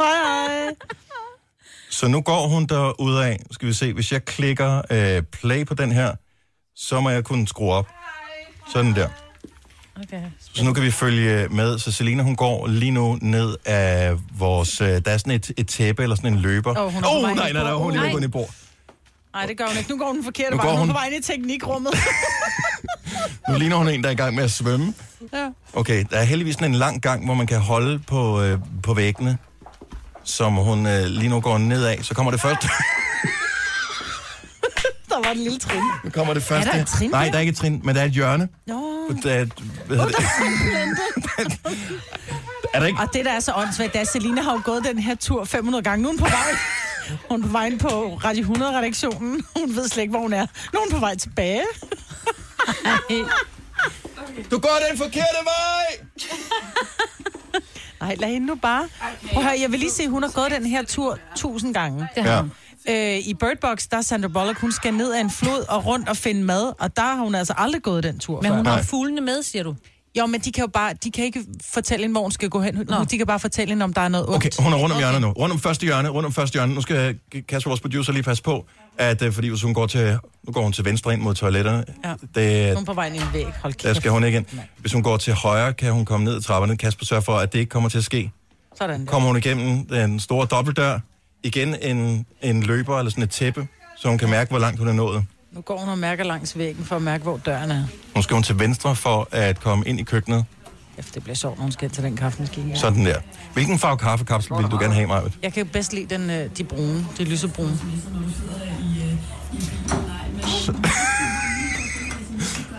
hej, 0.00 0.46
hej. 0.46 0.74
Så 1.90 2.08
nu 2.08 2.20
går 2.20 2.48
hun 2.48 2.66
derude 2.66 3.24
af. 3.26 3.40
Skal 3.50 3.68
vi 3.68 3.72
se, 3.72 3.92
hvis 3.92 4.12
jeg 4.12 4.24
klikker 4.24 4.82
øh, 4.90 5.22
play 5.22 5.66
på 5.66 5.74
den 5.74 5.92
her, 5.92 6.14
så 6.76 7.00
må 7.00 7.10
jeg 7.10 7.24
kunne 7.24 7.48
skrue 7.48 7.72
op. 7.72 7.88
Sådan 8.72 8.94
der. 8.94 9.08
Okay. 10.02 10.22
Så 10.54 10.64
nu 10.64 10.72
kan 10.72 10.82
vi 10.82 10.90
følge 10.90 11.48
med. 11.48 11.78
Så 11.78 11.92
Selina, 11.92 12.22
hun 12.22 12.36
går 12.36 12.66
lige 12.66 12.90
nu 12.90 13.18
ned 13.22 13.56
af 13.64 14.12
vores... 14.38 14.80
Øh, 14.80 14.88
der 14.88 15.00
er 15.10 15.16
sådan 15.18 15.32
et, 15.32 15.50
et 15.56 15.68
tæppe 15.68 16.02
eller 16.02 16.16
sådan 16.16 16.32
en 16.32 16.38
løber. 16.38 16.78
Åh, 16.78 16.92
hun 16.92 17.02
på 17.02 17.08
oh, 17.08 17.22
vej 17.22 17.34
nej, 17.34 17.52
nej, 17.52 17.62
nej, 17.62 17.72
bord. 17.72 17.82
hun 17.82 17.92
er 17.96 18.00
Nej. 18.02 18.10
ind 18.10 18.24
i 18.24 18.28
bord. 18.28 18.50
Nej, 19.32 19.46
det 19.46 19.58
gør 19.58 19.66
hun 19.66 19.76
ikke. 19.78 19.90
Nu 19.90 19.98
går 19.98 20.06
hun 20.06 20.16
Nu 20.16 20.22
vej. 20.22 20.30
går 20.50 20.62
Hun 20.62 20.74
er 20.74 20.78
hun- 20.78 20.88
på 20.88 20.92
vej 20.92 21.06
ind 21.06 21.14
i 21.14 21.22
teknikrummet. 21.22 21.92
Nu 23.48 23.58
ligner 23.58 23.76
hun 23.76 23.88
en, 23.88 24.02
der 24.02 24.08
er 24.08 24.12
i 24.12 24.16
gang 24.16 24.34
med 24.34 24.44
at 24.44 24.50
svømme. 24.50 24.94
ja. 25.32 25.50
Okay, 25.72 26.04
der 26.10 26.16
er 26.18 26.22
heldigvis 26.24 26.54
sådan 26.54 26.70
en 26.70 26.74
lang 26.74 27.02
gang, 27.02 27.24
hvor 27.24 27.34
man 27.34 27.46
kan 27.46 27.60
holde 27.60 27.98
på, 27.98 28.42
øh, 28.42 28.58
på 28.82 28.94
væggene, 28.94 29.38
som 30.28 30.52
hun 30.54 30.86
øh, 30.86 31.04
lige 31.04 31.28
nu 31.28 31.40
går 31.40 31.58
ned 31.58 31.84
af. 31.84 31.98
Så 32.02 32.14
kommer 32.14 32.30
det 32.30 32.40
første. 32.40 32.68
Der 35.08 35.16
var 35.24 35.30
en 35.30 35.36
lille 35.38 35.58
trin. 35.58 35.82
Nu 36.04 36.10
kommer 36.10 36.34
det 36.34 36.42
første. 36.42 36.68
Er 36.68 36.72
der 36.74 36.80
et 36.82 36.86
trin 36.88 37.10
Nej, 37.10 37.24
der? 37.28 37.34
er 37.34 37.40
ikke 37.40 37.50
et 37.50 37.56
trin, 37.56 37.80
men 37.84 37.94
der 37.94 38.00
er 38.00 38.04
et 38.04 38.12
hjørne. 38.12 38.48
Nå. 38.66 39.10
Der 39.22 39.32
er, 39.32 39.40
et- 39.42 39.52
hvad 39.86 39.96
hedder 39.96 40.10
det? 40.12 40.24
er 42.74 42.80
der 42.80 42.86
ikke? 42.86 42.98
Og 43.00 43.08
det, 43.14 43.24
der 43.24 43.32
er 43.32 43.40
så 43.40 43.52
åndssvagt, 43.56 43.92
det 43.92 43.98
er, 43.98 44.02
at 44.02 44.08
Selina 44.08 44.42
har 44.42 44.52
jo 44.52 44.60
gået 44.64 44.84
den 44.84 44.98
her 44.98 45.14
tur 45.14 45.44
500 45.44 45.84
gange. 45.84 46.02
Nu 46.02 46.08
er 46.08 46.12
hun 46.12 46.18
på 46.18 46.24
vej. 46.24 46.56
Hun 47.30 47.40
er 47.42 47.46
på 47.46 47.52
vej 47.52 47.66
ind 47.66 47.78
på 47.80 47.88
Radio 48.24 48.44
100-redaktionen. 48.44 49.42
Hun 49.56 49.76
ved 49.76 49.88
slet 49.88 50.02
ikke, 50.02 50.10
hvor 50.10 50.20
hun 50.20 50.32
er. 50.32 50.46
Nu 50.72 50.78
er 50.78 50.82
hun 50.84 50.90
på 50.90 50.98
vej 50.98 51.16
tilbage. 51.16 51.62
Du 54.50 54.58
går 54.58 54.78
den 54.90 54.98
forkerte 54.98 55.38
vej! 55.44 55.84
Nej, 58.00 58.16
lad 58.20 58.28
hende 58.28 58.46
nu 58.46 58.54
bare. 58.54 58.88
Prøv 59.32 59.42
at 59.42 59.48
høre, 59.48 59.60
jeg 59.60 59.70
vil 59.72 59.78
lige 59.80 59.90
se, 59.90 60.02
at 60.02 60.10
hun 60.10 60.22
har 60.22 60.30
gået 60.30 60.50
den 60.50 60.66
her 60.66 60.82
tur 60.82 61.18
tusind 61.36 61.74
gange. 61.74 62.08
Det 62.14 62.22
har 62.22 62.32
Ja. 62.32 62.40
hun. 62.40 62.52
Øh, 62.88 63.18
I 63.28 63.34
Bird 63.34 63.58
Box, 63.60 63.86
der 63.90 63.96
er 63.96 64.00
Sandra 64.02 64.28
Bullock, 64.28 64.60
hun 64.60 64.72
skal 64.72 64.94
ned 64.94 65.12
ad 65.14 65.20
en 65.20 65.30
flod 65.30 65.64
og 65.68 65.86
rundt 65.86 66.08
og 66.08 66.16
finde 66.16 66.44
mad, 66.44 66.72
og 66.80 66.96
der 66.96 67.02
har 67.02 67.16
hun 67.24 67.34
altså 67.34 67.54
aldrig 67.56 67.82
gået 67.82 68.02
den 68.02 68.18
tur 68.18 68.40
Men 68.42 68.50
før. 68.50 68.56
hun 68.56 68.66
har 68.66 68.82
fuglene 68.82 69.20
med, 69.20 69.42
siger 69.42 69.62
du. 69.62 69.74
Jo, 70.18 70.26
men 70.26 70.40
de 70.40 70.52
kan 70.52 70.62
jo 70.62 70.68
bare, 70.72 70.94
de 71.04 71.10
kan 71.10 71.24
ikke 71.24 71.44
fortælle 71.64 72.02
hende, 72.02 72.12
hvor 72.14 72.22
hun 72.22 72.32
skal 72.32 72.48
gå 72.48 72.60
hen. 72.60 72.74
Nå. 72.88 73.04
De 73.04 73.18
kan 73.18 73.26
bare 73.26 73.40
fortælle 73.40 73.68
hende, 73.72 73.84
om 73.84 73.92
der 73.92 74.00
er 74.00 74.08
noget 74.08 74.26
ondt. 74.28 74.36
Okay, 74.36 74.50
hun 74.64 74.72
er 74.72 74.76
rundt 74.76 74.92
om 74.94 74.98
hjørnet 74.98 75.20
nu. 75.20 75.30
Rundt 75.30 75.52
om 75.52 75.58
første 75.60 75.84
hjørne, 75.86 76.08
rundt 76.08 76.26
om 76.26 76.32
første 76.32 76.54
hjørne. 76.54 76.74
Nu 76.74 76.80
skal 76.80 77.18
Kasper, 77.48 77.70
vores 77.70 77.80
producer, 77.80 78.12
lige 78.12 78.22
passe 78.22 78.42
på, 78.42 78.66
at 78.98 79.22
øh, 79.22 79.32
fordi 79.32 79.48
hvis 79.48 79.62
hun 79.62 79.74
går 79.74 79.86
til, 79.86 80.18
nu 80.46 80.52
går 80.52 80.62
hun 80.62 80.72
til 80.72 80.84
venstre 80.84 81.12
ind 81.12 81.22
mod 81.22 81.34
toiletterne. 81.34 81.84
Ja. 82.04 82.14
Det, 82.34 82.74
Hun 82.74 82.82
er 82.82 82.86
på 82.86 82.92
vej 82.94 83.06
ind 83.06 83.16
i 83.16 83.18
en 83.18 83.24
væg. 83.32 83.46
Hold 83.62 83.72
kæft. 83.72 83.84
der 83.84 83.94
skal 83.94 84.10
hun 84.10 84.24
ikke 84.24 84.38
ind. 84.38 84.46
Hvis 84.78 84.92
hun 84.92 85.02
går 85.02 85.16
til 85.16 85.32
højre, 85.34 85.72
kan 85.72 85.92
hun 85.92 86.04
komme 86.04 86.24
ned 86.24 86.34
ad 86.36 86.40
trapperne. 86.40 86.76
Kasper 86.76 87.04
sørger 87.04 87.22
for, 87.22 87.36
at 87.38 87.52
det 87.52 87.58
ikke 87.58 87.70
kommer 87.70 87.88
til 87.88 87.98
at 87.98 88.04
ske. 88.04 88.30
Sådan 88.78 89.00
der. 89.00 89.06
Kommer 89.06 89.26
hun 89.28 89.36
igennem 89.36 89.86
den 89.86 90.20
store 90.20 90.46
dobbeltdør, 90.46 90.98
igen 91.44 91.76
en, 91.82 92.26
en 92.42 92.62
løber 92.62 92.98
eller 92.98 93.10
sådan 93.10 93.24
et 93.24 93.30
tæppe, 93.30 93.68
så 93.96 94.08
hun 94.08 94.18
kan 94.18 94.30
mærke, 94.30 94.50
hvor 94.50 94.58
langt 94.58 94.78
hun 94.78 94.88
er 94.88 94.92
nået. 94.92 95.24
Nu 95.58 95.62
går 95.62 95.78
hun 95.78 95.88
og 95.88 95.98
mærker 95.98 96.24
langs 96.24 96.58
væggen 96.58 96.84
for 96.84 96.96
at 96.96 97.02
mærke, 97.02 97.22
hvor 97.22 97.36
døren 97.36 97.70
er. 97.70 97.84
Nu 98.16 98.22
skal 98.22 98.34
hun 98.34 98.42
til 98.42 98.58
venstre 98.58 98.96
for 98.96 99.28
at 99.32 99.60
komme 99.60 99.84
ind 99.86 100.00
i 100.00 100.02
køkkenet. 100.02 100.44
Efter 100.98 101.12
det 101.12 101.22
bliver 101.22 101.36
sjovt, 101.36 101.56
når 101.56 101.62
hun 101.62 101.72
skal 101.72 101.90
til 101.90 102.02
den 102.02 102.16
kaffemaskine. 102.16 102.70
Ja. 102.70 102.76
Sådan 102.76 103.06
der. 103.06 103.20
Hvilken 103.52 103.78
farve 103.78 103.98
kaffekapsel 103.98 104.56
vil 104.56 104.66
du 104.66 104.78
gerne 104.78 104.94
have, 104.94 105.06
Maja? 105.06 105.22
Jeg 105.42 105.52
kan 105.52 105.66
bedst 105.66 105.92
lide 105.92 106.14
den, 106.14 106.30
øh, 106.30 106.50
de 106.58 106.64
brune, 106.64 107.06
de 107.18 107.24
lysebrune. 107.24 107.68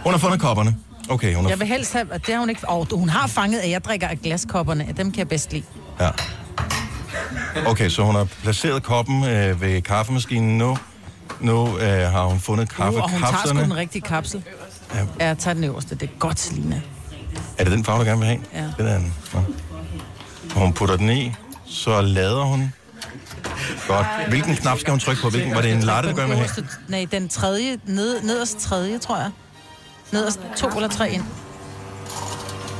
Hun 0.03 0.11
har 0.13 0.17
fundet 0.17 0.39
kopperne. 0.39 0.75
Okay, 1.09 1.35
hun 1.35 1.43
har... 1.43 1.49
Jeg 1.49 1.59
vil 1.59 1.67
helst 1.67 1.93
have, 1.93 2.13
at 2.13 2.25
det 2.25 2.33
har 2.33 2.39
hun 2.39 2.49
ikke... 2.49 2.71
Åh, 2.71 2.85
hun 2.93 3.09
har 3.09 3.27
fanget, 3.27 3.59
at 3.59 3.69
jeg 3.69 3.83
drikker 3.83 4.07
af 4.07 4.19
glaskopperne. 4.19 4.93
Dem 4.97 5.11
kan 5.11 5.19
jeg 5.19 5.27
bedst 5.27 5.53
lide. 5.53 5.63
Ja. 5.99 6.09
Okay, 7.65 7.89
så 7.89 8.03
hun 8.03 8.15
har 8.15 8.23
placeret 8.23 8.83
koppen 8.83 9.23
øh, 9.23 9.61
ved 9.61 9.81
kaffemaskinen 9.81 10.57
nu. 10.57 10.77
Nu 11.39 11.77
øh, 11.77 12.11
har 12.11 12.25
hun 12.25 12.39
fundet 12.39 12.69
Uh, 12.79 12.85
og 12.85 13.09
hun 13.11 13.21
tager 13.21 13.37
sgu 13.47 13.57
den 13.59 13.75
rigtige 13.75 14.01
kapsel. 14.01 14.43
Ja. 15.19 15.27
Ja, 15.27 15.33
tager 15.33 15.53
den 15.53 15.63
øverste. 15.63 15.95
Det 15.95 16.09
er 16.09 16.13
godt, 16.19 16.39
Selina. 16.39 16.81
Er 17.57 17.63
det 17.63 17.73
den 17.73 17.85
farve, 17.85 17.99
du 17.99 18.05
gerne 18.05 18.19
vil 18.19 18.27
have? 18.27 18.39
Ja. 18.53 18.83
Det 18.83 18.91
er 18.91 18.97
den. 18.97 19.13
Ja. 19.33 19.39
Og 20.55 20.61
hun 20.61 20.73
putter 20.73 20.95
den 20.97 21.09
i, 21.09 21.33
så 21.65 22.01
lader 22.01 22.43
hun. 22.43 22.73
Godt. 23.87 24.05
Hvilken 24.29 24.55
knap 24.55 24.79
skal 24.79 24.91
hun 24.91 24.99
trykke 24.99 25.21
på? 25.21 25.29
Hvilken, 25.29 25.55
var 25.55 25.61
det 25.61 25.71
en 25.71 25.79
latte, 25.83 26.09
gerne 26.09 26.27
vil 26.27 26.37
have? 26.37 26.47
Øverste- 26.49 26.65
Nej, 26.87 27.05
den 27.11 27.29
tredje, 27.29 27.77
ned, 27.85 28.21
nederst 28.21 28.59
tredje, 28.59 28.97
tror 28.97 29.17
jeg. 29.17 29.29
Nederst 30.11 30.39
to 30.57 30.67
eller 30.69 30.89
tre 30.89 31.11
ind. 31.11 31.23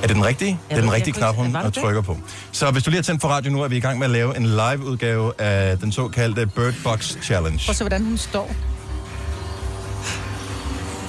Er 0.04 0.08
det 0.08 0.16
den 0.16 0.26
rigtige? 0.26 0.60
Det 0.70 0.78
er 0.78 0.82
den 0.82 0.92
rigtige 0.92 1.14
jeg 1.16 1.34
knap, 1.34 1.36
hun 1.36 1.54
det 1.54 1.76
det? 1.76 1.84
trykker 1.84 2.02
på. 2.02 2.18
Så 2.52 2.72
hvis 2.72 2.84
du 2.84 2.90
lige 2.90 2.98
har 2.98 3.04
tændt 3.04 3.22
for 3.22 3.28
radio 3.28 3.52
nu, 3.52 3.62
er 3.62 3.68
vi 3.68 3.78
i 3.78 3.80
gang 3.80 4.00
med 4.00 4.06
at 4.06 4.12
lave 4.12 4.38
en 4.38 4.46
live-udgave 4.46 5.42
af 5.42 5.78
den 5.78 5.92
såkaldte 5.92 6.46
Bird 6.46 6.74
Box 6.84 7.18
Challenge. 7.24 7.60
Prøv 7.66 7.72
at 7.72 7.76
se, 7.76 7.84
hvordan 7.84 8.04
hun 8.06 8.18
står. 8.18 8.52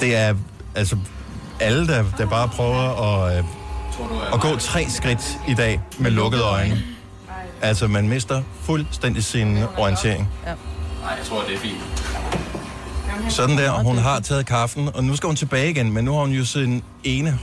Det 0.00 0.16
er 0.16 0.34
altså 0.74 0.96
alle, 1.60 1.86
der, 1.86 2.04
der 2.18 2.26
bare 2.26 2.48
prøver 2.48 3.16
at, 3.24 3.38
øh, 3.38 3.44
at 4.34 4.40
gå 4.40 4.56
tre 4.56 4.86
skridt 4.88 5.38
i 5.48 5.54
dag 5.54 5.80
med 5.98 6.10
lukkede 6.10 6.42
øjne. 6.42 6.82
Altså, 7.62 7.88
man 7.88 8.08
mister 8.08 8.42
fuldstændig 8.62 9.24
sin 9.24 9.58
orientering. 9.78 10.28
Ja. 10.46 10.52
Nej, 11.02 11.14
jeg 11.18 11.26
tror, 11.26 11.42
det 11.48 11.54
er 11.54 11.58
fint. 11.58 11.78
Sådan 13.28 13.58
der, 13.58 13.70
hun 13.70 13.98
har 13.98 14.20
taget 14.20 14.46
kaffen, 14.46 14.88
og 14.94 15.04
nu 15.04 15.16
skal 15.16 15.26
hun 15.26 15.36
tilbage 15.36 15.70
igen, 15.70 15.92
men 15.92 16.04
nu 16.04 16.12
har 16.12 16.20
hun 16.20 16.30
jo 16.30 16.44
sin 16.44 16.82
ene. 17.04 17.38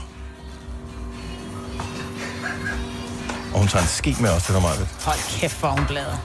Og 3.58 3.62
hun 3.62 3.68
tager 3.68 3.82
en 3.82 3.88
ske 3.88 4.16
med 4.20 4.30
os 4.30 4.42
til 4.42 4.54
mig. 4.54 4.62
Hold 5.04 5.40
kæft, 5.40 5.60
hvor 5.60 5.68
hun 5.68 5.86
blader. 5.86 6.16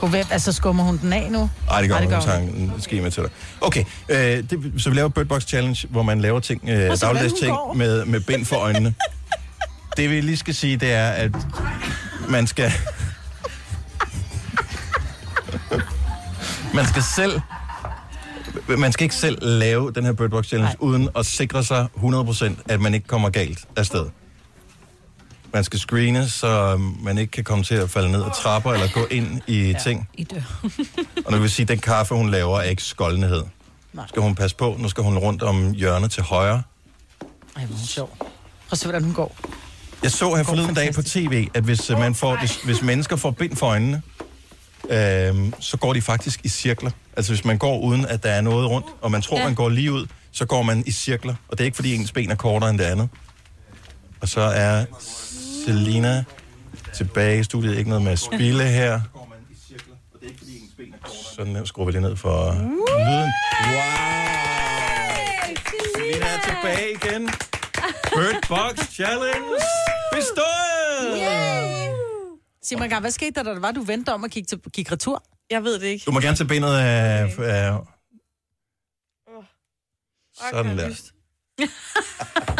God 0.00 0.10
hvem, 0.10 0.26
altså 0.30 0.52
skummer 0.52 0.84
hun 0.84 0.98
den 0.98 1.12
af 1.12 1.30
nu? 1.32 1.50
Nej, 1.66 1.80
det 1.80 1.90
gør 1.90 1.96
Ej, 1.96 2.02
hun. 2.02 2.10
det 2.12 2.18
Hun 2.18 2.26
gør 2.26 2.32
tager 2.32 2.38
en 2.38 2.72
ske 2.82 3.00
med 3.00 3.10
til 3.10 3.22
dig. 3.22 3.30
Okay, 3.60 3.84
øh, 4.08 4.16
det, 4.18 4.72
så 4.82 4.90
vi 4.90 4.96
laver 4.96 5.08
Bird 5.08 5.26
Box 5.26 5.42
Challenge, 5.46 5.86
hvor 5.90 6.02
man 6.02 6.20
laver 6.20 6.40
ting, 6.40 6.62
øh, 6.68 6.70
dagligdags 7.00 7.32
hun 7.32 7.38
ting 7.40 7.56
går. 7.56 7.72
med, 7.72 8.04
med 8.04 8.20
bind 8.20 8.44
for 8.46 8.56
øjnene. 8.56 8.94
det 9.96 10.10
vi 10.10 10.20
lige 10.20 10.36
skal 10.36 10.54
sige, 10.54 10.76
det 10.76 10.92
er, 10.92 11.08
at 11.10 11.30
man 12.28 12.46
skal... 12.46 12.72
man 16.74 16.86
skal 16.86 17.02
selv... 17.16 17.40
Man 18.78 18.92
skal 18.92 19.04
ikke 19.04 19.14
selv 19.14 19.38
lave 19.42 19.92
den 19.92 20.04
her 20.04 20.12
Bird 20.12 20.30
Box 20.30 20.46
Challenge, 20.46 20.68
Nej. 20.68 20.76
uden 20.88 21.08
at 21.16 21.26
sikre 21.26 21.64
sig 21.64 21.86
100%, 21.96 22.50
at 22.68 22.80
man 22.80 22.94
ikke 22.94 23.06
kommer 23.06 23.30
galt 23.30 23.58
afsted. 23.76 24.06
Man 25.52 25.64
skal 25.64 25.78
screene, 25.78 26.28
så 26.28 26.76
man 27.02 27.18
ikke 27.18 27.30
kan 27.30 27.44
komme 27.44 27.64
til 27.64 27.74
at 27.74 27.90
falde 27.90 28.12
ned 28.12 28.22
ad 28.22 28.42
trapper 28.42 28.72
eller 28.72 28.88
gå 28.92 29.06
ind 29.10 29.40
i 29.46 29.70
ja. 29.70 29.78
ting. 29.78 30.08
I 30.14 30.24
dør. 30.24 30.40
Og 31.26 31.32
nu 31.32 31.38
vil 31.38 31.50
sige, 31.50 31.64
at 31.64 31.68
den 31.68 31.78
kaffe, 31.78 32.14
hun 32.14 32.30
laver, 32.30 32.58
er 32.58 32.62
ikke 32.62 32.82
skoldnhed. 32.82 33.42
Nej. 33.92 34.08
Skal 34.08 34.22
hun 34.22 34.34
passe 34.34 34.56
på. 34.56 34.76
Nu 34.78 34.88
skal 34.88 35.04
hun 35.04 35.18
rundt 35.18 35.42
om 35.42 35.72
hjørnet 35.72 36.10
til 36.10 36.22
højre. 36.22 36.62
Ej, 37.56 37.64
hvor 37.64 37.76
sjov. 37.86 38.16
Prøv 38.18 38.28
at 38.72 38.78
se, 38.78 38.86
hvordan 38.86 39.04
hun 39.04 39.14
går. 39.14 39.36
Jeg 40.02 40.10
så 40.10 40.34
her 40.34 40.42
forleden 40.42 40.74
dag 40.74 40.94
på 40.94 41.02
tv, 41.02 41.48
at 41.54 41.62
hvis, 41.62 41.90
øh, 41.90 41.98
man 41.98 42.14
får, 42.14 42.36
hvis, 42.36 42.56
hvis 42.56 42.82
mennesker 42.82 43.16
får 43.16 43.30
bind 43.30 43.56
for 43.56 43.66
øjnene, 43.66 44.02
øhm, 44.90 45.54
så 45.60 45.76
går 45.76 45.92
de 45.92 46.02
faktisk 46.02 46.40
i 46.44 46.48
cirkler. 46.48 46.90
Altså 47.16 47.32
hvis 47.32 47.44
man 47.44 47.58
går 47.58 47.80
uden, 47.80 48.06
at 48.06 48.22
der 48.22 48.30
er 48.30 48.40
noget 48.40 48.70
rundt, 48.70 48.86
og 49.00 49.10
man 49.10 49.22
tror. 49.22 49.38
Ja. 49.38 49.44
man 49.44 49.54
går 49.54 49.68
lige 49.68 49.92
ud, 49.92 50.06
så 50.32 50.44
går 50.44 50.62
man 50.62 50.82
i 50.86 50.90
cirkler. 50.90 51.34
Og 51.48 51.58
det 51.58 51.60
er 51.60 51.64
ikke, 51.64 51.76
fordi 51.76 51.94
ens 51.94 52.12
ben 52.12 52.30
er 52.30 52.34
kortere 52.34 52.70
end 52.70 52.78
det 52.78 52.84
andet. 52.84 53.08
Og 54.20 54.28
så 54.28 54.40
er 54.40 54.84
Selina 55.70 56.24
tilbage 56.94 57.40
i 57.40 57.44
studiet. 57.44 57.78
Ikke 57.78 57.90
noget 57.90 58.04
med 58.04 58.12
at 58.12 58.18
spille 58.18 58.64
her. 58.64 59.00
Sådan 61.34 61.66
skruer 61.66 61.86
vi 61.86 61.92
lige 61.92 62.02
ned 62.02 62.16
for 62.16 62.52
lyden. 62.52 63.30
Wow! 63.72 63.90
Selina 65.96 66.26
er 66.26 66.40
tilbage 66.48 66.90
igen. 66.90 67.22
Bird 68.14 68.48
Box 68.48 68.92
Challenge 68.92 69.48
bestået! 70.12 71.20
Sig 72.62 72.78
mig 72.78 72.84
engang, 72.84 73.00
hvad 73.00 73.10
skete 73.10 73.32
der, 73.34 73.42
da 73.42 73.50
det 73.54 73.62
var, 73.62 73.72
du 73.72 73.82
vendte 73.82 74.12
om 74.12 74.22
og 74.22 74.30
gik, 74.30 74.48
til, 74.48 74.58
gik 74.72 74.92
retur? 74.92 75.24
Jeg 75.50 75.64
ved 75.64 75.80
det 75.80 75.86
ikke. 75.86 76.04
Du 76.06 76.10
må 76.10 76.20
gerne 76.20 76.36
tage 76.36 76.48
benet 76.48 76.74
af... 76.74 77.34
af 77.38 77.78
sådan 80.50 80.78
der. 80.78 80.94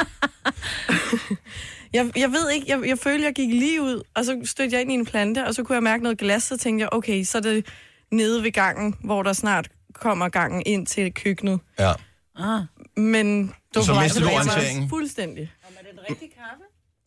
Jeg, 1.93 2.11
jeg 2.16 2.32
ved 2.32 2.51
ikke, 2.51 2.66
jeg, 2.68 2.88
jeg 2.88 2.99
følte, 2.99 3.24
jeg 3.24 3.34
gik 3.34 3.49
lige 3.49 3.82
ud, 3.82 4.03
og 4.16 4.24
så 4.24 4.41
stødte 4.45 4.74
jeg 4.74 4.82
ind 4.82 4.91
i 4.93 4.95
en 4.95 5.07
plante, 5.07 5.47
og 5.47 5.55
så 5.55 5.62
kunne 5.62 5.74
jeg 5.76 5.82
mærke 5.82 6.03
noget 6.03 6.18
glas, 6.18 6.43
så 6.43 6.57
tænkte 6.57 6.82
jeg, 6.82 6.88
okay, 6.93 7.24
så 7.24 7.38
er 7.38 7.43
det 7.43 7.66
nede 8.12 8.43
ved 8.43 8.53
gangen, 8.53 8.95
hvor 9.05 9.22
der 9.22 9.32
snart 9.32 9.68
kommer 9.95 10.28
gangen 10.28 10.62
ind 10.66 10.86
til 10.86 11.14
køkkenet. 11.14 11.61
Ja. 11.78 11.93
Ah. 12.38 12.62
Men 12.97 13.55
Så 13.74 13.86
på 13.86 13.93
vej 13.93 14.03
mistede 14.03 14.24
du 14.24 14.30
orienteringen? 14.30 14.88
Fuldstændig. 14.88 15.53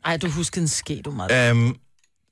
Ej, 0.06 0.18
du 0.18 0.28
husker 0.30 0.62
en 0.62 0.68
ske, 0.68 1.02
du 1.06 1.12
meget. 1.12 1.50
Øhm, 1.50 1.76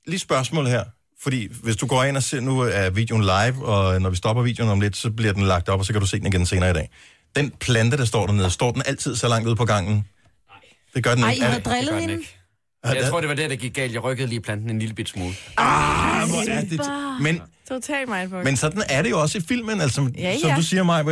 lige 0.06 0.18
spørgsmål 0.18 0.66
her. 0.66 0.84
Fordi 1.22 1.48
hvis 1.62 1.76
du 1.76 1.86
går 1.86 2.04
ind 2.04 2.16
og 2.16 2.22
ser, 2.22 2.40
nu 2.40 2.60
er 2.60 2.90
videoen 2.90 3.22
live, 3.22 3.66
og 3.66 4.00
når 4.00 4.10
vi 4.10 4.16
stopper 4.16 4.42
videoen 4.42 4.70
om 4.70 4.80
lidt, 4.80 4.96
så 4.96 5.10
bliver 5.10 5.32
den 5.32 5.42
lagt 5.42 5.68
op, 5.68 5.78
og 5.78 5.84
så 5.86 5.92
kan 5.92 6.00
du 6.00 6.06
se 6.06 6.18
den 6.18 6.26
igen 6.26 6.46
senere 6.46 6.70
i 6.70 6.72
dag. 6.72 6.90
Den 7.36 7.50
plante, 7.60 7.96
der 7.96 8.04
står 8.04 8.26
dernede, 8.26 8.50
står 8.50 8.72
den 8.72 8.82
altid 8.86 9.16
så 9.16 9.28
langt 9.28 9.46
ude 9.48 9.56
på 9.56 9.64
gangen? 9.64 9.94
Nej. 9.94 10.04
Det 10.94 11.04
gør 11.04 11.14
den 11.14 11.24
Ej, 11.24 11.30
ikke. 11.30 11.40
I 11.40 11.44
Er 11.44 11.48
havde 11.48 11.62
det- 11.62 11.66
drillet 11.70 11.92
Det 11.92 12.00
hende? 12.00 12.14
ikke. 12.14 12.38
Jeg 12.84 13.06
tror, 13.10 13.20
det 13.20 13.28
var 13.28 13.34
det, 13.34 13.50
der 13.50 13.56
gik 13.56 13.74
galt. 13.74 13.92
Jeg 13.92 14.04
rykkede 14.04 14.28
lige 14.28 14.40
planten 14.40 14.70
en 14.70 14.78
lille 14.78 14.94
bit 14.94 15.08
smule. 15.08 15.34
Ah, 15.56 16.28
hvor 16.28 16.50
er 16.50 16.60
det... 16.60 16.80
Men, 17.22 17.40
Total 17.68 18.08
mindfuck. 18.08 18.44
men 18.44 18.56
sådan 18.56 18.82
er 18.88 19.02
det 19.02 19.10
jo 19.10 19.20
også 19.20 19.38
i 19.38 19.40
filmen, 19.40 19.80
altså, 19.80 20.10
Ja, 20.18 20.38
som 20.38 20.50
ja. 20.50 20.56
du 20.56 20.62
siger, 20.62 20.82
Maja, 20.82 21.04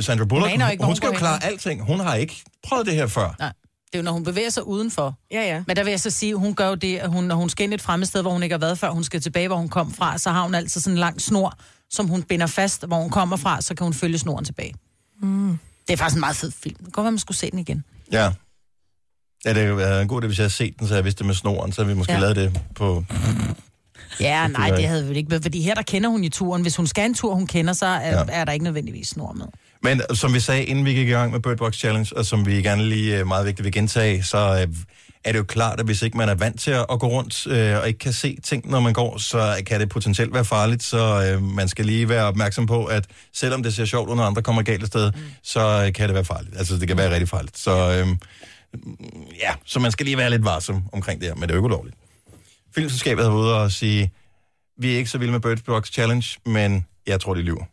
Sandra 0.00 0.24
Bullock, 0.24 0.50
Hun 0.52 0.70
ikke, 0.70 0.82
hun 0.82 0.86
hun 0.86 0.96
skal 0.96 1.06
jo 1.06 1.12
klare 1.12 1.38
hen. 1.42 1.52
alting. 1.52 1.82
Hun 1.86 2.00
har 2.00 2.14
ikke 2.14 2.42
prøvet 2.62 2.86
det 2.86 2.94
her 2.94 3.06
før. 3.06 3.34
Nej. 3.38 3.52
Det 3.86 3.98
er 3.98 3.98
jo, 3.98 4.04
når 4.04 4.12
hun 4.12 4.24
bevæger 4.24 4.50
sig 4.50 4.66
udenfor. 4.66 5.18
Ja, 5.30 5.42
ja. 5.42 5.62
Men 5.66 5.76
der 5.76 5.84
vil 5.84 5.90
jeg 5.90 6.00
så 6.00 6.10
sige, 6.10 6.34
hun 6.34 6.54
gør 6.54 6.68
jo 6.68 6.74
det, 6.74 6.96
at 6.96 7.08
hun, 7.10 7.24
når 7.24 7.34
hun 7.34 7.50
skal 7.50 7.64
ind 7.64 7.74
et 7.74 7.82
fremmed 7.82 8.06
sted, 8.06 8.22
hvor 8.22 8.30
hun 8.30 8.42
ikke 8.42 8.52
har 8.52 8.58
været 8.60 8.78
før, 8.78 8.90
hun 8.90 9.04
skal 9.04 9.20
tilbage, 9.20 9.48
hvor 9.48 9.56
hun 9.56 9.68
kom 9.68 9.92
fra, 9.94 10.18
så 10.18 10.30
har 10.30 10.42
hun 10.42 10.54
altid 10.54 10.80
sådan 10.80 10.94
en 10.94 10.98
lang 10.98 11.20
snor, 11.20 11.58
som 11.90 12.06
hun 12.08 12.22
binder 12.22 12.46
fast, 12.46 12.86
hvor 12.86 12.96
hun 12.96 13.10
kommer 13.10 13.36
fra, 13.36 13.60
så 13.60 13.74
kan 13.74 13.84
hun 13.84 13.94
følge 13.94 14.18
snoren 14.18 14.44
tilbage. 14.44 14.74
Mm. 15.22 15.58
Det 15.86 15.92
er 15.92 15.96
faktisk 15.96 16.14
en 16.16 16.20
meget 16.20 16.36
fed 16.36 16.50
film. 16.62 16.74
Det 16.76 16.84
kan 16.84 16.90
godt 16.92 17.04
være, 17.04 17.12
man 17.12 17.18
skulle 17.18 17.38
se 17.38 17.50
den 17.50 17.58
igen. 17.58 17.84
Ja. 18.12 18.30
Ja, 19.44 19.50
det 19.54 19.62
havde 19.62 19.76
været 19.76 20.02
en 20.02 20.08
god 20.08 20.22
idé, 20.22 20.26
hvis 20.26 20.38
jeg 20.38 20.42
havde 20.42 20.52
set 20.54 20.74
den, 20.78 20.88
så 20.88 20.94
jeg 20.94 21.04
vidste 21.04 21.18
det 21.18 21.26
med 21.26 21.34
snoren, 21.34 21.72
så 21.72 21.82
havde 21.82 21.94
vi 21.94 21.98
måske 21.98 22.12
ja. 22.12 22.18
Lavet 22.18 22.36
det 22.36 22.60
på... 22.74 23.04
Ja, 24.20 24.48
nej, 24.48 24.70
det 24.70 24.84
havde 24.88 25.02
vi 25.02 25.08
vel 25.08 25.16
ikke. 25.16 25.30
været, 25.30 25.42
Fordi 25.42 25.60
her 25.62 25.74
der 25.74 25.82
kender 25.82 26.08
hun 26.10 26.24
i 26.24 26.28
turen. 26.28 26.62
Hvis 26.62 26.76
hun 26.76 26.86
skal 26.86 27.04
en 27.04 27.14
tur, 27.14 27.34
hun 27.34 27.46
kender, 27.46 27.72
så 27.72 27.86
er, 27.86 28.10
Ja. 28.18 28.24
er 28.28 28.44
der 28.44 28.52
ikke 28.52 28.64
nødvendigvis 28.64 29.08
snor 29.08 29.32
med. 29.32 29.46
Men 29.82 30.00
øh, 30.10 30.16
som 30.16 30.34
vi 30.34 30.40
sagde, 30.40 30.64
inden 30.64 30.84
vi 30.84 30.92
gik 30.94 31.08
i 31.08 31.10
gang 31.10 31.32
med 31.32 31.40
Bird 31.40 31.56
Box 31.56 31.74
Challenge, 31.74 32.16
og 32.16 32.26
som 32.26 32.46
vi 32.46 32.62
gerne 32.62 32.84
lige 32.88 33.18
øh, 33.18 33.26
meget 33.26 33.46
vigtigt 33.46 33.64
vil 33.64 33.72
gentage, 33.72 34.22
så 34.22 34.38
øh, 34.38 34.74
er 35.24 35.32
det 35.32 35.38
jo 35.38 35.44
klart, 35.44 35.80
at 35.80 35.86
hvis 35.86 36.02
ikke 36.02 36.16
man 36.16 36.28
er 36.28 36.34
vant 36.34 36.60
til 36.60 36.70
at 36.70 36.86
gå 37.00 37.06
rundt 37.08 37.46
øh, 37.46 37.78
og 37.78 37.88
ikke 37.88 37.98
kan 37.98 38.12
se 38.12 38.38
ting, 38.44 38.70
når 38.70 38.80
man 38.80 38.92
går, 38.92 39.18
så 39.18 39.62
kan 39.66 39.80
det 39.80 39.88
potentielt 39.88 40.34
være 40.34 40.44
farligt. 40.44 40.82
Så 40.82 41.30
øh, 41.32 41.42
man 41.42 41.68
skal 41.68 41.84
lige 41.86 42.08
være 42.08 42.24
opmærksom 42.24 42.66
på, 42.66 42.84
at 42.84 43.04
selvom 43.34 43.62
det 43.62 43.74
ser 43.74 43.84
sjovt 43.84 44.10
ud, 44.10 44.16
når 44.16 44.24
andre 44.24 44.42
kommer 44.42 44.62
galt 44.62 44.82
af 44.82 44.86
sted, 44.86 45.12
mm. 45.12 45.18
så 45.42 45.84
øh, 45.86 45.92
kan 45.92 46.08
det 46.08 46.14
være 46.14 46.24
farligt. 46.24 46.56
Altså, 46.58 46.76
det 46.76 46.88
kan 46.88 46.96
være 46.96 47.10
rigtig 47.10 47.28
farligt. 47.28 47.58
Så 47.58 47.92
øh, 48.00 48.06
ja, 49.40 49.54
så 49.64 49.78
man 49.80 49.92
skal 49.92 50.06
lige 50.06 50.16
være 50.16 50.30
lidt 50.30 50.44
varsom 50.44 50.82
omkring 50.92 51.20
det 51.20 51.28
her, 51.28 51.34
men 51.34 51.42
det 51.42 51.50
er 51.50 51.54
jo 51.54 51.58
ikke 51.58 51.64
ulovligt. 51.64 51.96
Filmselskabet 52.74 53.24
har 53.24 53.30
været 53.30 53.42
ude 53.42 53.60
og 53.62 53.72
sige, 53.72 54.12
vi 54.78 54.92
er 54.92 54.96
ikke 54.96 55.10
så 55.10 55.18
vilde 55.18 55.32
med 55.32 55.40
Bird 55.40 55.58
Box 55.66 55.92
Challenge, 55.92 56.26
men 56.46 56.86
jeg 57.06 57.20
tror, 57.20 57.34
de 57.34 57.42
lyver. 57.42 57.64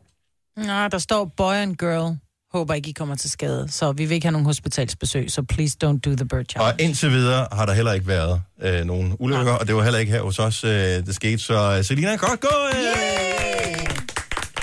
Nej, 0.57 0.87
der 0.87 0.97
står 0.97 1.25
boy 1.37 1.53
and 1.53 1.75
girl. 1.75 2.17
Håber 2.53 2.73
ikke, 2.73 2.89
I 2.89 2.91
kommer 2.91 3.15
til 3.15 3.29
skade. 3.29 3.67
Så 3.71 3.91
vi 3.91 4.05
vil 4.05 4.15
ikke 4.15 4.25
have 4.25 4.31
nogen 4.31 4.45
hospitalsbesøg, 4.45 5.31
så 5.31 5.43
please 5.43 5.77
don't 5.83 5.99
do 5.99 6.15
the 6.15 6.25
bird 6.25 6.45
challenge. 6.49 6.73
Og 6.73 6.81
indtil 6.81 7.11
videre 7.11 7.47
har 7.51 7.65
der 7.65 7.73
heller 7.73 7.93
ikke 7.93 8.07
været 8.07 8.41
øh, 8.61 8.85
nogen 8.85 9.15
ulykker, 9.19 9.53
og 9.53 9.67
det 9.67 9.75
var 9.75 9.83
heller 9.83 9.99
ikke 9.99 10.11
her 10.11 10.21
hos 10.21 10.39
os, 10.39 10.63
øh, 10.63 10.71
det 10.71 11.15
skete. 11.15 11.37
Så 11.37 11.75
øh, 11.77 11.83
Selina, 11.83 12.15
godt 12.15 12.39
gået! 12.39 12.75
Yeah! 12.75 13.87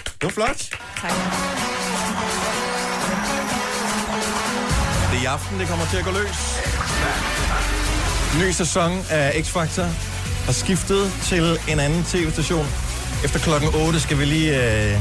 Det 0.02 0.22
var 0.22 0.28
flot. 0.28 0.70
Tak. 1.00 1.77
Det 5.18 5.24
i 5.24 5.26
aften, 5.26 5.60
det 5.60 5.68
kommer 5.68 5.86
til 5.86 5.96
at 5.96 6.04
gå 6.04 6.10
løs. 6.10 6.38
Ny 8.40 8.50
sæson 8.50 8.92
af 9.10 9.30
X-Factor 9.30 9.82
har 10.44 10.52
skiftet 10.52 11.12
til 11.22 11.58
en 11.68 11.80
anden 11.80 12.04
tv-station. 12.04 12.66
Efter 13.24 13.38
klokken 13.38 13.70
8 13.74 14.00
skal 14.00 14.18
vi 14.18 14.24
lige 14.24 14.50
øh, 14.92 14.98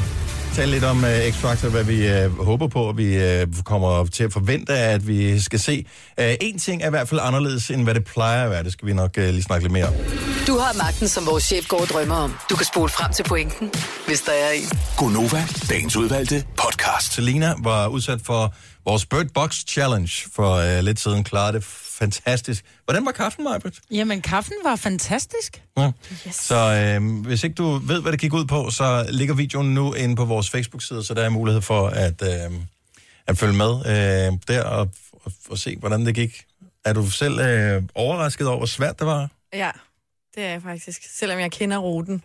tale 0.53 0.71
lidt 0.71 0.83
om 0.83 1.05
øh, 1.05 1.27
X-Factor, 1.27 1.69
hvad 1.69 1.83
vi 1.83 2.07
øh, 2.07 2.39
håber 2.39 2.67
på, 2.67 2.89
at 2.89 2.97
vi 2.97 3.15
øh, 3.15 3.47
kommer 3.65 4.05
til 4.05 4.23
at 4.23 4.33
forvente, 4.33 4.73
at 4.73 5.07
vi 5.07 5.39
skal 5.39 5.59
se. 5.59 5.85
Øh, 6.19 6.33
en 6.41 6.59
ting 6.59 6.81
er 6.83 6.87
i 6.87 6.89
hvert 6.89 7.09
fald 7.09 7.19
anderledes, 7.23 7.69
end 7.69 7.83
hvad 7.83 7.93
det 7.95 8.05
plejer 8.05 8.43
at 8.43 8.51
være. 8.51 8.63
Det 8.63 8.71
skal 8.71 8.87
vi 8.87 8.93
nok 8.93 9.17
øh, 9.17 9.29
lige 9.29 9.43
snakke 9.43 9.63
lidt 9.63 9.73
mere 9.73 9.85
om. 9.85 9.93
Du 10.47 10.57
har 10.57 10.73
magten, 10.77 11.07
som 11.07 11.25
vores 11.25 11.43
chef 11.43 11.67
går 11.67 11.81
og 11.81 11.87
drømmer 11.87 12.15
om. 12.15 12.33
Du 12.49 12.55
kan 12.55 12.65
spole 12.65 12.89
frem 12.89 13.13
til 13.13 13.23
pointen, 13.23 13.71
hvis 14.07 14.21
der 14.21 14.31
er 14.31 14.51
en. 14.51 14.69
Gonova, 14.97 15.43
dagens 15.69 15.95
udvalgte 15.95 16.43
podcast. 16.57 17.13
Selina 17.13 17.53
var 17.59 17.87
udsat 17.87 18.19
for 18.25 18.53
vores 18.87 19.05
Bird 19.05 19.27
Box 19.33 19.65
Challenge 19.67 20.11
for 20.33 20.51
øh, 20.53 20.83
lidt 20.83 20.99
siden. 20.99 21.23
Klarede 21.23 21.53
det 21.53 21.63
fantastisk. 21.99 22.65
Hvordan 22.85 23.05
var 23.05 23.11
kaffen, 23.11 23.43
Majbrit? 23.43 23.79
Jamen, 23.91 24.21
kaffen 24.21 24.53
var 24.63 24.75
fantastisk. 24.75 25.63
Ja. 25.77 25.91
Yes. 26.27 26.35
Så 26.35 26.55
øh, 26.55 27.25
hvis 27.25 27.43
ikke 27.43 27.53
du 27.53 27.77
ved, 27.77 28.01
hvad 28.01 28.11
det 28.11 28.19
gik 28.19 28.33
ud 28.33 28.45
på, 28.45 28.69
så 28.69 29.05
ligger 29.09 29.35
videoen 29.35 29.73
nu 29.73 29.93
inde 29.93 30.15
på 30.15 30.25
vores 30.25 30.49
Facebook-side, 30.49 31.03
så 31.03 31.13
der 31.13 31.23
er 31.23 31.29
mulighed 31.29 31.61
for 31.61 31.87
at, 31.87 32.21
øh, 32.21 32.59
at 33.27 33.37
følge 33.37 33.53
med 33.53 33.69
øh, 33.85 34.39
der 34.47 34.63
og, 34.63 34.89
og, 35.11 35.31
og 35.49 35.57
se, 35.57 35.77
hvordan 35.77 36.05
det 36.05 36.15
gik. 36.15 36.43
Er 36.85 36.93
du 36.93 37.09
selv 37.09 37.39
øh, 37.39 37.83
overrasket 37.95 38.47
over, 38.47 38.57
hvor 38.57 38.65
svært 38.65 38.99
det 38.99 39.07
var? 39.07 39.29
Ja, 39.53 39.71
det 40.35 40.43
er 40.43 40.49
jeg 40.49 40.61
faktisk. 40.61 41.01
Selvom 41.17 41.39
jeg 41.39 41.51
kender 41.51 41.77
ruten. 41.77 42.23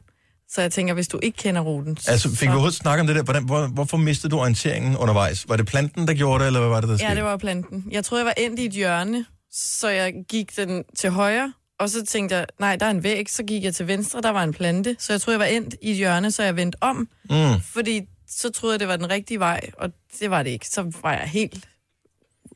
Så 0.55 0.61
jeg 0.61 0.73
tænker, 0.73 0.95
hvis 0.95 1.09
du 1.09 1.19
ikke 1.23 1.37
kender 1.37 1.61
ruten... 1.61 1.97
Altså, 2.09 2.29
fik 2.29 2.41
vi 2.43 2.47
overhovedet 2.49 2.75
snakket 2.79 3.01
om 3.01 3.07
det 3.07 3.17
der? 3.17 3.23
Hvordan, 3.23 3.45
hvor, 3.45 3.67
hvorfor 3.67 3.97
mistede 3.97 4.31
du 4.31 4.39
orienteringen 4.39 4.97
undervejs? 4.97 5.49
Var 5.49 5.57
det 5.57 5.67
planten, 5.67 6.09
der 6.09 6.15
gjorde 6.15 6.39
det, 6.41 6.47
eller 6.47 6.61
hvad 6.61 6.69
var 6.69 6.81
det, 6.81 6.89
der 6.89 6.97
skete? 6.97 7.09
Ja, 7.09 7.15
det 7.15 7.25
var 7.25 7.37
planten. 7.37 7.85
Jeg 7.91 8.05
troede, 8.05 8.21
jeg 8.25 8.27
var 8.27 8.45
endt 8.45 8.61
i 8.61 8.65
et 8.67 8.73
hjørne, 8.73 9.25
så 9.53 9.89
jeg 9.89 10.13
gik 10.29 10.57
den 10.57 10.85
til 10.99 11.11
højre, 11.11 11.53
og 11.81 11.91
så 11.91 12.05
tænkte 12.05 12.37
jeg, 12.37 12.47
nej, 12.61 12.77
der 12.77 12.87
er 12.87 12.91
en 12.91 13.03
væg. 13.03 13.31
Så 13.31 13.43
gik 13.43 13.65
jeg 13.65 13.75
til 13.75 13.87
venstre, 13.87 14.21
der 14.21 14.31
var 14.31 14.43
en 14.45 14.53
plante. 14.55 14.97
Så 14.99 15.13
jeg 15.13 15.21
troede, 15.21 15.35
jeg 15.41 15.51
var 15.51 15.57
endt 15.57 15.75
i 15.83 15.91
et 15.91 15.97
hjørne, 15.97 16.31
så 16.31 16.43
jeg 16.43 16.57
vendte 16.57 16.77
om. 16.81 17.09
Mm. 17.31 17.61
Fordi 17.65 18.01
så 18.29 18.51
troede 18.51 18.73
jeg, 18.75 18.81
det 18.81 18.89
var 18.89 18.97
den 18.97 19.11
rigtige 19.11 19.39
vej, 19.41 19.61
og 19.79 19.91
det 20.21 20.31
var 20.31 20.43
det 20.43 20.51
ikke. 20.51 20.69
Så 20.69 20.93
var 21.03 21.13
jeg 21.13 21.29
helt 21.29 21.69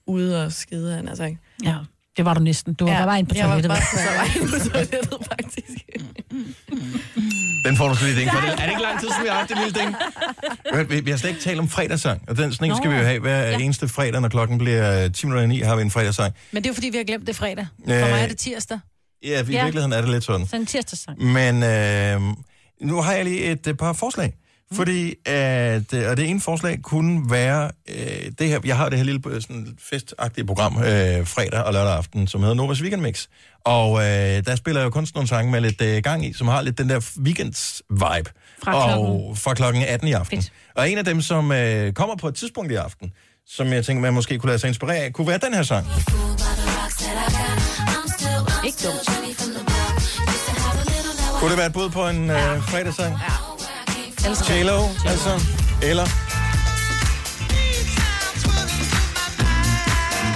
ude 0.06 0.44
og 0.44 0.52
skide, 0.52 0.94
han 0.94 1.08
altså 1.08 1.24
ikke. 1.24 1.38
Ja, 1.64 1.76
det 2.16 2.24
var 2.24 2.34
du 2.34 2.40
næsten. 2.40 2.74
Du 2.74 2.84
var 2.84 2.92
Ja, 2.92 2.98
ja, 2.98 3.04
bare 3.06 3.18
inde 3.18 3.28
på 3.28 3.36
jeg 3.36 3.48
var 3.48 3.52
toilettet. 3.52 3.70
bare 3.70 3.80
så 3.82 3.96
var 4.16 4.42
inde 4.42 4.52
på 4.52 4.68
toilettet, 4.70 5.26
faktisk. 5.40 5.76
Den 7.66 7.76
får 7.76 7.88
du 7.88 7.94
lige 8.04 8.20
ding 8.20 8.30
for. 8.32 8.40
Det 8.40 8.50
er 8.50 8.56
det 8.56 8.68
ikke 8.68 8.82
lang 8.82 9.00
tid 9.00 9.08
siden, 9.08 9.22
vi 9.22 9.28
har 9.28 9.36
haft 9.36 9.48
det 9.50 9.58
lille 9.64 9.80
ding? 9.80 9.96
Vi, 10.90 11.00
vi 11.00 11.10
har 11.10 11.18
slet 11.18 11.30
ikke 11.30 11.42
talt 11.42 11.58
om 11.58 11.68
fredagssang, 11.68 12.22
og 12.28 12.36
den 12.36 12.52
sådan 12.52 12.70
en 12.70 12.76
skal 12.76 12.90
vi 12.90 12.96
jo 12.96 13.02
have 13.02 13.20
hver 13.20 13.42
ja. 13.42 13.58
eneste 13.58 13.88
fredag, 13.88 14.20
når 14.20 14.28
klokken 14.28 14.58
bliver 14.58 15.08
10 15.08 15.26
minutter 15.26 15.44
i 15.44 15.46
9, 15.46 15.60
har 15.60 15.76
vi 15.76 15.82
en 15.82 15.90
fredagssang. 15.90 16.34
Men 16.52 16.62
det 16.62 16.68
er 16.68 16.70
jo 16.70 16.74
fordi, 16.74 16.88
vi 16.88 16.96
har 16.96 17.04
glemt 17.04 17.26
det 17.26 17.36
fredag. 17.36 17.66
For 17.84 17.92
Øh, 17.94 18.00
mig 18.10 18.22
er 18.22 18.26
det 18.28 18.36
tirsdag. 18.38 18.78
Ja, 19.22 19.28
i 19.28 19.32
Ja. 19.32 19.42
virkeligheden 19.42 19.92
er 19.92 20.00
det 20.00 20.10
lidt 20.10 20.24
sådan. 20.24 20.46
Så 20.46 20.56
en 20.56 20.66
tirsdagssang. 20.66 21.22
Men 21.22 21.62
øh, 21.62 22.20
nu 22.80 23.02
har 23.02 23.12
jeg 23.12 23.24
lige 23.24 23.44
et, 23.44 23.76
par 23.78 23.92
forslag. 23.92 24.32
Fordi, 24.72 25.14
at, 25.26 25.94
øh, 25.94 26.10
og 26.10 26.16
det 26.16 26.28
ene 26.30 26.40
forslag 26.40 26.78
kunne 26.82 27.30
være, 27.30 27.70
øh, 27.88 28.30
det 28.38 28.48
her, 28.48 28.60
jeg 28.64 28.76
har 28.76 28.88
det 28.88 28.98
her 28.98 29.04
lille 29.04 29.20
øh, 29.26 29.40
sådan 29.42 29.78
festagtige 29.90 30.44
program 30.46 30.76
øh, 30.78 31.26
fredag 31.26 31.62
og 31.62 31.72
lørdag 31.72 31.92
aften, 31.96 32.26
som 32.26 32.40
hedder 32.40 32.54
Novas 32.54 32.82
Weekend 32.82 33.02
Mix. 33.02 33.26
Og 33.66 33.98
øh, 34.00 34.44
der 34.46 34.56
spiller 34.56 34.80
jeg 34.80 34.84
jo 34.86 34.90
kun 34.90 35.06
nogle 35.14 35.28
sange 35.28 35.52
med 35.52 35.60
lidt 35.60 35.80
øh, 35.82 36.02
gang 36.02 36.26
i, 36.26 36.32
som 36.32 36.48
har 36.48 36.62
lidt 36.62 36.78
den 36.78 36.88
der 36.88 37.00
weekends-vibe. 37.00 38.30
Fra 38.64 38.74
og 38.74 38.88
klokken- 38.88 39.36
fra 39.36 39.54
klokken 39.54 39.82
18 39.82 40.08
i 40.08 40.12
aften. 40.12 40.42
Fedt. 40.42 40.52
Og 40.74 40.90
en 40.90 40.98
af 40.98 41.04
dem, 41.04 41.20
som 41.20 41.52
øh, 41.52 41.92
kommer 41.92 42.16
på 42.16 42.28
et 42.28 42.34
tidspunkt 42.34 42.72
i 42.72 42.74
aften, 42.74 43.12
som 43.48 43.66
jeg 43.72 43.84
tænker, 43.84 44.00
man 44.02 44.14
måske 44.14 44.38
kunne 44.38 44.48
lade 44.48 44.58
sig 44.58 44.68
inspirere 44.68 44.96
af, 44.96 45.12
kunne 45.12 45.26
være 45.26 45.38
den 45.38 45.54
her 45.54 45.62
sang. 45.62 45.86
Ikke 48.64 48.78
dumt. 48.84 49.08
Kunne 51.40 51.50
det 51.50 51.58
være 51.58 51.66
et 51.66 51.72
bud 51.72 51.90
på 51.90 52.08
en 52.08 52.30
øh, 52.30 52.62
fredagssang? 52.62 53.16
Ja. 54.24 54.32
J-Lo, 54.54 54.82
altså. 55.06 55.40
Eller... 55.82 56.06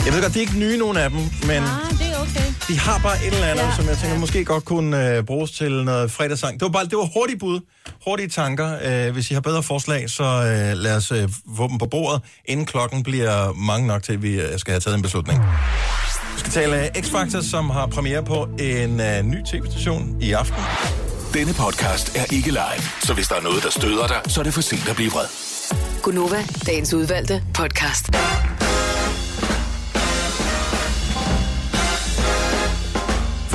Jeg 0.07 0.13
ved 0.15 0.23
godt, 0.23 0.33
det 0.35 0.37
er 0.37 0.41
ikke 0.41 0.59
nye, 0.59 0.79
nogen 0.79 0.97
af 0.97 1.11
dem, 1.11 1.19
men 1.47 1.63
okay. 1.63 1.90
De 2.71 2.79
har 2.79 2.99
bare 2.99 3.17
et 3.27 3.35
eller 3.35 3.47
andet, 3.47 3.63
ja, 3.63 3.69
Ja, 3.69 3.77
som 3.77 3.87
jeg 3.89 3.99
tænker 3.99 4.19
måske 4.19 4.45
godt 4.45 4.65
kunne 4.65 5.17
øh, 5.17 5.25
bruges 5.25 5.51
til 5.51 5.73
noget 5.85 6.11
fredagssang. 6.11 6.55
Det 6.55 6.63
var 6.63 6.69
bare 6.69 6.85
det 6.85 6.99
var 6.99 7.09
hurtige 7.15 7.39
bud, 7.39 7.61
hurtige 8.05 8.29
tanker. 8.29 8.79
Øh, 8.85 9.13
hvis 9.13 9.31
I 9.31 9.35
har 9.35 9.41
bedre 9.41 9.63
forslag, 9.63 10.11
så 10.11 10.25
øh, 10.25 10.77
lad 10.79 10.97
os 10.97 11.13
øh, 11.13 11.29
få 11.57 11.69
dem 11.69 11.79
på 11.79 11.87
bordet, 11.87 12.23
inden 12.45 12.67
klokken 12.67 13.03
bliver 13.03 13.53
mange 13.53 13.87
nok 13.87 14.03
til, 14.03 14.13
at 14.13 14.23
vi 14.23 14.41
øh, 14.41 14.59
skal 14.59 14.73
have 14.73 14.81
taget 14.81 14.97
en 14.97 15.03
beslutning. 15.03 15.41
Vi 16.35 16.41
skal 16.41 16.53
tale 16.53 16.91
X-Factor, 16.97 17.51
som 17.51 17.71
har 17.71 17.87
premiere 17.87 18.25
på 18.25 18.49
en 18.59 19.01
øh, 19.01 19.23
ny 19.23 19.37
tv-station 19.47 20.17
i 20.21 20.33
aften. 20.33 20.63
Denne 21.35 21.55
podcast 21.55 22.17
er 22.17 22.25
ikke 22.35 22.49
live, 22.51 22.83
så 23.03 23.15
hvis 23.15 23.29
der 23.29 23.35
er 23.35 23.43
noget, 23.43 23.63
der 23.63 23.71
støder 23.71 24.07
dig, 24.07 24.21
så 24.27 24.41
er 24.41 24.45
det 24.45 24.55
for 24.55 24.61
sent 24.61 24.89
at 24.89 24.97
blive 24.97 25.11
vred. 25.11 25.27
Gunova, 26.03 26.45
dagens 26.67 26.95
udvalgte 26.95 27.43
podcast. 27.55 28.11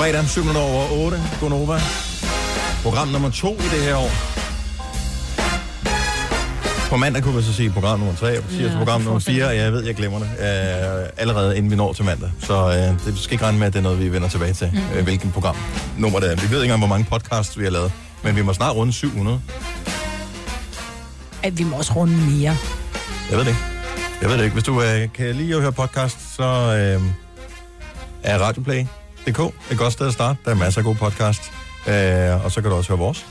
Fredag 0.06 0.30
7 0.30 0.42
over 0.56 1.06
8, 1.06 1.18
Gonova. 1.40 1.80
Program 2.84 3.08
nummer 3.08 3.30
to 3.30 3.54
i 3.54 3.68
det 3.74 3.84
her 3.84 3.96
år. 3.96 4.12
På 6.90 6.98
mandag 6.98 7.24
kunne 7.24 7.36
vi 7.36 7.42
så 7.42 7.54
sige 7.54 7.70
program 7.70 8.00
nummer 8.00 8.16
3, 8.16 8.38
og 8.38 8.44
på 8.44 8.50
tirsdag 8.50 8.72
Ja, 8.72 8.78
program 8.78 9.02
nummer 9.02 9.20
4, 9.20 9.46
og 9.46 9.58
jeg 9.58 9.74
ved, 9.74 9.84
jeg 9.84 9.96
glemmer 9.96 10.20
det 10.20 10.28
øh, 10.40 11.10
allerede 11.18 11.58
inden 11.58 11.72
vi 11.72 11.76
når 11.76 11.94
til 11.94 12.06
mandag. 12.06 12.32
Så 12.40 12.54
øh, 12.54 13.06
det 13.06 13.20
skal 13.20 13.34
ikke 13.34 13.46
regne 13.46 13.60
med, 13.60 13.68
at 13.68 13.74
det 13.74 13.80
er 13.80 13.84
noget, 13.84 14.00
vi 14.00 14.12
vender 14.12 14.30
tilbage 14.30 14.54
til, 14.54 14.70
mm. 14.74 14.98
øh, 14.98 15.04
hvilken 15.04 15.32
program 15.32 15.56
nummer 15.98 16.20
det 16.20 16.32
er. 16.32 16.36
Vi 16.36 16.42
ved 16.42 16.62
ikke 16.62 16.64
engang, 16.64 16.80
hvor 16.80 16.96
mange 16.98 17.06
podcasts 17.10 17.60
vi 17.60 17.64
har 17.64 17.72
lavet, 17.72 17.92
men 18.24 18.36
vi 18.36 18.42
må 18.42 18.54
snart 18.54 18.76
runde 18.76 18.94
700. 18.94 19.42
At 21.44 21.58
vi 21.58 21.64
må 21.64 21.78
også 21.78 21.94
runde 21.96 22.14
mere. 22.14 22.58
Jeg 23.30 23.38
ved 23.38 23.40
det 23.40 23.48
ikke. 23.48 23.62
Jeg 24.22 24.30
ved 24.30 24.38
det 24.38 24.44
ikke. 24.44 24.54
Hvis 24.54 24.64
du 24.64 24.82
øh, 24.82 25.14
kan 25.14 25.36
lide 25.36 25.56
at 25.56 25.62
høre 25.62 25.72
podcast, 25.72 26.36
så 26.36 26.44
øh, 26.44 27.02
er 28.24 28.38
radioplay.dk 29.28 29.72
et 29.72 29.78
godt 29.78 29.94
sted 29.94 30.08
at 30.08 30.14
starte. 30.14 30.40
Der 30.46 30.52
er 30.52 30.56
masser 30.56 30.82
af 30.82 30.86
gode 30.86 30.98
podcast. 30.98 31.42
Øh, 31.88 32.46
og 32.46 32.52
så 32.52 32.62
kan 32.62 32.72
du 32.72 32.78
også 32.78 32.90
høre 32.90 33.00
vores. 33.00 33.26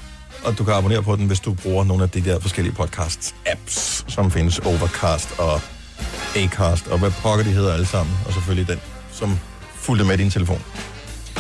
Og 0.45 0.59
du 0.59 0.64
kan 0.64 0.74
abonnere 0.74 1.03
på 1.03 1.16
den, 1.16 1.26
hvis 1.26 1.40
du 1.40 1.55
bruger 1.55 1.84
nogle 1.84 2.03
af 2.03 2.11
de 2.11 2.24
der 2.24 2.40
forskellige 2.40 2.74
podcast-apps, 2.74 4.05
som 4.09 4.30
findes. 4.30 4.59
Overcast 4.59 5.38
og 5.38 5.61
Acast 6.36 6.86
og 6.86 6.99
hvad 6.99 7.11
pokker 7.11 7.45
de 7.45 7.51
hedder 7.51 7.72
alle 7.72 7.86
sammen. 7.86 8.14
Og 8.26 8.32
selvfølgelig 8.32 8.68
den, 8.68 8.80
som 9.12 9.38
fulgte 9.74 10.05
med 10.05 10.18
din 10.18 10.30
telefon. 10.30 10.62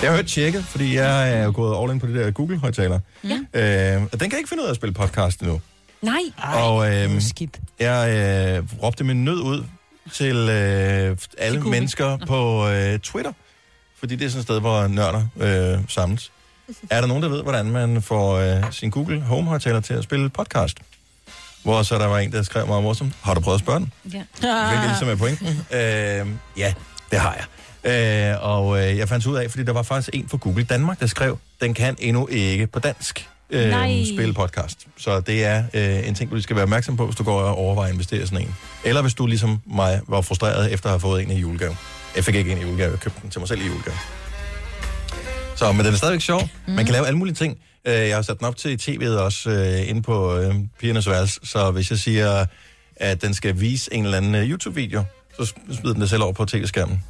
Jeg 0.02 0.10
har 0.10 0.16
hørt 0.16 0.26
tjekket, 0.26 0.64
fordi 0.64 0.96
jeg 0.96 1.38
er 1.38 1.44
jo 1.44 1.52
gået 1.54 1.82
all 1.82 1.92
in 1.92 2.00
på 2.00 2.06
det 2.06 2.14
der 2.14 2.30
Google-højtaler. 2.30 3.00
Ja. 3.24 3.96
Øh, 3.96 4.02
og 4.12 4.20
den 4.20 4.30
kan 4.30 4.38
ikke 4.38 4.48
finde 4.48 4.62
ud 4.62 4.66
af 4.66 4.70
at 4.70 4.76
spille 4.76 4.94
podcast 4.94 5.40
endnu. 5.40 5.60
Nej. 6.02 6.20
Og 6.54 6.86
øh, 6.86 7.10
jeg 7.80 8.10
øh, 8.58 8.82
råbte 8.82 9.04
min 9.04 9.24
nød 9.24 9.40
ud 9.40 9.64
til 10.12 10.36
øh, 10.36 11.16
alle 11.38 11.58
Google. 11.58 11.70
mennesker 11.70 12.16
på 12.26 12.68
øh, 12.68 12.98
Twitter. 12.98 13.32
Fordi 13.98 14.16
det 14.16 14.24
er 14.24 14.28
sådan 14.28 14.40
et 14.40 14.44
sted, 14.44 14.60
hvor 14.60 14.86
nørder 14.86 15.26
øh, 15.36 15.78
samles. 15.88 16.32
Er 16.90 17.00
der 17.00 17.08
nogen, 17.08 17.22
der 17.22 17.28
ved, 17.28 17.42
hvordan 17.42 17.66
man 17.70 18.02
får 18.02 18.34
øh, 18.34 18.72
sin 18.72 18.90
Google 18.90 19.20
Home-højtaler 19.20 19.80
til 19.80 19.94
at 19.94 20.04
spille 20.04 20.28
podcast? 20.28 20.78
Hvor 21.62 21.82
så 21.82 21.98
der 21.98 22.06
var 22.06 22.18
en, 22.18 22.32
der 22.32 22.42
skrev 22.42 22.66
mig 22.66 22.82
morsomt, 22.82 23.12
har 23.22 23.34
du 23.34 23.40
prøvet 23.40 23.58
at 23.58 23.60
spørge 23.60 23.80
den? 23.80 23.92
Ja. 24.12 24.22
Hvilket 24.68 24.88
ligesom 24.88 25.08
er 25.08 25.16
point. 25.16 25.42
øh, 25.42 26.26
ja, 26.58 26.74
det 27.10 27.18
har 27.20 27.34
jeg. 27.34 27.44
Øh, 27.84 28.36
og 28.42 28.78
øh, 28.82 28.98
jeg 28.98 29.08
fandt 29.08 29.26
ud 29.26 29.36
af, 29.36 29.50
fordi 29.50 29.64
der 29.64 29.72
var 29.72 29.82
faktisk 29.82 30.10
en 30.12 30.28
fra 30.28 30.36
Google 30.36 30.64
Danmark, 30.64 31.00
der 31.00 31.06
skrev, 31.06 31.38
den 31.60 31.74
kan 31.74 31.96
endnu 31.98 32.26
ikke 32.26 32.66
på 32.66 32.78
dansk 32.78 33.28
øh, 33.50 33.68
Nej. 33.70 34.04
spille 34.14 34.34
podcast. 34.34 34.86
Så 34.96 35.20
det 35.20 35.44
er 35.44 35.64
øh, 35.74 36.08
en 36.08 36.14
ting, 36.14 36.30
du 36.30 36.34
lige 36.34 36.42
skal 36.42 36.56
være 36.56 36.62
opmærksom 36.62 36.96
på, 36.96 37.04
hvis 37.04 37.16
du 37.16 37.24
går 37.24 37.40
og 37.40 37.54
overvejer 37.56 37.88
at 37.88 37.92
investere 37.92 38.22
i 38.22 38.26
sådan 38.26 38.40
en. 38.40 38.54
Eller 38.84 39.02
hvis 39.02 39.14
du 39.14 39.26
ligesom 39.26 39.60
mig 39.66 40.00
var 40.08 40.20
frustreret 40.20 40.72
efter 40.72 40.86
at 40.86 40.92
have 40.92 41.00
fået 41.00 41.22
en 41.22 41.30
i 41.30 41.40
julegave. 41.40 41.76
Jeg 42.16 42.24
fik 42.24 42.34
ikke 42.34 42.52
en 42.52 42.58
i 42.58 42.62
julegave, 42.62 42.90
jeg 42.90 43.00
købte 43.00 43.18
den 43.22 43.30
til 43.30 43.38
mig 43.40 43.48
selv 43.48 43.60
i 43.62 43.66
julegave. 43.66 43.96
Så, 45.56 45.72
men 45.72 45.84
den 45.84 45.92
er 45.94 45.98
stadigvæk 45.98 46.20
sjov. 46.20 46.48
Mm. 46.66 46.72
Man 46.72 46.84
kan 46.84 46.92
lave 46.92 47.06
alle 47.06 47.18
mulige 47.18 47.34
ting. 47.34 47.58
Øh, 47.84 47.94
Jeg 47.94 48.16
har 48.16 48.22
sat 48.22 48.38
den 48.38 48.46
op 48.46 48.56
til 48.56 48.76
tv'et 48.82 49.08
også 49.18 49.50
øh, 49.50 49.88
inde 49.88 50.02
på 50.02 50.36
øh, 50.36 50.54
pigernes 50.80 51.08
værelse. 51.08 51.40
Så 51.44 51.70
hvis 51.70 51.90
jeg 51.90 51.98
siger, 51.98 52.46
at 52.96 53.22
den 53.22 53.34
skal 53.34 53.60
vise 53.60 53.94
en 53.94 54.04
eller 54.04 54.16
anden 54.16 54.34
YouTube-video, 54.34 55.04
så 55.36 55.44
smider 55.72 55.92
den 55.92 56.00
det 56.00 56.10
selv 56.10 56.22
over 56.22 56.32
på 56.32 56.44
tv-skærmen. 56.44 57.02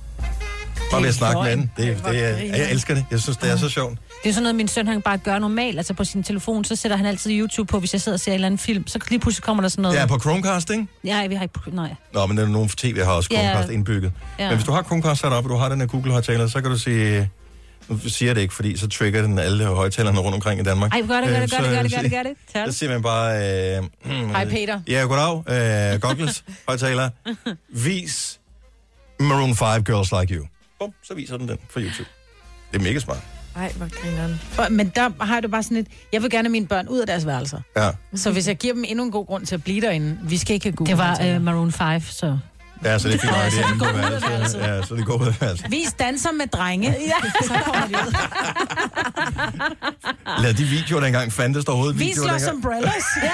Bare 0.91 1.01
ved 1.03 1.09
at 1.09 1.15
snakke 1.15 1.43
med 1.43 1.51
den. 1.51 1.71
Det, 1.77 2.03
det, 2.07 2.25
er, 2.25 2.57
jeg 2.57 2.71
elsker 2.71 2.95
det. 2.95 3.05
Jeg 3.11 3.21
synes, 3.21 3.37
det 3.37 3.51
er 3.51 3.57
så 3.57 3.69
sjovt. 3.69 3.99
Det 4.25 4.31
er 4.31 4.35
sådan 4.35 4.43
noget, 4.43 4.55
min 4.55 4.69
søn 4.69 4.87
han 4.87 5.03
bare 5.03 5.19
gør 5.19 5.39
normalt. 5.39 5.77
Altså 5.79 5.95
på 5.95 6.05
sin 6.05 6.23
telefon, 6.23 6.65
så 6.65 6.77
sætter 6.77 6.97
han 6.97 7.07
altid 7.07 7.31
YouTube 7.41 7.71
på, 7.71 7.79
hvis 7.79 7.93
jeg 7.93 8.01
sidder 8.01 8.17
og 8.17 8.21
ser 8.21 8.31
en 8.33 8.35
eller 8.35 8.47
anden 8.47 8.59
film. 8.59 8.87
Så 8.87 8.99
lige 9.11 9.21
pludselig 9.21 9.45
kommer 9.45 9.61
der 9.61 9.69
sådan 9.69 9.83
noget. 9.83 9.97
Ja, 9.97 10.07
på 10.07 10.19
Chromecast, 10.19 10.71
ikke? 10.71 10.87
Nej, 11.03 11.27
vi 11.27 11.35
har 11.35 11.43
ikke... 11.43 11.59
Nej. 11.73 11.95
Nå, 12.13 12.27
men 12.27 12.37
der 12.37 12.43
er 12.45 12.49
nogle 12.49 12.69
tv 12.77 12.99
har 13.05 13.13
også 13.13 13.29
Ja. 13.33 13.39
Chromecast 13.43 13.73
indbygget. 13.73 14.13
Ja. 14.39 14.49
Men 14.49 14.57
hvis 14.57 14.67
du 14.67 14.73
har 14.73 14.83
Chromecast 14.83 15.21
sat 15.21 15.33
op, 15.33 15.45
og 15.45 15.51
du 15.51 15.57
har 15.57 15.69
den 15.69 15.81
her 15.81 15.87
Google-højtaler, 15.87 16.47
så 16.47 16.61
kan 16.61 16.71
du 16.71 16.79
sige... 16.79 17.31
Nu 17.89 17.99
siger 17.99 18.29
jeg 18.29 18.37
det 18.37 18.43
ikke, 18.43 18.55
fordi 18.55 18.77
så 18.77 18.89
trigger 18.89 19.23
den 19.23 19.39
alle 19.39 19.65
højtalerne 19.67 20.19
rundt 20.21 20.35
omkring 20.35 20.61
i 20.61 20.63
Danmark. 20.63 20.93
Ej, 20.93 21.01
gør 21.09 21.21
det, 21.21 21.29
gør 21.29 21.41
det, 21.41 21.43
Øh, 21.43 21.51
gør 21.51 21.83
det, 21.83 21.93
gør 21.93 22.01
det, 22.03 22.11
gør 22.13 22.23
det, 22.23 22.37
gør 22.53 22.65
det. 22.65 22.73
Så 22.75 22.79
siger 22.79 22.91
man 22.93 23.03
bare... 23.03 23.37
Øh, 23.77 23.83
Hej, 24.31 24.45
Peter. 24.49 24.81
Ja, 24.89 25.01
goddag. 25.01 25.93
Øh, 25.95 26.01
Goggles, 26.01 26.45
højtaler. 26.69 27.11
Vis 27.75 28.41
Maroon 29.21 29.55
5 29.57 29.85
Girls 29.85 30.13
Like 30.21 30.35
You. 30.35 30.47
Bum, 30.79 30.91
så 31.03 31.15
viser 31.15 31.37
den 31.37 31.49
den 31.49 31.57
på 31.75 31.81
YouTube. 31.81 32.09
Det 32.73 32.79
er 32.81 32.83
mega 32.83 32.99
smart. 32.99 33.19
Ej, 33.57 33.73
hvor 33.77 33.89
grineren. 34.03 34.41
Men 34.71 34.93
der 34.95 35.25
har 35.25 35.41
du 35.41 35.49
bare 35.49 35.63
sådan 35.63 35.77
et, 35.77 35.87
jeg 36.13 36.23
vil 36.23 36.31
gerne 36.31 36.47
have 36.47 36.53
mine 36.53 36.67
børn 36.67 36.89
ud 36.89 36.99
af 36.99 37.07
deres 37.07 37.27
værelser. 37.27 37.61
Ja. 37.77 37.91
Så 38.15 38.31
hvis 38.31 38.49
jeg 38.49 38.57
giver 38.57 38.75
dem 38.75 38.85
endnu 38.87 39.05
en 39.05 39.11
god 39.11 39.27
grund 39.27 39.47
til 39.47 39.55
at 39.55 39.65
blive 39.65 39.81
derinde, 39.81 40.19
vi 40.23 40.39
skal 40.39 40.55
ikke 40.55 40.67
have 40.67 40.73
Google. 40.77 40.91
Det 40.91 40.99
var 40.99 41.19
øh, 41.23 41.43
Maroon 41.43 41.73
5, 41.73 42.01
så... 42.11 42.39
Ja, 42.85 42.99
så 42.99 43.09
det 43.09 43.15
er 43.15 43.19
fint 43.19 43.33
det 43.33 43.41
er 43.41 43.51
de 43.51 43.73
inde 43.73 43.79
går 43.85 43.93
på 43.93 43.97
værelset. 43.97 44.59
Ja, 44.61 44.83
så 44.83 44.95
de 44.97 45.03
går 45.03 45.23
ud 45.23 45.27
af 45.27 45.41
værelset. 45.41 45.71
Vis 45.71 45.93
danser 45.99 46.33
med 46.33 46.47
drenge. 46.47 46.91
Ja. 46.91 47.29
Så 47.47 47.55
kommer 47.65 47.87
de 47.87 47.93
ud. 48.07 48.15
Lad 50.43 50.55
de 50.55 50.65
videoer, 50.65 51.01
der 51.01 51.07
engang 51.07 51.33
fandtes 51.33 51.65
der 51.65 51.73
overhovedet 51.73 51.99
Vis 52.01 52.07
videoer 52.09 52.33
Los. 52.33 52.43
Umbrellas. 52.55 53.05
Ja. 53.23 53.31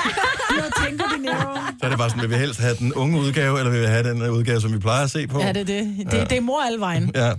Nå, 0.56 0.62
tænker 0.86 1.04
de 1.16 1.22
Nero. 1.22 1.54
Så 1.80 1.86
er 1.86 1.88
det 1.88 1.98
bare 1.98 2.10
sådan, 2.10 2.22
vil 2.22 2.30
vi 2.30 2.34
helst 2.36 2.60
have 2.60 2.74
den 2.74 2.94
unge 2.94 3.18
udgave, 3.20 3.58
eller 3.58 3.72
vil 3.72 3.80
vi 3.80 3.86
have 3.86 4.10
den 4.10 4.22
udgave, 4.30 4.60
som 4.60 4.72
vi 4.72 4.78
plejer 4.78 5.04
at 5.04 5.10
se 5.10 5.26
på? 5.26 5.40
Ja, 5.40 5.48
det 5.52 5.60
er 5.60 5.64
det. 5.64 5.96
Det, 6.10 6.18
Ja. 6.18 6.24
det 6.24 6.32
er 6.36 6.40
mor 6.40 6.62
alle 6.66 6.80
vejen. 6.80 7.10
Ja. 7.14 7.32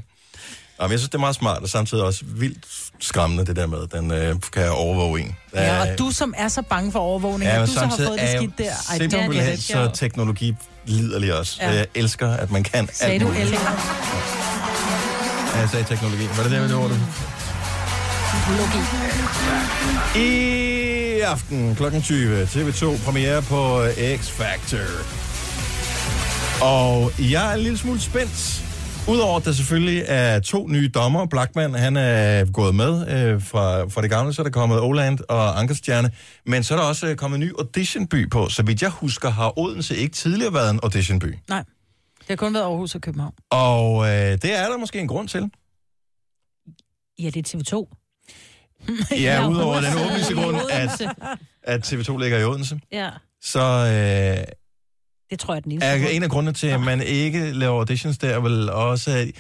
Jamen, 0.82 0.92
jeg 0.92 1.00
synes, 1.00 1.10
det 1.10 1.16
er 1.16 1.20
meget 1.20 1.36
smart, 1.36 1.62
og 1.64 1.70
samtidig 1.70 2.04
også 2.04 2.22
vildt 2.26 2.66
skræmmende, 3.00 3.46
det 3.46 3.56
der 3.56 3.68
med, 3.68 3.78
at 3.84 3.92
den 3.92 4.12
øh, 4.12 4.36
kan 4.54 4.72
overvåge 4.72 5.22
en. 5.22 5.36
Ja, 5.56 5.82
og 5.82 5.88
du 6.00 6.12
som 6.12 6.34
er 6.38 6.48
så 6.48 6.62
bange 6.62 6.92
for 6.92 7.00
overvågning, 7.00 7.52
ja, 7.52 7.62
du 7.62 7.68
så 7.68 7.80
har 7.80 7.98
fået 7.98 8.20
det 8.20 8.30
skidt 8.38 8.58
der. 8.58 8.64
Ej, 8.64 8.98
det 8.98 9.14
er 9.14 9.20
simpelthen 9.20 9.52
det. 9.52 9.64
så 9.64 9.92
teknologiliderlig 9.94 11.34
også. 11.40 11.58
Ja. 11.62 11.72
Jeg 11.72 11.86
elsker, 11.96 12.30
at 12.30 12.52
man 12.52 12.64
kan 12.64 12.90
Sagde 12.94 13.14
alt 13.14 13.22
du 13.22 13.28
muligt. 13.28 13.44
elsker? 13.44 13.60
Ja, 15.56 15.60
jeg 15.60 15.70
sagde 15.70 15.86
teknologi. 15.86 16.24
Var 16.38 16.44
det 16.44 16.52
der, 16.52 16.68
det 16.68 16.76
var 16.76 16.88
det? 16.88 17.00
I 20.16 21.20
aften 21.22 21.76
kl. 21.76 22.02
20 22.02 22.44
TV2 22.46 23.04
premiere 23.06 23.42
på 23.42 23.86
X 24.18 24.30
Factor. 24.30 24.78
Og 26.62 27.12
jeg 27.20 27.50
er 27.52 27.54
en 27.54 27.60
lille 27.60 27.78
smule 27.78 28.02
spændt. 28.02 28.64
Udover 29.10 29.38
at 29.38 29.46
der 29.46 29.52
selvfølgelig 29.52 30.04
er 30.08 30.40
to 30.40 30.68
nye 30.68 30.88
dommer. 30.94 31.26
Blackman, 31.26 31.74
han 31.74 31.98
er 31.98 32.46
gået 32.52 32.76
med 32.76 33.08
øh, 33.08 33.42
fra, 33.44 33.84
fra 33.88 34.02
det 34.02 34.10
gamle, 34.10 34.34
så 34.34 34.42
er 34.42 34.44
der 34.44 34.52
kommet 34.52 34.82
Oland 34.82 35.20
og 35.30 35.60
Ankerstjerne. 35.60 36.12
Men 36.46 36.64
så 36.64 36.74
er 36.74 36.78
der 36.80 36.86
også 36.86 37.08
øh, 37.08 37.16
kommet 37.16 37.38
en 37.38 37.42
ny 37.42 37.52
auditionby 37.60 38.30
på. 38.30 38.50
Så 38.50 38.64
vidt 38.64 38.82
jeg 38.82 38.90
husker, 38.90 39.30
har 39.30 39.60
Odense 39.60 39.96
ikke 39.98 40.16
tidligere 40.16 40.54
været 40.54 40.70
en 40.72 40.80
auditionby. 40.84 41.36
Nej, 41.50 41.64
det 42.20 42.28
har 42.30 42.36
kun 42.36 42.54
været 42.54 42.64
Aarhus 42.64 42.96
og 42.96 43.02
København. 43.02 43.34
Og 43.50 44.06
øh, 44.06 44.12
det 44.32 44.46
er 44.60 44.70
der 44.70 44.78
måske 44.78 45.00
en 45.00 45.08
grund 45.08 45.28
til. 45.28 45.50
Ja, 47.20 47.30
det 47.30 47.54
er 47.54 47.58
TV2. 47.58 47.98
Ja, 49.22 49.48
udover 49.50 49.76
den 49.76 49.86
Odense. 49.86 50.06
åbenlyse 50.06 50.34
grund, 50.34 50.58
at, 50.72 51.02
at 51.76 51.94
TV2 51.94 52.18
ligger 52.18 52.38
i 52.40 52.44
Odense. 52.44 52.80
Ja, 52.92 53.10
Så 53.42 53.60
øh, 54.38 54.44
det 55.32 55.40
tror 55.40 55.54
jeg 55.54 55.58
er 55.58 55.62
den 55.62 55.72
eneste 55.72 55.88
er 55.88 55.98
grund. 56.00 56.10
en 56.14 56.24
af 56.24 56.30
grundene 56.30 56.54
til, 56.54 56.68
at 56.68 56.80
man 56.82 57.02
ikke 57.04 57.52
laver 57.54 57.78
auditions 57.80 58.18
der, 58.18 58.40
vel 58.40 58.70
også... 58.70 59.12
at- 59.12 59.32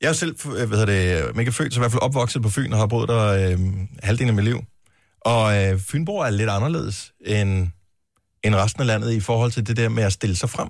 Jeg 0.00 0.08
er 0.08 0.12
selv, 0.12 0.36
øh, 0.46 0.68
hvad 0.68 0.78
hedder 0.78 1.24
det, 1.26 1.36
mega 1.36 1.50
født, 1.50 1.74
så 1.74 1.80
i 1.80 1.82
hvert 1.82 1.92
fald 1.92 2.02
opvokset 2.02 2.42
på 2.42 2.48
Fyn, 2.50 2.72
og 2.72 2.78
har 2.78 2.86
boet 2.86 3.08
der 3.08 3.26
øh, 3.26 3.58
halvdelen 4.02 4.28
af 4.28 4.34
mit 4.34 4.44
liv. 4.44 4.60
Og 5.20 5.56
øh, 5.64 5.78
Fynborg 5.80 6.26
er 6.26 6.30
lidt 6.30 6.50
anderledes 6.50 7.12
end, 7.26 7.68
end 8.44 8.54
resten 8.54 8.80
af 8.80 8.86
landet 8.86 9.12
i 9.12 9.20
forhold 9.20 9.50
til 9.52 9.66
det 9.66 9.76
der 9.76 9.88
med 9.88 10.02
at 10.02 10.12
stille 10.12 10.36
sig 10.36 10.50
frem. 10.50 10.68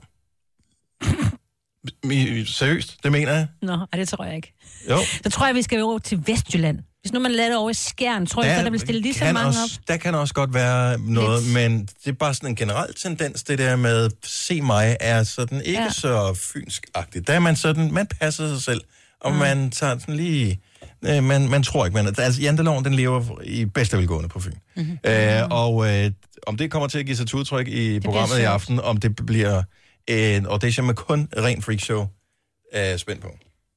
Seriøst, 2.47 2.99
det 3.03 3.13
mener 3.13 3.33
jeg. 3.33 3.47
Nå, 3.63 3.73
ej, 3.73 3.99
det 3.99 4.09
tror 4.09 4.25
jeg 4.25 4.37
ikke. 4.37 4.55
Jo. 4.91 4.97
Så 5.25 5.31
tror 5.31 5.47
jeg, 5.47 5.55
vi 5.55 5.63
skal 5.63 5.83
over 5.83 5.99
til 5.99 6.23
Vestjylland. 6.27 6.79
Hvis 7.03 7.13
nu 7.13 7.21
man 7.21 7.33
lader 7.33 7.49
det 7.49 7.59
over 7.59 7.71
i 7.71 7.75
Skjern, 7.75 8.27
tror 8.27 8.45
jeg, 8.45 8.59
så 8.59 8.65
der 8.65 8.71
vil 8.71 8.81
stille 8.81 9.01
lige 9.01 9.15
så 9.15 9.25
mange 9.25 9.47
også, 9.49 9.61
op. 9.81 9.89
Der 9.89 9.97
kan 9.97 10.15
også 10.15 10.35
godt 10.35 10.55
være 10.55 10.99
noget, 10.99 11.43
Lidt. 11.43 11.55
men 11.55 11.81
det 12.05 12.11
er 12.11 12.13
bare 12.13 12.35
sådan 12.35 12.49
en 12.49 12.57
generel 12.57 12.95
tendens, 12.95 13.43
det 13.43 13.59
der 13.59 13.77
med, 13.77 14.11
se 14.25 14.61
mig, 14.63 14.97
er 15.01 15.23
sådan 15.23 15.61
ikke 15.63 15.79
Ja. 15.81 15.85
ja. 15.85 15.91
så 15.91 16.35
fynsk-agtigt. 16.35 17.27
Der 17.27 17.33
er 17.33 17.39
man 17.39 17.57
sådan, 17.57 17.93
man 17.93 18.07
passer 18.07 18.49
sig 18.49 18.63
selv, 18.63 18.81
og 19.21 19.33
mm. 19.33 19.39
man 19.39 19.71
tager 19.71 19.99
sådan 19.99 20.17
lige... 20.17 20.61
Øh, 21.05 21.25
man, 21.25 21.49
man 21.49 21.63
tror 21.63 21.85
ikke, 21.87 21.95
man 21.95 22.07
er... 22.07 22.23
Altså, 22.23 22.41
janteloven, 22.41 22.85
den 22.85 22.95
lever 22.95 23.41
i 23.45 23.65
bedste 23.65 23.97
velgående 23.97 24.29
på 24.29 24.41
Fyn. 24.41 24.51
Mhm. 24.77 24.85
Mm-hmm. 24.87 25.11
Øh, 25.11 25.43
og 25.51 25.91
øh, 26.05 26.11
om 26.47 26.57
det 26.57 26.71
kommer 26.71 26.89
til 26.89 26.99
at 26.99 27.07
give 27.07 27.17
sig 27.17 27.27
til 27.27 27.37
udtryk 27.39 27.69
i 27.69 28.01
programmet 28.01 28.39
i 28.39 28.43
aften, 28.43 28.81
om 28.81 28.97
det 28.97 29.17
bliver 29.27 29.63
en 30.07 30.47
audition 30.47 30.87
med 30.87 30.95
kun 30.95 31.29
ren 31.37 31.63
freakshow, 31.63 32.07
er 32.73 32.85
jeg 32.85 33.01
spændt 33.01 33.23
på. 33.23 33.29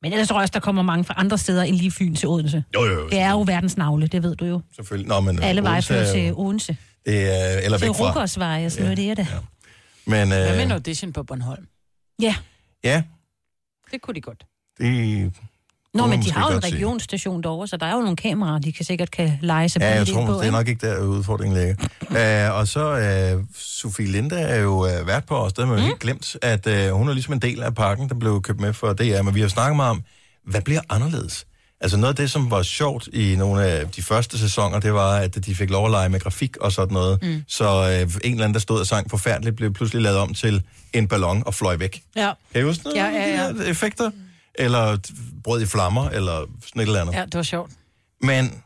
Men 0.03 0.11
ellers 0.13 0.27
tror 0.27 0.37
jeg 0.37 0.41
også, 0.41 0.51
der 0.51 0.59
kommer 0.59 0.81
mange 0.81 1.03
fra 1.03 1.13
andre 1.17 1.37
steder 1.37 1.63
end 1.63 1.75
lige 1.75 1.91
Fyn 1.91 2.15
til 2.15 2.29
Odense. 2.29 2.63
Jo, 2.75 2.83
jo, 2.85 2.91
jo. 2.93 3.09
Det 3.09 3.19
er 3.19 3.31
jo 3.31 3.41
verdens 3.41 3.77
navle, 3.77 4.07
det 4.07 4.23
ved 4.23 4.35
du 4.35 4.45
jo. 4.45 4.61
Selvfølgelig. 4.75 5.07
Nå, 5.09 5.19
men, 5.19 5.37
øh, 5.39 5.49
Alle 5.49 5.63
veje 5.63 5.77
er 5.77 5.81
fører 5.81 6.11
til 6.13 6.33
Odense. 6.33 6.77
Det 7.05 7.31
er, 7.31 7.57
eller 7.59 7.77
Til 7.77 7.87
væk 7.87 7.95
fra. 7.95 8.07
Rukkersvej 8.07 8.65
og 8.65 8.71
sådan 8.71 8.83
noget, 8.83 8.97
det 8.97 9.09
er 9.09 9.13
det. 9.15 9.27
Men 10.05 10.27
Hvad 10.27 10.55
med 10.55 10.63
en 10.63 10.71
øh, 10.71 10.73
audition 10.73 11.13
på 11.13 11.23
Bornholm? 11.23 11.67
Ja. 12.21 12.35
ja, 12.83 13.03
Det 13.91 14.01
kunne 14.01 14.15
de 14.15 14.21
godt. 14.21 14.45
det... 14.79 15.33
Nå, 15.93 16.05
men 16.05 16.21
de 16.21 16.31
har 16.31 16.41
jo 16.41 16.47
en 16.47 16.53
godt 16.53 16.65
sige. 16.65 16.75
regionsstation 16.75 17.43
derovre, 17.43 17.67
så 17.67 17.77
der 17.77 17.85
er 17.85 17.93
jo 17.95 18.01
nogle 18.01 18.15
kameraer, 18.15 18.59
de 18.59 18.71
kan 18.73 18.85
sikkert 18.85 19.11
kan 19.11 19.39
lege 19.41 19.69
sig 19.69 19.81
Ja, 19.81 19.95
jeg 19.95 20.07
tror, 20.07 20.25
på. 20.25 20.33
det 20.33 20.47
er 20.47 20.51
nok 20.51 20.67
ikke 20.67 20.87
der, 20.87 20.99
udfordringen 21.03 21.59
ligger. 21.59 22.49
uh, 22.51 22.57
og 22.57 22.67
så 22.67 23.33
uh, 23.37 23.43
Sofie 23.55 24.07
Linde 24.07 24.35
er 24.39 24.59
jo 24.61 24.99
uh, 25.01 25.07
vært 25.07 25.25
på 25.25 25.35
os. 25.37 25.53
Der 25.53 25.65
har 25.65 25.75
mm. 25.75 25.97
glemt, 25.99 26.35
at 26.41 26.67
uh, 26.67 26.97
hun 26.97 27.09
er 27.09 27.13
ligesom 27.13 27.33
en 27.33 27.39
del 27.39 27.63
af 27.63 27.75
pakken, 27.75 28.09
der 28.09 28.15
blev 28.15 28.41
købt 28.41 28.59
med 28.59 28.73
for 28.73 28.93
DR. 28.93 29.21
Men 29.21 29.35
vi 29.35 29.41
har 29.41 29.47
snakket 29.47 29.75
meget 29.75 29.89
om, 29.91 30.03
hvad 30.45 30.61
bliver 30.61 30.81
anderledes? 30.89 31.45
Altså 31.81 31.97
noget 31.97 32.13
af 32.13 32.15
det, 32.15 32.31
som 32.31 32.51
var 32.51 32.63
sjovt 32.63 33.07
i 33.13 33.35
nogle 33.35 33.63
af 33.65 33.87
de 33.87 34.01
første 34.01 34.37
sæsoner, 34.37 34.79
det 34.79 34.93
var, 34.93 35.15
at 35.17 35.45
de 35.45 35.55
fik 35.55 35.69
lov 35.69 35.85
at 35.85 35.91
lege 35.91 36.09
med 36.09 36.19
grafik 36.19 36.57
og 36.57 36.71
sådan 36.71 36.93
noget. 36.93 37.19
Mm. 37.23 37.43
Så 37.47 37.65
øh, 37.65 38.01
en 38.23 38.31
eller 38.31 38.43
anden, 38.43 38.53
der 38.53 38.59
stod 38.59 38.79
og 38.79 38.87
sang 38.87 39.09
forfærdeligt, 39.09 39.55
blev 39.55 39.73
pludselig 39.73 40.01
lavet 40.03 40.17
om 40.19 40.33
til 40.33 40.63
en 40.93 41.07
ballon 41.07 41.43
og 41.45 41.53
fløj 41.53 41.75
væk. 41.75 42.01
Ja. 42.15 42.31
Kan 42.53 42.61
I 42.61 42.63
huske 42.63 42.83
noget? 42.83 42.97
Ja, 42.97 43.05
ja, 43.05 43.43
ja. 43.59 43.69
Effekter? 43.69 44.11
Eller 44.55 44.97
brød 45.43 45.61
i 45.61 45.65
flammer, 45.65 46.09
eller 46.09 46.45
sådan 46.67 46.81
et 46.81 46.87
eller 46.87 47.01
andet. 47.01 47.13
Ja, 47.13 47.25
det 47.25 47.35
var 47.35 47.43
sjovt. 47.43 47.71
Men 48.21 48.63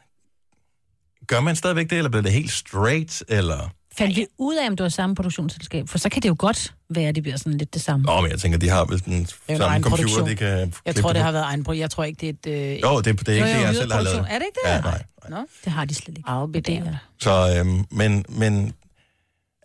gør 1.28 1.40
man 1.40 1.56
stadigvæk 1.56 1.90
det, 1.90 1.98
eller 1.98 2.10
bliver 2.10 2.24
det 2.24 2.32
helt 2.32 2.52
straight, 2.52 3.24
eller... 3.28 3.70
Fandt 3.98 4.16
vi 4.16 4.26
ud 4.38 4.56
af, 4.56 4.68
om 4.68 4.76
det 4.76 4.84
var 4.84 4.90
samme 4.90 5.16
produktionsselskab? 5.16 5.90
For 5.90 5.98
så 5.98 6.10
kan 6.10 6.22
det 6.22 6.30
jo 6.30 6.36
godt 6.40 6.74
være, 6.90 7.08
at 7.08 7.16
det 7.16 7.24
bliver 7.24 7.38
sådan 7.38 7.58
lidt 7.58 7.74
det 7.74 7.82
samme. 7.82 8.06
Nå, 8.06 8.22
men 8.22 8.32
jeg 8.32 8.40
tænker, 8.40 8.58
de 8.58 8.70
har 8.70 8.86
vel 8.86 9.06
den 9.06 9.28
samme 9.28 9.84
computer, 9.84 9.90
produktion. 9.90 10.28
de 10.30 10.36
kan 10.36 10.74
Jeg 10.86 10.96
tror, 10.96 11.14
det 11.14 11.22
har 11.22 11.32
været 11.32 11.44
egen 11.44 11.66
Jeg 11.80 11.92
tror 11.92 12.04
ikke, 12.04 12.32
det 12.32 12.48
er 12.48 12.52
et... 12.52 12.76
Øh... 12.76 12.82
Jo, 12.82 13.02
det, 13.02 13.06
det 13.06 13.30
er 13.30 13.34
ikke 13.34 13.58
det, 13.58 13.62
jeg 13.62 13.76
selv 13.76 13.94
har 13.94 14.02
lavet. 14.02 14.26
Er 14.30 14.40
det 14.40 14.46
ikke 14.46 14.60
det? 14.66 14.72
Ja, 14.72 14.82
nej. 14.82 15.04
Nå, 15.30 15.46
det 15.66 15.74
har 15.74 15.86
de 15.86 15.96
slet 15.96 16.18
ikke. 16.18 16.30
Afbedænger. 16.30 16.96
Så, 17.20 17.56
øhm, 17.60 17.86
men, 17.92 18.26
men, 18.30 18.74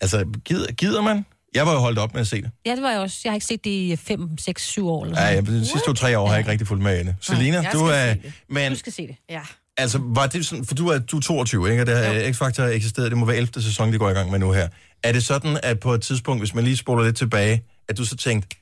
altså, 0.00 0.26
gider, 0.44 0.72
gider 0.72 1.00
man? 1.00 1.26
Jeg 1.54 1.66
var 1.66 1.72
jo 1.72 1.78
holdt 1.78 1.98
op 1.98 2.12
med 2.14 2.20
at 2.20 2.26
se 2.28 2.42
det. 2.42 2.50
Ja, 2.66 2.74
det 2.74 2.82
var 2.82 2.90
jeg 2.90 3.00
også. 3.00 3.20
Jeg 3.24 3.30
har 3.30 3.34
ikke 3.34 3.46
set 3.46 3.64
det 3.64 3.70
i 3.70 3.96
5, 3.96 4.38
6, 4.38 4.62
7 4.68 4.88
år. 4.88 5.04
Eller 5.04 5.20
Ja, 5.20 5.34
sådan. 5.36 5.44
jeg, 5.54 5.60
de 5.60 5.66
sidste 5.66 5.86
to-tre 5.86 6.18
år 6.18 6.26
har 6.26 6.32
jeg 6.34 6.40
ikke 6.40 6.50
rigtig 6.50 6.66
fulgt 6.66 6.82
med 6.82 7.00
i 7.00 7.04
det. 7.04 7.16
Selina, 7.20 7.56
du 7.58 7.62
skal 7.64 7.80
er... 7.80 8.14
se 8.14 8.20
det. 8.22 8.32
Men, 8.48 8.72
Du 8.72 8.78
skal 8.78 8.92
se 8.92 9.06
det. 9.06 9.16
Ja. 9.30 9.40
altså, 9.76 9.98
var 10.02 10.26
det 10.26 10.46
sådan... 10.46 10.64
For 10.64 10.74
du 10.74 10.88
er, 10.88 10.98
du 10.98 11.16
er 11.16 11.20
22, 11.20 11.70
ikke? 11.70 11.82
Og 11.82 11.86
det 11.86 11.96
har 11.96 12.12
X-Factor 12.32 12.62
eksisteret. 12.62 13.10
Det 13.10 13.18
må 13.18 13.26
være 13.26 13.36
11. 13.36 13.62
sæson, 13.62 13.92
de 13.92 13.98
går 13.98 14.10
i 14.10 14.12
gang 14.12 14.30
med 14.30 14.38
nu 14.38 14.52
her. 14.52 14.68
Er 15.04 15.12
det 15.12 15.24
sådan, 15.24 15.60
at 15.62 15.80
på 15.80 15.92
et 15.94 16.02
tidspunkt, 16.02 16.40
hvis 16.40 16.54
man 16.54 16.64
lige 16.64 16.76
spoler 16.76 17.04
lidt 17.04 17.16
tilbage, 17.16 17.62
at 17.88 17.98
du 17.98 18.04
så 18.04 18.16
tænkte, 18.16 18.56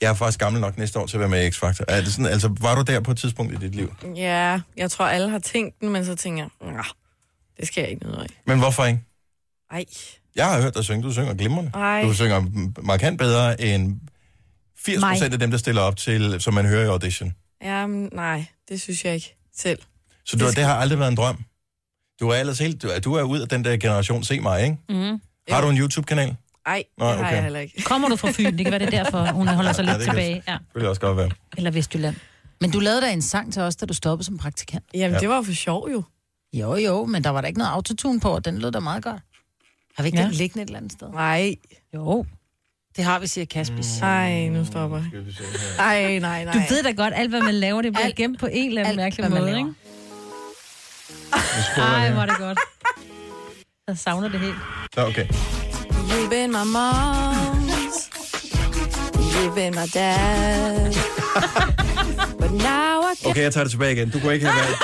jeg 0.00 0.10
er 0.10 0.14
faktisk 0.14 0.38
gammel 0.38 0.60
nok 0.60 0.78
næste 0.78 0.98
år 0.98 1.06
til 1.06 1.16
at 1.16 1.20
være 1.20 1.28
med 1.28 1.44
i 1.44 1.48
X-Factor. 1.48 1.84
Er 1.88 2.00
det 2.00 2.12
sådan, 2.12 2.26
altså, 2.26 2.54
var 2.60 2.74
du 2.74 2.82
der 2.82 3.00
på 3.00 3.10
et 3.10 3.16
tidspunkt 3.18 3.52
i 3.52 3.56
dit 3.56 3.74
liv? 3.74 3.94
Ja, 4.16 4.60
jeg 4.76 4.90
tror, 4.90 5.04
alle 5.06 5.30
har 5.30 5.38
tænkt 5.38 5.80
den, 5.80 5.88
men 5.88 6.04
så 6.04 6.14
tænker 6.14 6.48
jeg, 6.62 6.72
"Nå, 6.72 6.82
det 7.60 7.66
skal 7.68 7.80
jeg 7.80 7.90
ikke 7.90 8.02
noget 8.02 8.18
af. 8.22 8.26
Men 8.46 8.58
hvorfor 8.58 8.84
ikke? 8.84 9.00
Ej, 9.72 9.84
Jeg 10.36 10.46
har 10.46 10.60
hørt 10.62 10.74
dig 10.74 10.84
synge. 10.84 11.02
Du 11.02 11.12
synger 11.12 11.34
glimrende. 11.34 11.70
Ej. 11.74 12.02
Du 12.02 12.14
synger 12.14 12.42
markant 12.82 13.18
bedre 13.18 13.60
end 13.60 14.00
80 14.78 15.00
Mig. 15.00 15.10
procent 15.10 15.32
af 15.32 15.38
dem, 15.40 15.50
der 15.50 15.58
stiller 15.58 15.82
op 15.82 15.96
til, 15.96 16.36
som 16.40 16.54
man 16.54 16.66
hører 16.66 16.84
i 16.84 16.88
audition. 16.88 17.34
jamen, 17.64 18.08
nej, 18.12 18.46
det 18.68 18.80
synes 18.80 19.04
jeg 19.04 19.14
ikke 19.14 19.36
selv. 19.56 19.78
Så 20.24 20.36
du, 20.36 20.46
det, 20.46 20.56
det 20.56 20.64
har 20.64 20.74
aldrig 20.74 20.98
været 20.98 21.10
en 21.10 21.16
drøm? 21.16 21.44
Du 22.20 22.28
er 22.28 22.34
ellers 22.34 22.58
helt, 22.58 22.82
du 22.82 22.88
er, 22.88 22.98
du 23.00 23.14
er 23.14 23.22
ud 23.22 23.40
af 23.40 23.48
den 23.48 23.64
der 23.64 23.76
generation, 23.76 24.24
se 24.24 24.40
mig, 24.40 24.62
ikke? 24.62 24.76
Mm. 24.88 25.20
Har 25.50 25.60
du 25.60 25.68
en 25.68 25.78
YouTube-kanal? 25.78 26.36
Ej, 26.66 26.82
det 26.98 27.06
har 27.06 27.14
okay. 27.14 27.32
jeg 27.32 27.42
heller 27.42 27.60
ikke. 27.60 27.82
Kommer 27.82 28.08
du 28.08 28.16
fra 28.16 28.30
Fyn? 28.32 28.44
Det 28.58 28.64
kan 28.64 28.70
være 28.72 28.78
det 28.78 28.94
er 28.94 29.02
derfor, 29.04 29.32
hun 29.32 29.48
holder 29.48 29.72
sig 29.72 29.84
Ja, 29.84 29.90
lidt 29.90 29.98
det 29.98 30.06
kan 30.06 30.14
tilbage. 30.14 30.42
Ja. 30.48 30.52
Det 30.52 30.80
vil 30.80 30.88
også 30.88 31.00
godt 31.00 31.16
være. 31.16 31.30
Eller 31.56 31.70
Vestjylland. 31.70 32.16
Men 32.60 32.70
du 32.70 32.78
lavede 32.78 33.00
da 33.00 33.12
en 33.12 33.22
sang 33.22 33.52
til 33.52 33.62
os, 33.62 33.76
da 33.76 33.86
du 33.86 33.94
stoppede 33.94 34.26
som 34.26 34.38
praktikant. 34.38 34.84
Jamen, 34.94 35.20
det 35.20 35.28
var 35.28 35.42
for 35.42 35.52
sjov 35.52 35.88
jo. 35.92 36.02
Jo, 36.52 36.76
jo, 36.76 37.04
men 37.04 37.24
der 37.24 37.30
var 37.30 37.40
der 37.40 37.48
ikke 37.48 37.58
noget 37.58 37.72
autotune 37.72 38.20
på, 38.20 38.28
og 38.28 38.44
den 38.44 38.58
lød 38.58 38.72
da 38.72 38.80
meget 38.80 39.02
godt. 39.04 39.22
Har 39.96 40.02
vi 40.02 40.06
ikke 40.06 40.18
Ja. 40.18 40.24
den 40.24 40.32
liggende 40.32 40.62
et 40.62 40.66
eller 40.66 40.78
andet 40.78 40.92
sted? 40.92 41.08
Nej. 41.12 41.54
Jo. 41.94 42.24
Det 42.96 43.04
har 43.04 43.18
vi, 43.18 43.26
siger 43.26 43.44
Kaspis. 43.44 43.98
Ej, 44.02 44.48
nu 44.48 44.64
stopper 44.64 44.96
jeg. 44.98 45.06
Ej, 45.78 46.18
nej, 46.18 46.44
nej. 46.44 46.52
Du 46.54 46.58
ved 46.68 46.82
da 46.82 46.90
godt, 46.92 47.14
alt 47.16 47.30
hvad 47.30 47.40
man 47.42 47.54
laver, 47.54 47.82
det 47.82 47.92
bliver 47.92 48.10
gemt 48.16 48.40
på 48.40 48.46
en 48.52 48.68
eller 48.68 48.80
anden 48.80 48.90
alt, 48.90 48.96
mærkelig 49.20 49.30
måde, 49.30 49.44
laver. 49.52 49.58
ikke? 49.58 49.74
Ej, 51.76 52.10
hvor 52.12 52.22
er 52.22 52.26
det 52.26 52.36
godt. 52.38 52.58
Jeg 53.88 53.98
savner 53.98 54.28
det 54.28 54.40
helt. 54.40 54.54
Så 54.94 55.06
okay. 55.06 55.26
You've 55.28 56.28
been 56.30 56.50
my 56.50 56.64
mom's. 56.76 58.10
You've 59.34 59.54
been 59.54 59.74
my 59.74 59.86
dad. 59.94 60.94
But 62.40 62.50
now 62.50 63.00
I 63.12 63.14
can... 63.22 63.30
Okay, 63.30 63.42
jeg 63.42 63.52
tager 63.52 63.64
det 63.64 63.70
tilbage 63.70 63.92
igen. 63.92 64.10
Du 64.10 64.20
kunne 64.20 64.34
ikke 64.34 64.46
have 64.46 64.56
været... 64.56 64.76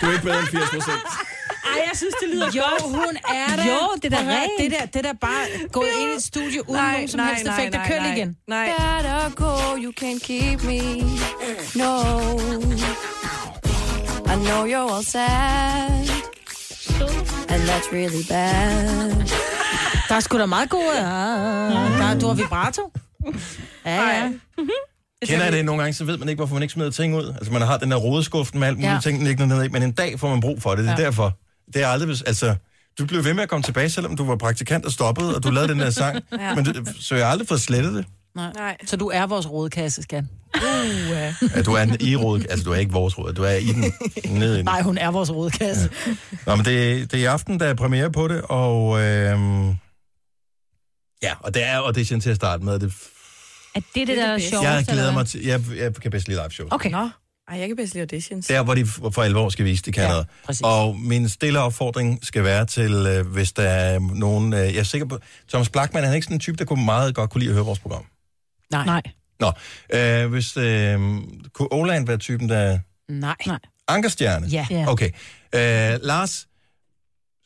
Du 0.00 0.06
er 0.06 0.12
ikke 0.12 0.24
bedre 0.24 0.38
end 0.38 0.46
80 0.48 0.64
procent. 0.70 1.02
Jeg 1.90 1.96
synes, 1.98 2.14
det 2.22 2.28
lyder 2.34 2.46
Jo, 2.56 2.62
hun 2.88 3.16
er 3.28 3.56
der. 3.56 3.64
Jo, 3.66 3.78
det 4.02 4.12
er 4.12 4.18
rent. 4.18 4.50
Det 4.60 4.70
der, 4.70 4.86
det 4.86 5.04
der 5.04 5.12
bare 5.20 5.44
gået 5.72 5.88
ind 6.00 6.10
i 6.10 6.14
et 6.16 6.22
studie 6.22 6.68
uden 6.68 6.82
Nej, 6.82 6.92
nogen 6.92 7.08
som 7.08 7.18
nej, 7.20 7.28
helst 7.28 7.44
nej, 7.46 7.68
nej, 7.68 7.88
Kør 7.88 8.00
nej. 8.00 8.14
igen. 8.14 8.36
Nej. 8.48 8.68
Gotta 8.78 9.28
go, 9.44 9.76
you 9.76 9.92
can't 10.00 10.18
keep 10.26 10.62
me. 10.62 10.80
No. 11.74 11.92
I 14.32 14.36
know 14.46 14.60
you're 14.72 14.94
all 14.96 15.04
sad. 15.04 15.90
And 17.48 17.62
that's 17.68 17.88
really 17.92 18.24
bad. 18.28 19.28
Der 20.08 20.14
er 20.14 20.20
sgu 20.20 20.38
da 20.38 20.46
meget 20.46 20.70
gode. 20.70 20.96
Ja. 20.96 21.02
Der, 21.04 22.18
du 22.20 22.26
har 22.26 22.34
vibrato. 22.34 22.92
Ja, 23.86 24.08
ja. 24.08 24.32
Kender 25.26 25.44
jeg 25.44 25.52
det 25.52 25.64
nogle 25.64 25.82
gange, 25.82 25.94
så 25.94 26.04
ved 26.04 26.18
man 26.18 26.28
ikke, 26.28 26.38
hvorfor 26.38 26.54
man 26.54 26.62
ikke 26.62 26.72
smider 26.72 26.90
ting 26.90 27.16
ud. 27.16 27.34
Altså, 27.36 27.52
man 27.52 27.62
har 27.62 27.76
den 27.76 27.90
der 27.90 27.96
rodeskuften 27.96 28.60
med 28.60 28.68
alt 28.68 28.76
muligt 28.78 28.92
Ja. 28.92 28.98
ting 29.02 29.24
liggende 29.24 29.56
ned 29.56 29.64
i, 29.64 29.68
men 29.68 29.82
en 29.82 29.92
dag 29.92 30.20
får 30.20 30.28
man 30.28 30.40
brug 30.40 30.62
for 30.62 30.70
det. 30.74 30.78
Det 30.84 30.90
er 30.92 30.96
ja. 30.98 31.04
derfor. 31.04 31.32
Det 31.74 31.82
er 31.82 31.86
aldrig... 31.86 32.06
hvis- 32.06 32.22
Altså, 32.22 32.54
du 32.98 33.06
blev 33.06 33.24
ved 33.24 33.34
med 33.34 33.42
at 33.42 33.48
komme 33.48 33.62
tilbage, 33.62 33.90
selvom 33.90 34.16
du 34.16 34.24
var 34.24 34.36
praktikant 34.36 34.84
og 34.86 34.92
stoppede, 34.92 35.36
og 35.36 35.42
du 35.42 35.50
lavede 35.50 35.72
den 35.72 35.80
der 35.80 35.90
sang. 35.90 36.18
Ja. 36.40 36.54
Men 36.54 36.64
du, 36.64 36.84
så 37.00 37.14
jeg 37.14 37.24
har 37.26 37.30
aldrig 37.32 37.48
fået 37.48 37.60
slettet 37.60 37.94
det. 37.94 38.04
Nej. 38.34 38.52
Nej. 38.56 38.76
Så 38.86 38.96
du 38.96 39.08
er 39.08 39.26
vores 39.26 39.50
rådkasse, 39.50 40.02
skan. 40.02 40.28
Uh, 40.54 40.60
Ja, 41.56 41.62
du 41.62 41.72
er 41.72 41.82
en 41.82 41.96
i 42.00 42.16
råd, 42.16 42.40
altså 42.50 42.64
du 42.64 42.72
er 42.72 42.76
ikke 42.76 42.92
vores 42.92 43.18
råd, 43.18 43.32
du 43.32 43.42
er 43.42 43.50
i 43.50 43.66
den, 43.66 43.92
nede 44.38 44.54
i 44.54 44.56
den. 44.58 44.64
Nej, 44.64 44.82
hun 44.82 44.98
er 44.98 45.10
vores 45.10 45.30
rådkasse. 45.32 45.90
Ja. 46.06 46.12
Nå, 46.46 46.56
men 46.56 46.64
det, 46.64 47.10
det 47.12 47.18
er 47.18 47.22
i 47.22 47.24
aften, 47.24 47.60
der 47.60 47.66
er 47.66 47.74
premiere 47.74 48.12
på 48.12 48.28
det, 48.28 48.42
og 48.42 49.00
øhm, 49.00 49.68
ja, 51.22 51.32
og 51.40 51.54
det 51.54 51.66
er 51.66 51.76
audition 51.78 52.20
til 52.20 52.30
at 52.30 52.36
starte 52.36 52.64
med. 52.64 52.78
Det, 52.78 52.92
Er 53.74 53.80
det 53.80 53.84
det, 53.94 54.08
Det 54.08 54.18
er 54.18 54.22
der 54.26 54.32
er 54.32 54.38
det 54.38 54.42
sjovt? 54.48 54.64
jeg 54.64 54.84
glæder 54.88 55.12
mig 55.12 55.26
til, 55.26 55.44
jeg, 55.44 55.60
jeg 55.76 55.94
kan 55.94 56.10
bedst 56.10 56.28
lide 56.28 56.38
live 56.40 56.50
show. 56.50 56.66
Okay. 56.70 56.90
Nå. 56.90 57.08
Ej, 57.50 57.58
jeg 57.58 57.68
kan 57.68 57.76
bedst 57.76 57.94
lide 57.94 58.02
auditions. 58.02 58.46
Der, 58.46 58.62
hvor 58.62 58.74
de 58.74 58.86
for 58.86 59.10
for 59.10 59.22
alvor 59.22 59.48
skal 59.48 59.64
vise, 59.64 59.82
de 59.82 59.92
kan 59.92 60.02
Ja, 60.02 60.08
noget. 60.08 60.26
præcis. 60.44 60.60
Og 60.64 60.96
min 61.00 61.28
stille 61.28 61.58
opfordring 61.60 62.18
skal 62.26 62.44
være 62.44 62.66
til, 62.66 62.92
øh, 62.92 63.26
hvis 63.26 63.52
der 63.52 63.62
er 63.62 63.98
nogen... 63.98 64.52
Øh, 64.52 64.58
jeg 64.60 64.76
er 64.76 64.82
sikker 64.82 65.06
på... 65.06 65.18
Thomas 65.48 65.68
Blackman, 65.68 66.02
han 66.02 66.10
er 66.12 66.14
ikke 66.14 66.24
sådan 66.24 66.36
en 66.36 66.40
type, 66.40 66.56
der 66.56 66.64
kunne 66.64 66.84
meget 66.84 67.14
godt 67.14 67.30
kunne 67.30 67.40
lide 67.40 67.50
at 67.50 67.54
høre 67.54 67.64
vores 67.64 67.78
program. 67.78 68.04
Nej. 68.72 68.84
Nej. 68.86 69.02
Nå, 69.40 69.52
øh, 69.94 70.30
hvis... 70.30 70.56
Øh, 70.56 70.98
kunne 71.54 71.68
Oland 71.72 72.06
være 72.06 72.16
typen, 72.16 72.48
der... 72.48 72.78
Nej. 73.08 73.36
Nej. 73.46 73.58
Ankerstjerne? 73.88 74.46
Ja. 74.46 74.66
Okay. 74.88 75.10
Øh, 75.54 75.98
Lars, 76.02 76.46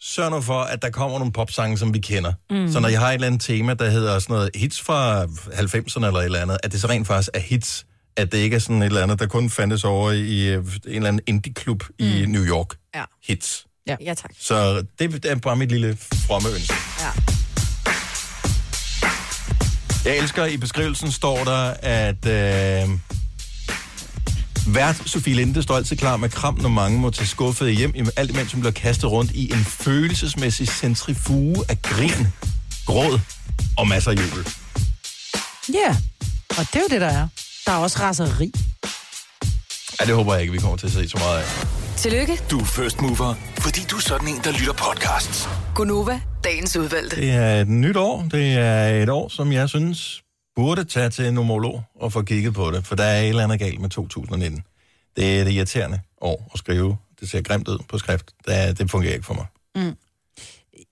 sørg 0.00 0.30
nu 0.30 0.40
for, 0.40 0.61
at 0.61 0.82
der 0.82 0.90
kommer 0.90 1.18
nogle 1.18 1.32
popsange, 1.32 1.78
som 1.78 1.94
vi 1.94 1.98
kender. 1.98 2.32
Mm. 2.50 2.57
Mm. 2.57 2.72
Så 2.72 2.80
når 2.80 2.88
jeg 2.88 3.00
har 3.00 3.09
et 3.09 3.14
eller 3.14 3.26
andet 3.26 3.40
tema, 3.40 3.74
der 3.74 3.90
hedder 3.90 4.18
sådan 4.18 4.34
noget 4.34 4.50
hits 4.55 4.80
fra 4.80 5.24
90'erne 5.24 6.07
eller 6.07 6.18
et 6.20 6.24
eller 6.24 6.40
andet, 6.42 6.59
at 6.62 6.72
det 6.72 6.80
så 6.80 6.88
rent 6.88 7.07
faktisk 7.07 7.30
er 7.34 7.38
hits, 7.40 7.86
at 8.16 8.32
det 8.32 8.38
ikke 8.38 8.56
er 8.56 8.60
sådan 8.60 8.82
et 8.82 8.86
eller 8.86 9.02
andet, 9.02 9.18
der 9.18 9.26
kun 9.26 9.50
fandtes 9.50 9.84
over 9.84 10.10
i 10.10 10.46
øh, 10.48 10.64
en 10.64 10.70
eller 10.86 11.08
anden 11.08 11.22
indie-klub 11.26 11.84
mm. 12.00 12.06
i 12.06 12.26
New 12.26 12.44
York. 12.44 12.66
Ja. 12.94 13.04
Hits. 13.26 13.66
Ja. 13.86 13.96
ja, 14.00 14.14
tak. 14.14 14.30
Så 14.40 14.84
det, 14.98 15.24
er 15.24 15.34
bare 15.34 15.56
mit 15.56 15.68
lille 15.70 15.96
fromme 16.26 16.48
ønske. 16.48 16.74
Ja. 17.00 17.10
Jeg 20.04 20.16
elsker, 20.18 20.44
i 20.44 20.56
beskrivelsen 20.56 21.12
står 21.12 21.44
der, 21.44 21.74
at 21.82 22.26
øh, 22.26 22.88
vært 24.74 25.02
Sofie 25.06 25.34
Linde 25.34 25.62
står 25.62 25.76
altid 25.76 25.96
klar 25.96 26.16
med 26.16 26.28
kram, 26.28 26.58
når 26.60 26.68
mange 26.68 26.98
må 26.98 27.10
tage 27.10 27.26
skuffede 27.26 27.70
hjem, 27.70 27.92
i- 27.94 28.02
alt 28.16 28.30
imens 28.30 28.52
hun 28.52 28.60
bliver 28.60 28.72
kastet 28.72 29.10
rundt 29.10 29.30
i 29.30 29.52
en 29.52 29.64
følelsesmæssig 29.64 30.68
centrifuge 30.68 31.56
af 31.68 31.82
grin, 31.82 32.26
gråd 32.86 33.20
og 33.76 33.88
masser 33.88 34.10
af 34.10 34.14
jubel. 34.14 34.48
Ja, 35.74 35.96
og 36.50 36.66
det 36.72 36.76
er 36.76 36.80
jo 36.80 36.86
det, 36.90 37.00
der 37.00 37.06
er. 37.08 37.28
Der 37.66 37.72
er 37.72 37.76
også 37.76 37.98
raseri. 38.00 38.52
Ja, 40.00 40.04
det 40.06 40.14
håber 40.14 40.32
jeg 40.32 40.40
ikke, 40.42 40.52
vi 40.52 40.58
kommer 40.58 40.76
til 40.76 40.86
at 40.86 40.92
se 40.92 41.08
så 41.08 41.18
meget 41.18 41.38
af. 41.38 41.44
Tillykke, 41.96 42.40
Du 42.50 42.58
er 42.60 42.64
first 42.64 43.00
mover, 43.00 43.34
fordi 43.58 43.80
du 43.90 43.96
er 43.96 44.00
sådan 44.00 44.28
en, 44.28 44.40
der 44.44 44.52
lytter 44.52 44.72
podcasts. 44.72 45.49
Gunova, 45.74 46.20
dagens 46.45 46.76
udvalgte. 46.76 47.16
Det 47.16 47.30
er 47.30 47.61
et 47.61 47.68
nyt 47.68 47.96
år. 47.96 48.28
Det 48.30 48.53
er 48.54 49.03
et 49.03 49.08
år, 49.08 49.28
som 49.28 49.53
jeg 49.53 49.68
synes 49.68 50.22
burde 50.57 50.84
tage 50.84 51.11
til 51.11 51.26
en 51.26 51.34
nomolog 51.34 51.82
og 52.00 52.12
få 52.12 52.22
kigget 52.22 52.54
på 52.54 52.70
det, 52.70 52.86
for 52.86 52.95
der 52.95 53.04
er 53.04 53.20
et 53.20 53.28
eller 53.28 53.45
andet 53.45 53.58
galt 53.58 53.80
med 53.80 53.91
2019. 53.91 54.64
Det 55.16 55.41
er 55.41 55.45
det 55.45 55.53
irriterende 55.53 56.00
år 56.20 56.50
at 56.53 56.58
skrive. 56.58 56.96
Det 57.20 57.30
ser 57.30 57.42
grimt 57.42 57.68
ud 57.68 57.78
på 57.88 57.99
skrift. 57.99 58.30
Det, 58.46 58.78
det 58.78 58.91
fungerer 58.91 59.12
ikke 59.14 59.26
for 59.26 59.34
mig. 59.34 59.46
Mm. 59.76 59.96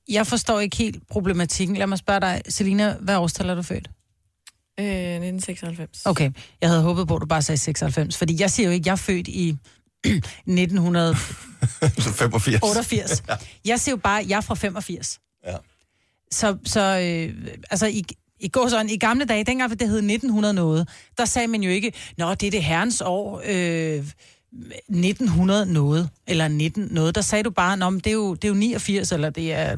Jeg 0.09 0.27
forstår 0.27 0.61
ikke 0.61 0.77
helt 0.77 1.09
problematikken. 1.11 1.77
Lad 1.77 1.87
mig 1.87 1.99
spørge 1.99 2.21
dig, 2.21 2.43
Selina, 2.49 2.97
hvad 3.01 3.17
årstal 3.17 3.49
er 3.49 3.55
du 3.55 3.63
født? 3.63 3.91
Øh, 4.81 4.87
1996. 4.87 6.03
Okay, 6.07 6.31
jeg 6.61 6.69
havde 6.69 6.83
håbet 6.83 7.09
på, 7.09 7.17
at 7.17 7.21
du 7.21 7.27
bare 7.27 7.43
sagde 7.43 7.59
96, 7.59 8.17
fordi 8.17 8.41
jeg 8.41 8.51
siger 8.51 8.67
jo 8.67 8.73
ikke, 8.73 8.83
at 8.83 8.87
jeg 8.87 8.93
er 8.93 8.97
født 8.97 9.29
i 9.29 9.49
1988. 10.07 11.19
Så 12.05 12.13
85. 12.13 13.23
Jeg 13.65 13.81
siger 13.81 13.93
jo 13.93 13.97
bare, 13.97 14.21
at 14.21 14.29
jeg 14.29 14.37
er 14.37 14.41
fra 14.41 14.55
85. 14.55 15.21
Ja. 15.47 15.57
Så, 16.31 16.57
så 16.65 16.81
øh, 16.81 17.47
altså 17.71 17.87
i, 17.87 18.05
i 18.41 18.49
går 18.49 18.69
sådan, 18.69 18.91
i 18.91 18.97
gamle 18.97 19.25
dage, 19.25 19.45
dengang 19.45 19.71
det 19.71 19.89
hed 19.89 19.99
1900 19.99 20.55
noget, 20.55 20.89
der 21.19 21.25
sagde 21.25 21.49
man 21.49 21.63
jo 21.63 21.71
ikke, 21.71 21.93
nå, 22.19 22.35
det 22.35 22.47
er 22.47 22.51
det 22.51 22.65
herrens 22.65 23.01
år, 23.01 23.43
øh, 23.47 24.05
1900 24.53 25.73
noget, 25.73 26.11
eller 26.27 26.49
19 26.49 26.89
noget. 26.91 27.15
Der 27.15 27.21
sagde 27.21 27.43
du 27.45 27.51
bare, 27.51 27.77
nå, 27.77 27.91
men 27.91 28.01
det 28.01 28.07
er 28.07 28.15
jo, 28.15 28.35
det 28.35 28.45
er 28.45 28.49
jo 28.49 28.55
89, 28.55 29.13
eller 29.13 29.31
det 29.31 29.53
er 29.53 29.77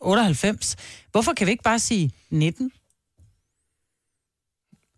98. 0.00 0.76
Hvorfor 1.10 1.32
kan 1.32 1.46
vi 1.46 1.50
ikke 1.50 1.62
bare 1.62 1.78
sige 1.78 2.12
19? 2.30 2.72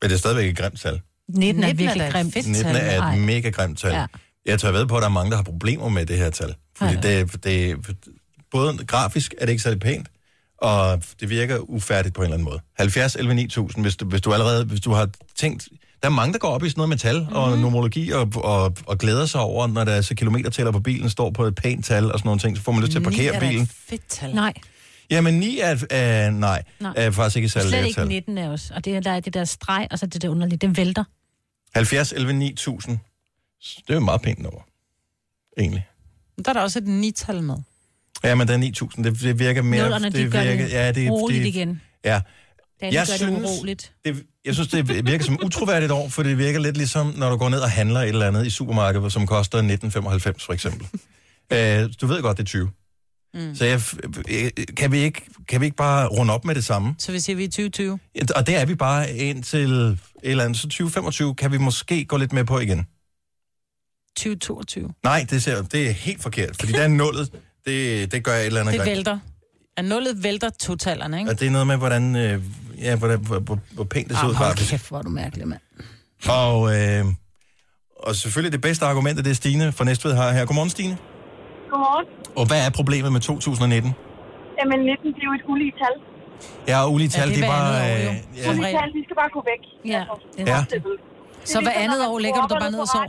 Men 0.02 0.10
det 0.10 0.14
er 0.14 0.18
stadigvæk 0.18 0.48
et 0.50 0.56
grimt 0.56 0.80
tal. 0.80 1.00
19 1.28 1.38
er 1.38 1.40
19 1.40 1.64
er 1.64 1.74
virkelig 1.86 2.06
et 2.06 2.12
grimt. 2.12 2.34
fedt 2.34 2.46
19 2.46 2.64
tal. 2.64 2.76
er 2.82 3.02
et 3.06 3.18
mega 3.18 3.50
grimt 3.50 3.78
tal. 3.78 3.92
Ja. 3.92 4.06
Jeg 4.46 4.58
tør 4.60 4.70
ved 4.72 4.86
på, 4.86 4.96
at 4.96 5.00
der 5.02 5.08
er 5.08 5.12
mange, 5.12 5.30
der 5.30 5.36
har 5.36 5.44
problemer 5.44 5.88
med 5.88 6.06
det 6.06 6.18
her 6.18 6.30
tal. 6.30 6.54
Fordi 6.78 6.94
det, 7.02 7.44
det, 7.44 7.76
både 8.50 8.78
grafisk 8.86 9.34
er 9.38 9.44
det 9.46 9.52
ikke 9.52 9.62
særlig 9.62 9.80
pænt, 9.80 10.08
og 10.58 11.02
det 11.20 11.30
virker 11.30 11.58
ufærdigt 11.58 12.14
på 12.14 12.20
en 12.20 12.24
eller 12.24 12.34
anden 12.34 12.44
måde. 12.44 12.60
70 12.78 13.14
11 13.16 13.34
9000, 13.34 13.84
hvis 13.84 13.96
du, 13.96 14.04
hvis 14.04 14.20
du 14.20 14.32
allerede, 14.32 14.64
hvis 14.64 14.80
du 14.80 14.92
har 14.92 15.08
tænkt... 15.38 15.68
Der 16.02 16.08
er 16.08 16.12
mange, 16.12 16.32
der 16.32 16.38
går 16.38 16.48
op 16.48 16.64
i 16.64 16.68
sådan 16.68 16.78
noget 16.78 16.88
med 16.88 16.96
tal 16.98 17.26
og 17.30 17.50
Mhm. 17.52 17.60
numerologi 17.60 18.10
og, 18.10 18.32
og, 18.36 18.76
og 18.86 18.98
glæder 18.98 19.26
sig 19.26 19.40
over, 19.40 19.66
når 19.66 19.84
der 19.84 19.92
er 19.92 20.00
så 20.00 20.14
kilometertæller 20.14 20.72
på 20.72 20.80
bilen 20.80 21.10
står 21.10 21.30
på 21.30 21.44
et 21.44 21.54
pænt 21.54 21.84
tal 21.84 22.12
og 22.12 22.18
sådan 22.18 22.26
nogle 22.28 22.40
ting, 22.40 22.56
så 22.56 22.62
får 22.62 22.72
man 22.72 22.80
lyst 22.80 22.92
til 22.92 22.98
at 22.98 23.04
parkere 23.04 23.40
bilen. 23.40 23.66
fedt 23.88 24.02
tal. 24.08 24.34
Nej, 24.34 24.52
Jamen 25.10 25.34
9 25.34 25.58
er, 25.58 25.84
er 25.90 26.30
nej, 26.30 26.62
Nej. 26.80 26.92
er 26.96 27.10
faktisk 27.10 27.36
ikke 27.36 27.46
et 27.46 27.52
særligt 27.52 27.70
slet 27.70 27.84
ikke 27.86 27.94
tal. 28.00 28.08
19 28.08 28.38
er 28.38 28.48
også. 28.50 28.74
Og 28.74 28.84
det, 28.84 28.96
er- 28.96 29.00
der 29.00 29.10
er 29.10 29.20
det 29.20 29.34
der 29.34 29.44
streg, 29.44 29.88
og 29.90 29.98
så 29.98 30.06
det 30.06 30.22
der 30.22 30.28
underlige, 30.28 30.58
den 30.58 30.76
vælter. 30.76 31.04
70 31.74 32.12
11 32.12 32.32
9000. 32.32 32.98
Det 33.76 33.82
er 33.88 33.94
jo 33.94 33.98
et 33.98 34.04
meget 34.04 34.22
pænt 34.22 34.38
nummer. 34.38 34.60
Egentlig. 35.58 35.86
Der 36.44 36.48
er 36.48 36.52
der 36.52 36.60
også 36.60 36.78
et 36.78 36.86
nital 36.86 37.42
med. 37.42 37.56
Ja, 38.24 38.34
men 38.34 38.48
der 38.48 38.54
er 38.54 38.58
9000. 38.58 39.04
Det, 39.04 39.20
det 39.20 39.38
virker 39.38 39.62
mere... 39.62 39.82
Nullerne, 39.82 40.10
de 40.10 40.18
det 40.18 40.32
gør 40.32 40.42
virker, 40.44 40.64
det 40.64 40.72
ja, 40.72 40.92
det, 40.92 41.10
roligt 41.10 41.40
det, 41.42 41.46
igen. 41.48 41.80
Ja. 42.04 42.20
Det 42.80 42.96
andet 42.96 43.20
gør 43.20 43.26
det 43.26 43.42
uroligt. 43.44 43.92
Det, 44.04 44.22
jeg 44.44 44.54
synes, 44.54 44.68
det 44.68 45.06
virker 45.06 45.24
som 45.24 45.38
utroværdigt 45.44 45.92
år, 45.92 46.08
for 46.08 46.22
det 46.22 46.38
virker 46.38 46.60
lidt 46.60 46.76
ligesom, 46.76 47.14
når 47.16 47.30
du 47.30 47.36
går 47.36 47.48
ned 47.48 47.60
og 47.60 47.70
handler 47.70 48.00
et 48.00 48.08
eller 48.08 48.26
andet 48.26 48.46
i 48.46 48.50
supermarkedet, 48.50 49.12
som 49.12 49.26
koster 49.26 49.58
1995 49.58 50.44
for 50.44 50.52
eksempel. 50.52 50.86
øh, 51.52 51.88
du 52.00 52.06
ved 52.06 52.22
godt, 52.22 52.36
det 52.36 52.42
er 52.42 52.46
20. 52.46 52.70
Mm. 53.34 53.54
Så 53.54 53.64
jeg, 53.64 53.80
kan, 54.76 54.92
vi 54.92 54.98
ikke, 54.98 55.22
kan 55.48 55.60
vi 55.60 55.64
ikke 55.66 55.76
bare 55.76 56.06
runde 56.08 56.34
op 56.34 56.44
med 56.44 56.54
det 56.54 56.64
samme? 56.64 56.94
Så 56.98 57.12
vi 57.12 57.20
siger, 57.20 57.36
vi 57.36 57.44
er 57.44 57.48
2020. 57.48 57.98
Og 58.36 58.46
det 58.46 58.56
er 58.56 58.64
vi 58.66 58.74
bare 58.74 59.12
indtil 59.16 59.70
et 59.70 59.98
eller 60.22 60.44
andet. 60.44 60.58
Så 60.58 60.62
2025 60.62 61.34
kan 61.34 61.52
vi 61.52 61.58
måske 61.58 62.04
gå 62.04 62.16
lidt 62.16 62.32
med 62.32 62.44
på 62.44 62.58
igen. 62.58 62.86
2022. 64.16 64.90
Nej, 65.04 65.26
det, 65.30 65.42
ser, 65.42 65.62
det 65.62 65.88
er 65.88 65.92
helt 65.92 66.22
forkert, 66.22 66.56
fordi 66.60 66.72
der 66.72 66.82
er 66.82 66.88
nullet. 66.88 67.30
Det, 67.66 68.12
det 68.12 68.24
gør 68.24 68.32
jeg 68.32 68.40
et 68.40 68.46
eller 68.46 68.60
andet 68.60 68.72
Det 68.72 68.80
grimt. 68.80 68.96
vælter. 68.96 69.18
At 69.76 69.84
nullet 69.84 70.22
vælter 70.22 70.50
totallerne, 70.50 71.18
ikke? 71.18 71.30
Og 71.30 71.40
det 71.40 71.46
er 71.46 71.50
noget 71.50 71.66
med, 71.66 71.76
hvordan, 71.76 72.16
øh, 72.16 72.42
ja, 72.78 72.96
hvordan, 72.96 73.18
hvor, 73.20 73.38
hvor, 73.38 73.58
hvor 73.72 73.84
pænt 73.84 74.08
det 74.08 74.16
ser 74.18 74.26
ud 74.26 74.30
Ah, 74.30 74.36
hold 74.36 74.68
kæft, 74.70 74.88
hvor 74.88 74.98
er 74.98 75.02
du 75.02 75.08
mærkelig, 75.08 75.48
mand. 75.48 75.60
Og, 76.28 76.76
øh, 76.80 77.04
og 77.96 78.16
selvfølgelig 78.16 78.52
det 78.52 78.60
bedste 78.60 78.84
argument, 78.84 79.18
det 79.18 79.26
er 79.26 79.34
Stine 79.34 79.72
fra 79.72 79.84
Næstved 79.84 80.14
har 80.14 80.32
her. 80.32 80.44
Godmorgen, 80.44 80.70
Stine. 80.70 80.96
Godmorgen. 81.72 82.06
Og 82.40 82.44
hvad 82.50 82.60
er 82.66 82.70
problemet 82.80 83.10
med 83.16 83.20
2019? 83.20 83.90
Jamen, 84.60 84.78
19 84.80 85.14
det 85.16 85.20
er 85.24 85.28
jo 85.30 85.34
et 85.40 85.44
ulige 85.52 85.74
tal. 85.82 85.94
Ja, 86.72 86.78
ulige 86.94 87.10
tal, 87.16 87.28
det 87.28 87.36
det 87.36 87.44
er 87.44 87.48
bare... 87.56 87.70
øh, 87.84 88.04
Ja. 88.06 88.12
ja. 88.42 88.50
Ulige 88.50 88.72
tal, 88.78 88.88
de 88.96 89.00
skal 89.06 89.16
bare 89.22 89.30
gå 89.36 89.40
væk. 89.52 89.62
Ja. 89.94 90.02
Ja. 90.52 90.58
Så 91.52 91.56
hver 91.64 91.76
andet 91.84 92.00
år 92.10 92.18
lægger 92.24 92.40
du 92.42 92.46
dig 92.52 92.58
bare 92.64 92.70
ned 92.74 92.80
og 92.86 92.88
sover? 92.94 93.04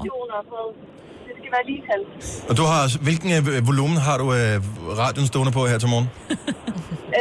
Det 1.27 1.33
skal 1.39 1.51
være 1.57 1.65
lige 1.71 1.81
tal. 1.89 2.01
Og 2.49 2.53
du 2.59 2.63
har, 2.71 2.81
hvilken 3.07 3.29
øh, 3.37 3.67
volumen 3.71 3.97
har 4.07 4.17
du 4.21 4.25
øh, 4.39 4.55
radioen 5.01 5.27
stående 5.27 5.51
på 5.57 5.61
her 5.71 5.77
til 5.83 5.89
morgen? 5.93 6.09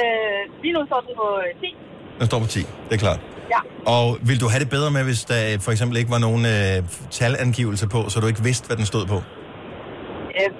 Øh, 0.00 0.62
lige 0.62 0.72
nu 0.76 0.80
står 0.86 1.00
den 1.06 1.14
på 1.16 1.26
øh, 1.44 1.60
10. 1.60 1.76
Den 2.18 2.26
står 2.26 2.38
på 2.38 2.46
10, 2.46 2.58
det 2.58 2.66
er 2.94 2.96
klart. 2.96 3.20
Ja. 3.54 3.60
Og 3.96 4.18
vil 4.28 4.40
du 4.40 4.48
have 4.48 4.60
det 4.60 4.70
bedre 4.70 4.90
med, 4.90 5.04
hvis 5.04 5.24
der 5.24 5.52
øh, 5.52 5.60
for 5.60 5.70
eksempel 5.72 5.96
ikke 5.98 6.10
var 6.10 6.18
nogen 6.18 6.44
øh, 6.46 6.88
talangivelse 7.10 7.88
på, 7.88 8.08
så 8.08 8.20
du 8.20 8.26
ikke 8.26 8.42
vidste, 8.42 8.66
hvad 8.66 8.76
den 8.76 8.86
stod 8.86 9.06
på? 9.06 9.14
Øh, 9.14 10.50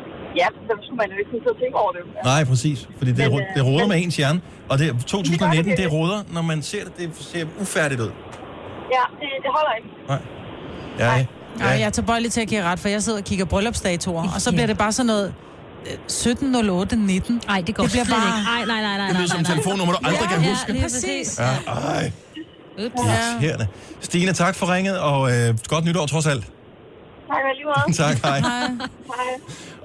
ja, 0.41 0.47
så 0.69 0.73
skulle 0.85 0.97
man 1.03 1.09
jo 1.13 1.17
ikke 1.21 1.31
sidde 1.31 1.51
og 1.51 1.59
tænke 1.63 1.77
over 1.83 1.93
det. 1.93 2.01
Nej, 2.25 2.45
præcis. 2.45 2.89
Fordi 2.99 3.11
det, 3.13 3.19
Men, 3.19 3.31
Men, 3.31 3.41
øh, 3.41 3.55
det 3.57 3.65
roder 3.67 3.79
men- 3.79 3.89
med 3.89 4.03
ens 4.03 4.17
hjerne. 4.17 4.41
Og 4.69 4.79
det, 4.79 4.87
2019, 5.07 5.71
det. 5.71 5.79
det 5.79 5.93
roder, 5.93 6.19
når 6.33 6.43
man 6.43 6.63
ser 6.63 6.85
det, 6.85 6.93
det 6.99 7.11
ser 7.21 7.45
ufærdigt 7.61 8.01
ud. 8.01 8.11
Ja, 8.97 9.05
det, 9.21 9.29
det 9.45 9.51
holder 9.57 9.73
ikke. 9.79 9.89
Ja, 10.99 11.27
Nej, 11.59 11.69
jeg 11.69 11.83
er 11.87 11.91
tilbøjelig 11.91 12.33
til 12.33 12.41
at 12.41 12.49
give 12.49 12.63
ret, 12.63 12.79
for 12.79 12.89
jeg 12.89 13.03
sidder 13.03 13.19
og 13.19 13.25
kigger 13.25 13.45
bryllupsdatoer, 13.45 14.23
og 14.35 14.41
så 14.41 14.51
bliver 14.53 14.67
det 14.67 14.79
bare 14.79 14.93
sådan 14.93 15.07
noget 15.07 15.35
øh, 15.87 15.93
1708 15.93 16.97
19. 16.97 17.41
Nej, 17.47 17.61
det 17.67 17.75
går 17.75 17.83
det 17.83 17.93
bliver 17.93 18.05
bare... 18.05 18.39
ikke. 18.39 18.69
Nej, 18.71 18.81
nej, 18.81 18.81
nej, 18.89 18.97
nej. 18.97 19.07
Det 19.09 19.17
lyder 19.17 19.29
som 19.29 19.41
et 19.41 19.47
telefonnummer, 19.47 19.93
du 19.95 19.99
aldrig 20.05 20.29
kan 20.29 20.39
huske. 20.51 20.73
Ja, 20.75 20.83
Præcis. 20.83 21.39
Ja, 21.41 21.73
ej, 21.73 22.13
Ups. 22.87 22.93
irriterende. 23.43 23.67
Stine, 24.01 24.33
tak 24.33 24.55
for 24.55 24.75
ringet, 24.75 24.99
og 25.01 25.31
øh, 25.33 25.55
godt 25.69 25.85
nytår 25.85 26.07
trods 26.07 26.27
alt. 26.27 26.45
Tak, 27.33 27.43
lige 27.59 27.69
meget. 27.75 27.95
tak, 28.03 28.17
hej. 28.29 28.39
Hej. 29.13 29.31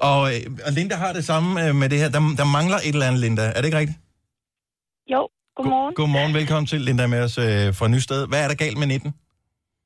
Og, 0.09 0.21
øh, 0.31 0.39
og 0.65 0.71
Linda 0.77 0.95
har 0.95 1.13
det 1.13 1.25
samme 1.31 1.67
øh, 1.67 1.75
med 1.75 1.89
det 1.89 1.97
her. 1.99 2.09
Der, 2.09 2.21
der 2.37 2.45
mangler 2.57 2.77
et 2.77 2.93
eller 2.95 3.07
andet, 3.09 3.21
Linda. 3.21 3.43
Er 3.55 3.59
det 3.61 3.65
ikke 3.65 3.77
rigtigt? 3.77 3.99
Jo, 5.13 5.21
godmorgen. 5.55 5.93
Godmorgen, 5.95 6.33
velkommen 6.33 6.67
til 6.67 6.81
Linda 6.81 7.07
med 7.07 7.21
os 7.27 7.37
øh, 7.37 7.45
fra 7.79 7.87
Nysted. 7.87 8.27
Hvad 8.27 8.43
er 8.43 8.47
der 8.47 8.55
galt 8.55 8.77
med 8.77 8.87
19? 8.87 9.13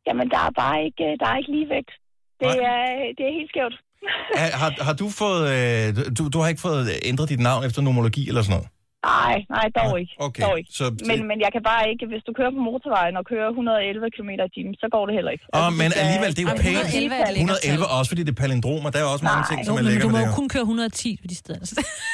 Jamen, 0.07 0.29
der 0.29 0.41
er 0.47 0.51
bare 0.63 0.77
ikke, 0.87 1.05
der 1.19 1.27
er 1.31 1.37
ikke 1.37 1.51
ligevægt. 1.57 1.91
Det 2.39 2.51
er, 2.71 2.79
det 3.17 3.23
er 3.29 3.33
helt 3.39 3.49
skævt. 3.53 3.75
Er, 4.41 4.57
har, 4.61 4.83
har 4.87 4.93
du 4.93 5.09
fået... 5.09 5.43
Øh, 5.55 5.87
du, 6.17 6.29
du 6.33 6.39
har 6.39 6.47
ikke 6.49 6.61
fået 6.61 6.89
ændret 7.05 7.29
dit 7.29 7.39
navn 7.39 7.65
efter 7.65 7.81
nomologi 7.81 8.27
eller 8.27 8.41
sådan 8.41 8.55
noget? 8.57 8.67
Nej, 9.19 9.35
nej, 9.57 9.67
dog 9.79 9.93
ikke. 10.01 10.13
okay. 10.27 10.43
Dog 10.45 10.53
ikke. 10.59 10.69
Så, 10.79 10.85
Men, 11.09 11.17
men 11.29 11.37
jeg 11.45 11.51
kan 11.55 11.63
bare 11.71 11.83
ikke, 11.91 12.03
hvis 12.11 12.23
du 12.27 12.31
kører 12.39 12.51
på 12.57 12.61
motorvejen 12.69 13.15
og 13.21 13.23
kører 13.31 13.49
111 13.49 14.15
km 14.15 14.29
i 14.47 14.49
timen, 14.55 14.73
så 14.83 14.87
går 14.95 15.03
det 15.07 15.13
heller 15.17 15.31
ikke. 15.35 15.45
Åh, 15.57 15.59
men 15.79 15.87
det 15.87 15.91
skal- 15.91 16.03
alligevel, 16.03 16.29
det 16.37 16.41
er 16.43 16.47
jo 16.51 16.55
pænt. 16.67 16.79
111 16.85 17.15
er 17.23 17.27
et 17.29 17.35
lækkert 17.37 17.59
111 17.59 17.85
tal. 17.85 17.97
også, 17.97 18.09
fordi 18.11 18.21
det 18.27 18.33
er 18.35 18.39
palindromer. 18.43 18.89
Der 18.93 18.99
er 19.03 19.07
også 19.15 19.25
mange 19.31 19.43
ting, 19.51 19.59
som 19.65 19.71
Jo, 19.71 19.77
er 19.77 19.79
men 19.79 19.85
lækker 19.87 20.05
du 20.05 20.09
må 20.15 20.19
jo 20.25 20.29
det 20.31 20.39
kun 20.39 20.47
køre 20.55 20.65
110 20.69 21.17
på 21.23 21.27
de 21.31 21.35
steder. 21.43 21.63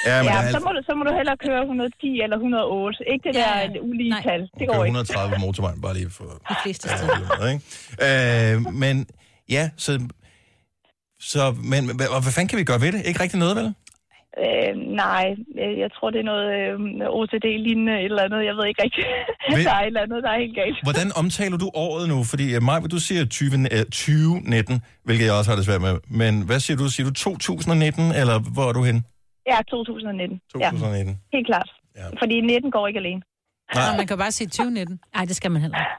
Ja, 0.10 0.16
men 0.24 0.32
Ja, 0.32 0.36
er 0.48 0.52
så 0.56 0.60
må, 0.66 0.70
du, 0.78 0.82
så 0.90 0.94
må 1.00 1.02
du 1.10 1.14
hellere 1.20 1.38
køre 1.48 1.62
110 1.62 2.12
eller 2.26 2.38
108. 2.38 2.98
Ikke 3.14 3.24
det 3.28 3.34
der 3.40 3.52
ulige 3.90 4.14
tal. 4.28 4.42
Det 4.60 4.66
går 4.70 4.74
kører 4.74 4.86
ikke. 4.90 4.98
130 4.98 5.36
på 5.36 5.40
motorvejen, 5.48 5.80
bare 5.86 5.96
lige 6.00 6.10
for... 6.18 6.28
De 6.52 6.56
fleste 6.64 6.86
steder. 6.96 7.48
Ikke? 7.52 7.62
Øh, 8.08 8.56
men 8.84 8.96
ja, 9.56 9.64
så... 9.86 9.92
Så, 11.34 11.44
men 11.72 11.82
hvad, 11.98 12.08
hvad 12.24 12.34
fanden 12.36 12.48
kan 12.52 12.60
vi 12.60 12.66
gøre 12.72 12.82
ved 12.82 12.92
det? 12.96 13.02
Ikke 13.10 13.20
rigtig 13.24 13.40
noget, 13.46 13.56
vel? 13.60 13.74
Øh, 14.46 14.72
nej, 15.06 15.26
øh, 15.62 15.74
jeg 15.84 15.90
tror, 15.96 16.08
det 16.14 16.20
er 16.24 16.28
noget 16.34 16.46
øh, 16.60 17.18
OCD-lignende 17.20 17.94
et 18.04 18.06
eller 18.12 18.24
andet. 18.28 18.42
Jeg 18.50 18.56
ved 18.58 18.66
ikke 18.72 18.82
rigtigt. 18.86 19.08
Ved- 19.56 19.66
der 19.70 19.76
er 19.80 19.84
et 19.86 19.88
eller 19.92 20.02
andet, 20.06 20.20
der 20.26 20.32
er 20.36 20.40
helt 20.46 20.56
galt. 20.62 20.78
Hvordan 20.88 21.08
omtaler 21.22 21.58
du 21.64 21.68
året 21.86 22.04
nu? 22.14 22.18
Fordi 22.32 22.46
uh, 22.58 22.64
Maj, 22.70 22.80
du 22.96 23.00
siger 23.08 23.22
20, 23.26 23.50
øh, 23.76 23.84
2019, 23.86 24.82
hvilket 25.08 25.26
jeg 25.30 25.34
også 25.40 25.50
har 25.52 25.58
det 25.60 25.66
svært 25.70 25.82
med. 25.88 25.96
Men 26.22 26.34
hvad 26.48 26.60
siger 26.66 26.78
du? 26.82 26.86
Siger 26.96 27.08
du 27.10 27.14
2019, 27.14 28.04
eller 28.22 28.38
hvor 28.56 28.66
er 28.70 28.74
du 28.80 28.84
hen? 28.90 28.98
Ja, 29.52 29.58
2019. 29.72 30.40
2019. 30.54 31.14
Ja, 31.14 31.38
helt 31.38 31.48
klart. 31.52 31.70
Ja. 32.00 32.06
Fordi 32.22 32.36
19 32.42 32.72
går 32.72 32.88
ikke 32.90 33.00
alene. 33.04 33.22
Nej, 33.76 33.98
man 33.98 34.08
kan 34.08 34.18
bare 34.18 34.32
sige 34.32 34.48
2019. 34.48 35.00
Nej, 35.16 35.26
det 35.26 35.36
skal 35.36 35.52
man 35.52 35.62
heller 35.62 35.78
ikke. 35.78 35.92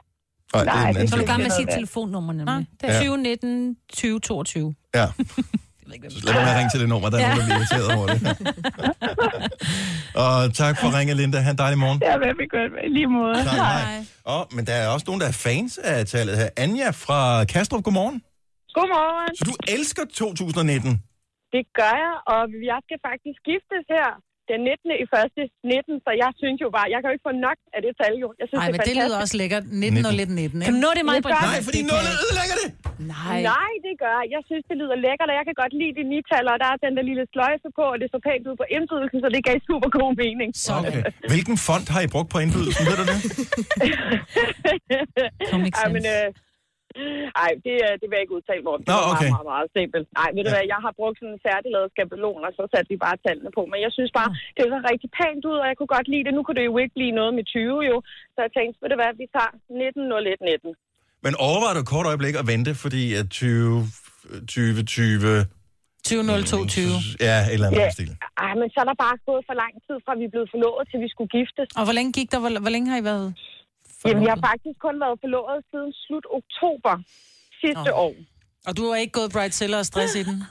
Nej, 0.53 0.63
det 0.63 0.69
er 0.71 0.81
en 0.81 0.87
anden 0.87 1.07
Så 1.07 1.15
du 1.15 1.25
gang 1.25 1.37
med 1.37 1.45
at 1.45 1.51
sige 1.51 1.67
værd. 1.67 1.75
telefonnummer, 1.75 2.33
nemlig. 2.33 2.67
det 2.81 2.89
er- 2.89 2.93
2019 2.93 3.75
2022. 3.89 4.75
Ja. 4.95 5.05
Så 6.09 6.19
lad 6.25 6.33
mig 6.33 6.55
ringe 6.59 6.69
til 6.73 6.79
det 6.83 6.89
nummer, 6.89 7.09
der 7.09 7.17
er 7.17 7.21
Ja. 7.21 7.27
nogen, 7.35 7.39
der 7.39 7.45
bliver 7.45 7.59
irriteret 7.59 7.87
over 7.97 8.07
det. 8.13 8.19
og 10.25 10.53
tak 10.61 10.73
for 10.79 10.87
at 10.87 10.93
ringe, 10.97 11.13
Linda. 11.21 11.37
Ha' 11.45 11.51
en 11.51 11.57
dejlig 11.57 11.79
morgen. 11.85 11.99
Ja, 12.09 12.17
hvad 12.23 12.33
vi 12.41 12.45
gør 12.55 12.65
i 12.87 12.89
lige 12.97 13.07
måde. 13.19 13.35
Tak, 13.35 13.53
hej. 13.55 14.05
Og, 14.35 14.41
men 14.55 14.63
der 14.67 14.73
er 14.81 14.87
også 14.95 15.05
nogen, 15.09 15.21
der 15.23 15.27
er 15.27 15.37
fans 15.47 15.77
af 15.77 16.05
tallet 16.13 16.37
her. 16.41 16.49
Anja 16.57 16.89
fra 17.05 17.19
Kastrup, 17.53 17.83
godmorgen. 17.83 18.17
Godmorgen. 18.77 19.35
Så 19.39 19.43
du 19.51 19.55
elsker 19.75 20.03
2019? 20.13 20.91
Det 21.55 21.63
gør 21.79 21.93
jeg, 22.05 22.15
og 22.33 22.41
jeg 22.71 22.79
skal 22.85 22.97
faktisk 23.09 23.39
giftes 23.51 23.83
her 23.95 24.09
den 24.51 24.59
19. 24.67 25.03
i 25.03 25.05
første 25.15 25.41
19, 25.63 26.05
så 26.05 26.11
jeg 26.23 26.31
synes 26.41 26.57
jo 26.65 26.69
bare, 26.77 26.87
jeg 26.93 26.99
kan 26.99 27.07
jo 27.09 27.13
ikke 27.15 27.27
få 27.29 27.35
nok 27.47 27.57
af 27.75 27.79
det 27.85 27.93
tal 27.99 28.13
jo. 28.23 28.27
Jeg 28.41 28.45
synes, 28.47 28.59
Nej, 28.61 28.67
det 28.67 28.73
men 28.75 28.81
det 28.89 28.95
lyder 29.01 29.17
også 29.23 29.35
lækkert. 29.41 29.63
19 29.83 30.09
og 30.09 30.13
lidt 30.19 30.31
19, 30.43 30.61
Kan 30.65 30.73
du 30.75 30.79
nå 30.85 30.89
det, 30.97 31.03
Maja? 31.09 31.21
gør 31.33 31.41
Nej, 31.51 31.59
fordi 31.67 31.79
nullet 31.89 32.13
ødelægger 32.23 32.57
det. 32.63 32.69
Nej. 33.13 33.37
Nej, 33.53 33.71
det 33.85 33.93
gør 34.03 34.15
jeg. 34.19 34.27
Jeg 34.35 34.41
synes, 34.49 34.63
det 34.69 34.75
lyder 34.81 34.97
lækkert, 35.05 35.27
og 35.31 35.35
jeg 35.39 35.45
kan 35.49 35.55
godt 35.61 35.73
lide 35.81 35.93
de 35.99 36.03
nitaller, 36.13 36.51
og 36.55 36.59
der 36.63 36.69
er 36.73 36.77
den 36.85 36.93
der 36.97 37.03
lille 37.09 37.23
sløjfe 37.33 37.69
på, 37.79 37.83
og 37.93 37.97
det 38.01 38.07
så 38.15 38.19
pænt 38.27 38.43
ud 38.49 38.55
på 38.61 38.65
indbydelsen, 38.75 39.19
så 39.23 39.27
det 39.35 39.41
gav 39.47 39.57
super 39.69 39.89
god 39.99 40.11
mening. 40.23 40.49
Okay. 40.79 41.01
Hvilken 41.31 41.55
font 41.67 41.87
har 41.93 42.01
I 42.07 42.09
brugt 42.15 42.29
på 42.33 42.37
indbydelsen, 42.43 42.83
ved 42.89 42.95
du 43.01 43.05
det? 43.11 43.17
Ej, 45.81 45.87
men, 45.95 46.03
øh, 46.15 46.27
ej, 47.43 47.51
det, 47.65 47.75
øh, 47.85 47.93
det 47.99 48.05
vil 48.07 48.15
jeg 48.17 48.23
ikke 48.25 48.37
udtale, 48.39 48.61
Morten. 48.67 48.83
Det 48.85 48.91
Nå, 48.93 48.97
var 48.99 49.07
okay. 49.13 49.29
meget, 49.29 49.35
meget, 49.37 49.49
meget 49.55 49.69
simpelt. 49.77 50.05
Nej, 50.19 50.29
ved 50.35 50.43
du 50.45 50.51
hvad, 50.55 50.65
jeg 50.73 50.79
har 50.85 50.93
brugt 50.99 51.17
sådan 51.19 51.33
en 51.35 51.41
færdiglavet 51.47 51.89
skabelon, 51.93 52.41
og 52.47 52.51
så 52.57 52.63
satte 52.73 52.89
vi 52.93 52.97
bare 53.05 53.17
tallene 53.25 53.51
på. 53.57 53.61
Men 53.71 53.79
jeg 53.85 53.91
synes 53.97 54.11
bare, 54.19 54.29
det 54.55 54.61
så 54.75 54.79
rigtig 54.91 55.09
pænt 55.19 55.43
ud, 55.51 55.57
og 55.63 55.67
jeg 55.69 55.75
kunne 55.77 55.93
godt 55.97 56.07
lide 56.13 56.23
det. 56.27 56.33
Nu 56.37 56.41
kunne 56.43 56.57
det 56.59 56.65
jo 56.71 56.75
ikke 56.83 56.95
blive 56.99 57.13
noget 57.19 57.31
med 57.37 57.45
20 57.45 57.79
jo. 57.91 57.97
Så 58.33 58.39
jeg 58.45 58.51
tænkte, 58.57 58.75
ved 58.81 58.89
du 58.93 58.97
hvad, 59.01 59.11
vi 59.21 59.25
tager 59.35 59.51
19 59.69 60.11
01 60.33 60.41
19. 60.51 60.75
Men 61.25 61.33
overvejer 61.47 61.75
du 61.79 61.83
kort 61.93 62.05
øjeblik 62.11 62.35
at 62.41 62.45
vente, 62.53 62.71
fordi 62.85 63.03
at 63.21 63.25
20, 63.29 63.83
20, 64.47 64.83
20... 64.83 65.45
2022. 66.03 67.27
Ja, 67.27 67.35
et 67.45 67.53
eller 67.53 67.67
andet 67.67 67.79
Ja. 67.79 67.89
ja. 67.89 67.97
stil. 67.97 68.11
Ej, 68.45 68.53
men 68.61 68.67
så 68.73 68.77
er 68.83 68.87
der 68.91 68.97
bare 69.05 69.17
gået 69.29 69.43
for 69.49 69.55
lang 69.63 69.73
tid, 69.85 69.95
fra 70.05 70.11
vi 70.21 70.27
blev 70.33 70.43
forlovet, 70.53 70.83
til 70.91 70.97
vi 71.05 71.09
skulle 71.13 71.31
giftes. 71.37 71.67
Og 71.79 71.83
hvor 71.87 71.95
længe 71.99 72.11
gik 72.17 72.27
der? 72.31 72.39
Hvor, 72.43 72.51
hvor 72.65 72.71
længe 72.75 72.87
har 72.91 72.97
I 73.03 73.05
været? 73.11 73.27
Jamen, 74.05 74.23
jeg 74.25 74.33
har 74.35 74.41
faktisk 74.51 74.77
kun 74.85 74.95
været 75.03 75.17
forlovet 75.23 75.59
siden 75.71 75.91
slut 76.03 76.25
oktober 76.39 76.93
sidste 77.63 77.89
år. 78.05 78.13
Og 78.67 78.71
du 78.77 78.83
har 78.89 78.95
ikke 79.03 79.15
gået 79.19 79.29
bridezilla 79.35 79.77
og 79.83 79.87
stress 79.91 80.15
i 80.21 80.23
den? 80.29 80.37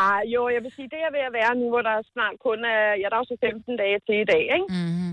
Ah, 0.00 0.20
jo, 0.34 0.40
jeg 0.54 0.60
vil 0.64 0.72
sige, 0.76 0.88
det 0.94 1.00
er 1.06 1.10
ved 1.16 1.22
at 1.28 1.34
være 1.40 1.52
nu, 1.60 1.66
hvor 1.72 1.82
der 1.88 1.96
snart 2.14 2.36
kun 2.46 2.58
er, 2.76 2.82
ja, 3.00 3.06
der 3.10 3.16
er 3.16 3.22
jo 3.24 3.30
så 3.32 3.36
15 3.40 3.76
dage 3.82 3.98
til 4.06 4.16
i 4.24 4.28
dag, 4.32 4.44
ikke? 4.56 4.68
Mm-hmm. 4.78 5.12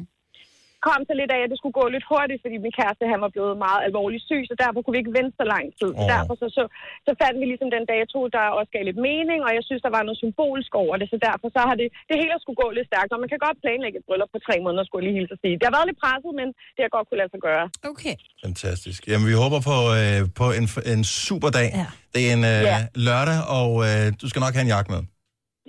Kom 0.88 1.00
så 1.10 1.14
lidt 1.22 1.32
af, 1.36 1.42
at 1.46 1.50
det 1.52 1.58
skulle 1.60 1.78
gå 1.82 1.86
lidt 1.96 2.06
hurtigt, 2.12 2.40
fordi 2.44 2.56
min 2.66 2.76
kæreste 2.80 3.04
han 3.14 3.20
var 3.26 3.32
blevet 3.36 3.56
meget 3.66 3.82
alvorligt 3.88 4.24
syg, 4.30 4.42
så 4.50 4.56
derfor 4.64 4.80
kunne 4.82 4.96
vi 4.96 5.02
ikke 5.04 5.18
vente 5.20 5.34
så 5.42 5.46
lang 5.54 5.66
tid. 5.80 5.90
Så 6.00 6.04
Åh. 6.06 6.12
derfor 6.16 6.34
så, 6.42 6.48
så, 6.58 6.64
så 7.08 7.12
fandt 7.22 7.36
vi 7.42 7.46
ligesom 7.52 7.70
den 7.78 7.86
dato, 7.94 8.20
der 8.36 8.44
også 8.60 8.72
gav 8.76 8.84
lidt 8.90 9.00
mening, 9.10 9.40
og 9.48 9.52
jeg 9.58 9.64
synes, 9.68 9.82
der 9.88 9.92
var 9.98 10.04
noget 10.08 10.20
symbolisk 10.24 10.72
over 10.84 10.94
det, 11.02 11.08
så 11.14 11.18
derfor 11.30 11.48
så 11.56 11.62
har 11.70 11.76
det, 11.82 11.88
det 12.10 12.16
hele 12.22 12.34
skulle 12.44 12.60
gå 12.64 12.68
lidt 12.78 12.88
stærkt, 12.92 13.10
og 13.14 13.20
man 13.24 13.30
kan 13.32 13.40
godt 13.48 13.58
planlægge 13.64 13.98
et 14.02 14.06
bryllup 14.08 14.32
på 14.36 14.40
tre 14.48 14.56
måneder, 14.66 14.84
skulle 14.86 15.00
jeg 15.02 15.08
lige 15.10 15.18
hilse 15.20 15.34
at 15.38 15.42
sige. 15.44 15.56
Det 15.60 15.66
har 15.68 15.76
været 15.78 15.88
lidt 15.90 16.00
presset, 16.06 16.32
men 16.40 16.48
det 16.76 16.82
har 16.86 16.92
godt 16.98 17.06
kunne 17.08 17.20
lade 17.22 17.32
sig 17.36 17.42
gøre. 17.50 17.66
Okay. 17.92 18.16
Fantastisk. 18.46 19.00
Jamen, 19.12 19.26
vi 19.32 19.36
håber 19.44 19.60
på, 19.72 19.78
øh, 20.00 20.20
på 20.42 20.46
en, 20.60 20.66
en 20.94 21.02
super 21.28 21.50
dag. 21.60 21.70
Ja. 21.82 21.88
Det 22.16 22.22
er 22.30 22.34
en 22.38 22.44
øh, 22.54 22.62
Ja. 22.72 22.78
lørdag, 23.08 23.40
og 23.60 23.72
øh, 23.88 24.06
du 24.22 24.26
skal 24.32 24.40
nok 24.46 24.54
have 24.58 24.66
en 24.70 24.74
jakke 24.78 24.92
med. 24.96 25.02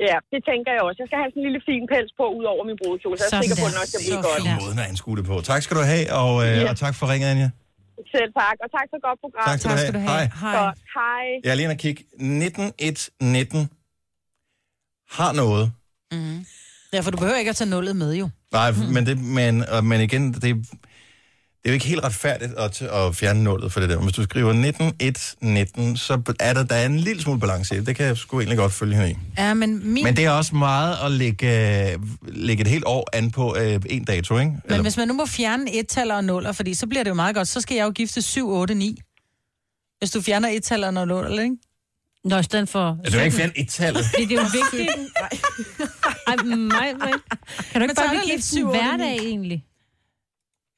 Ja, 0.08 0.16
det 0.32 0.40
tænker 0.50 0.70
jeg 0.76 0.82
også. 0.88 0.98
Jeg 1.02 1.08
skal 1.08 1.18
have 1.22 1.30
sådan 1.32 1.40
en 1.42 1.46
lille 1.48 1.62
fin 1.70 1.82
pels 1.92 2.12
på, 2.20 2.24
ud 2.38 2.44
over 2.52 2.62
min 2.70 2.76
brudekjole, 2.82 3.16
så 3.18 3.22
jeg 3.24 3.30
er 3.38 3.42
sikker 3.44 3.58
på, 3.62 3.66
at 3.68 3.72
det 3.72 3.78
nok 3.80 3.88
skal 3.92 4.00
blive 4.06 4.20
godt. 4.28 4.40
Måden 4.62 4.78
at 4.82 4.86
anskue 4.92 5.14
det 5.18 5.24
på. 5.30 5.34
Tak 5.52 5.60
skal 5.64 5.74
du 5.80 5.84
have, 5.94 6.04
og, 6.22 6.32
øh, 6.44 6.50
Ja. 6.56 6.70
og 6.70 6.76
tak 6.84 6.94
for 6.98 7.04
ringen, 7.12 7.26
Anja. 7.32 7.48
Selv 8.14 8.30
tak, 8.42 8.56
og 8.64 8.68
tak 8.76 8.86
for 8.90 8.96
et 9.00 9.04
godt 9.08 9.18
program. 9.24 9.44
Tak 9.50 9.58
skal 9.60 9.70
du 9.98 10.02
have. 10.08 10.08
Hej. 10.12 10.24
Godt. 10.60 10.78
Hej. 10.98 11.24
Jeg 11.44 11.50
er 11.52 11.56
lige 11.58 11.66
inde 11.68 11.76
og 11.78 11.82
kigge. 11.86 12.00
19119 12.18 13.70
har 15.18 15.32
noget. 15.42 15.64
Mm. 16.12 16.38
Ja, 16.92 17.00
for 17.00 17.10
du 17.10 17.16
behøver 17.16 17.38
ikke 17.38 17.48
at 17.48 17.56
tage 17.56 17.70
nullet 17.70 17.96
med, 17.96 18.14
jo. 18.14 18.28
Nej, 18.52 18.70
mm. 18.70 18.76
men, 18.94 19.06
det, 19.06 19.14
men, 19.38 19.64
og, 19.74 19.84
men 19.84 20.00
igen, 20.00 20.32
det, 20.32 20.66
det 21.62 21.68
er 21.68 21.72
jo 21.72 21.74
ikke 21.74 21.86
helt 21.86 22.04
retfærdigt 22.04 22.52
at, 22.58 22.82
at 22.82 23.16
fjerne 23.16 23.44
nullet 23.44 23.72
for 23.72 23.80
det 23.80 23.88
der. 23.88 23.98
Hvis 23.98 24.12
du 24.12 24.22
skriver 24.22 24.52
19119, 24.52 25.96
så 25.96 26.22
er 26.40 26.52
der, 26.52 26.64
der 26.64 26.74
er 26.74 26.86
en 26.86 27.00
lille 27.00 27.22
smule 27.22 27.40
balance 27.40 27.74
i 27.74 27.78
det. 27.78 27.86
Det 27.86 27.96
kan 27.96 28.06
jeg 28.06 28.16
sgu 28.16 28.40
egentlig 28.40 28.58
godt 28.58 28.72
følge 28.72 28.94
hende 28.94 29.10
i. 29.10 29.16
Ja, 29.38 29.54
men 29.54 29.92
min... 29.92 30.04
Men 30.04 30.16
det 30.16 30.24
er 30.24 30.30
også 30.30 30.54
meget 30.54 30.96
at 31.04 31.10
lægge, 31.10 31.92
øh, 31.92 31.98
lægge 32.28 32.60
et 32.60 32.66
helt 32.66 32.84
år 32.86 33.08
an 33.12 33.30
på 33.30 33.56
øh, 33.56 33.80
en 33.90 34.04
dato, 34.04 34.38
ikke? 34.38 34.52
Men 34.68 34.82
hvis 34.82 34.96
man 34.96 35.08
nu 35.08 35.14
må 35.14 35.26
fjerne 35.26 35.74
et-taller 35.74 36.14
og 36.14 36.24
nuller, 36.24 36.52
fordi 36.52 36.74
så 36.74 36.86
bliver 36.86 37.02
det 37.02 37.10
jo 37.10 37.14
meget 37.14 37.34
godt, 37.34 37.48
så 37.48 37.60
skal 37.60 37.74
jeg 37.74 37.84
jo 37.84 37.90
gifte 37.90 38.22
7, 38.22 38.50
8, 38.50 38.74
9. 38.74 39.00
Hvis 39.98 40.10
du 40.10 40.20
fjerner 40.20 40.48
et-taller 40.48 40.86
og 40.86 41.08
nuller, 41.08 41.42
ikke? 41.42 41.56
Nå, 42.24 42.38
i 42.38 42.42
stedet 42.42 42.68
for... 42.68 42.98
Ja, 43.04 43.10
du 43.10 43.16
kan 43.16 43.24
ikke 43.24 43.36
fjerne 43.36 43.52
et-tallet. 43.56 44.04
Fordi 44.04 44.24
det 44.24 44.38
er 44.38 44.42
jo 44.42 44.48
vigtigt. 44.52 44.90
Ej, 46.26 46.36
mig, 46.36 46.68
mig. 46.98 47.12
Kan 47.72 47.80
du 47.80 47.82
ikke 47.82 47.86
Men 47.86 47.96
bare 47.96 48.08
blive 48.08 48.26
lidt 48.26 48.50
gift 48.50 48.98
ni. 48.98 49.04
egentlig? 49.04 49.64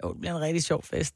Jo, 0.04 0.12
det 0.12 0.20
bliver 0.20 0.36
en 0.36 0.40
rigtig 0.42 0.64
sjov 0.64 0.84
fest. 0.90 1.14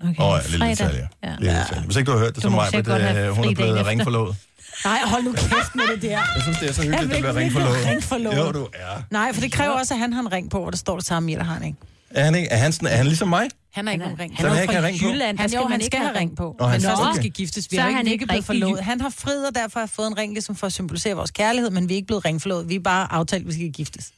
Okay, 0.00 0.20
Åh, 0.20 0.32
oh, 0.32 0.40
ja, 0.44 0.50
lille 0.50 0.66
detalje. 0.66 1.08
Ja. 1.24 1.36
Lille 1.38 1.58
detalje. 1.60 1.84
Hvis 1.84 1.96
ikke 1.96 2.06
du 2.10 2.16
har 2.16 2.24
hørt 2.24 2.34
det, 2.34 2.36
Du 2.36 2.40
så 2.40 2.48
mig, 2.48 2.74
at 2.74 3.18
øh, 3.18 3.30
hun 3.30 3.44
er 3.44 3.54
blevet 3.54 3.86
ringforlovet. 3.86 4.36
Nej, 4.84 4.98
hold 5.04 5.22
nu 5.24 5.32
kæft 5.32 5.74
med 5.74 5.84
det 5.94 6.02
der. 6.02 6.08
Jeg 6.08 6.42
synes, 6.42 6.58
det 6.58 6.68
er 6.68 6.72
så 6.72 6.82
hyggeligt, 6.82 7.12
at 7.12 7.18
blive 7.20 7.34
ringforlovet. 7.34 7.86
ringforlovet. 7.86 8.38
Jo, 8.38 8.52
du 8.52 8.68
er. 8.74 9.02
Nej, 9.10 9.32
for 9.32 9.40
det 9.40 9.52
kræver 9.52 9.72
også, 9.72 9.94
at 9.94 10.00
han 10.00 10.12
har 10.12 10.20
en 10.20 10.32
ring 10.32 10.50
på, 10.50 10.60
hvor 10.60 10.70
der 10.70 10.76
står 10.76 10.96
det 10.96 11.06
samme 11.06 11.30
i, 11.30 11.34
eller 11.34 11.44
har 11.44 11.54
han 11.54 11.64
ikke? 11.64 11.78
Er 12.10 12.24
han, 12.24 12.34
ikke? 12.34 12.48
Er 12.48 12.56
han, 12.56 12.72
sådan, 12.72 12.88
er 12.88 12.96
han 12.96 13.06
ligesom 13.06 13.28
mig? 13.28 13.48
Han 13.74 13.86
har 13.86 13.92
ikke 13.92 14.04
nogen 14.04 14.18
ring. 14.20 14.36
Så 14.40 14.48
han 14.48 14.62
ikke 14.62 14.74
har 14.74 14.82
ring 14.86 15.00
på? 15.00 15.06
Jylland. 15.08 15.38
Han, 15.38 15.48
skal 15.48 15.58
jo, 15.58 15.62
man 15.62 15.70
han 15.72 15.80
ikke 15.80 15.86
skal 15.86 15.98
have 15.98 16.08
have 16.08 16.18
ring 16.20 16.36
på. 16.36 16.56
Nå, 16.58 16.64
han 16.66 16.72
men 16.74 16.80
skal- 16.80 16.90
først 16.90 17.02
okay. 17.02 17.20
skal 17.20 17.30
giftes. 17.30 17.70
Vi 17.70 17.76
Så 17.76 17.80
har 17.82 17.86
er 17.86 17.88
ikke, 17.90 17.96
han 17.96 18.04
vi 18.06 18.10
er 18.10 18.12
ikke 18.12 18.22
ikke 18.22 18.26
blevet 18.32 18.44
forlovet. 18.44 18.80
Han 18.80 19.00
har 19.00 19.10
fred, 19.10 19.44
og 19.44 19.54
derfor 19.54 19.80
har 19.80 19.86
fået 19.86 20.06
en 20.06 20.18
ring, 20.18 20.32
ligesom 20.32 20.56
for 20.56 20.66
at 20.66 20.72
symbolisere 20.72 21.14
vores 21.14 21.30
kærlighed, 21.30 21.70
men 21.70 21.88
vi 21.88 21.94
er 21.94 21.96
ikke 21.96 22.06
blevet 22.06 22.24
ringforlovet. 22.24 22.68
Vi 22.68 22.74
er 22.74 22.80
bare 22.80 23.12
aftalt, 23.12 23.40
at 23.42 23.46
vi 23.48 23.52
skal 23.52 23.72
giftes. 23.72 24.12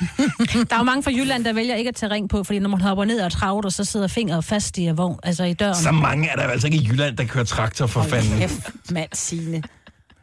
Der 0.70 0.74
er 0.74 0.78
jo 0.78 0.82
mange 0.82 1.02
fra 1.02 1.10
Jylland, 1.10 1.44
der 1.44 1.52
vælger 1.52 1.74
ikke 1.74 1.88
at 1.88 1.94
tage 1.94 2.10
ring 2.12 2.28
på, 2.28 2.44
fordi 2.44 2.58
når 2.58 2.68
man 2.68 2.80
hopper 2.80 3.04
ned 3.04 3.20
og 3.20 3.32
travlt, 3.32 3.66
og 3.66 3.72
så 3.72 3.84
sidder 3.84 4.08
fingret 4.08 4.44
fast 4.44 4.78
i 4.78 4.88
vogn, 4.88 5.18
altså 5.22 5.44
i 5.44 5.52
døren. 5.54 5.74
Så 5.74 5.92
mange 5.92 6.28
er 6.28 6.36
der 6.36 6.42
altså 6.42 6.66
ikke 6.66 6.78
i 6.78 6.86
Jylland, 6.88 7.16
der 7.16 7.24
kører 7.24 7.44
traktor 7.44 7.86
for 7.86 8.02
fanden. 8.02 8.38
Kæft, 8.38 8.70
mand, 8.90 9.08
Signe. 9.12 9.62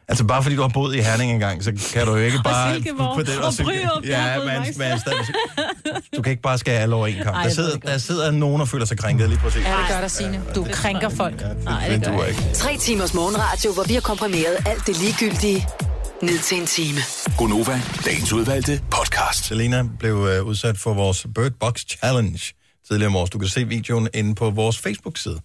Altså 0.08 0.24
bare 0.24 0.42
fordi 0.42 0.56
du 0.56 0.62
har 0.62 0.68
boet 0.68 0.96
i 0.96 1.00
Herning 1.00 1.32
engang, 1.32 1.64
så 1.64 1.72
kan 1.92 2.06
du 2.06 2.10
jo 2.16 2.16
ikke 2.24 2.38
bare... 2.44 2.74
Silkeborg, 2.74 3.44
og 3.44 3.52
Silke- 3.52 3.64
Bryrup, 3.64 4.04
jeg 4.04 4.22
har 4.22 4.28
Ja, 4.30 4.34
boet 4.36 4.46
men, 4.46 4.54
mange 4.56 4.74
men 4.78 4.98
stadig, 5.00 5.18
du 6.16 6.22
kan 6.22 6.30
ikke 6.30 6.42
bare 6.42 6.58
skære 6.58 6.80
alle 6.80 6.94
over 6.94 7.06
en 7.06 7.14
kamp. 7.22 7.36
Ej, 7.36 7.42
Der 7.42 7.50
sidder, 7.50 7.72
det 7.74 7.82
der 7.82 7.98
sidder 7.98 8.30
nogen, 8.30 8.60
der 8.60 8.66
føler 8.66 8.84
sig 8.86 8.98
krænket 8.98 9.28
lige 9.28 9.38
præcis. 9.38 9.64
Ja, 9.64 9.70
det 9.70 9.88
gør 9.88 10.00
der, 10.00 10.08
Signe. 10.08 10.42
Du 10.54 10.66
krænker 10.72 11.08
folk. 11.08 11.42
Nej, 11.64 11.88
det 11.88 12.04
duer 12.06 12.24
ikke. 12.24 12.40
Tre 12.54 12.76
timers 12.76 13.14
morgenradio, 13.14 13.72
hvor 13.72 13.82
vi 13.84 13.94
har 13.94 14.00
komprimeret 14.00 14.56
alt 14.66 14.86
det 14.86 14.96
ligegyldige 15.00 15.66
ned 16.22 16.38
til 16.38 16.60
en 16.60 16.66
time. 16.66 16.98
Gonova, 17.38 17.80
dagens 18.04 18.32
udvalgte 18.32 18.80
podcast. 18.90 19.44
Selena 19.44 19.82
blev 19.98 20.14
øh, 20.30 20.42
udsat 20.46 20.78
for 20.78 20.94
vores 20.94 21.26
Bird 21.34 21.52
Box 21.60 21.80
Challenge 21.88 22.40
tidligere 22.88 23.06
om 23.08 23.16
års. 23.16 23.30
Du 23.30 23.38
kan 23.38 23.48
se 23.48 23.64
videoen 23.68 24.08
inde 24.14 24.34
på 24.34 24.50
vores 24.50 24.78
Facebook-side, 24.78 25.40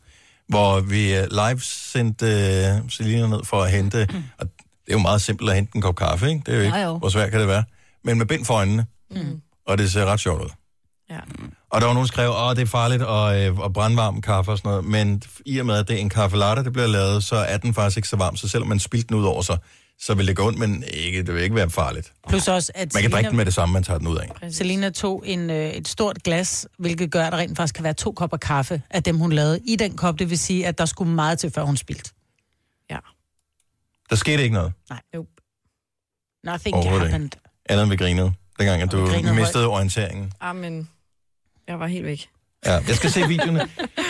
hvor 0.52 0.80
vi 0.80 1.16
øh, 1.18 1.28
live 1.32 1.60
sendte 1.62 2.26
øh, 2.26 2.90
Selena 2.90 3.28
ned 3.28 3.44
for 3.44 3.64
at 3.64 3.72
hente, 3.72 4.08
og 4.40 4.46
det 4.86 4.88
er 4.88 4.94
jo 4.94 5.00
meget 5.00 5.22
simpelt 5.22 5.50
at 5.50 5.56
hente 5.56 5.72
en 5.76 5.82
kop 5.82 5.96
kaffe, 5.96 6.30
ikke? 6.30 6.42
Det 6.46 6.54
er 6.54 6.58
jo 6.58 6.64
ikke, 6.64 6.78
Jo, 6.78 6.84
jo. 6.88 6.98
hvor 6.98 7.10
svært 7.10 7.32
kan 7.32 7.40
det 7.40 7.48
være? 7.48 7.64
Men 8.04 8.18
med 8.18 8.26
bind 8.26 8.46
for 8.46 8.54
øjnene, 8.54 8.86
Mm. 9.12 9.42
og 9.68 9.78
det 9.78 9.92
ser 9.92 10.06
ret 10.06 10.20
sjovt 10.20 10.42
ud. 10.44 10.50
Ja. 11.10 11.20
Og 11.72 11.82
der 11.82 11.88
var 11.88 11.94
nogen, 11.94 12.06
der 12.08 12.14
skrev, 12.14 12.30
at 12.50 12.58
det 12.58 12.64
er 12.64 12.68
farligt 12.68 13.02
at, 13.02 13.52
øh, 13.52 13.66
at 13.66 13.74
brandvarme 13.74 14.22
kaffe 14.22 14.52
og 14.52 14.58
sådan 14.58 14.70
noget, 14.70 14.86
men 14.86 15.24
i 15.46 15.58
og 15.60 15.66
med, 15.66 15.76
at 15.76 15.88
det 15.88 15.96
er 15.96 16.00
en 16.00 16.10
kaffe 16.10 16.38
latte, 16.38 16.64
det 16.64 16.74
bliver 16.74 16.88
lavet, 16.88 17.24
så 17.24 17.36
er 17.36 17.58
den 17.58 17.74
faktisk 17.74 17.98
ikke 17.98 18.08
så 18.10 18.16
varm, 18.16 18.36
så 18.36 18.48
selvom 18.48 18.68
man 18.70 18.80
spildte 18.80 19.08
den 19.08 19.16
ud 19.18 19.26
over 19.26 19.42
sig, 19.42 19.58
så 20.02 20.14
vil 20.14 20.28
det 20.28 20.36
gå 20.36 20.48
ondt, 20.48 20.60
men 20.60 20.84
ikke, 20.84 21.24
det 21.24 21.34
vil 21.34 21.44
ikke 21.44 21.56
være 21.56 21.70
farligt. 21.70 22.14
Plus 22.30 22.48
også, 22.48 22.72
at 22.76 22.94
Man 22.94 23.02
kan 23.04 23.12
drikke 23.12 23.28
den 23.30 23.38
med 23.38 23.46
det 23.46 23.54
samme, 23.54 23.74
man 23.74 23.84
tager 23.84 23.98
den 23.98 24.08
ud 24.08 24.18
af. 24.18 24.54
Selina 24.54 24.90
tog 24.90 25.24
en, 25.28 25.50
øh, 25.50 25.70
et 25.70 25.88
stort 25.88 26.24
glas, 26.24 26.68
hvilket 26.78 27.12
gør, 27.12 27.24
at 27.26 27.32
der 27.32 27.38
rent 27.38 27.58
faktisk 27.58 27.76
kan 27.76 27.84
være 27.84 27.94
to 27.94 28.12
kopper 28.12 28.38
kaffe 28.38 28.82
af 28.90 29.04
dem, 29.04 29.18
hun 29.18 29.32
lavede 29.32 29.60
i 29.68 29.76
den 29.76 29.96
kop. 29.96 30.20
Det 30.20 30.30
vil 30.30 30.40
sige, 30.40 30.68
at 30.68 30.78
der 30.78 30.86
skulle 30.86 31.12
meget 31.12 31.40
til, 31.40 31.52
før 31.52 31.64
hun 31.64 31.78
spildte. 31.78 32.12
Der 34.10 34.18
skete 34.18 34.44
ikke 34.44 34.54
noget. 34.54 34.74
Nej. 34.90 35.02
Nope. 35.14 35.30
Nothing 36.44 36.90
happened. 36.90 37.30
Andet 37.66 37.84
end 37.84 37.92
vi 37.92 37.98
grinede, 37.98 38.34
dengang 38.60 38.82
at 38.82 38.92
du 38.92 39.34
mistede 39.36 39.68
orienteringen. 39.68 40.34
Amen. 40.40 40.90
Jeg 41.68 41.80
var 41.80 41.88
helt 41.88 42.06
væk. 42.06 42.30
Ja, 42.66 42.72
jeg 42.88 42.96
skal 42.96 43.10
se 43.12 43.28
videoen. 43.28 43.56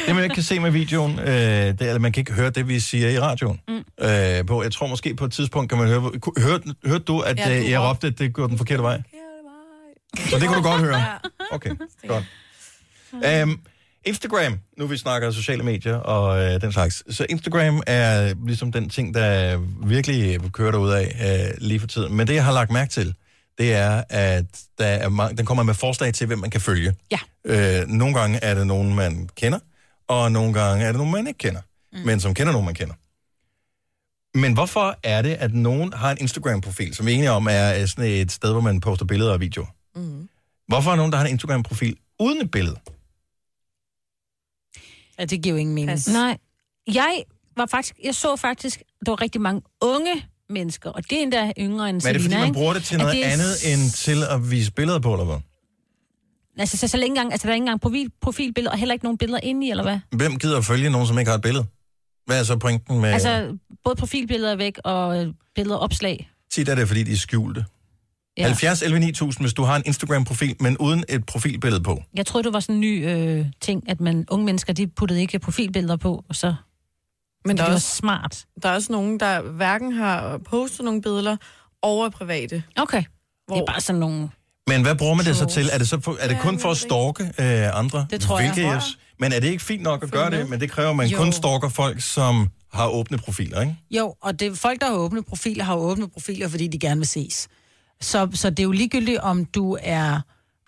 Det, 0.07 0.15
man 0.15 0.23
ikke 0.23 0.34
kan 0.34 0.44
se 0.44 0.60
med 0.60 0.72
videoen, 0.72 1.19
øh, 1.19 1.26
det 1.28 1.82
er, 1.82 1.95
at 1.95 2.02
man 2.02 2.11
kan 2.11 2.22
ikke 2.22 2.34
høre 2.34 2.49
det, 2.49 2.68
vi 2.68 2.80
siger 2.80 3.10
i 3.10 3.19
radioen. 3.19 3.60
Mm. 3.68 4.06
Øh, 4.06 4.45
på, 4.45 4.64
jeg 4.64 4.72
tror 4.72 4.88
måske 4.88 5.15
på 5.15 5.26
et 5.26 5.32
tidspunkt 5.32 5.69
kan 5.69 5.78
man 5.78 5.88
høre... 5.88 6.11
Hørte, 6.38 6.64
hørte 6.86 7.03
du, 7.03 7.19
at 7.19 7.38
Ja, 7.38 7.45
du 7.61 7.68
jeg 7.69 7.80
råbte- 7.82 8.07
at 8.07 8.19
det 8.19 8.34
går 8.34 8.48
den 8.48 8.57
forkerte 8.57 8.84
vej? 8.84 9.02
Så 10.30 10.40
det 10.40 10.48
kunne 10.48 10.57
du 10.57 10.64
godt 10.64 10.82
høre? 10.82 11.03
Okay, 11.52 11.72
godt. 12.07 12.23
Um, 13.44 13.60
Instagram, 14.06 14.60
nu 14.78 14.88
vi 14.88 14.98
snakker 14.98 15.32
sociale 15.32 15.64
medier 15.64 15.95
og 15.95 16.44
øh, 16.44 16.61
den 16.61 16.72
slags. 16.72 17.03
Så 17.15 17.26
Instagram 17.30 17.82
er 17.88 18.34
ligesom 18.45 18.72
den 18.72 18.90
ting, 18.90 19.14
der 19.14 19.57
virkelig 19.88 20.40
kører 20.53 20.72
derud 20.72 20.91
af 20.91 21.15
øh, 21.49 21.57
lige 21.68 21.80
for 21.80 21.88
tiden. 21.88 22.15
Men 22.15 22.28
det, 22.28 22.34
jeg 22.36 22.45
har 22.45 22.52
lagt 22.53 22.72
mærke 22.72 22.90
til, 22.91 23.14
det 23.62 23.74
er, 23.74 24.04
at 24.10 24.46
der 24.78 24.86
er 24.86 25.10
mange, 25.10 25.38
den 25.38 25.46
kommer 25.46 25.64
med 25.64 25.74
forslag 25.74 26.14
til, 26.14 26.28
hvem 26.28 26.40
man 26.40 26.50
kan 26.50 26.62
følge. 26.62 26.96
Ja. 27.12 27.20
Øh, 27.46 27.88
nogle 27.88 28.20
gange 28.20 28.40
er 28.44 28.56
det 28.56 28.68
nogen, 28.68 28.96
man 28.96 29.30
kender, 29.36 29.60
og 30.08 30.32
nogle 30.32 30.54
gange 30.54 30.86
er 30.86 30.88
det 30.88 30.98
nogen, 30.98 31.12
man 31.12 31.28
ikke 31.28 31.38
kender, 31.38 31.62
mm. 31.94 32.00
men 32.00 32.20
som 32.20 32.34
kender 32.34 32.52
nogen, 32.52 32.66
man 32.66 32.76
kender. 32.76 32.94
Men 34.38 34.54
hvorfor 34.54 34.98
er 35.04 35.22
det, 35.22 35.34
at 35.34 35.54
nogen 35.54 35.94
har 35.94 36.12
en 36.12 36.18
Instagram-profil, 36.22 36.96
som 36.96 37.06
vi 37.06 37.12
er 37.12 37.16
enige 37.16 37.32
om 37.32 37.48
er 37.48 37.82
øh, 37.82 37.88
sådan 37.88 38.06
et 38.06 38.32
sted, 38.32 38.52
hvor 38.52 38.62
man 38.62 38.80
poster 38.80 39.06
billeder 39.06 39.32
og 39.34 39.40
videoer? 39.40 39.68
Mm. 39.96 40.30
Hvorfor 40.68 40.92
er 40.92 40.96
nogen, 40.96 41.12
der 41.12 41.18
har 41.18 41.26
en 41.26 41.32
Instagram-profil 41.32 41.98
uden 42.20 42.42
et 42.42 42.52
billede? 42.52 42.80
Ja, 45.20 45.26
det 45.26 45.44
giver 45.44 45.56
jo 45.56 45.60
ingen 45.60 45.76
mening. 45.76 46.00
Nej. 46.08 46.38
Jeg 46.88 47.24
var 47.58 47.66
faktisk, 47.66 47.96
jeg 48.04 48.16
så 48.16 48.36
faktisk, 48.36 48.84
der 49.06 49.12
var 49.12 49.22
rigtig 49.22 49.42
mange 49.42 49.62
unge 49.82 50.26
mennesker, 50.52 50.90
og 50.90 51.03
det 51.10 51.18
er 51.18 51.23
endda 51.23 51.52
yngre 51.60 51.90
end 51.90 52.02
Men 52.03 52.07
er 52.07 52.14
det, 52.14 52.22
fordi 52.22 52.23
Selina, 52.23 52.38
man 52.38 52.48
ikke? 52.48 52.53
bruger 52.53 52.73
det 52.73 52.84
til 52.84 52.98
noget 52.98 53.26
er 53.26 53.32
andet 53.32 53.73
end 53.73 53.91
til 53.91 54.23
at 54.23 54.52
vise 54.52 54.72
billeder 54.72 54.99
på, 54.99 55.14
eller 55.14 55.26
hvad? 55.26 55.38
Altså, 56.57 56.78
så, 56.78 56.88
så 56.88 56.98
længe 56.98 57.11
engang, 57.11 57.32
altså, 57.32 57.48
der 57.48 57.52
er 57.52 57.56
ikke 57.56 57.64
engang 57.64 57.82
profil, 57.82 58.11
profilbilleder, 58.22 58.72
og 58.72 58.78
heller 58.78 58.94
ikke 58.94 59.06
nogen 59.06 59.18
billeder 59.18 59.40
inde 59.44 59.68
i, 59.68 59.69
eller 59.69 59.84
hvad? 59.84 59.99
Hvem 60.11 60.40
gider 60.40 60.57
at 60.57 60.65
følge 60.65 60.90
nogen, 60.90 61.07
som 61.07 61.19
ikke 61.19 61.30
har 61.30 61.36
et 61.36 61.41
billede? 61.41 61.65
Hvad 62.26 62.40
er 62.40 62.44
så 62.44 62.57
pointen 62.57 63.02
med... 63.02 63.10
Altså... 63.10 63.57
Både 63.84 63.95
profilbilleder 63.95 64.52
er 64.52 64.56
væk, 64.56 64.78
og 64.84 65.22
øh, 65.22 65.34
billeder 65.56 65.78
opslag. 65.78 66.30
Tit 66.52 66.69
er 66.69 66.76
det, 66.76 66.88
fordi 66.88 67.03
de 67.03 67.11
er 67.11 67.18
skjulte. 67.18 67.65
Ja. 68.38 68.41
Ja. 68.41 68.48
70 68.48 68.82
11 68.82 68.99
9000, 68.99 69.44
hvis 69.44 69.53
du 69.53 69.64
har 69.64 69.76
en 69.76 69.84
Instagram-profil, 69.86 70.56
men 70.60 70.78
uden 70.78 71.03
et 71.10 71.26
profilbillede 71.26 71.84
på. 71.84 72.03
Jeg 72.14 72.26
troede, 72.26 72.44
det 72.44 72.53
var 72.53 72.60
sådan 72.60 72.76
en 72.76 72.82
ny 72.82 73.10
øh, 73.10 73.45
ting, 73.61 73.90
at 73.90 74.02
man, 74.02 74.26
unge 74.30 74.45
mennesker, 74.45 74.73
de 74.73 74.88
puttede 74.88 75.22
ikke 75.22 75.40
profilbilleder 75.40 75.98
på, 75.98 76.23
og 76.30 76.36
så... 76.36 76.56
Men 77.46 77.58
der 77.58 77.64
det 77.64 77.72
er 77.72 77.76
også- 77.76 77.96
smart. 77.96 78.46
Der 78.64 78.70
er 78.70 78.74
også 78.74 78.92
nogen, 78.92 79.20
der 79.20 79.42
hverken 79.42 79.92
har 79.92 80.38
postet 80.38 80.86
nogle 80.86 81.02
billeder 81.02 81.38
over 81.82 82.10
private. 82.10 82.64
Okay. 82.78 83.04
Det 83.50 83.58
er 83.58 83.66
bare 83.68 83.82
sådan 83.82 84.00
nogle... 84.00 84.30
Men 84.68 84.82
hvad 84.82 84.96
bruger 84.96 85.14
man 85.16 85.26
det 85.26 85.36
så 85.38 85.46
til? 85.46 85.70
Er 85.74 85.78
det, 85.78 85.90
så 85.90 86.00
for, 86.02 86.18
er 86.20 86.28
det 86.28 86.38
kun 86.42 86.60
for 86.60 86.72
at 86.72 86.78
stalke 86.78 87.24
øh, 87.24 87.80
andre? 87.80 88.08
Det 88.10 88.22
tror 88.22 88.40
jeg. 88.40 88.48
Hvilket 88.52 88.64
Tror 88.64 88.74
jeg. 88.74 88.82
Men 89.20 89.34
er 89.34 89.40
det 89.40 89.48
ikke 89.48 89.64
fint 89.64 89.84
nok 89.84 90.04
at 90.04 90.12
gøre 90.12 90.30
det? 90.32 90.50
Men 90.50 90.60
det 90.60 90.72
kræver, 90.72 90.90
at 90.90 90.96
man 90.96 91.08
Jo. 91.08 91.18
kun 91.18 91.32
stalker 91.32 91.70
folk, 91.70 92.02
som 92.02 92.50
har 92.74 92.88
åbne 92.88 93.18
profiler, 93.18 93.62
ikke? 93.62 93.76
Jo, 93.92 94.16
og 94.22 94.40
det, 94.40 94.58
folk, 94.58 94.82
der 94.82 94.88
har 94.88 94.94
åbne 94.94 95.24
profiler, 95.24 95.64
har 95.64 95.74
jo 95.74 95.80
åbne 95.80 96.10
profiler, 96.10 96.48
fordi 96.48 96.68
de 96.68 96.80
gerne 96.80 97.00
vil 97.00 97.08
ses. 97.08 97.48
Så, 98.02 98.30
så 98.34 98.50
det 98.50 98.60
er 98.60 98.64
jo 98.64 98.72
ligegyldigt, 98.72 99.20
om 99.20 99.46
du 99.46 99.78
er... 99.82 100.20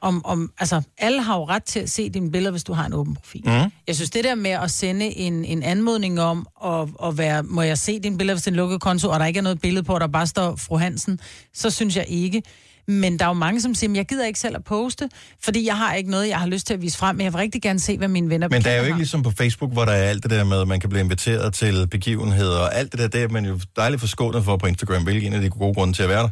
Om, 0.04 0.26
om, 0.26 0.52
altså, 0.60 0.82
alle 0.98 1.22
har 1.22 1.38
jo 1.38 1.46
ret 1.46 1.64
til 1.64 1.80
at 1.80 1.90
se 1.90 2.10
dine 2.10 2.32
billeder, 2.32 2.52
hvis 2.52 2.64
du 2.64 2.74
har 2.74 2.86
en 2.86 2.94
åben 2.94 3.16
profil. 3.16 3.42
Mm. 3.46 3.72
Jeg 3.88 3.96
synes, 3.96 4.10
det 4.10 4.24
der 4.24 4.36
med 4.36 4.52
at 4.52 4.72
sende 4.72 5.06
en, 5.18 5.46
en 5.46 5.64
anmodning 5.64 6.22
om 6.22 6.48
at, 6.66 6.88
at 7.04 7.18
være, 7.18 7.44
må 7.44 7.62
jeg 7.62 7.78
se 7.78 8.00
dine 8.00 8.18
billeder, 8.18 8.36
hvis 8.36 8.44
det 8.44 8.48
er 8.48 8.52
en 8.52 8.56
lukket 8.56 8.82
konto, 8.82 9.10
og 9.10 9.20
der 9.20 9.26
ikke 9.26 9.38
er 9.38 9.42
noget 9.42 9.62
billede 9.62 9.84
på, 9.84 9.94
og 9.94 10.02
der 10.02 10.08
bare 10.08 10.28
står 10.28 10.56
fru 10.56 10.78
Hansen, 10.78 11.20
så 11.54 11.70
synes 11.70 11.96
jeg 11.96 12.06
ikke. 12.08 12.44
Men 12.88 13.20
der 13.20 13.26
er 13.26 13.30
jo 13.30 13.34
mange, 13.34 13.62
som 13.62 13.76
siger, 13.76 13.90
"Men 13.90 13.96
jeg 13.96 14.06
gider 14.06 14.26
ikke 14.26 14.40
selv 14.40 14.56
at 14.56 14.64
poste, 14.64 15.10
fordi 15.44 15.66
jeg 15.66 15.78
har 15.78 15.94
ikke 15.94 16.12
noget, 16.12 16.28
jeg 16.30 16.40
har 16.40 16.48
lyst 16.48 16.68
til 16.68 16.74
at 16.74 16.82
vise 16.82 16.98
frem, 16.98 17.16
men 17.16 17.24
jeg 17.24 17.34
vil 17.34 17.38
rigtig 17.38 17.62
gerne 17.62 17.80
se, 17.80 17.98
hvad 17.98 18.08
mine 18.08 18.30
venner 18.30 18.48
Men 18.50 18.64
der 18.64 18.70
er 18.70 18.76
jo 18.78 18.82
ikke 18.82 18.94
har." 18.94 18.98
ligesom 18.98 19.24
på 19.24 19.32
Facebook, 19.38 19.72
hvor 19.72 19.86
der 19.86 19.92
er 19.92 20.10
alt 20.10 20.24
det 20.24 20.32
der 20.32 20.44
med, 20.44 20.62
at 20.62 20.68
man 20.68 20.80
kan 20.80 20.90
blive 20.90 21.04
inviteret 21.04 21.54
til 21.54 21.88
begivenheder, 21.88 22.60
og 22.60 22.76
alt 22.76 22.92
det 22.92 23.00
der, 23.00 23.08
det 23.08 23.24
er 23.24 23.28
man 23.28 23.46
jo 23.46 23.60
dejligt 23.76 24.00
forskånet 24.00 24.44
for 24.44 24.58
på 24.58 24.66
Instagram, 24.68 25.04
hvilket 25.04 25.24
er 25.24 25.28
en 25.28 25.34
af 25.34 25.42
de 25.42 25.50
gode 25.50 25.74
grunde 25.74 25.94
til 25.94 26.04
at 26.04 26.10
være 26.10 26.30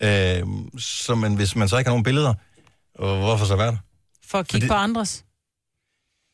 der. 0.00 0.40
Øh, 0.40 0.46
så 0.78 1.14
men 1.14 1.34
hvis 1.34 1.56
man 1.56 1.68
så 1.68 1.78
ikke 1.78 1.88
har 1.88 1.92
nogen 1.92 2.04
billeder, 2.04 2.34
og 2.94 3.18
hvorfor 3.18 3.44
så 3.44 3.56
være 3.56 3.66
der? 3.66 3.76
For 4.30 4.38
at 4.38 4.48
kigge 4.48 4.64
Fordi- 4.64 4.68
på 4.68 4.74
andres. 4.74 5.24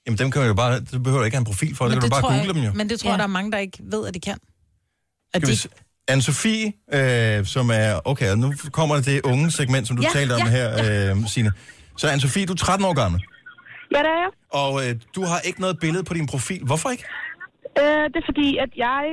Jamen 0.07 0.19
dem 0.19 0.31
kan 0.31 0.39
man 0.41 0.49
jo 0.49 0.55
bare, 0.55 0.81
du 0.81 0.99
behøver 1.07 1.25
ikke 1.25 1.37
have 1.37 1.45
en 1.47 1.51
profil 1.53 1.77
for, 1.77 1.85
det, 1.85 1.93
kan 1.95 2.03
du 2.03 2.09
bare 2.09 2.21
tror 2.23 2.33
jeg, 2.33 2.41
google 2.47 2.55
dem 2.61 2.67
jo. 2.69 2.73
Men 2.81 2.89
det 2.91 3.01
tror 3.01 3.11
jeg, 3.11 3.19
der 3.19 3.25
er 3.31 3.37
mange, 3.39 3.53
der 3.53 3.59
ikke 3.59 3.79
ved, 3.95 4.03
at 4.09 4.15
de 4.15 4.21
kan. 4.21 4.39
At 5.35 5.41
de, 5.49 5.53
Anne-Sophie, 6.13 6.65
øh, 6.99 7.39
som 7.55 7.67
er... 7.83 8.01
Okay, 8.11 8.29
nu 8.45 8.49
kommer 8.79 8.95
det 8.99 9.05
det 9.07 9.21
unge 9.33 9.47
segment, 9.61 9.85
som 9.89 9.95
du 9.97 10.03
Ja, 10.03 10.09
talte 10.19 10.33
om 10.33 10.41
ja, 10.41 10.51
her, 10.57 10.67
øh, 11.11 11.27
Signe. 11.33 11.53
Så 12.01 12.05
Anne-Sophie, 12.13 12.45
du 12.49 12.53
er 12.53 12.57
13 12.57 12.85
år 12.89 12.95
gammel, 13.03 13.21
Ja, 13.95 13.99
det 14.07 14.11
er 14.17 14.21
jeg. 14.25 14.31
og 14.63 14.73
øh, 14.85 14.93
du 15.17 15.21
har 15.31 15.39
ikke 15.49 15.61
noget 15.65 15.77
billede 15.85 16.05
på 16.09 16.15
din 16.19 16.27
profil. 16.33 16.63
Hvorfor 16.71 16.89
ikke? 16.95 17.05
Øh, 17.83 18.05
det 18.13 18.19
er 18.23 18.27
fordi, 18.31 18.49
at 18.65 18.71
jeg 18.87 19.05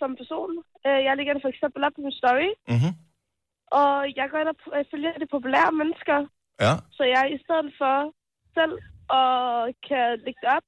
som 0.00 0.10
person, 0.20 0.50
øh, 0.86 0.98
jeg 1.06 1.12
lægger 1.18 1.32
det 1.36 1.42
for 1.46 1.50
eksempel 1.54 1.80
op 1.86 1.94
på 1.98 2.02
min 2.06 2.14
story, 2.22 2.48
Mm-hmm. 2.72 2.92
og 3.80 3.92
jeg 4.18 4.26
går 4.30 4.38
ind 4.42 4.48
og 4.52 4.56
øh, 4.76 4.84
følger 4.92 5.12
de 5.22 5.26
populære 5.36 5.70
mennesker, 5.80 6.18
Ja. 6.60 6.72
så 6.96 7.02
jeg 7.16 7.24
i 7.36 7.38
stedet 7.44 7.68
for 7.80 7.94
selv 8.56 8.74
og 9.20 9.30
kan 9.88 10.06
lægge 10.24 10.40
det 10.44 10.50
op, 10.56 10.66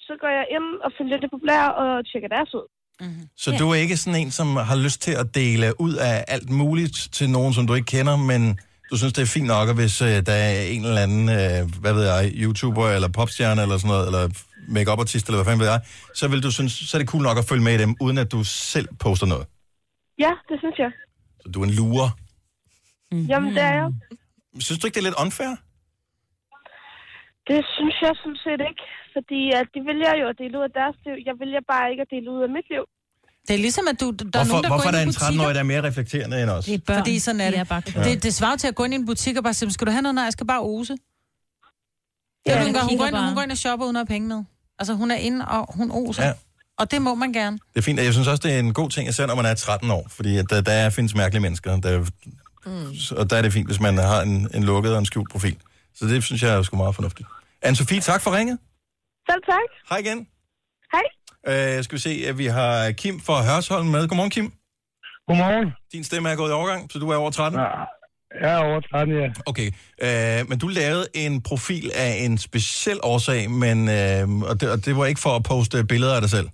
så 0.00 0.12
går 0.20 0.30
jeg 0.38 0.46
ind 0.56 0.68
og 0.84 0.90
følger 0.98 1.18
det 1.22 1.30
populære 1.30 1.74
og 1.74 1.90
tjekker 2.10 2.28
deres 2.28 2.54
ud. 2.54 2.66
Så 3.36 3.56
du 3.58 3.70
er 3.70 3.74
ikke 3.74 3.96
sådan 3.96 4.20
en, 4.20 4.30
som 4.30 4.56
har 4.56 4.76
lyst 4.76 5.02
til 5.02 5.14
at 5.22 5.34
dele 5.34 5.80
ud 5.80 5.94
af 5.94 6.24
alt 6.28 6.50
muligt 6.50 7.08
til 7.12 7.30
nogen, 7.30 7.52
som 7.54 7.66
du 7.66 7.74
ikke 7.74 7.86
kender, 7.86 8.16
men 8.16 8.58
du 8.90 8.96
synes, 8.96 9.12
det 9.12 9.22
er 9.22 9.26
fint 9.26 9.46
nok, 9.46 9.68
at 9.68 9.74
hvis 9.74 10.02
øh, 10.02 10.26
der 10.26 10.32
er 10.32 10.62
en 10.62 10.84
eller 10.84 11.02
anden, 11.02 11.28
øh, 11.28 11.80
hvad 11.80 11.92
ved 11.92 12.04
jeg, 12.12 12.32
YouTuber 12.34 12.88
eller 12.88 13.08
popstjerne 13.08 13.62
eller 13.62 13.76
sådan 13.78 13.88
noget, 13.88 14.06
eller 14.06 14.28
make 14.68 14.90
artist 14.90 15.26
eller 15.26 15.36
hvad 15.38 15.44
fanden 15.44 15.60
ved 15.60 15.68
jeg, 15.68 15.80
så 16.14 16.28
vil 16.28 16.42
du 16.42 16.50
synes, 16.50 16.72
så 16.72 16.96
er 16.96 16.98
det 16.98 17.08
cool 17.08 17.22
nok 17.22 17.38
at 17.38 17.44
følge 17.44 17.64
med 17.64 17.74
i 17.74 17.78
dem, 17.78 17.96
uden 18.00 18.18
at 18.18 18.32
du 18.32 18.44
selv 18.44 18.88
poster 19.00 19.26
noget. 19.26 19.46
Ja, 20.18 20.32
det 20.48 20.58
synes 20.58 20.78
jeg. 20.78 20.90
Så 21.40 21.48
du 21.54 21.60
er 21.60 21.64
en 21.64 21.70
lurer. 21.70 22.10
Jamen, 23.12 23.50
det 23.50 23.62
er 23.62 23.74
jeg. 23.74 23.92
Synes 24.66 24.78
du 24.80 24.84
ikke, 24.86 24.94
det 24.96 25.02
er 25.04 25.08
lidt 25.10 25.20
unfair? 25.24 25.52
Det 27.50 27.60
synes 27.76 27.96
jeg 28.04 28.12
sådan 28.22 28.40
set 28.46 28.60
ikke, 28.70 28.84
fordi 29.14 29.40
at 29.60 29.66
de 29.74 29.80
vælger 29.90 30.12
jo 30.22 30.26
at 30.32 30.36
dele 30.42 30.54
ud 30.58 30.64
af 30.68 30.72
deres 30.80 30.96
liv. 31.06 31.14
Jeg 31.28 31.34
vælger 31.42 31.60
bare 31.72 31.84
ikke 31.92 32.02
at 32.06 32.10
dele 32.14 32.26
ud 32.34 32.40
af 32.46 32.50
mit 32.56 32.66
liv. 32.74 32.84
det 33.48 33.52
er 33.58 33.62
ligesom, 33.66 33.84
at 33.92 33.96
du, 34.02 34.06
der 34.10 34.24
er 34.24 34.24
Hvorfor, 34.24 34.52
nogen, 34.52 34.64
der 34.64 34.70
hvorfor 34.70 34.84
går 34.84 34.88
er 34.92 34.96
der 34.96 35.02
ind 35.04 35.08
en 35.08 35.14
i 35.14 35.18
butikker. 35.18 35.42
13-årig, 35.42 35.54
der 35.58 35.62
er 35.66 35.70
mere 35.72 35.82
reflekterende 35.88 36.36
end 36.42 36.50
os? 36.56 36.64
Det 36.64 36.74
er 36.74 36.78
børn. 36.88 36.98
Fordi 37.00 37.14
sådan 37.26 37.40
er 37.40 37.48
De 37.50 37.52
det. 37.52 37.60
er 37.64 37.68
bare 37.74 37.82
Ja. 37.94 38.02
det, 38.08 38.14
det 38.26 38.32
svarer 38.40 38.56
til 38.62 38.68
at 38.72 38.76
gå 38.78 38.82
ind 38.86 38.92
i 38.94 38.98
en 39.02 39.06
butik 39.10 39.34
og 39.40 39.42
bare 39.48 39.54
sige, 39.58 39.70
skal 39.76 39.86
du 39.88 39.92
have 39.96 40.02
noget? 40.06 40.14
Nej, 40.18 40.24
jeg 40.30 40.34
skal 40.38 40.46
bare 40.54 40.62
ose. 40.72 40.94
Ja, 42.46 42.52
Ja, 42.52 42.64
hun, 42.64 42.72
gør, 42.74 42.80
hun, 42.90 42.98
går 42.98 43.06
ind, 43.10 43.16
hun 43.28 43.34
går 43.34 43.42
ind 43.46 43.52
og 43.56 43.60
shopper 43.64 43.84
uden 43.86 43.96
at 43.96 44.00
have 44.00 44.12
penge 44.14 44.26
med. 44.28 44.40
Altså, 44.80 44.92
hun 44.94 45.08
er 45.10 45.20
inde, 45.28 45.44
og 45.56 45.60
hun 45.78 45.90
oser. 45.90 46.22
Ja. 46.22 46.28
Ja. 46.28 46.34
Og 46.80 46.90
det 46.90 47.02
må 47.02 47.14
man 47.14 47.32
gerne. 47.32 47.58
Det 47.74 47.78
er 47.78 47.82
fint. 47.82 48.00
Jeg 48.00 48.12
synes 48.12 48.28
også, 48.28 48.42
det 48.48 48.54
er 48.54 48.58
en 48.58 48.74
god 48.74 48.90
ting, 48.90 49.08
især 49.08 49.26
når 49.26 49.34
man 49.34 49.46
er 49.46 49.54
13 49.54 49.90
år, 49.90 50.06
fordi 50.10 50.36
at 50.38 50.46
der, 50.50 50.60
der 50.60 50.90
findes 50.90 51.14
mærkelige 51.14 51.42
mennesker, 51.42 51.80
der, 51.80 52.06
Mm. 52.68 53.18
og 53.18 53.30
der 53.30 53.36
er 53.36 53.42
det 53.42 53.52
fint, 53.52 53.68
hvis 53.68 53.80
man 53.80 53.94
har 53.98 54.20
en, 54.22 54.48
en 54.54 54.64
lukket 54.64 54.92
og 54.92 54.98
en 54.98 55.06
skjult 55.06 55.30
profil. 55.30 55.56
Så 55.94 56.06
det 56.06 56.24
synes 56.24 56.42
jeg 56.42 56.54
er 56.54 56.62
sgu 56.62 56.76
meget 56.76 56.94
fornuftigt. 56.94 57.28
Anne-Sophie, 57.66 58.00
tak 58.00 58.20
for 58.24 58.36
ringet. 58.38 58.58
Selv 59.30 59.42
tak. 59.50 59.68
Hej 59.90 59.98
igen. 59.98 60.28
Hej. 60.94 61.06
Øh, 61.48 61.84
skal 61.84 61.96
vi 61.96 62.00
se, 62.00 62.14
at 62.28 62.38
vi 62.38 62.46
har 62.46 62.92
Kim 62.92 63.20
fra 63.20 63.36
Hørsholm 63.48 63.86
med. 63.86 64.08
Godmorgen, 64.08 64.30
Kim. 64.30 64.52
Godmorgen. 65.26 65.72
Din 65.92 66.04
stemme 66.04 66.28
er 66.28 66.36
gået 66.36 66.50
i 66.50 66.52
overgang, 66.52 66.92
så 66.92 66.98
du 66.98 67.10
er 67.10 67.16
over 67.16 67.30
13? 67.30 67.60
Ja, 67.60 67.66
jeg 68.42 68.52
er 68.58 68.62
over 68.68 68.80
13, 68.80 69.14
ja. 69.22 69.28
Okay, 69.50 69.68
øh, 70.06 70.48
men 70.48 70.58
du 70.58 70.68
lavede 70.68 71.06
en 71.14 71.42
profil 71.42 71.90
af 71.94 72.12
en 72.24 72.38
speciel 72.38 72.98
årsag, 73.02 73.50
men, 73.50 73.78
øh, 73.98 74.50
og, 74.50 74.54
det, 74.60 74.66
og 74.74 74.78
det 74.86 74.96
var 74.96 75.06
ikke 75.06 75.20
for 75.20 75.34
at 75.36 75.42
poste 75.50 75.84
billeder 75.92 76.14
af 76.14 76.20
dig 76.20 76.30
selv. 76.30 76.48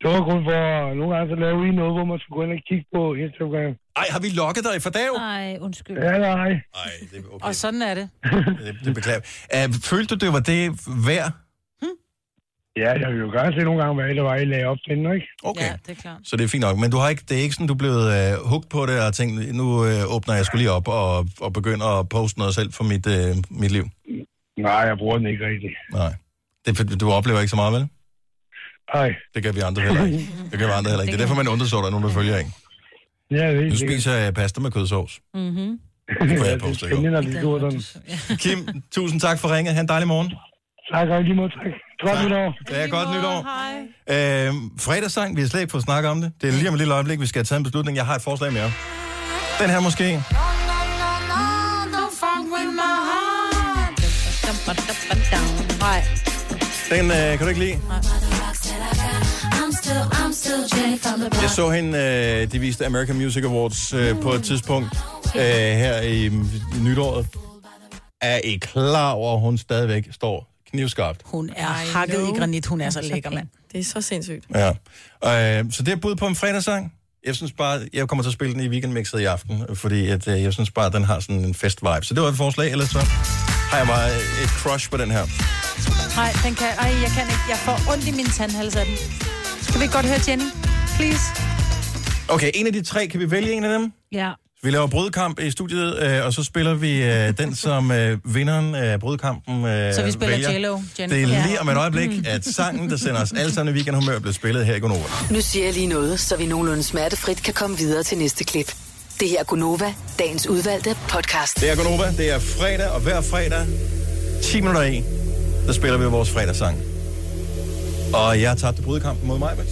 Det 0.00 0.06
var 0.12 0.20
kun 0.30 0.40
for, 0.48 0.60
nogle 0.98 1.10
gange 1.14 1.26
så 1.32 1.36
laver 1.44 1.58
vi 1.64 1.70
noget, 1.80 1.92
hvor 1.96 2.04
man 2.04 2.18
skulle 2.18 2.36
gå 2.38 2.42
ind 2.46 2.58
og 2.58 2.62
kigge 2.68 2.86
på 2.94 3.02
Instagram. 3.24 3.72
Ej, 3.96 4.06
har 4.10 4.20
vi 4.20 4.28
lokket 4.28 4.64
dig 4.64 4.82
for 4.82 4.90
dag? 4.90 5.08
Nej, 5.16 5.58
undskyld. 5.60 5.96
Ja, 5.98 6.18
nej. 6.18 6.48
Nej, 6.48 6.90
det 7.10 7.18
er 7.18 7.34
okay. 7.34 7.46
Og 7.46 7.54
sådan 7.54 7.82
er 7.82 7.94
det. 7.94 8.08
Det, 8.64 8.76
det 8.84 8.94
beklager 8.94 9.20
jeg. 9.52 9.68
Uh, 9.68 9.74
følte 9.74 10.16
du, 10.16 10.26
det 10.26 10.32
var 10.32 10.40
det 10.40 10.70
værd? 11.06 11.32
Ja, 12.76 12.92
jeg 13.02 13.08
vil 13.12 13.18
jo 13.20 13.30
gerne 13.38 13.52
se 13.52 13.64
nogle 13.64 13.82
gange, 13.82 13.94
hvad 13.94 14.14
det 14.14 14.22
var, 14.22 14.34
I 14.36 14.44
lagde 14.44 14.64
op 14.64 14.76
til 14.84 14.96
den, 14.96 15.12
ikke? 15.14 15.26
Okay. 15.42 15.62
Ja, 15.62 15.72
det 15.86 15.98
er 15.98 16.00
klart. 16.02 16.20
Så 16.24 16.36
det 16.36 16.44
er 16.44 16.48
fint 16.48 16.60
nok. 16.60 16.78
Men 16.78 16.90
du 16.90 16.96
har 16.96 17.08
ikke, 17.08 17.22
det 17.28 17.38
er 17.38 17.42
ikke 17.42 17.54
sådan, 17.54 17.66
du 17.66 17.72
er 17.72 17.78
blevet 17.78 18.06
uh, 18.38 18.48
hooked 18.48 18.68
på 18.70 18.86
det 18.86 19.00
og 19.06 19.14
tænkt, 19.14 19.54
nu 19.54 19.64
uh, 19.64 20.14
åbner 20.14 20.34
jeg 20.34 20.44
skulle 20.46 20.62
lige 20.62 20.70
op 20.70 20.88
og, 20.88 21.26
og 21.40 21.52
begynder 21.52 21.86
at 22.00 22.08
poste 22.08 22.38
noget 22.38 22.54
selv 22.54 22.72
for 22.72 22.84
mit, 22.84 23.06
uh, 23.06 23.36
mit 23.50 23.70
liv? 23.70 23.84
Nej, 24.58 24.72
jeg 24.72 24.96
bruger 24.98 25.16
den 25.18 25.26
ikke 25.26 25.46
rigtigt. 25.46 25.74
Nej. 25.92 26.12
Det, 26.66 27.00
du 27.00 27.12
oplever 27.12 27.40
ikke 27.40 27.50
så 27.50 27.56
meget, 27.56 27.72
vel? 27.72 27.88
Nej. 28.94 29.14
Det 29.34 29.42
gør 29.42 29.52
vi 29.52 29.60
andre 29.60 29.82
heller 29.82 30.04
ikke. 30.04 30.18
Det 30.50 30.58
gør 30.58 30.66
vi 30.66 30.72
andre 30.72 30.90
heller 30.90 31.02
ikke. 31.02 31.12
Det 31.12 31.20
er 31.20 31.24
derfor, 31.24 31.42
man 31.42 31.48
undrer 31.48 31.66
sig, 31.66 31.78
at 31.78 31.82
der 31.82 31.86
er 31.86 31.90
nogen, 31.90 32.06
der 32.06 32.12
følger 32.12 32.38
ikke. 32.38 32.50
Ja, 33.30 33.52
det 33.52 33.66
er 33.66 33.70
Du 33.70 33.76
spiser 33.76 34.28
uh, 34.28 34.34
pasta 34.34 34.60
med 34.60 34.70
kødsovs. 34.70 35.20
Mm-hmm. 35.34 35.78
Det 36.28 36.38
får 36.38 36.44
jeg 36.44 36.54
det 36.54 36.62
er 36.62 36.66
postet 36.66 36.86
i 36.86 37.40
går. 37.42 37.70
Kim, 38.36 38.58
tusind 38.92 39.20
tak 39.20 39.38
for 39.38 39.54
ringet. 39.56 39.74
Ha' 39.74 39.80
en 39.80 39.88
dejlig 39.88 40.08
morgen. 40.08 40.32
Tak, 40.92 41.08
og 41.08 41.20
i 41.20 41.22
lige 41.22 41.34
måde 41.34 41.48
tak. 41.48 41.72
Godt 42.00 42.24
nytår. 42.24 42.54
Ja, 42.70 42.86
godt 42.86 43.08
nytår. 43.16 43.38
Hej. 44.08 44.48
Øh, 44.48 44.54
fredagssang, 44.80 45.36
vi 45.36 45.40
har 45.40 45.48
slet 45.48 45.60
ikke 45.60 45.70
fået 45.70 45.84
snakket 45.84 46.10
om 46.10 46.20
det. 46.20 46.32
Det 46.40 46.48
er 46.48 46.52
lige 46.52 46.68
om 46.68 46.74
et 46.74 46.78
lille 46.78 46.94
øjeblik, 46.94 47.20
vi 47.20 47.26
skal 47.26 47.38
have 47.38 47.44
taget 47.44 47.60
en 47.60 47.64
beslutning. 47.64 47.96
Jeg 47.96 48.06
har 48.06 48.14
et 48.14 48.22
forslag 48.22 48.52
mere. 48.52 48.70
Den 49.60 49.70
her 49.70 49.80
måske. 49.80 50.22
Nej. 55.80 56.02
Den 56.90 57.10
øh, 57.10 57.38
kan 57.38 57.38
du 57.38 57.48
ikke 57.48 57.60
lide? 57.60 57.76
Jeg 61.42 61.50
så 61.50 61.70
hende, 61.70 61.98
øh, 61.98 62.52
de 62.52 62.58
viste 62.58 62.86
American 62.86 63.16
Music 63.16 63.44
Awards 63.44 63.92
øh, 63.92 64.20
på 64.20 64.32
et 64.32 64.44
tidspunkt 64.44 64.88
øh, 65.36 65.42
her 65.42 66.00
i, 66.00 66.26
i 66.26 66.30
nytåret. 66.80 67.26
Er 68.20 68.40
I 68.44 68.56
klar 68.56 69.12
over, 69.12 69.34
at 69.34 69.40
hun 69.40 69.58
stadigvæk 69.58 70.08
står 70.12 70.52
knivskarpt? 70.70 71.20
Hun 71.24 71.50
er 71.56 71.66
hakket 71.66 72.28
i 72.34 72.38
granit. 72.38 72.66
Hun 72.66 72.80
er 72.80 72.90
så 72.90 73.00
lækker, 73.00 73.30
mand. 73.30 73.48
Det 73.72 73.80
er 73.80 73.84
så 73.84 74.00
sindssygt. 74.00 74.44
Ja. 74.54 74.68
Øh, 75.58 75.72
så 75.72 75.82
det 75.82 75.92
er 75.92 75.96
bud 75.96 76.16
på 76.16 76.26
en 76.26 76.36
fredagssang. 76.36 76.92
Jeg 77.26 77.34
synes 77.34 77.52
bare, 77.52 77.80
jeg 77.92 78.08
kommer 78.08 78.22
til 78.22 78.28
at 78.28 78.34
spille 78.34 78.54
den 78.54 78.62
i 78.62 78.68
weekendmixet 78.68 79.20
i 79.20 79.24
aften, 79.24 79.62
fordi 79.74 80.08
at, 80.08 80.28
øh, 80.28 80.42
jeg 80.42 80.52
synes 80.52 80.70
bare, 80.70 80.86
at 80.86 80.92
den 80.92 81.04
har 81.04 81.20
sådan 81.20 81.44
en 81.44 81.54
fest 81.54 81.82
vibe. 81.82 82.06
Så 82.06 82.14
det 82.14 82.22
var 82.22 82.28
et 82.28 82.36
forslag, 82.36 82.70
ellers 82.70 82.90
så 82.90 82.98
har 83.70 83.78
jeg 83.78 83.86
bare 83.86 84.08
et 84.42 84.50
crush 84.62 84.90
på 84.90 84.96
den 84.96 85.10
her. 85.10 85.24
Nej, 86.16 86.32
den 86.44 86.54
kan, 86.54 86.66
ej, 86.78 86.90
jeg 87.04 87.10
kan 87.16 87.24
ikke. 87.34 87.44
Jeg 87.48 87.58
får 87.58 87.92
ondt 87.92 88.08
i 88.08 88.10
min 88.10 88.26
tandhals 88.26 88.76
af 88.76 88.86
den. 88.86 88.96
Skal 89.76 89.80
vi 89.80 89.84
ikke 89.84 89.94
godt 89.94 90.06
høre 90.06 90.20
Jenny? 90.28 90.44
Please. 90.96 91.22
Okay, 92.28 92.50
en 92.54 92.66
af 92.66 92.72
de 92.72 92.82
tre, 92.82 93.06
kan 93.06 93.20
vi 93.20 93.30
vælge 93.30 93.52
en 93.52 93.64
af 93.64 93.78
dem? 93.78 93.92
Ja. 94.12 94.30
Vi 94.62 94.70
laver 94.70 94.86
brødkamp 94.86 95.40
i 95.40 95.50
studiet, 95.50 96.02
øh, 96.02 96.24
og 96.26 96.32
så 96.32 96.44
spiller 96.44 96.74
vi 96.74 97.02
øh, 97.02 97.38
den, 97.38 97.54
som 97.54 97.90
øh, 97.90 98.18
vinderen 98.24 98.74
af 98.74 99.00
brødkampen 99.00 99.64
øh, 99.64 99.94
Så 99.94 100.02
vi 100.02 100.10
spiller 100.10 100.34
vælger. 100.36 100.50
Jennifer. 100.98 101.16
Det 101.16 101.22
er 101.22 101.46
lige 101.46 101.60
om 101.60 101.68
et 101.68 101.76
øjeblik, 101.76 102.26
at 102.26 102.44
sangen, 102.44 102.90
der 102.90 102.96
sender 102.96 103.22
os 103.22 103.32
alle 103.32 103.52
sammen 103.52 103.74
i 103.74 103.76
weekendhumør, 103.76 104.18
bliver 104.18 104.32
spillet 104.32 104.66
her 104.66 104.74
i 104.74 104.78
Gonova. 104.78 105.04
Nu 105.30 105.40
siger 105.40 105.64
jeg 105.64 105.74
lige 105.74 105.86
noget, 105.86 106.20
så 106.20 106.36
vi 106.36 106.46
nogenlunde 106.46 106.82
smertefrit 106.82 107.42
kan 107.42 107.54
komme 107.54 107.78
videre 107.78 108.02
til 108.02 108.18
næste 108.18 108.44
klip. 108.44 108.74
Det 109.20 109.28
her 109.28 109.40
er 109.40 109.44
Gunova, 109.44 109.94
dagens 110.18 110.46
udvalgte 110.46 110.96
podcast. 111.08 111.60
Det 111.60 111.70
er 111.70 111.76
Gonova, 111.76 112.12
det 112.16 112.30
er 112.30 112.38
fredag, 112.38 112.90
og 112.90 113.00
hver 113.00 113.20
fredag, 113.20 113.66
10 114.42 114.60
minutter 114.60 114.82
i, 114.82 115.02
der 115.66 115.72
spiller 115.72 115.98
vi 115.98 116.04
vores 116.04 116.30
fredagssang. 116.30 116.95
Og 118.14 118.40
jeg 118.40 118.50
har 118.50 118.56
tabt 118.56 118.82
brødkampen 118.84 119.28
mod 119.28 119.38
mig, 119.38 119.52
men 119.56 119.66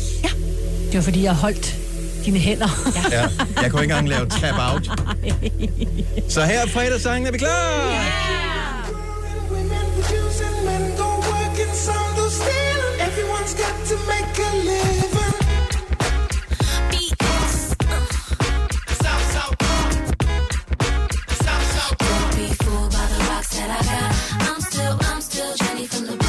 Det 0.86 0.94
var 0.94 1.02
fordi, 1.02 1.22
jeg 1.22 1.34
holdt 1.34 1.76
dine 2.24 2.38
hænder. 2.38 2.68
ja, 3.10 3.20
jeg 3.62 3.70
kunne 3.70 3.82
ikke 3.82 3.94
engang 3.94 4.08
lave 4.08 4.26
tap 4.28 4.72
out. 4.74 4.90
Så 6.28 6.42
her 6.44 6.60
er 6.60 6.66
fredagssangen, 6.66 7.26
er 7.26 7.32
vi 7.32 7.38
klar? 7.38 8.04
Everyone's 13.06 13.54
got 13.54 13.74
to 13.88 13.96
make 14.08 14.38
a 14.38 14.50
living. 14.64 15.34
That 23.54 23.70
I 23.70 23.82
got. 23.84 24.48
I'm 24.48 24.60
still, 24.60 24.98
I'm 25.02 25.20
still 25.20 25.54
Jenny 25.60 25.86
from 25.86 26.06
the 26.06 26.23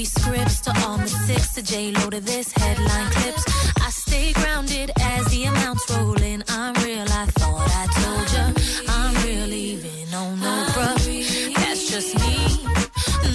TV 0.00 0.06
scripts 0.06 0.60
to 0.60 0.70
all 0.82 0.96
my 0.96 1.04
six 1.04 1.52
to 1.54 1.62
J 1.62 1.92
Lo 1.92 2.08
to 2.10 2.20
this 2.20 2.52
headline 2.52 3.10
clips. 3.12 3.44
I 3.82 3.90
stay 3.90 4.32
grounded 4.32 4.90
as 5.00 5.26
the 5.26 5.44
amounts 5.44 5.90
roll 5.90 6.20
in. 6.22 6.42
I'm 6.48 6.74
real. 6.84 7.06
I 7.08 7.26
thought 7.36 7.68
I 7.68 7.86
told 8.00 8.26
ya. 8.32 8.44
I'm 8.88 9.14
real, 9.24 9.52
even 9.52 10.14
on 10.14 10.40
the 10.40 10.72
bruh. 10.72 11.54
That's 11.54 11.90
just 11.90 12.14
me. 12.20 12.64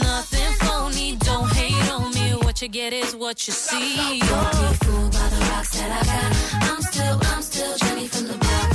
Nothing 0.01 0.53
phony. 0.65 1.17
Don't 1.17 1.51
hate 1.53 1.91
on 1.91 2.11
me. 2.13 2.31
What 2.43 2.61
you 2.61 2.67
get 2.67 2.93
is 2.93 3.15
what 3.15 3.47
you 3.47 3.53
see. 3.53 4.19
Don't 4.19 4.51
be 4.51 4.85
fooled 4.85 5.11
by 5.11 5.27
the 5.29 5.45
rocks 5.51 5.77
that 5.77 5.91
I 5.91 6.03
got. 6.11 6.71
I'm 6.71 6.81
still, 6.81 7.19
I'm 7.31 7.41
still 7.41 7.77
Jenny 7.77 8.07
from 8.07 8.27
the 8.27 8.37
block. 8.37 8.74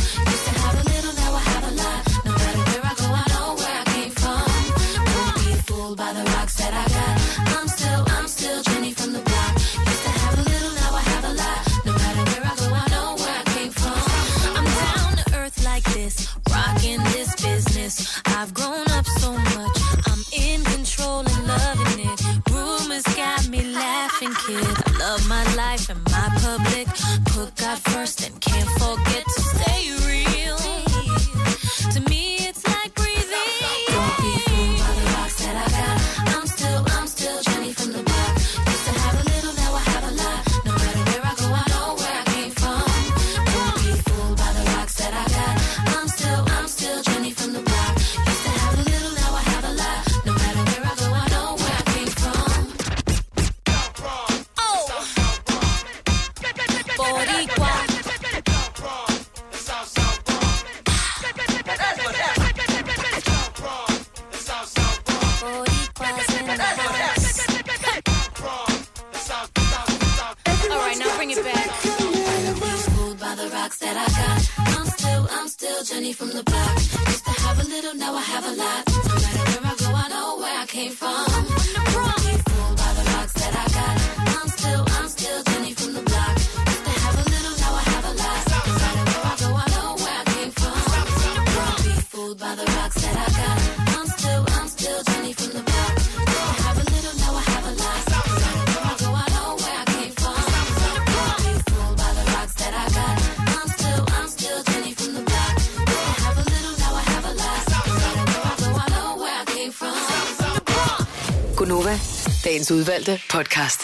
dagens 112.50 112.72
udvalgte 112.72 113.20
podcast. 113.30 113.80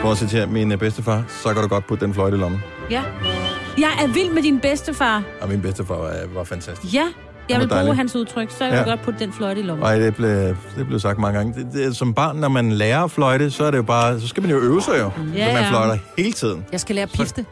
For 0.00 0.10
at 0.10 0.18
citere 0.18 0.46
min 0.46 0.72
øh, 0.72 0.78
bedstefar, 0.78 1.24
så 1.28 1.54
kan 1.54 1.62
du 1.62 1.68
godt 1.68 1.86
putte 1.86 2.06
den 2.06 2.14
fløjte 2.14 2.36
i 2.36 2.40
lommen. 2.40 2.60
Ja. 2.90 3.02
Jeg 3.78 3.90
er 4.02 4.06
vild 4.06 4.30
med 4.30 4.42
din 4.42 4.60
bedstefar. 4.60 5.22
Og 5.40 5.48
min 5.48 5.62
bedstefar 5.62 5.94
var, 5.94 6.22
øh, 6.22 6.34
var 6.34 6.44
fantastisk. 6.44 6.94
Ja, 6.94 7.06
jeg 7.48 7.60
vil 7.60 7.68
bruge 7.68 7.94
hans 7.94 8.16
udtryk, 8.16 8.50
så 8.50 8.64
jeg 8.64 8.72
ja. 8.72 8.78
vil 8.78 8.90
godt 8.90 9.02
putte 9.02 9.20
den 9.20 9.32
fløjte 9.32 9.60
i 9.60 9.64
lommen. 9.64 9.82
Nej, 9.82 9.98
det 9.98 10.16
blev, 10.16 10.56
det 10.76 10.86
blev 10.86 11.00
sagt 11.00 11.18
mange 11.18 11.38
gange. 11.38 11.64
Det, 11.64 11.72
det, 11.72 11.96
som 11.96 12.14
barn, 12.14 12.36
når 12.36 12.48
man 12.48 12.72
lærer 12.72 13.04
at 13.04 13.10
fløjte, 13.10 13.50
så 13.50 13.64
er 13.64 13.70
det 13.70 13.78
jo 13.78 13.82
bare, 13.82 14.20
så 14.20 14.28
skal 14.28 14.42
man 14.42 14.50
jo 14.50 14.58
øve 14.58 14.82
sig 14.82 14.98
jo. 14.98 15.10
Ja, 15.34 15.46
så 15.46 15.60
man 15.60 15.68
fløjter 15.68 15.98
hele 16.18 16.32
tiden. 16.32 16.66
Jeg 16.72 16.80
skal 16.80 16.94
lære 16.94 17.02
at 17.02 17.12
pifte. 17.12 17.42
Så... 17.42 17.48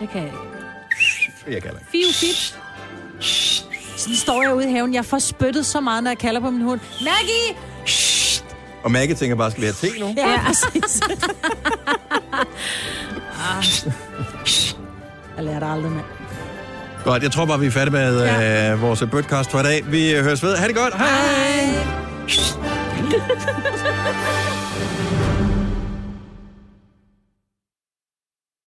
Det 0.00 0.10
kan 0.10 0.20
jeg 0.20 0.26
ikke. 0.26 1.54
Jeg 1.54 1.62
kan 1.62 1.70
ikke. 1.70 1.86
Fiu, 1.90 2.08
pip 2.20 2.65
så 4.06 4.20
står 4.20 4.42
jeg 4.42 4.54
ude 4.54 4.68
i 4.68 4.72
haven. 4.72 4.94
Jeg 4.94 5.04
får 5.04 5.18
spyttet 5.18 5.66
så 5.66 5.80
meget, 5.80 6.02
når 6.04 6.10
jeg 6.10 6.18
kalder 6.18 6.40
på 6.40 6.50
min 6.50 6.62
hund. 6.62 6.80
Maggie! 7.00 7.56
Shh! 7.86 8.42
Og 8.84 8.90
Maggie 8.90 9.14
tænker 9.16 9.36
bare, 9.36 9.50
skal 9.50 9.60
vi 9.60 9.66
have 9.66 9.74
te 9.74 10.00
nu? 10.00 10.14
Ja, 10.16 10.40
præcis. 10.46 11.00
Ah. 13.48 13.64
jeg 15.36 15.44
lærer 15.44 15.58
dig 15.58 15.68
aldrig, 15.68 15.92
mand. 15.92 16.04
Godt, 17.04 17.22
jeg 17.22 17.32
tror 17.32 17.44
bare, 17.44 17.60
vi 17.60 17.66
er 17.66 17.70
færdige 17.70 17.92
med 17.92 18.24
ja. 18.24 18.72
øh, 18.72 18.82
vores 18.82 19.04
podcast 19.10 19.50
for 19.50 19.60
i 19.60 19.62
dag. 19.62 19.82
Vi 19.86 20.14
øh, 20.14 20.24
høres 20.24 20.42
ved. 20.42 20.56
Ha' 20.56 20.66
det 20.68 20.76
godt. 20.76 20.94
Hej! 20.94 21.06
Hej. 21.08 21.86